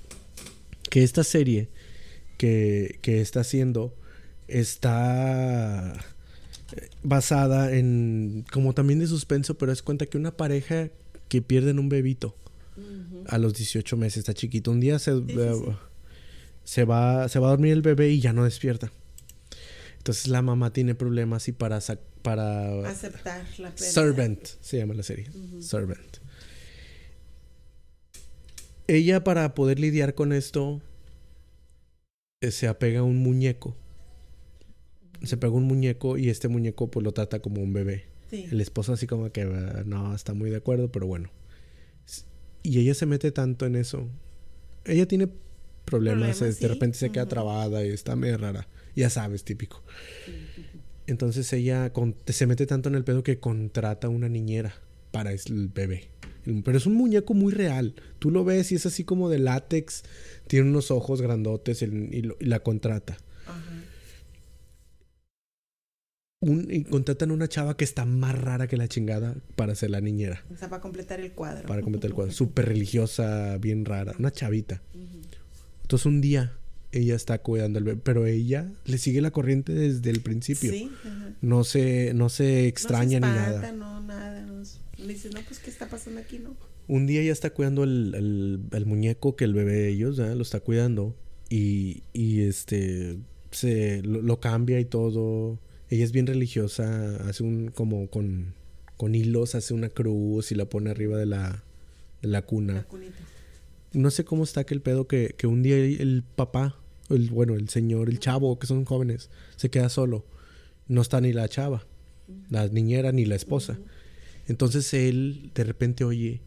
que 0.91 1.03
esta 1.03 1.25
serie 1.25 1.69
que, 2.37 2.99
está 3.05 3.41
haciendo 3.41 3.95
está 4.47 5.95
eh, 6.73 6.89
basada 7.03 7.75
en 7.75 8.45
como 8.53 8.75
también 8.75 8.99
de 8.99 9.07
suspenso, 9.07 9.59
pero 9.59 9.73
es 9.73 9.83
cuenta 9.83 10.07
que 10.07 10.17
una 10.17 10.37
pareja 10.37 10.89
que 11.29 11.43
pierden 11.43 11.79
un 11.79 11.89
bebito 11.89 12.35
a 13.27 13.39
los 13.39 13.55
18 13.55 13.97
meses, 13.97 14.19
está 14.19 14.35
chiquito, 14.35 14.71
un 14.71 14.79
día 14.79 15.01
se, 15.01 15.13
se, 16.65 16.85
va, 16.85 17.29
se 17.29 17.39
va 17.41 17.49
a 17.49 17.51
dormir 17.51 17.73
el 17.73 17.83
bebé 17.83 18.11
y 18.11 18.21
ya 18.21 18.33
no 18.33 18.45
despierta. 18.45 18.93
Entonces 19.99 20.29
la 20.29 20.43
mamá 20.43 20.73
tiene 20.73 20.95
problemas 20.95 21.49
y 21.49 21.53
para 21.53 21.81
para 22.23 22.89
aceptar 22.89 23.45
la 23.59 23.77
Servant 23.77 24.41
se 24.61 24.79
llama 24.79 24.95
la 24.95 25.03
serie, 25.03 25.31
Servant 25.61 26.19
ella 28.89 29.23
para 29.23 29.55
poder 29.55 29.79
lidiar 29.79 30.15
con 30.15 30.33
esto 30.33 30.81
eh, 32.41 32.51
se 32.51 32.67
apega 32.67 33.01
a 33.01 33.05
un 33.05 33.19
muñeco. 33.19 33.77
Se 35.23 35.37
pega 35.37 35.53
un 35.53 35.65
muñeco 35.65 36.17
y 36.17 36.31
este 36.31 36.49
muñeco 36.49 36.91
pues 36.91 37.05
lo 37.05 37.13
trata 37.13 37.41
como 37.41 37.63
un 37.63 37.73
bebé. 37.73 38.07
El 38.31 38.61
esposo 38.61 38.93
así 38.93 39.07
como 39.07 39.31
que 39.33 39.43
ah, 39.43 39.83
no 39.87 40.15
está 40.15 40.35
muy 40.35 40.51
de 40.51 40.57
acuerdo, 40.57 40.91
pero 40.91 41.07
bueno. 41.07 41.31
Y 42.63 42.79
ella 42.79 42.95
se 42.95 43.07
mete 43.07 43.33
tanto 43.33 43.67
en 43.67 43.77
eso. 43.77 44.09
Ella 44.85 45.07
tiene 45.07 45.29
problemas, 45.85 46.39
de 46.39 46.69
repente 46.69 46.99
se 46.99 47.11
queda 47.11 47.27
trabada 47.27 47.85
y 47.85 47.89
está 47.89 48.17
medio 48.17 48.39
rara. 48.39 48.69
Ya 48.95 49.11
sabes, 49.11 49.45
típico. 49.45 49.83
Entonces 51.07 51.53
ella 51.53 51.91
se 52.27 52.47
mete 52.47 52.67
tanto 52.67 52.89
en 52.89 52.95
el 52.95 53.05
pedo 53.05 53.23
que 53.23 53.41
contrata 53.41 54.09
una 54.09 54.29
niñera 54.29 54.75
para 55.11 55.33
el 55.33 55.69
bebé. 55.69 56.11
Pero 56.65 56.79
es 56.79 56.87
un 56.87 56.95
muñeco 56.95 57.35
muy 57.35 57.53
real. 57.53 57.95
Tú 58.19 58.31
lo 58.31 58.45
ves 58.45 58.73
y 58.73 58.77
es 58.77 58.87
así 58.87 59.05
como 59.05 59.29
de 59.29 59.39
látex. 59.39 60.05
Tiene 60.47 60.69
unos 60.69 60.91
ojos 60.91 61.21
grandotes 61.21 61.83
y, 61.83 62.23
la 62.41 62.61
contrata. 62.61 63.19
y 66.41 66.85
contratan 66.85 67.33
una 67.33 67.49
chava 67.49 67.77
que 67.77 67.85
está 67.85 68.05
más 68.05 68.39
rara 68.41 68.69
que 68.69 68.77
la 68.77 68.89
chingada 68.89 69.35
para 69.57 69.75
ser 69.75 69.91
la 69.91 70.01
niñera. 70.01 70.45
O 70.53 70.57
sea, 70.57 70.69
para 70.69 70.81
completar 70.81 71.21
el 71.21 71.33
cuadro. 71.33 71.67
Para 71.67 71.83
completar 71.83 72.11
el 72.11 72.15
cuadro. 72.15 72.33
Súper 72.35 72.67
religiosa, 72.67 73.59
bien 73.59 73.85
rara. 73.85 74.15
Una 74.19 74.31
chavita. 74.31 74.81
Entonces 75.83 76.07
un 76.07 76.21
día 76.21 76.55
ella 76.93 77.15
está 77.15 77.39
cuidando 77.39 77.79
al 77.79 77.85
bebé, 77.85 78.01
pero 78.03 78.25
ella 78.27 78.71
le 78.87 78.99
sigue 78.99 79.21
la 79.21 79.31
corriente 79.31 79.73
desde 79.73 80.11
el 80.11 80.21
principio. 80.21 80.71
Sí, 80.71 80.91
no 81.43 81.65
se, 81.65 82.15
no 82.15 82.29
se 82.29 82.67
extraña 82.67 83.21
ni 83.21 83.27
nada. 83.27 83.73
No, 83.73 84.01
nada. 84.01 84.41
No 84.43 84.63
le 84.99 85.15
dice, 85.15 85.31
no, 85.31 85.41
pues, 85.47 85.59
¿qué 85.61 85.71
está 85.71 85.89
pasando 85.89 86.21
aquí, 86.21 86.39
no? 86.39 86.57
Un 86.89 87.07
día 87.07 87.21
ella 87.21 87.33
está 87.33 87.51
cuidando 87.51 87.85
el, 87.85 88.61
el, 88.73 88.87
muñeco 88.87 89.37
que 89.37 89.45
el 89.45 89.55
bebé 89.55 89.75
de 89.75 89.89
ellos, 89.91 90.19
lo 90.19 90.43
está 90.43 90.61
cuidando. 90.61 91.15
Y, 91.51 92.03
y 92.13 92.41
este, 92.43 93.19
se 93.51 94.03
lo, 94.03 94.41
cambia 94.41 94.81
y 94.81 94.85
todo. 94.85 95.59
Ella 95.91 96.05
es 96.05 96.13
bien 96.13 96.27
religiosa, 96.27 97.17
hace 97.29 97.43
un, 97.43 97.69
como 97.69 98.09
con, 98.09 98.55
con 98.97 99.15
hilos, 99.15 99.55
hace 99.55 99.75
una 99.75 99.89
cruz 99.89 100.51
y 100.53 100.55
la 100.55 100.67
pone 100.67 100.91
arriba 100.91 101.17
de 101.17 101.27
la, 101.27 101.63
de 102.23 102.29
la 102.29 102.43
cuna. 102.43 102.87
no 103.93 104.11
sé 104.11 104.25
cómo 104.25 104.45
está 104.45 104.61
aquel 104.61 104.81
pedo 104.81 105.07
que, 105.07 105.35
que 105.37 105.47
un 105.47 105.63
día 105.63 105.77
el 105.77 106.25
papá, 106.37 106.77
el, 107.09 107.31
bueno, 107.31 107.55
el 107.55 107.69
señor, 107.69 108.09
el 108.09 108.19
chavo, 108.19 108.59
que 108.59 108.67
son 108.67 108.85
jóvenes, 108.85 109.31
se 109.57 109.71
queda 109.71 109.89
solo. 109.89 110.25
No 110.89 111.03
está 111.03 111.21
ni 111.21 111.33
la 111.33 111.49
chava, 111.49 111.87
la 112.51 112.69
niñera 112.69 113.13
ni 113.13 113.27
la 113.27 113.37
esposa. 113.37 113.79
Entonces 114.49 114.93
él 114.95 115.53
de 115.55 115.65
repente 115.65 116.05
oye 116.05 116.41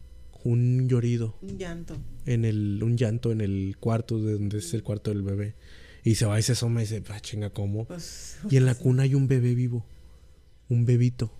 un 0.44 0.88
llorido. 0.88 1.36
Un 1.40 1.58
llanto. 1.58 1.96
En 2.26 2.44
el, 2.44 2.82
un 2.82 2.96
llanto 2.96 3.32
en 3.32 3.40
el 3.40 3.76
cuarto 3.78 4.20
de 4.20 4.34
donde 4.34 4.58
es 4.58 4.74
el 4.74 4.82
cuarto 4.82 5.10
del 5.10 5.22
bebé. 5.22 5.54
Y 6.04 6.16
se 6.16 6.26
va 6.26 6.38
y 6.38 6.42
se 6.42 6.52
asoma 6.52 6.80
y 6.80 6.84
dice, 6.84 7.02
ah, 7.10 7.20
chinga, 7.20 7.50
¿cómo? 7.50 7.84
Pues, 7.86 8.38
y 8.50 8.56
en 8.56 8.66
la 8.66 8.74
cuna 8.74 9.04
hay 9.04 9.14
un 9.14 9.28
bebé 9.28 9.54
vivo. 9.54 9.86
Un 10.68 10.84
bebito. 10.84 11.32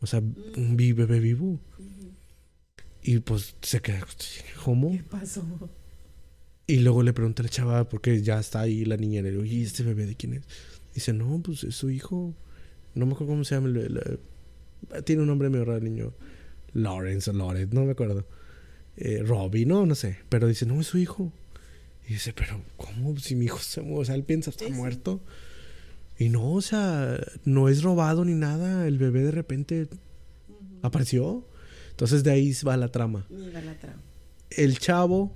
O 0.00 0.06
sea, 0.06 0.20
un 0.20 0.76
bebé 0.76 1.20
vivo. 1.20 1.60
Y 3.02 3.18
pues 3.20 3.54
se 3.62 3.80
queda, 3.80 4.04
¿cómo? 4.64 4.90
¿Qué 4.90 5.02
pasó? 5.04 5.44
Y 6.66 6.78
luego 6.78 7.02
le 7.04 7.12
pregunta 7.12 7.42
a 7.42 7.44
la 7.44 7.50
chava, 7.50 7.88
porque 7.88 8.20
ya 8.22 8.40
está 8.40 8.62
ahí 8.62 8.84
la 8.84 8.96
niña, 8.96 9.22
le 9.22 9.30
digo, 9.30 9.44
¿y 9.44 9.62
este 9.62 9.84
bebé 9.84 10.06
de 10.06 10.16
quién 10.16 10.34
es? 10.34 10.42
Dice, 10.92 11.12
no, 11.12 11.40
pues 11.40 11.62
es 11.62 11.76
su 11.76 11.90
hijo. 11.90 12.34
No 12.94 13.06
me 13.06 13.12
acuerdo 13.12 13.34
cómo 13.34 13.44
se 13.44 13.54
llama. 13.54 13.68
El, 13.68 14.18
tiene 15.04 15.22
un 15.22 15.28
nombre 15.28 15.48
medio 15.48 15.64
raro, 15.64 15.80
niño. 15.80 16.12
Lawrence 16.72 17.30
o 17.30 17.32
Lawrence, 17.32 17.74
no 17.74 17.84
me 17.84 17.92
acuerdo. 17.92 18.26
Eh, 18.96 19.22
Robbie, 19.24 19.66
no, 19.66 19.86
no 19.86 19.94
sé. 19.94 20.18
Pero 20.28 20.46
dice, 20.46 20.66
no, 20.66 20.80
es 20.80 20.86
su 20.86 20.98
hijo. 20.98 21.32
Y 22.08 22.14
dice, 22.14 22.32
pero 22.32 22.60
¿cómo? 22.76 23.16
Si 23.18 23.34
mi 23.34 23.46
hijo 23.46 23.58
se 23.58 23.80
muere, 23.80 24.00
o 24.00 24.04
sea, 24.04 24.14
él 24.14 24.24
piensa, 24.24 24.50
está 24.50 24.68
muerto. 24.68 25.20
Y 26.18 26.28
no, 26.28 26.52
o 26.52 26.62
sea, 26.62 27.18
no 27.44 27.68
es 27.68 27.82
robado 27.82 28.24
ni 28.24 28.34
nada. 28.34 28.86
El 28.86 28.98
bebé 28.98 29.22
de 29.22 29.32
repente 29.32 29.88
apareció. 30.82 31.46
Entonces 31.90 32.24
de 32.24 32.30
ahí 32.30 32.52
va 32.66 32.76
la 32.76 32.88
trama. 32.88 33.26
Y 33.30 33.50
va 33.50 33.60
la 33.60 33.78
trama. 33.78 34.02
El 34.50 34.78
chavo, 34.78 35.34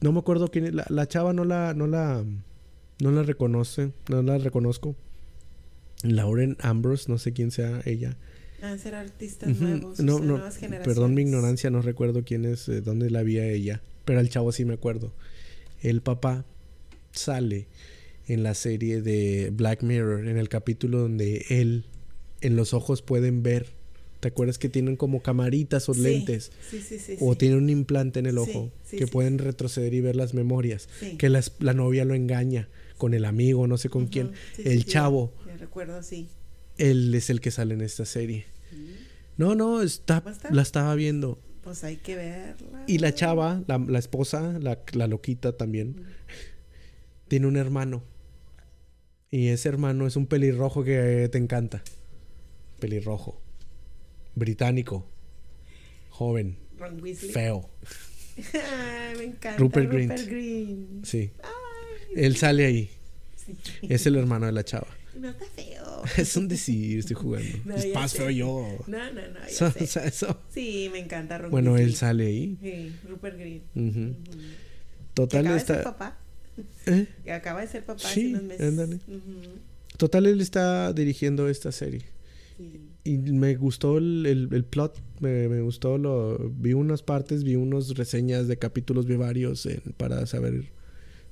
no 0.00 0.12
me 0.12 0.20
acuerdo 0.20 0.48
quién 0.48 0.66
es. 0.66 0.74
La, 0.74 0.86
la 0.88 1.06
chava 1.06 1.32
no 1.32 1.44
la, 1.44 1.74
no 1.74 1.86
la, 1.86 2.24
no 3.00 3.10
la 3.10 3.22
reconoce, 3.22 3.92
no 4.08 4.22
la 4.22 4.38
reconozco. 4.38 4.96
Lauren 6.02 6.56
Ambrose, 6.60 7.10
no 7.10 7.18
sé 7.18 7.32
quién 7.32 7.50
sea 7.50 7.82
ella. 7.84 8.16
Van 8.60 8.72
a 8.72 8.78
ser 8.78 8.94
artistas 8.94 9.48
nuevos, 9.58 10.00
No, 10.00 10.16
o 10.16 10.18
sea, 10.18 10.26
no, 10.26 10.32
nuevas 10.32 10.56
generaciones. 10.56 10.94
perdón 10.94 11.14
mi 11.14 11.22
ignorancia, 11.22 11.70
no 11.70 11.82
recuerdo 11.82 12.24
quién 12.24 12.44
es, 12.44 12.68
eh, 12.68 12.80
dónde 12.80 13.10
la 13.10 13.22
vi 13.22 13.38
a 13.38 13.46
ella, 13.48 13.80
pero 14.04 14.18
al 14.20 14.28
chavo 14.28 14.52
sí 14.52 14.64
me 14.64 14.74
acuerdo. 14.74 15.12
El 15.82 16.02
papá 16.02 16.44
sale 17.12 17.66
en 18.28 18.42
la 18.42 18.54
serie 18.54 19.02
de 19.02 19.50
Black 19.52 19.82
Mirror, 19.82 20.28
en 20.28 20.36
el 20.36 20.48
capítulo 20.48 20.98
donde 20.98 21.44
él, 21.48 21.84
en 22.42 22.54
los 22.56 22.74
ojos 22.74 23.02
pueden 23.02 23.42
ver, 23.42 23.66
¿te 24.20 24.28
acuerdas 24.28 24.58
que 24.58 24.68
tienen 24.68 24.96
como 24.96 25.22
camaritas 25.22 25.88
o 25.88 25.94
Sí, 25.94 26.00
lentes? 26.02 26.52
Sí, 26.70 26.80
sí, 26.80 26.98
sí. 26.98 27.16
O 27.20 27.32
sí. 27.32 27.38
tiene 27.38 27.56
un 27.56 27.70
implante 27.70 28.18
en 28.20 28.26
el 28.26 28.38
ojo 28.38 28.70
sí, 28.84 28.98
que 28.98 29.06
pueden 29.06 29.38
retroceder 29.38 29.94
y 29.94 30.00
ver 30.00 30.16
las 30.16 30.34
memorias. 30.34 30.88
Que 31.18 31.28
la, 31.30 31.42
novia 31.72 32.04
lo 32.04 32.14
engaña 32.14 32.68
con 32.98 33.14
el 33.14 33.24
amigo, 33.24 33.66
no 33.66 33.78
sé 33.78 33.88
con 33.88 34.06
quién. 34.06 34.32
El 34.62 34.84
chavo, 34.84 35.32
recuerdo, 35.58 36.02
sí. 36.02 36.28
Él 36.80 37.14
es 37.14 37.30
el 37.30 37.40
que 37.40 37.50
sale 37.50 37.74
en 37.74 37.82
esta 37.82 38.04
serie. 38.04 38.46
No, 39.36 39.54
no, 39.54 39.82
está, 39.82 40.22
la 40.50 40.62
estaba 40.62 40.94
viendo. 40.94 41.38
Pues 41.62 41.84
hay 41.84 41.96
que 41.96 42.16
verla. 42.16 42.84
Y 42.86 42.98
la 42.98 43.14
chava, 43.14 43.62
la, 43.66 43.78
la 43.78 43.98
esposa, 43.98 44.58
la, 44.58 44.80
la 44.92 45.06
loquita 45.06 45.56
también, 45.56 46.04
tiene 47.28 47.46
un 47.46 47.56
hermano. 47.56 48.02
Y 49.30 49.48
ese 49.48 49.68
hermano 49.68 50.06
es 50.06 50.16
un 50.16 50.26
pelirrojo 50.26 50.82
que 50.82 51.28
te 51.30 51.38
encanta. 51.38 51.82
Pelirrojo. 52.80 53.40
Británico. 54.34 55.06
Joven. 56.08 56.58
Ron 56.78 57.02
Weasley. 57.02 57.30
Feo. 57.30 57.68
Ay, 58.36 59.16
me 59.18 59.24
encanta. 59.24 59.58
Rupert. 59.58 59.90
Green. 59.90 61.02
Sí. 61.04 61.30
Él 62.16 62.36
sale 62.36 62.64
ahí. 62.66 62.90
Sí. 63.36 63.56
Es 63.82 64.06
el 64.06 64.16
hermano 64.16 64.46
de 64.46 64.52
la 64.52 64.64
chava. 64.64 64.88
No 65.20 65.28
está 65.28 65.44
feo. 65.46 66.02
Es 66.16 66.36
un 66.36 66.48
decir, 66.48 66.98
estoy 66.98 67.16
jugando. 67.16 67.48
No, 67.64 67.74
es 67.76 67.92
más 67.94 68.10
sé. 68.12 68.18
feo 68.18 68.30
yo. 68.30 68.66
No, 68.86 68.98
no, 69.12 69.20
no. 69.20 69.40
So- 69.50 69.70
sé. 69.72 69.84
o 69.84 69.86
sea, 69.86 70.04
eso. 70.06 70.40
Sí, 70.52 70.88
me 70.92 70.98
encanta 70.98 71.38
Ron 71.38 71.50
Bueno, 71.50 71.76
él 71.76 71.94
sale 71.94 72.26
ahí. 72.26 72.56
Sí, 72.62 72.92
Rupert 73.08 73.38
Green. 73.38 73.62
Ujú. 73.74 74.14
Que 74.24 74.38
Total 75.14 75.40
acaba 75.46 75.54
de 75.54 75.60
ser 75.66 75.76
está. 75.78 75.90
papá. 75.96 76.18
¿Eh? 76.86 77.06
Que 77.24 77.32
acaba 77.32 77.60
de 77.60 77.66
ser 77.68 77.84
papá 77.84 78.00
Sí, 78.00 78.06
hace 78.20 78.28
unos 78.30 78.42
meses. 78.44 78.66
ándale. 78.68 78.96
Ujú. 78.96 79.40
Total, 79.96 80.26
él 80.26 80.40
está 80.40 80.92
dirigiendo 80.92 81.48
esta 81.48 81.70
serie. 81.72 82.02
Sí. 82.56 82.80
Y 83.04 83.16
me 83.18 83.54
gustó 83.56 83.98
el, 83.98 84.24
el- 84.26 84.48
el 84.52 84.64
plot, 84.64 84.98
me, 85.20 85.48
me 85.48 85.60
gustó, 85.62 85.96
lo, 85.98 86.38
vi 86.50 86.72
unas 86.74 87.02
partes, 87.02 87.44
vi 87.44 87.54
unas 87.56 87.88
reseñas 87.96 88.46
de 88.48 88.58
capítulos, 88.58 89.06
vi 89.06 89.16
varios 89.16 89.64
en- 89.66 89.80
para 89.96 90.24
saber, 90.26 90.64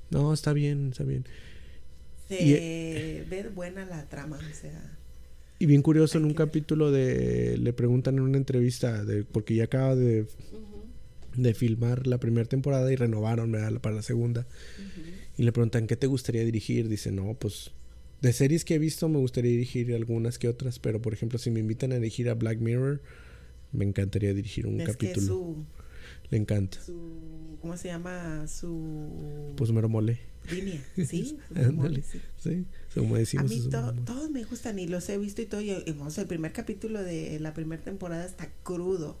no, 0.09 0.33
está 0.33 0.53
bien, 0.53 0.89
está 0.91 1.03
bien. 1.03 1.25
Se 2.29 2.41
Y- 2.43 3.29
ve 3.29 3.49
buena 3.53 3.85
la 3.85 4.07
trama, 4.07 4.37
o 4.37 4.55
sea. 4.55 4.97
Y 5.59 5.65
bien 5.65 5.81
curioso, 5.81 6.17
en 6.17 6.23
un 6.25 6.33
capítulo 6.33 6.89
de, 6.91 7.57
le 7.57 7.73
preguntan 7.73 8.15
en 8.15 8.21
una 8.21 8.37
entrevista, 8.37 9.03
de, 9.03 9.23
porque 9.25 9.55
ya 9.55 9.65
acaba 9.65 9.93
de, 9.95 10.25
de 11.35 11.53
filmar 11.53 12.07
la 12.07 12.17
primera 12.17 12.47
temporada 12.47 12.89
y 12.93 12.95
renovaron 12.95 13.51
¿verdad? 13.51 13.81
para 13.81 13.95
la 13.95 14.01
segunda, 14.01 14.47
y 15.37 15.43
le 15.43 15.51
preguntan, 15.51 15.85
¿qué 15.87 15.97
te 15.97 16.07
gustaría 16.07 16.45
dirigir? 16.45 16.87
Dice, 16.87 17.11
no, 17.11 17.33
pues... 17.33 17.71
De 18.21 18.33
series 18.33 18.65
que 18.65 18.75
he 18.75 18.79
visto 18.79 19.07
me 19.07 19.17
gustaría 19.17 19.51
dirigir 19.51 19.93
algunas 19.95 20.37
que 20.39 20.49
otras, 20.49 20.77
pero 20.77 21.01
por 21.01 21.13
ejemplo 21.13 21.39
si 21.39 21.51
me 21.51 21.61
invitan 21.61 21.93
a 21.93 21.95
dirigir 21.95 22.27
a 22.29 22.33
Black 22.33 22.59
Mirror, 22.59 23.01
me 23.71 23.85
encantaría 23.85 24.33
dirigir 24.33 24.67
un 24.67 24.81
es 24.81 24.87
que 24.97 25.07
capítulo. 25.07 25.25
su, 25.27 25.65
Le 26.29 26.37
encanta. 26.37 26.81
su. 26.81 27.57
¿Cómo 27.61 27.77
se 27.77 27.87
llama? 27.87 28.45
Su. 28.49 29.53
Pues 29.55 29.71
mero 29.71 29.87
mole. 29.87 30.19
Línea. 30.51 30.81
Sí, 31.07 31.37
Ándale. 31.55 32.01
sí. 32.03 32.19
Sí, 32.41 32.65
como 32.93 33.15
A 33.15 33.19
decimos. 33.19 33.49
mí 33.49 33.59
to- 33.69 33.69
mero 33.69 33.93
mole. 33.93 34.01
todos 34.05 34.29
me 34.31 34.43
gustan 34.43 34.79
y 34.79 34.87
los 34.87 35.07
he 35.09 35.17
visto 35.17 35.41
y 35.41 35.45
todo. 35.45 35.61
Y, 35.61 35.71
y, 35.71 35.91
vamos, 35.93 36.17
el 36.17 36.27
primer 36.27 36.51
capítulo 36.53 37.01
de 37.03 37.39
la 37.39 37.53
primera 37.53 37.81
temporada 37.83 38.25
está 38.25 38.49
crudo. 38.63 39.17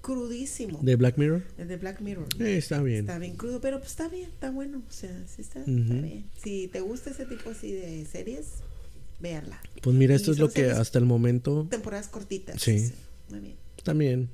Crudísimo. 0.00 0.78
¿De 0.82 0.96
Black 0.96 1.18
Mirror? 1.18 1.42
El 1.58 1.68
de 1.68 1.76
Black 1.76 2.00
Mirror. 2.00 2.26
Eh, 2.40 2.56
está 2.56 2.82
bien. 2.82 3.00
Está 3.00 3.18
bien 3.18 3.36
crudo, 3.36 3.60
pero 3.60 3.78
pues 3.80 3.90
está 3.90 4.08
bien, 4.08 4.30
está 4.30 4.50
bueno. 4.50 4.82
O 4.88 4.92
sea, 4.92 5.10
sí 5.28 5.42
está, 5.42 5.60
está 5.60 5.72
bien. 5.94 6.24
Si 6.42 6.68
te 6.68 6.80
gusta 6.80 7.10
ese 7.10 7.26
tipo 7.26 7.50
así 7.50 7.72
de 7.72 8.06
series, 8.06 8.46
véanla. 9.20 9.60
Pues 9.82 9.94
mira, 9.94 10.14
Y 10.14 10.16
esto 10.16 10.32
es 10.32 10.38
lo 10.38 10.48
que 10.50 10.70
hasta 10.70 10.98
el 10.98 11.04
momento 11.04 11.66
Temporadas 11.70 12.08
cortitas. 12.08 12.62
Sí. 12.62 12.90
Muy 13.28 13.40
bien. 13.40 13.56
también. 13.84 14.30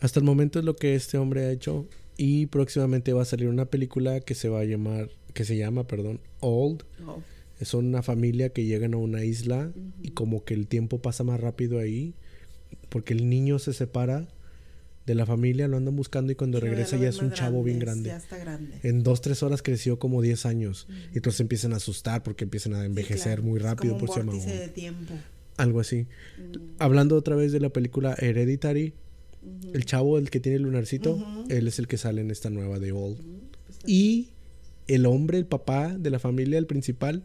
Hasta 0.00 0.20
el 0.20 0.24
momento 0.24 0.58
es 0.58 0.64
lo 0.64 0.74
que 0.74 0.94
este 0.94 1.18
hombre 1.18 1.44
ha 1.44 1.50
hecho. 1.50 1.86
Y 2.18 2.46
próximamente 2.46 3.12
va 3.14 3.22
a 3.22 3.24
salir 3.24 3.48
una 3.48 3.64
película 3.66 4.20
que 4.20 4.34
se 4.34 4.48
va 4.50 4.60
a 4.60 4.64
llamar, 4.64 5.08
que 5.34 5.44
se 5.46 5.56
llama, 5.56 5.86
perdón, 5.86 6.20
Old. 6.40 6.82
Oh, 7.06 7.20
Es 7.60 7.72
una 7.74 8.02
familia 8.02 8.50
que 8.50 8.64
llegan 8.66 8.92
a 8.92 8.96
una 8.98 9.24
isla 9.24 9.70
y 10.02 10.10
como 10.10 10.44
que 10.44 10.52
el 10.54 10.66
tiempo 10.66 10.98
pasa 11.00 11.24
más 11.24 11.40
rápido 11.40 11.78
ahí. 11.78 12.12
Porque 12.90 13.14
el 13.14 13.30
niño 13.30 13.58
se 13.60 13.72
separa 13.72 14.28
de 15.06 15.14
la 15.14 15.24
familia, 15.26 15.68
lo 15.68 15.76
andan 15.78 15.96
buscando 15.96 16.32
y 16.32 16.34
cuando 16.34 16.60
regresa 16.60 16.96
ya 16.98 17.08
es 17.08 17.18
un 17.22 17.32
chavo 17.32 17.62
bien 17.64 17.78
grande, 17.78 18.10
grande. 18.10 18.26
Ya 18.28 18.36
está 18.36 18.36
grande. 18.44 18.78
En 18.82 19.02
dos, 19.02 19.20
tres 19.22 19.42
horas 19.42 19.62
creció 19.62 19.98
como 19.98 20.20
10 20.20 20.44
años. 20.44 20.86
Y 21.14 21.16
entonces 21.18 21.40
empiezan 21.40 21.72
a 21.72 21.76
asustar 21.76 22.22
porque 22.22 22.44
empiezan 22.44 22.74
a 22.74 22.80
Sí, 22.80 22.86
envejecer 22.86 23.36
claro. 23.36 23.42
muy 23.44 23.56
Es 23.58 23.62
rápido 23.64 23.94
como 23.94 24.06
por 24.06 24.18
un 24.20 24.26
vórtice 24.26 24.54
de 24.58 24.68
tiempo. 24.68 25.14
Algo 25.56 25.80
así. 25.80 26.06
Mm, 26.38 26.56
Hablando 26.78 27.16
otra 27.16 27.36
vez 27.36 27.52
de 27.52 27.60
la 27.60 27.70
película 27.70 28.14
Hereditary, 28.18 28.92
el 29.72 29.84
chavo, 29.84 30.18
el 30.18 30.30
que 30.30 30.40
tiene 30.40 30.56
el 30.56 30.62
lunarcito, 30.62 31.18
él 31.48 31.68
es 31.68 31.78
el 31.78 31.86
que 31.86 31.98
sale 31.98 32.20
en 32.20 32.30
esta 32.30 32.50
nueva 32.50 32.78
de 32.78 32.92
Old. 32.92 33.18
Pues, 33.66 33.78
Y 33.86 34.30
el 34.86 35.06
hombre, 35.06 35.38
el 35.38 35.46
papá 35.46 35.96
de 35.96 36.10
la 36.10 36.18
familia, 36.18 36.58
el 36.58 36.66
principal, 36.66 37.22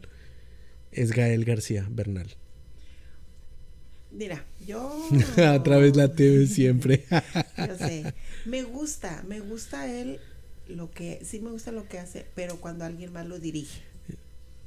es 0.91 1.11
Gael 1.11 1.45
García 1.45 1.87
Bernal. 1.89 2.27
Mira, 4.11 4.45
yo. 4.65 5.09
a 5.37 5.63
través 5.63 5.95
la 5.95 6.13
TV 6.13 6.45
siempre. 6.45 7.03
Yo 7.57 7.77
sé. 7.77 8.13
Me 8.45 8.61
gusta, 8.61 9.23
me 9.27 9.39
gusta 9.39 9.91
él 9.91 10.19
lo 10.67 10.91
que. 10.91 11.21
Sí, 11.25 11.39
me 11.39 11.49
gusta 11.49 11.71
lo 11.71 11.87
que 11.87 11.97
hace, 11.97 12.25
pero 12.35 12.57
cuando 12.61 12.85
alguien 12.85 13.11
más 13.11 13.27
lo 13.27 13.39
dirige. 13.39 13.81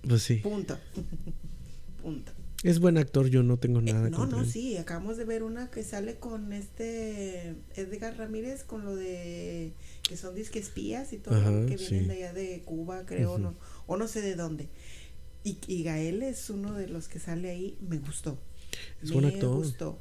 pues 0.06 0.22
sí. 0.22 0.36
Punto. 0.36 0.78
Punto. 2.02 2.32
Es 2.66 2.80
buen 2.80 2.98
actor, 2.98 3.28
yo 3.28 3.42
no 3.42 3.58
tengo 3.58 3.78
Eh, 3.80 3.92
nada 3.92 4.10
no, 4.10 4.16
contra 4.16 4.38
no, 4.38 4.44
él. 4.44 4.50
sí, 4.50 4.76
acabamos 4.76 5.16
de 5.16 5.24
ver 5.24 5.42
una 5.42 5.70
que 5.70 5.82
sale 5.84 6.16
con 6.16 6.52
este 6.52 7.54
Edgar 7.76 8.16
Ramírez 8.18 8.64
con 8.64 8.84
lo 8.84 8.96
de 8.96 9.72
que 10.08 10.16
son 10.16 10.34
disque 10.34 10.58
espías 10.58 11.12
y 11.12 11.18
todo, 11.18 11.34
Ajá, 11.36 11.50
que 11.66 11.76
vienen 11.76 12.02
sí. 12.02 12.06
de 12.08 12.12
allá 12.14 12.32
de 12.32 12.62
Cuba, 12.64 13.04
creo, 13.06 13.38
no, 13.38 13.54
o 13.86 13.96
no 13.96 14.08
sé 14.08 14.20
de 14.20 14.34
dónde. 14.34 14.68
Y, 15.44 15.58
y 15.68 15.84
Gael 15.84 16.22
es 16.24 16.50
uno 16.50 16.74
de 16.74 16.88
los 16.88 17.06
que 17.08 17.18
sale 17.20 17.50
ahí, 17.50 17.76
me 17.80 17.98
gustó. 17.98 18.36
Es 19.02 19.10
me 19.10 19.14
buen 19.20 19.26
actor. 19.26 19.56
gustó. 19.56 19.98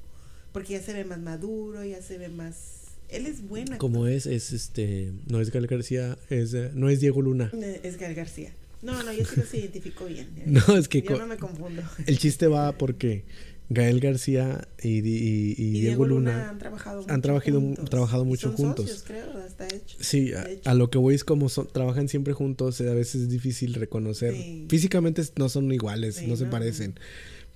Porque 0.52 0.74
ya 0.74 0.82
se 0.82 0.94
ve 0.94 1.06
más 1.06 1.20
maduro, 1.20 1.84
ya 1.84 2.02
se 2.02 2.18
ve 2.18 2.30
más. 2.30 2.82
Él 3.10 3.28
es 3.28 3.48
buen 3.48 3.64
actor. 3.64 3.78
Como 3.78 4.08
es, 4.08 4.26
es 4.26 4.52
este, 4.54 5.12
no 5.28 5.40
es 5.40 5.52
Gael 5.52 5.68
García, 5.68 6.18
es, 6.32 6.54
eh, 6.56 6.72
no 6.74 6.90
es 6.90 7.00
Diego 7.00 7.22
Luna. 7.22 7.52
Eh, 7.54 7.82
Es 7.84 7.98
Gael 7.98 8.16
García. 8.16 8.54
No, 8.86 9.03
no, 9.03 9.12
yo 9.12 9.26
sí 9.26 9.34
los 9.40 9.53
identifico 9.53 10.06
bien. 10.06 10.28
No, 10.45 10.78
es 10.78 10.88
que 10.88 11.02
yo 11.02 11.18
no 11.18 11.28
me 11.28 11.38
confundo. 11.38 11.82
el 12.06 12.18
chiste 12.20 12.48
va 12.48 12.72
porque 12.78 13.26
Gael 13.70 13.99
García 13.99 14.68
y, 14.82 15.02
Di- 15.02 15.18
y- 15.18 15.56
y 15.57 15.78
Y 15.78 15.82
Diego 15.82 16.06
Luna 16.06 16.49
han 16.49 16.60
trabajado 16.60 17.03
han 17.10 17.22
trabajado- 17.22 17.60
juntos. 17.60 17.90
trabajado 17.90 18.24
mucho 18.26 18.49
son 18.49 18.57
juntos. 18.57 18.86
socios, 18.86 19.03
creo, 19.07 19.38
hasta 19.44 19.66
hecho. 19.68 19.98
Sí, 19.99 20.34
a, 20.34 20.48
hecho. 20.49 20.74
lo 20.76 20.90
que 20.91 20.99
voy 20.99 21.16
es 21.16 21.24
como 21.24 21.49
son, 21.49 21.68
trabajan 21.72 22.07
siempre 22.07 22.34
juntos, 22.34 22.80
eh, 22.82 22.90
a 22.90 22.94
veces 22.94 23.24
es 23.24 23.30
difícil 23.30 23.74
reconocer. 23.74 24.34
Sí. 24.36 24.68
Físicamente 24.70 25.24
no 25.38 25.49
son 25.49 25.72
iguales, 25.72 26.16
Sí, 26.18 26.28
no 26.28 26.36
se 26.36 26.45
parecen. 26.45 26.94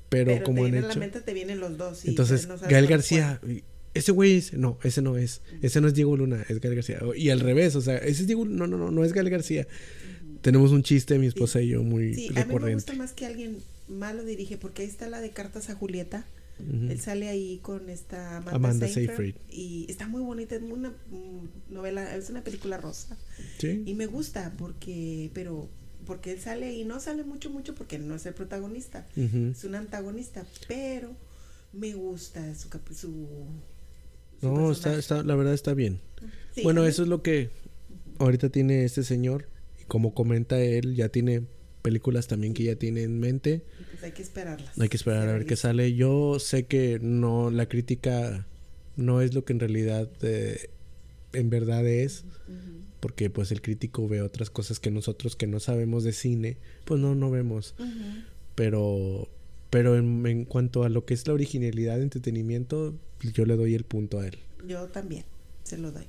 Pero, 0.09 0.31
Pero 0.31 0.43
como 0.45 0.61
te 0.61 0.65
han 0.65 0.71
viene 0.71 0.77
a 0.79 0.81
la 0.87 0.93
hecho. 0.93 0.99
mente 0.99 1.21
te 1.21 1.33
vienen 1.35 1.59
los 1.59 1.77
dos. 1.77 2.03
y 2.05 2.09
Entonces, 2.09 2.47
no 2.47 2.57
Gael 2.57 2.69
cuál 2.69 2.87
García, 2.87 3.39
ese 3.93 4.11
güey 4.11 4.37
es, 4.37 4.53
no, 4.53 4.79
ese 4.83 5.03
no 5.03 5.15
es. 5.17 5.41
Ese 5.61 5.79
no 5.81 5.87
es 5.87 5.93
Diego 5.93 6.17
Luna, 6.17 6.43
es 6.49 6.59
Gael 6.59 6.73
García. 6.73 6.99
Y 7.15 7.29
al 7.29 7.39
revés, 7.39 7.75
o 7.75 7.81
sea, 7.81 7.97
ese 7.97 8.21
es 8.21 8.25
Diego, 8.27 8.45
no, 8.45 8.65
no, 8.65 8.77
no, 8.79 8.89
no 8.89 9.03
es 9.05 9.13
Gael 9.13 9.29
García. 9.29 9.67
Tenemos 10.41 10.71
un 10.71 10.83
chiste, 10.83 11.19
mi 11.19 11.27
esposa 11.27 11.61
y 11.61 11.69
yo, 11.69 11.83
muy. 11.83 12.13
Sí, 12.13 12.29
a 12.35 12.45
mí 12.45 12.55
me 12.59 12.73
gusta 12.73 12.93
más 12.93 13.13
que 13.13 13.25
alguien 13.25 13.57
más 13.87 14.15
lo 14.15 14.23
dirige, 14.23 14.57
porque 14.57 14.83
ahí 14.83 14.87
está 14.87 15.09
la 15.09 15.21
de 15.21 15.31
Cartas 15.31 15.69
a 15.69 15.75
Julieta. 15.75 16.25
Él 16.89 16.99
sale 16.99 17.29
ahí 17.29 17.59
con 17.61 17.89
esta 17.89 18.37
Amanda, 18.37 18.55
Amanda 18.55 18.87
Seyfried, 18.87 19.07
Seyfried. 19.07 19.35
Y 19.49 19.85
está 19.87 20.09
muy 20.09 20.21
bonita, 20.21 20.55
es 20.55 20.61
una 20.61 20.89
mm, 20.89 21.73
novela, 21.73 22.13
es 22.17 22.29
una 22.29 22.43
película 22.43 22.77
rosa. 22.77 23.17
Sí. 23.59 23.83
Y 23.85 23.93
me 23.93 24.07
gusta 24.07 24.51
porque, 24.57 25.31
pero, 25.33 25.69
porque 26.05 26.33
él 26.33 26.41
sale 26.41 26.73
y 26.73 26.83
no 26.83 26.99
sale 26.99 27.23
mucho, 27.23 27.49
mucho 27.49 27.75
porque 27.75 27.97
no 27.97 28.13
es 28.15 28.25
el 28.25 28.33
protagonista. 28.33 29.07
Es 29.15 29.63
un 29.63 29.75
antagonista, 29.75 30.45
pero 30.67 31.15
me 31.71 31.93
gusta 31.93 32.53
su 32.55 32.67
No, 34.41 34.71
está, 34.71 34.97
está, 34.97 35.23
la 35.23 35.35
verdad 35.35 35.53
está 35.53 35.73
bien. 35.73 36.01
bueno, 36.61 36.85
eso 36.85 37.03
es 37.03 37.07
lo 37.07 37.21
que 37.23 37.51
ahorita 38.17 38.49
tiene 38.49 38.83
este 38.83 39.03
señor. 39.03 39.47
Como 39.89 40.13
comenta 40.13 40.61
él, 40.61 40.95
ya 40.95 41.09
tiene 41.09 41.43
películas 41.81 42.27
también 42.27 42.53
que 42.53 42.63
ya 42.63 42.75
tiene 42.75 43.03
en 43.03 43.19
mente. 43.19 43.63
Pues 43.91 44.03
hay 44.03 44.11
que 44.11 44.21
esperarlas. 44.21 44.79
Hay 44.79 44.87
que 44.87 44.95
esperar 44.95 45.27
a 45.27 45.33
ver 45.33 45.45
qué 45.45 45.55
sale. 45.55 45.93
Yo 45.95 46.39
sé 46.39 46.65
que 46.65 46.99
no, 47.01 47.49
la 47.51 47.67
crítica 47.67 48.47
no 48.95 49.21
es 49.21 49.33
lo 49.33 49.43
que 49.43 49.53
en 49.53 49.59
realidad, 49.59 50.09
eh, 50.21 50.69
en 51.33 51.49
verdad 51.49 51.85
es. 51.87 52.23
Porque 52.99 53.29
pues 53.29 53.51
el 53.51 53.61
crítico 53.61 54.07
ve 54.07 54.21
otras 54.21 54.49
cosas 54.49 54.79
que 54.79 54.91
nosotros 54.91 55.35
que 55.35 55.47
no 55.47 55.59
sabemos 55.59 56.03
de 56.03 56.11
cine, 56.11 56.57
pues 56.85 56.99
no, 56.99 57.15
no 57.15 57.31
vemos. 57.31 57.75
Pero, 58.55 59.27
pero 59.69 59.97
en, 59.97 60.25
en, 60.27 60.45
cuanto 60.45 60.83
a 60.83 60.89
lo 60.89 61.05
que 61.05 61.13
es 61.13 61.25
la 61.27 61.33
originalidad 61.33 61.97
de 61.97 62.03
entretenimiento, 62.03 62.93
yo 63.33 63.45
le 63.45 63.55
doy 63.55 63.73
el 63.73 63.85
punto 63.85 64.19
a 64.19 64.27
él. 64.27 64.37
Yo 64.67 64.85
también, 64.87 65.23
se 65.63 65.77
lo 65.77 65.91
doy. 65.91 66.05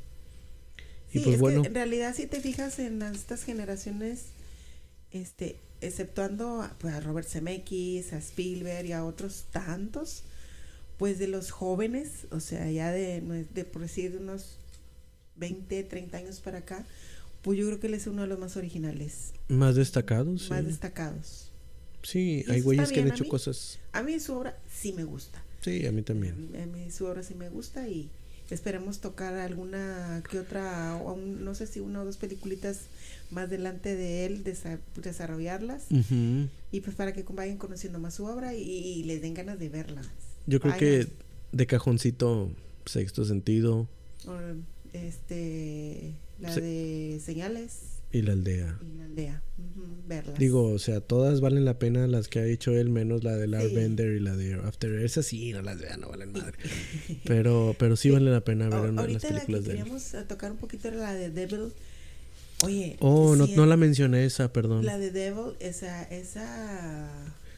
Y 1.12 1.20
pues 1.20 1.38
bueno. 1.38 1.64
en 1.64 1.74
realidad 1.74 2.14
si 2.14 2.26
te 2.26 2.40
fijas 2.40 2.78
en 2.78 3.02
estas 3.02 3.44
generaciones, 3.44 4.26
este, 5.10 5.56
exceptuando 5.80 6.62
a, 6.62 6.76
pues, 6.78 6.94
a 6.94 7.00
Robert 7.00 7.28
Zemeckis, 7.28 8.12
a 8.12 8.18
Spielberg 8.18 8.86
y 8.86 8.92
a 8.92 9.04
otros 9.04 9.46
tantos, 9.50 10.22
pues 10.98 11.18
de 11.18 11.26
los 11.26 11.50
jóvenes, 11.50 12.26
o 12.30 12.40
sea, 12.40 12.70
ya 12.70 12.90
de, 12.92 13.20
de 13.52 13.64
por 13.64 13.82
decir 13.82 14.18
unos 14.20 14.58
20, 15.36 15.82
30 15.84 16.18
años 16.18 16.40
para 16.40 16.58
acá, 16.58 16.86
pues 17.42 17.58
yo 17.58 17.66
creo 17.66 17.80
que 17.80 17.86
él 17.86 17.94
es 17.94 18.06
uno 18.06 18.22
de 18.22 18.28
los 18.28 18.38
más 18.38 18.56
originales. 18.56 19.32
Más 19.48 19.74
destacados. 19.74 20.50
Más 20.50 20.64
destacados. 20.64 21.50
Sí, 22.02 22.44
hay 22.48 22.60
güeyes 22.60 22.92
que 22.92 23.00
han 23.00 23.08
hecho 23.08 23.26
cosas. 23.28 23.78
A 23.92 24.02
mí 24.02 24.18
su 24.20 24.34
obra 24.34 24.58
sí 24.70 24.92
me 24.92 25.04
gusta. 25.04 25.42
Sí, 25.60 25.86
a 25.86 25.92
mí 25.92 26.02
también. 26.02 26.50
A 26.60 26.66
mí 26.66 26.90
su 26.90 27.06
obra 27.06 27.22
sí 27.22 27.34
me 27.34 27.48
gusta 27.48 27.88
y 27.88 28.10
esperemos 28.50 29.00
tocar 29.00 29.34
alguna 29.34 30.22
que 30.28 30.38
otra, 30.38 30.96
o 30.96 31.16
no 31.16 31.54
sé 31.54 31.66
si 31.66 31.80
una 31.80 32.02
o 32.02 32.04
dos 32.04 32.16
peliculitas 32.16 32.82
más 33.30 33.48
delante 33.48 33.94
de 33.94 34.26
él, 34.26 34.44
desarrollarlas. 34.96 35.84
Y 36.72 36.80
pues 36.80 36.96
para 36.96 37.12
que 37.12 37.22
vayan 37.22 37.58
conociendo 37.58 37.98
más 37.98 38.14
su 38.14 38.24
obra 38.24 38.54
y, 38.54 39.02
les 39.04 39.22
den 39.22 39.34
ganas 39.34 39.58
de 39.58 39.68
verla. 39.68 40.02
Yo 40.46 40.60
creo 40.60 40.76
que 40.76 41.06
de 41.52 41.66
cajoncito, 41.66 42.50
sexto 42.86 43.24
sentido. 43.24 43.88
este, 44.92 46.14
la 46.40 46.54
de 46.54 47.20
señales. 47.24 47.89
Y 48.12 48.22
la 48.22 48.32
aldea. 48.32 48.78
Y 48.82 48.98
la 48.98 49.04
aldea. 49.04 49.42
Verlas. 50.06 50.38
Digo, 50.38 50.64
o 50.64 50.78
sea, 50.80 51.00
todas 51.00 51.40
valen 51.40 51.64
la 51.64 51.78
pena 51.78 52.08
las 52.08 52.26
que 52.26 52.40
ha 52.40 52.46
hecho 52.46 52.72
él, 52.72 52.90
menos 52.90 53.22
la 53.22 53.36
de 53.36 53.46
Lars 53.46 53.72
Bender 53.72 54.16
y 54.16 54.20
la 54.20 54.36
de 54.36 54.54
After. 54.54 54.92
Esas 55.04 55.26
sí, 55.26 55.52
no 55.52 55.62
las 55.62 55.78
vean, 55.78 56.00
no 56.00 56.08
valen 56.08 56.32
madre. 56.32 56.58
pero, 57.24 57.76
pero 57.78 57.94
sí, 57.96 58.10
vale 58.10 58.30
la 58.30 58.40
pena 58.40 58.68
ver 58.68 58.90
una, 58.90 59.06
las 59.06 59.24
películas 59.24 59.64
de 59.64 59.70
él. 59.70 59.76
Queríamos 59.78 60.12
tocar 60.26 60.50
un 60.50 60.56
poquito 60.56 60.90
la 60.90 61.14
de 61.14 61.30
Devil. 61.30 61.72
Oye. 62.64 62.96
Oh, 62.98 63.36
no, 63.36 63.46
no 63.46 63.66
la 63.66 63.76
mencioné 63.76 64.24
esa, 64.24 64.52
perdón. 64.52 64.84
La 64.84 64.98
de 64.98 65.12
Devil, 65.12 65.54
esa, 65.60 66.02
esa. 66.04 67.08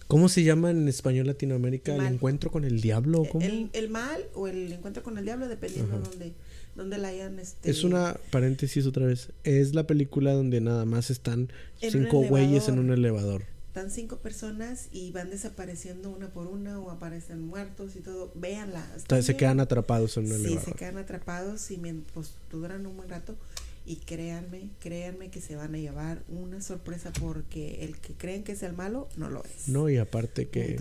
¿Cómo 0.07 0.29
se 0.29 0.43
llama 0.43 0.71
en 0.71 0.89
español 0.89 1.27
Latinoamérica? 1.27 1.97
¿El 1.97 2.05
encuentro 2.05 2.51
con 2.51 2.65
el 2.65 2.83
diablo? 2.83 3.25
¿Cómo? 3.33 3.43
El, 3.43 3.71
el, 3.73 3.89
mal 3.89 4.27
o 4.35 4.47
el 4.47 4.71
encuentro 4.71 5.03
con 5.03 5.17
el 5.17 5.25
diablo, 5.25 5.49
dependiendo 5.49 5.97
de 5.97 6.03
dónde 6.03 6.33
donde 6.75 6.99
la 6.99 7.09
hayan 7.09 7.39
este 7.39 7.71
es 7.71 7.85
una 7.85 8.17
paréntesis 8.31 8.87
otra 8.87 9.07
vez 9.07 9.31
es 9.45 9.75
la 9.75 9.87
película 9.87 10.33
donde 10.33 10.61
nada 10.61 10.85
más 10.85 11.11
están 11.11 11.51
cinco 11.81 12.23
güeyes 12.23 12.69
en 12.69 12.79
un 12.79 12.91
elevador 12.91 13.45
están 13.69 13.91
cinco 13.91 14.19
personas 14.19 14.89
y 14.93 15.13
van 15.13 15.31
desapareciendo 15.31 16.11
una 16.11 16.29
por 16.29 16.47
una 16.47 16.79
o 16.79 16.91
aparecen 16.91 17.43
muertos 17.43 17.97
y 17.97 18.01
todo 18.01 18.33
véanla 18.35 18.87
se 19.21 19.37
quedan 19.37 19.61
atrapados 19.61 20.17
en 20.17 20.27
un 20.27 20.33
elevador 20.33 20.65
sí 20.65 20.71
se 20.71 20.77
quedan 20.77 20.99
atrapados 20.99 21.71
y 21.71 21.77
pues 22.15 22.35
duran 22.51 22.87
un 22.87 22.97
buen 22.97 23.09
rato 23.09 23.37
y 23.85 23.97
créanme, 23.97 24.71
créanme 24.81 25.31
que 25.31 25.41
se 25.41 25.57
van 25.57 25.75
a 25.75 25.79
llevar 25.79 26.23
una 26.29 26.61
sorpresa 26.61 27.13
porque 27.21 27.85
el 27.85 27.99
que 27.99 28.13
creen 28.15 28.45
que 28.45 28.53
es 28.53 28.63
el 28.63 28.75
malo 28.75 29.09
no 29.17 29.29
lo 29.29 29.45
es. 29.45 29.69
No, 29.69 29.89
y 29.91 29.97
aparte 29.97 30.49
que 30.49 30.81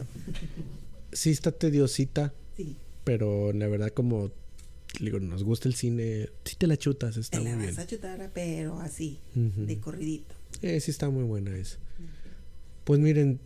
sí 1.12 1.32
está 1.32 1.52
tediosita. 1.52 2.34
Sí. 2.56 2.76
Pero 3.04 3.54
la 3.54 3.68
verdad 3.68 3.90
como 3.90 4.32
digo, 5.00 5.20
nos 5.20 5.44
gusta 5.44 5.68
el 5.68 5.76
cine, 5.76 6.30
si 6.44 6.56
te 6.56 6.68
la 6.68 6.78
chutas, 6.78 7.18
está 7.18 7.40
muy 7.40 7.52
bien. 7.54 7.76
Vas 7.76 7.80
a 7.80 7.88
chutar, 7.88 8.30
pero 8.34 8.80
así, 8.80 9.20
de 9.34 9.78
corridito. 9.78 10.36
Eh, 10.62 10.80
sí 10.80 10.92
está 10.92 11.10
muy 11.10 11.24
buena 11.24 11.56
esa. 11.56 11.78
Pues 12.84 13.00
miren, 13.00 13.40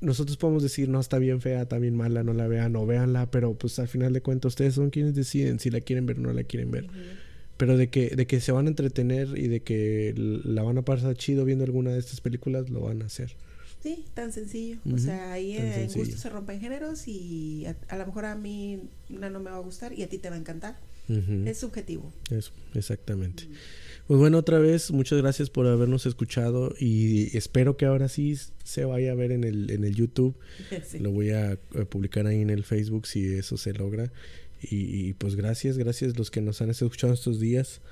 nosotros 0.00 0.36
podemos 0.36 0.62
decir, 0.62 0.88
no, 0.88 1.00
está 1.00 1.18
bien 1.18 1.40
fea, 1.40 1.62
está 1.62 1.78
bien 1.78 1.96
mala, 1.96 2.22
no 2.22 2.34
la 2.34 2.46
vean, 2.46 2.72
no 2.72 2.86
véanla, 2.86 3.30
pero 3.30 3.54
pues 3.54 3.78
al 3.78 3.88
final 3.88 4.12
de 4.12 4.20
cuentas 4.20 4.50
ustedes 4.50 4.74
son 4.74 4.90
quienes 4.90 5.14
deciden 5.14 5.58
si 5.58 5.70
la 5.70 5.80
quieren 5.80 6.06
ver 6.06 6.18
o 6.18 6.22
no 6.22 6.32
la 6.32 6.44
quieren 6.44 6.70
ver. 6.70 6.86
Pero 7.56 7.76
de 7.76 7.88
que, 7.88 8.10
de 8.10 8.26
que 8.26 8.40
se 8.40 8.52
van 8.52 8.66
a 8.66 8.68
entretener 8.68 9.38
y 9.38 9.48
de 9.48 9.60
que 9.60 10.12
la 10.16 10.62
van 10.62 10.76
a 10.78 10.82
pasar 10.82 11.16
chido 11.16 11.44
viendo 11.44 11.64
alguna 11.64 11.92
de 11.92 12.00
estas 12.00 12.20
películas, 12.20 12.68
lo 12.68 12.80
van 12.80 13.02
a 13.02 13.06
hacer. 13.06 13.36
Sí, 13.84 14.06
tan 14.14 14.32
sencillo. 14.32 14.78
O 14.90 14.96
sea, 14.96 15.30
ahí 15.34 15.58
en 15.58 15.92
gusto 15.92 16.16
se 16.16 16.30
rompen 16.30 16.58
géneros 16.58 17.06
y 17.06 17.66
a, 17.66 17.96
lo 17.98 18.06
mejor 18.06 18.24
a 18.24 18.34
mí 18.34 18.80
una 19.10 19.28
no 19.28 19.40
me 19.40 19.50
va 19.50 19.58
a 19.58 19.60
gustar 19.60 19.92
y 19.92 20.02
a 20.02 20.08
ti 20.08 20.16
te 20.16 20.30
va 20.30 20.36
a 20.36 20.38
encantar. 20.38 20.80
Es 21.44 21.58
subjetivo. 21.58 22.10
Eso, 22.30 22.52
exactamente. 22.72 23.46
Pues 24.06 24.18
bueno, 24.18 24.38
otra 24.38 24.58
vez, 24.58 24.90
muchas 24.90 25.20
gracias 25.20 25.50
por 25.50 25.66
habernos 25.66 26.06
escuchado 26.06 26.74
y 26.80 27.36
espero 27.36 27.76
que 27.76 27.84
ahora 27.84 28.08
sí 28.08 28.34
se 28.64 28.86
vaya 28.86 29.12
a 29.12 29.14
ver 29.14 29.32
en 29.32 29.44
el, 29.44 29.70
en 29.70 29.84
el 29.84 29.94
YouTube. 29.94 30.34
Lo 30.98 31.10
voy 31.10 31.32
a, 31.32 31.58
publicar 31.90 32.26
ahí 32.26 32.40
en 32.40 32.48
el 32.48 32.64
Facebook 32.64 33.06
si 33.06 33.34
eso 33.34 33.58
se 33.58 33.74
logra. 33.74 34.10
Y, 34.62 35.08
y, 35.08 35.12
pues 35.12 35.34
gracias, 35.34 35.76
gracias 35.76 36.16
los 36.16 36.30
que 36.30 36.40
nos 36.40 36.62
han 36.62 36.70
escuchado 36.70 37.12
estos 37.12 37.38
días, 37.38 37.82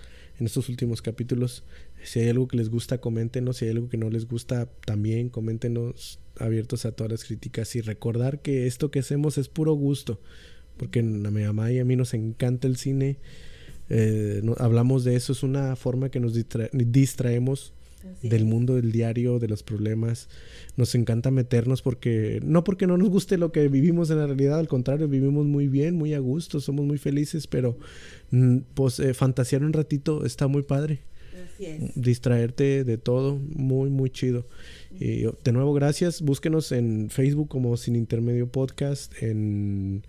en 0.40 0.46
estos 0.46 0.70
últimos 0.70 1.02
capítulos. 1.02 1.64
Si 2.04 2.20
hay 2.20 2.28
algo 2.28 2.48
que 2.48 2.56
les 2.56 2.68
gusta, 2.68 2.98
coméntenos. 2.98 3.58
Si 3.58 3.64
hay 3.64 3.72
algo 3.72 3.88
que 3.88 3.96
no 3.96 4.10
les 4.10 4.26
gusta, 4.26 4.68
también 4.84 5.28
coméntenos 5.28 6.18
abiertos 6.38 6.84
a 6.84 6.92
todas 6.92 7.10
las 7.10 7.24
críticas. 7.24 7.74
Y 7.76 7.80
recordar 7.80 8.40
que 8.40 8.66
esto 8.66 8.90
que 8.90 9.00
hacemos 9.00 9.38
es 9.38 9.48
puro 9.48 9.74
gusto. 9.74 10.20
Porque 10.76 11.00
a 11.00 11.02
mi 11.02 11.44
mamá 11.44 11.70
y 11.70 11.78
a 11.78 11.84
mí 11.84 11.96
nos 11.96 12.14
encanta 12.14 12.66
el 12.66 12.76
cine. 12.76 13.18
Eh, 13.88 14.42
hablamos 14.58 15.04
de 15.04 15.16
eso. 15.16 15.32
Es 15.32 15.42
una 15.42 15.76
forma 15.76 16.10
que 16.10 16.20
nos 16.20 16.34
distraemos 16.72 17.72
del 18.20 18.44
mundo 18.44 18.74
del 18.74 18.90
diario, 18.90 19.38
de 19.38 19.48
los 19.48 19.62
problemas. 19.62 20.28
Nos 20.76 20.94
encanta 20.96 21.30
meternos 21.30 21.82
porque, 21.82 22.40
no 22.44 22.64
porque 22.64 22.88
no 22.88 22.98
nos 22.98 23.10
guste 23.10 23.38
lo 23.38 23.52
que 23.52 23.68
vivimos 23.68 24.10
en 24.10 24.18
la 24.18 24.26
realidad, 24.26 24.58
al 24.58 24.66
contrario, 24.66 25.06
vivimos 25.06 25.46
muy 25.46 25.68
bien, 25.68 25.94
muy 25.94 26.12
a 26.14 26.18
gusto, 26.18 26.58
somos 26.58 26.84
muy 26.84 26.98
felices, 26.98 27.46
pero 27.46 27.78
mm, 28.32 28.58
pues 28.74 28.98
eh, 28.98 29.14
fantasear 29.14 29.62
un 29.62 29.72
ratito 29.72 30.24
está 30.24 30.48
muy 30.48 30.62
padre 30.62 31.00
distraerte 31.94 32.84
de 32.84 32.98
todo, 32.98 33.36
muy, 33.36 33.90
muy 33.90 34.10
chido. 34.10 34.46
Y 34.98 35.22
de 35.22 35.52
nuevo, 35.52 35.72
gracias. 35.74 36.22
Búsquenos 36.22 36.72
en 36.72 37.10
Facebook 37.10 37.48
como 37.48 37.76
Sin 37.76 37.96
Intermedio 37.96 38.48
Podcast, 38.48 39.12
en, 39.22 40.04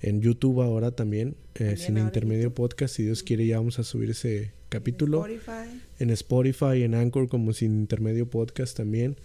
en 0.00 0.20
YouTube 0.20 0.62
ahora 0.62 0.90
también, 0.92 1.36
eh, 1.54 1.76
Sin 1.76 1.98
Intermedio 1.98 2.54
Podcast. 2.54 2.96
Si 2.96 3.02
Dios 3.04 3.22
quiere, 3.22 3.46
ya 3.46 3.58
vamos 3.58 3.78
a 3.78 3.84
subir 3.84 4.10
ese 4.10 4.52
capítulo. 4.68 5.26
En 5.26 5.32
Spotify. 5.34 5.80
En 5.98 6.10
Spotify, 6.10 6.82
en 6.82 6.94
Anchor 6.94 7.28
como 7.28 7.52
Sin 7.52 7.80
Intermedio 7.80 8.28
Podcast 8.28 8.76
también. 8.76 9.16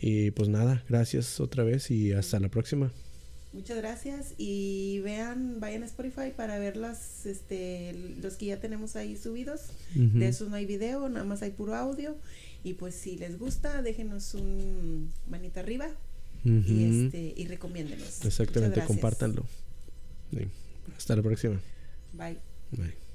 Y 0.00 0.30
pues 0.30 0.48
nada, 0.48 0.84
gracias 0.88 1.40
otra 1.40 1.64
vez 1.64 1.90
y 1.90 2.12
hasta 2.12 2.38
la 2.40 2.48
próxima. 2.48 2.92
Muchas 3.52 3.78
gracias 3.78 4.34
y 4.36 5.00
vean, 5.00 5.58
vayan 5.58 5.82
a 5.82 5.86
Spotify 5.86 6.32
para 6.36 6.58
ver 6.58 6.76
las, 6.76 7.24
este, 7.24 7.94
los 8.20 8.36
que 8.36 8.46
ya 8.46 8.60
tenemos 8.60 8.94
ahí 8.94 9.16
subidos. 9.16 9.70
De 9.94 10.28
esos 10.28 10.50
no 10.50 10.56
hay 10.56 10.66
video, 10.66 11.08
nada 11.08 11.24
más 11.24 11.42
hay 11.42 11.50
puro 11.50 11.74
audio. 11.74 12.16
Y 12.62 12.74
pues 12.74 12.94
si 12.94 13.16
les 13.16 13.38
gusta, 13.38 13.80
déjenos 13.82 14.34
un 14.34 15.10
manita 15.28 15.60
arriba 15.60 15.88
y, 16.44 17.04
este, 17.04 17.34
y 17.36 17.46
recomiéndenos. 17.46 18.24
Exactamente, 18.24 18.84
compártanlo. 18.84 19.46
Hasta 20.96 21.16
la 21.16 21.22
próxima. 21.22 21.60
Bye. 22.12 22.38
Bye. 22.72 23.07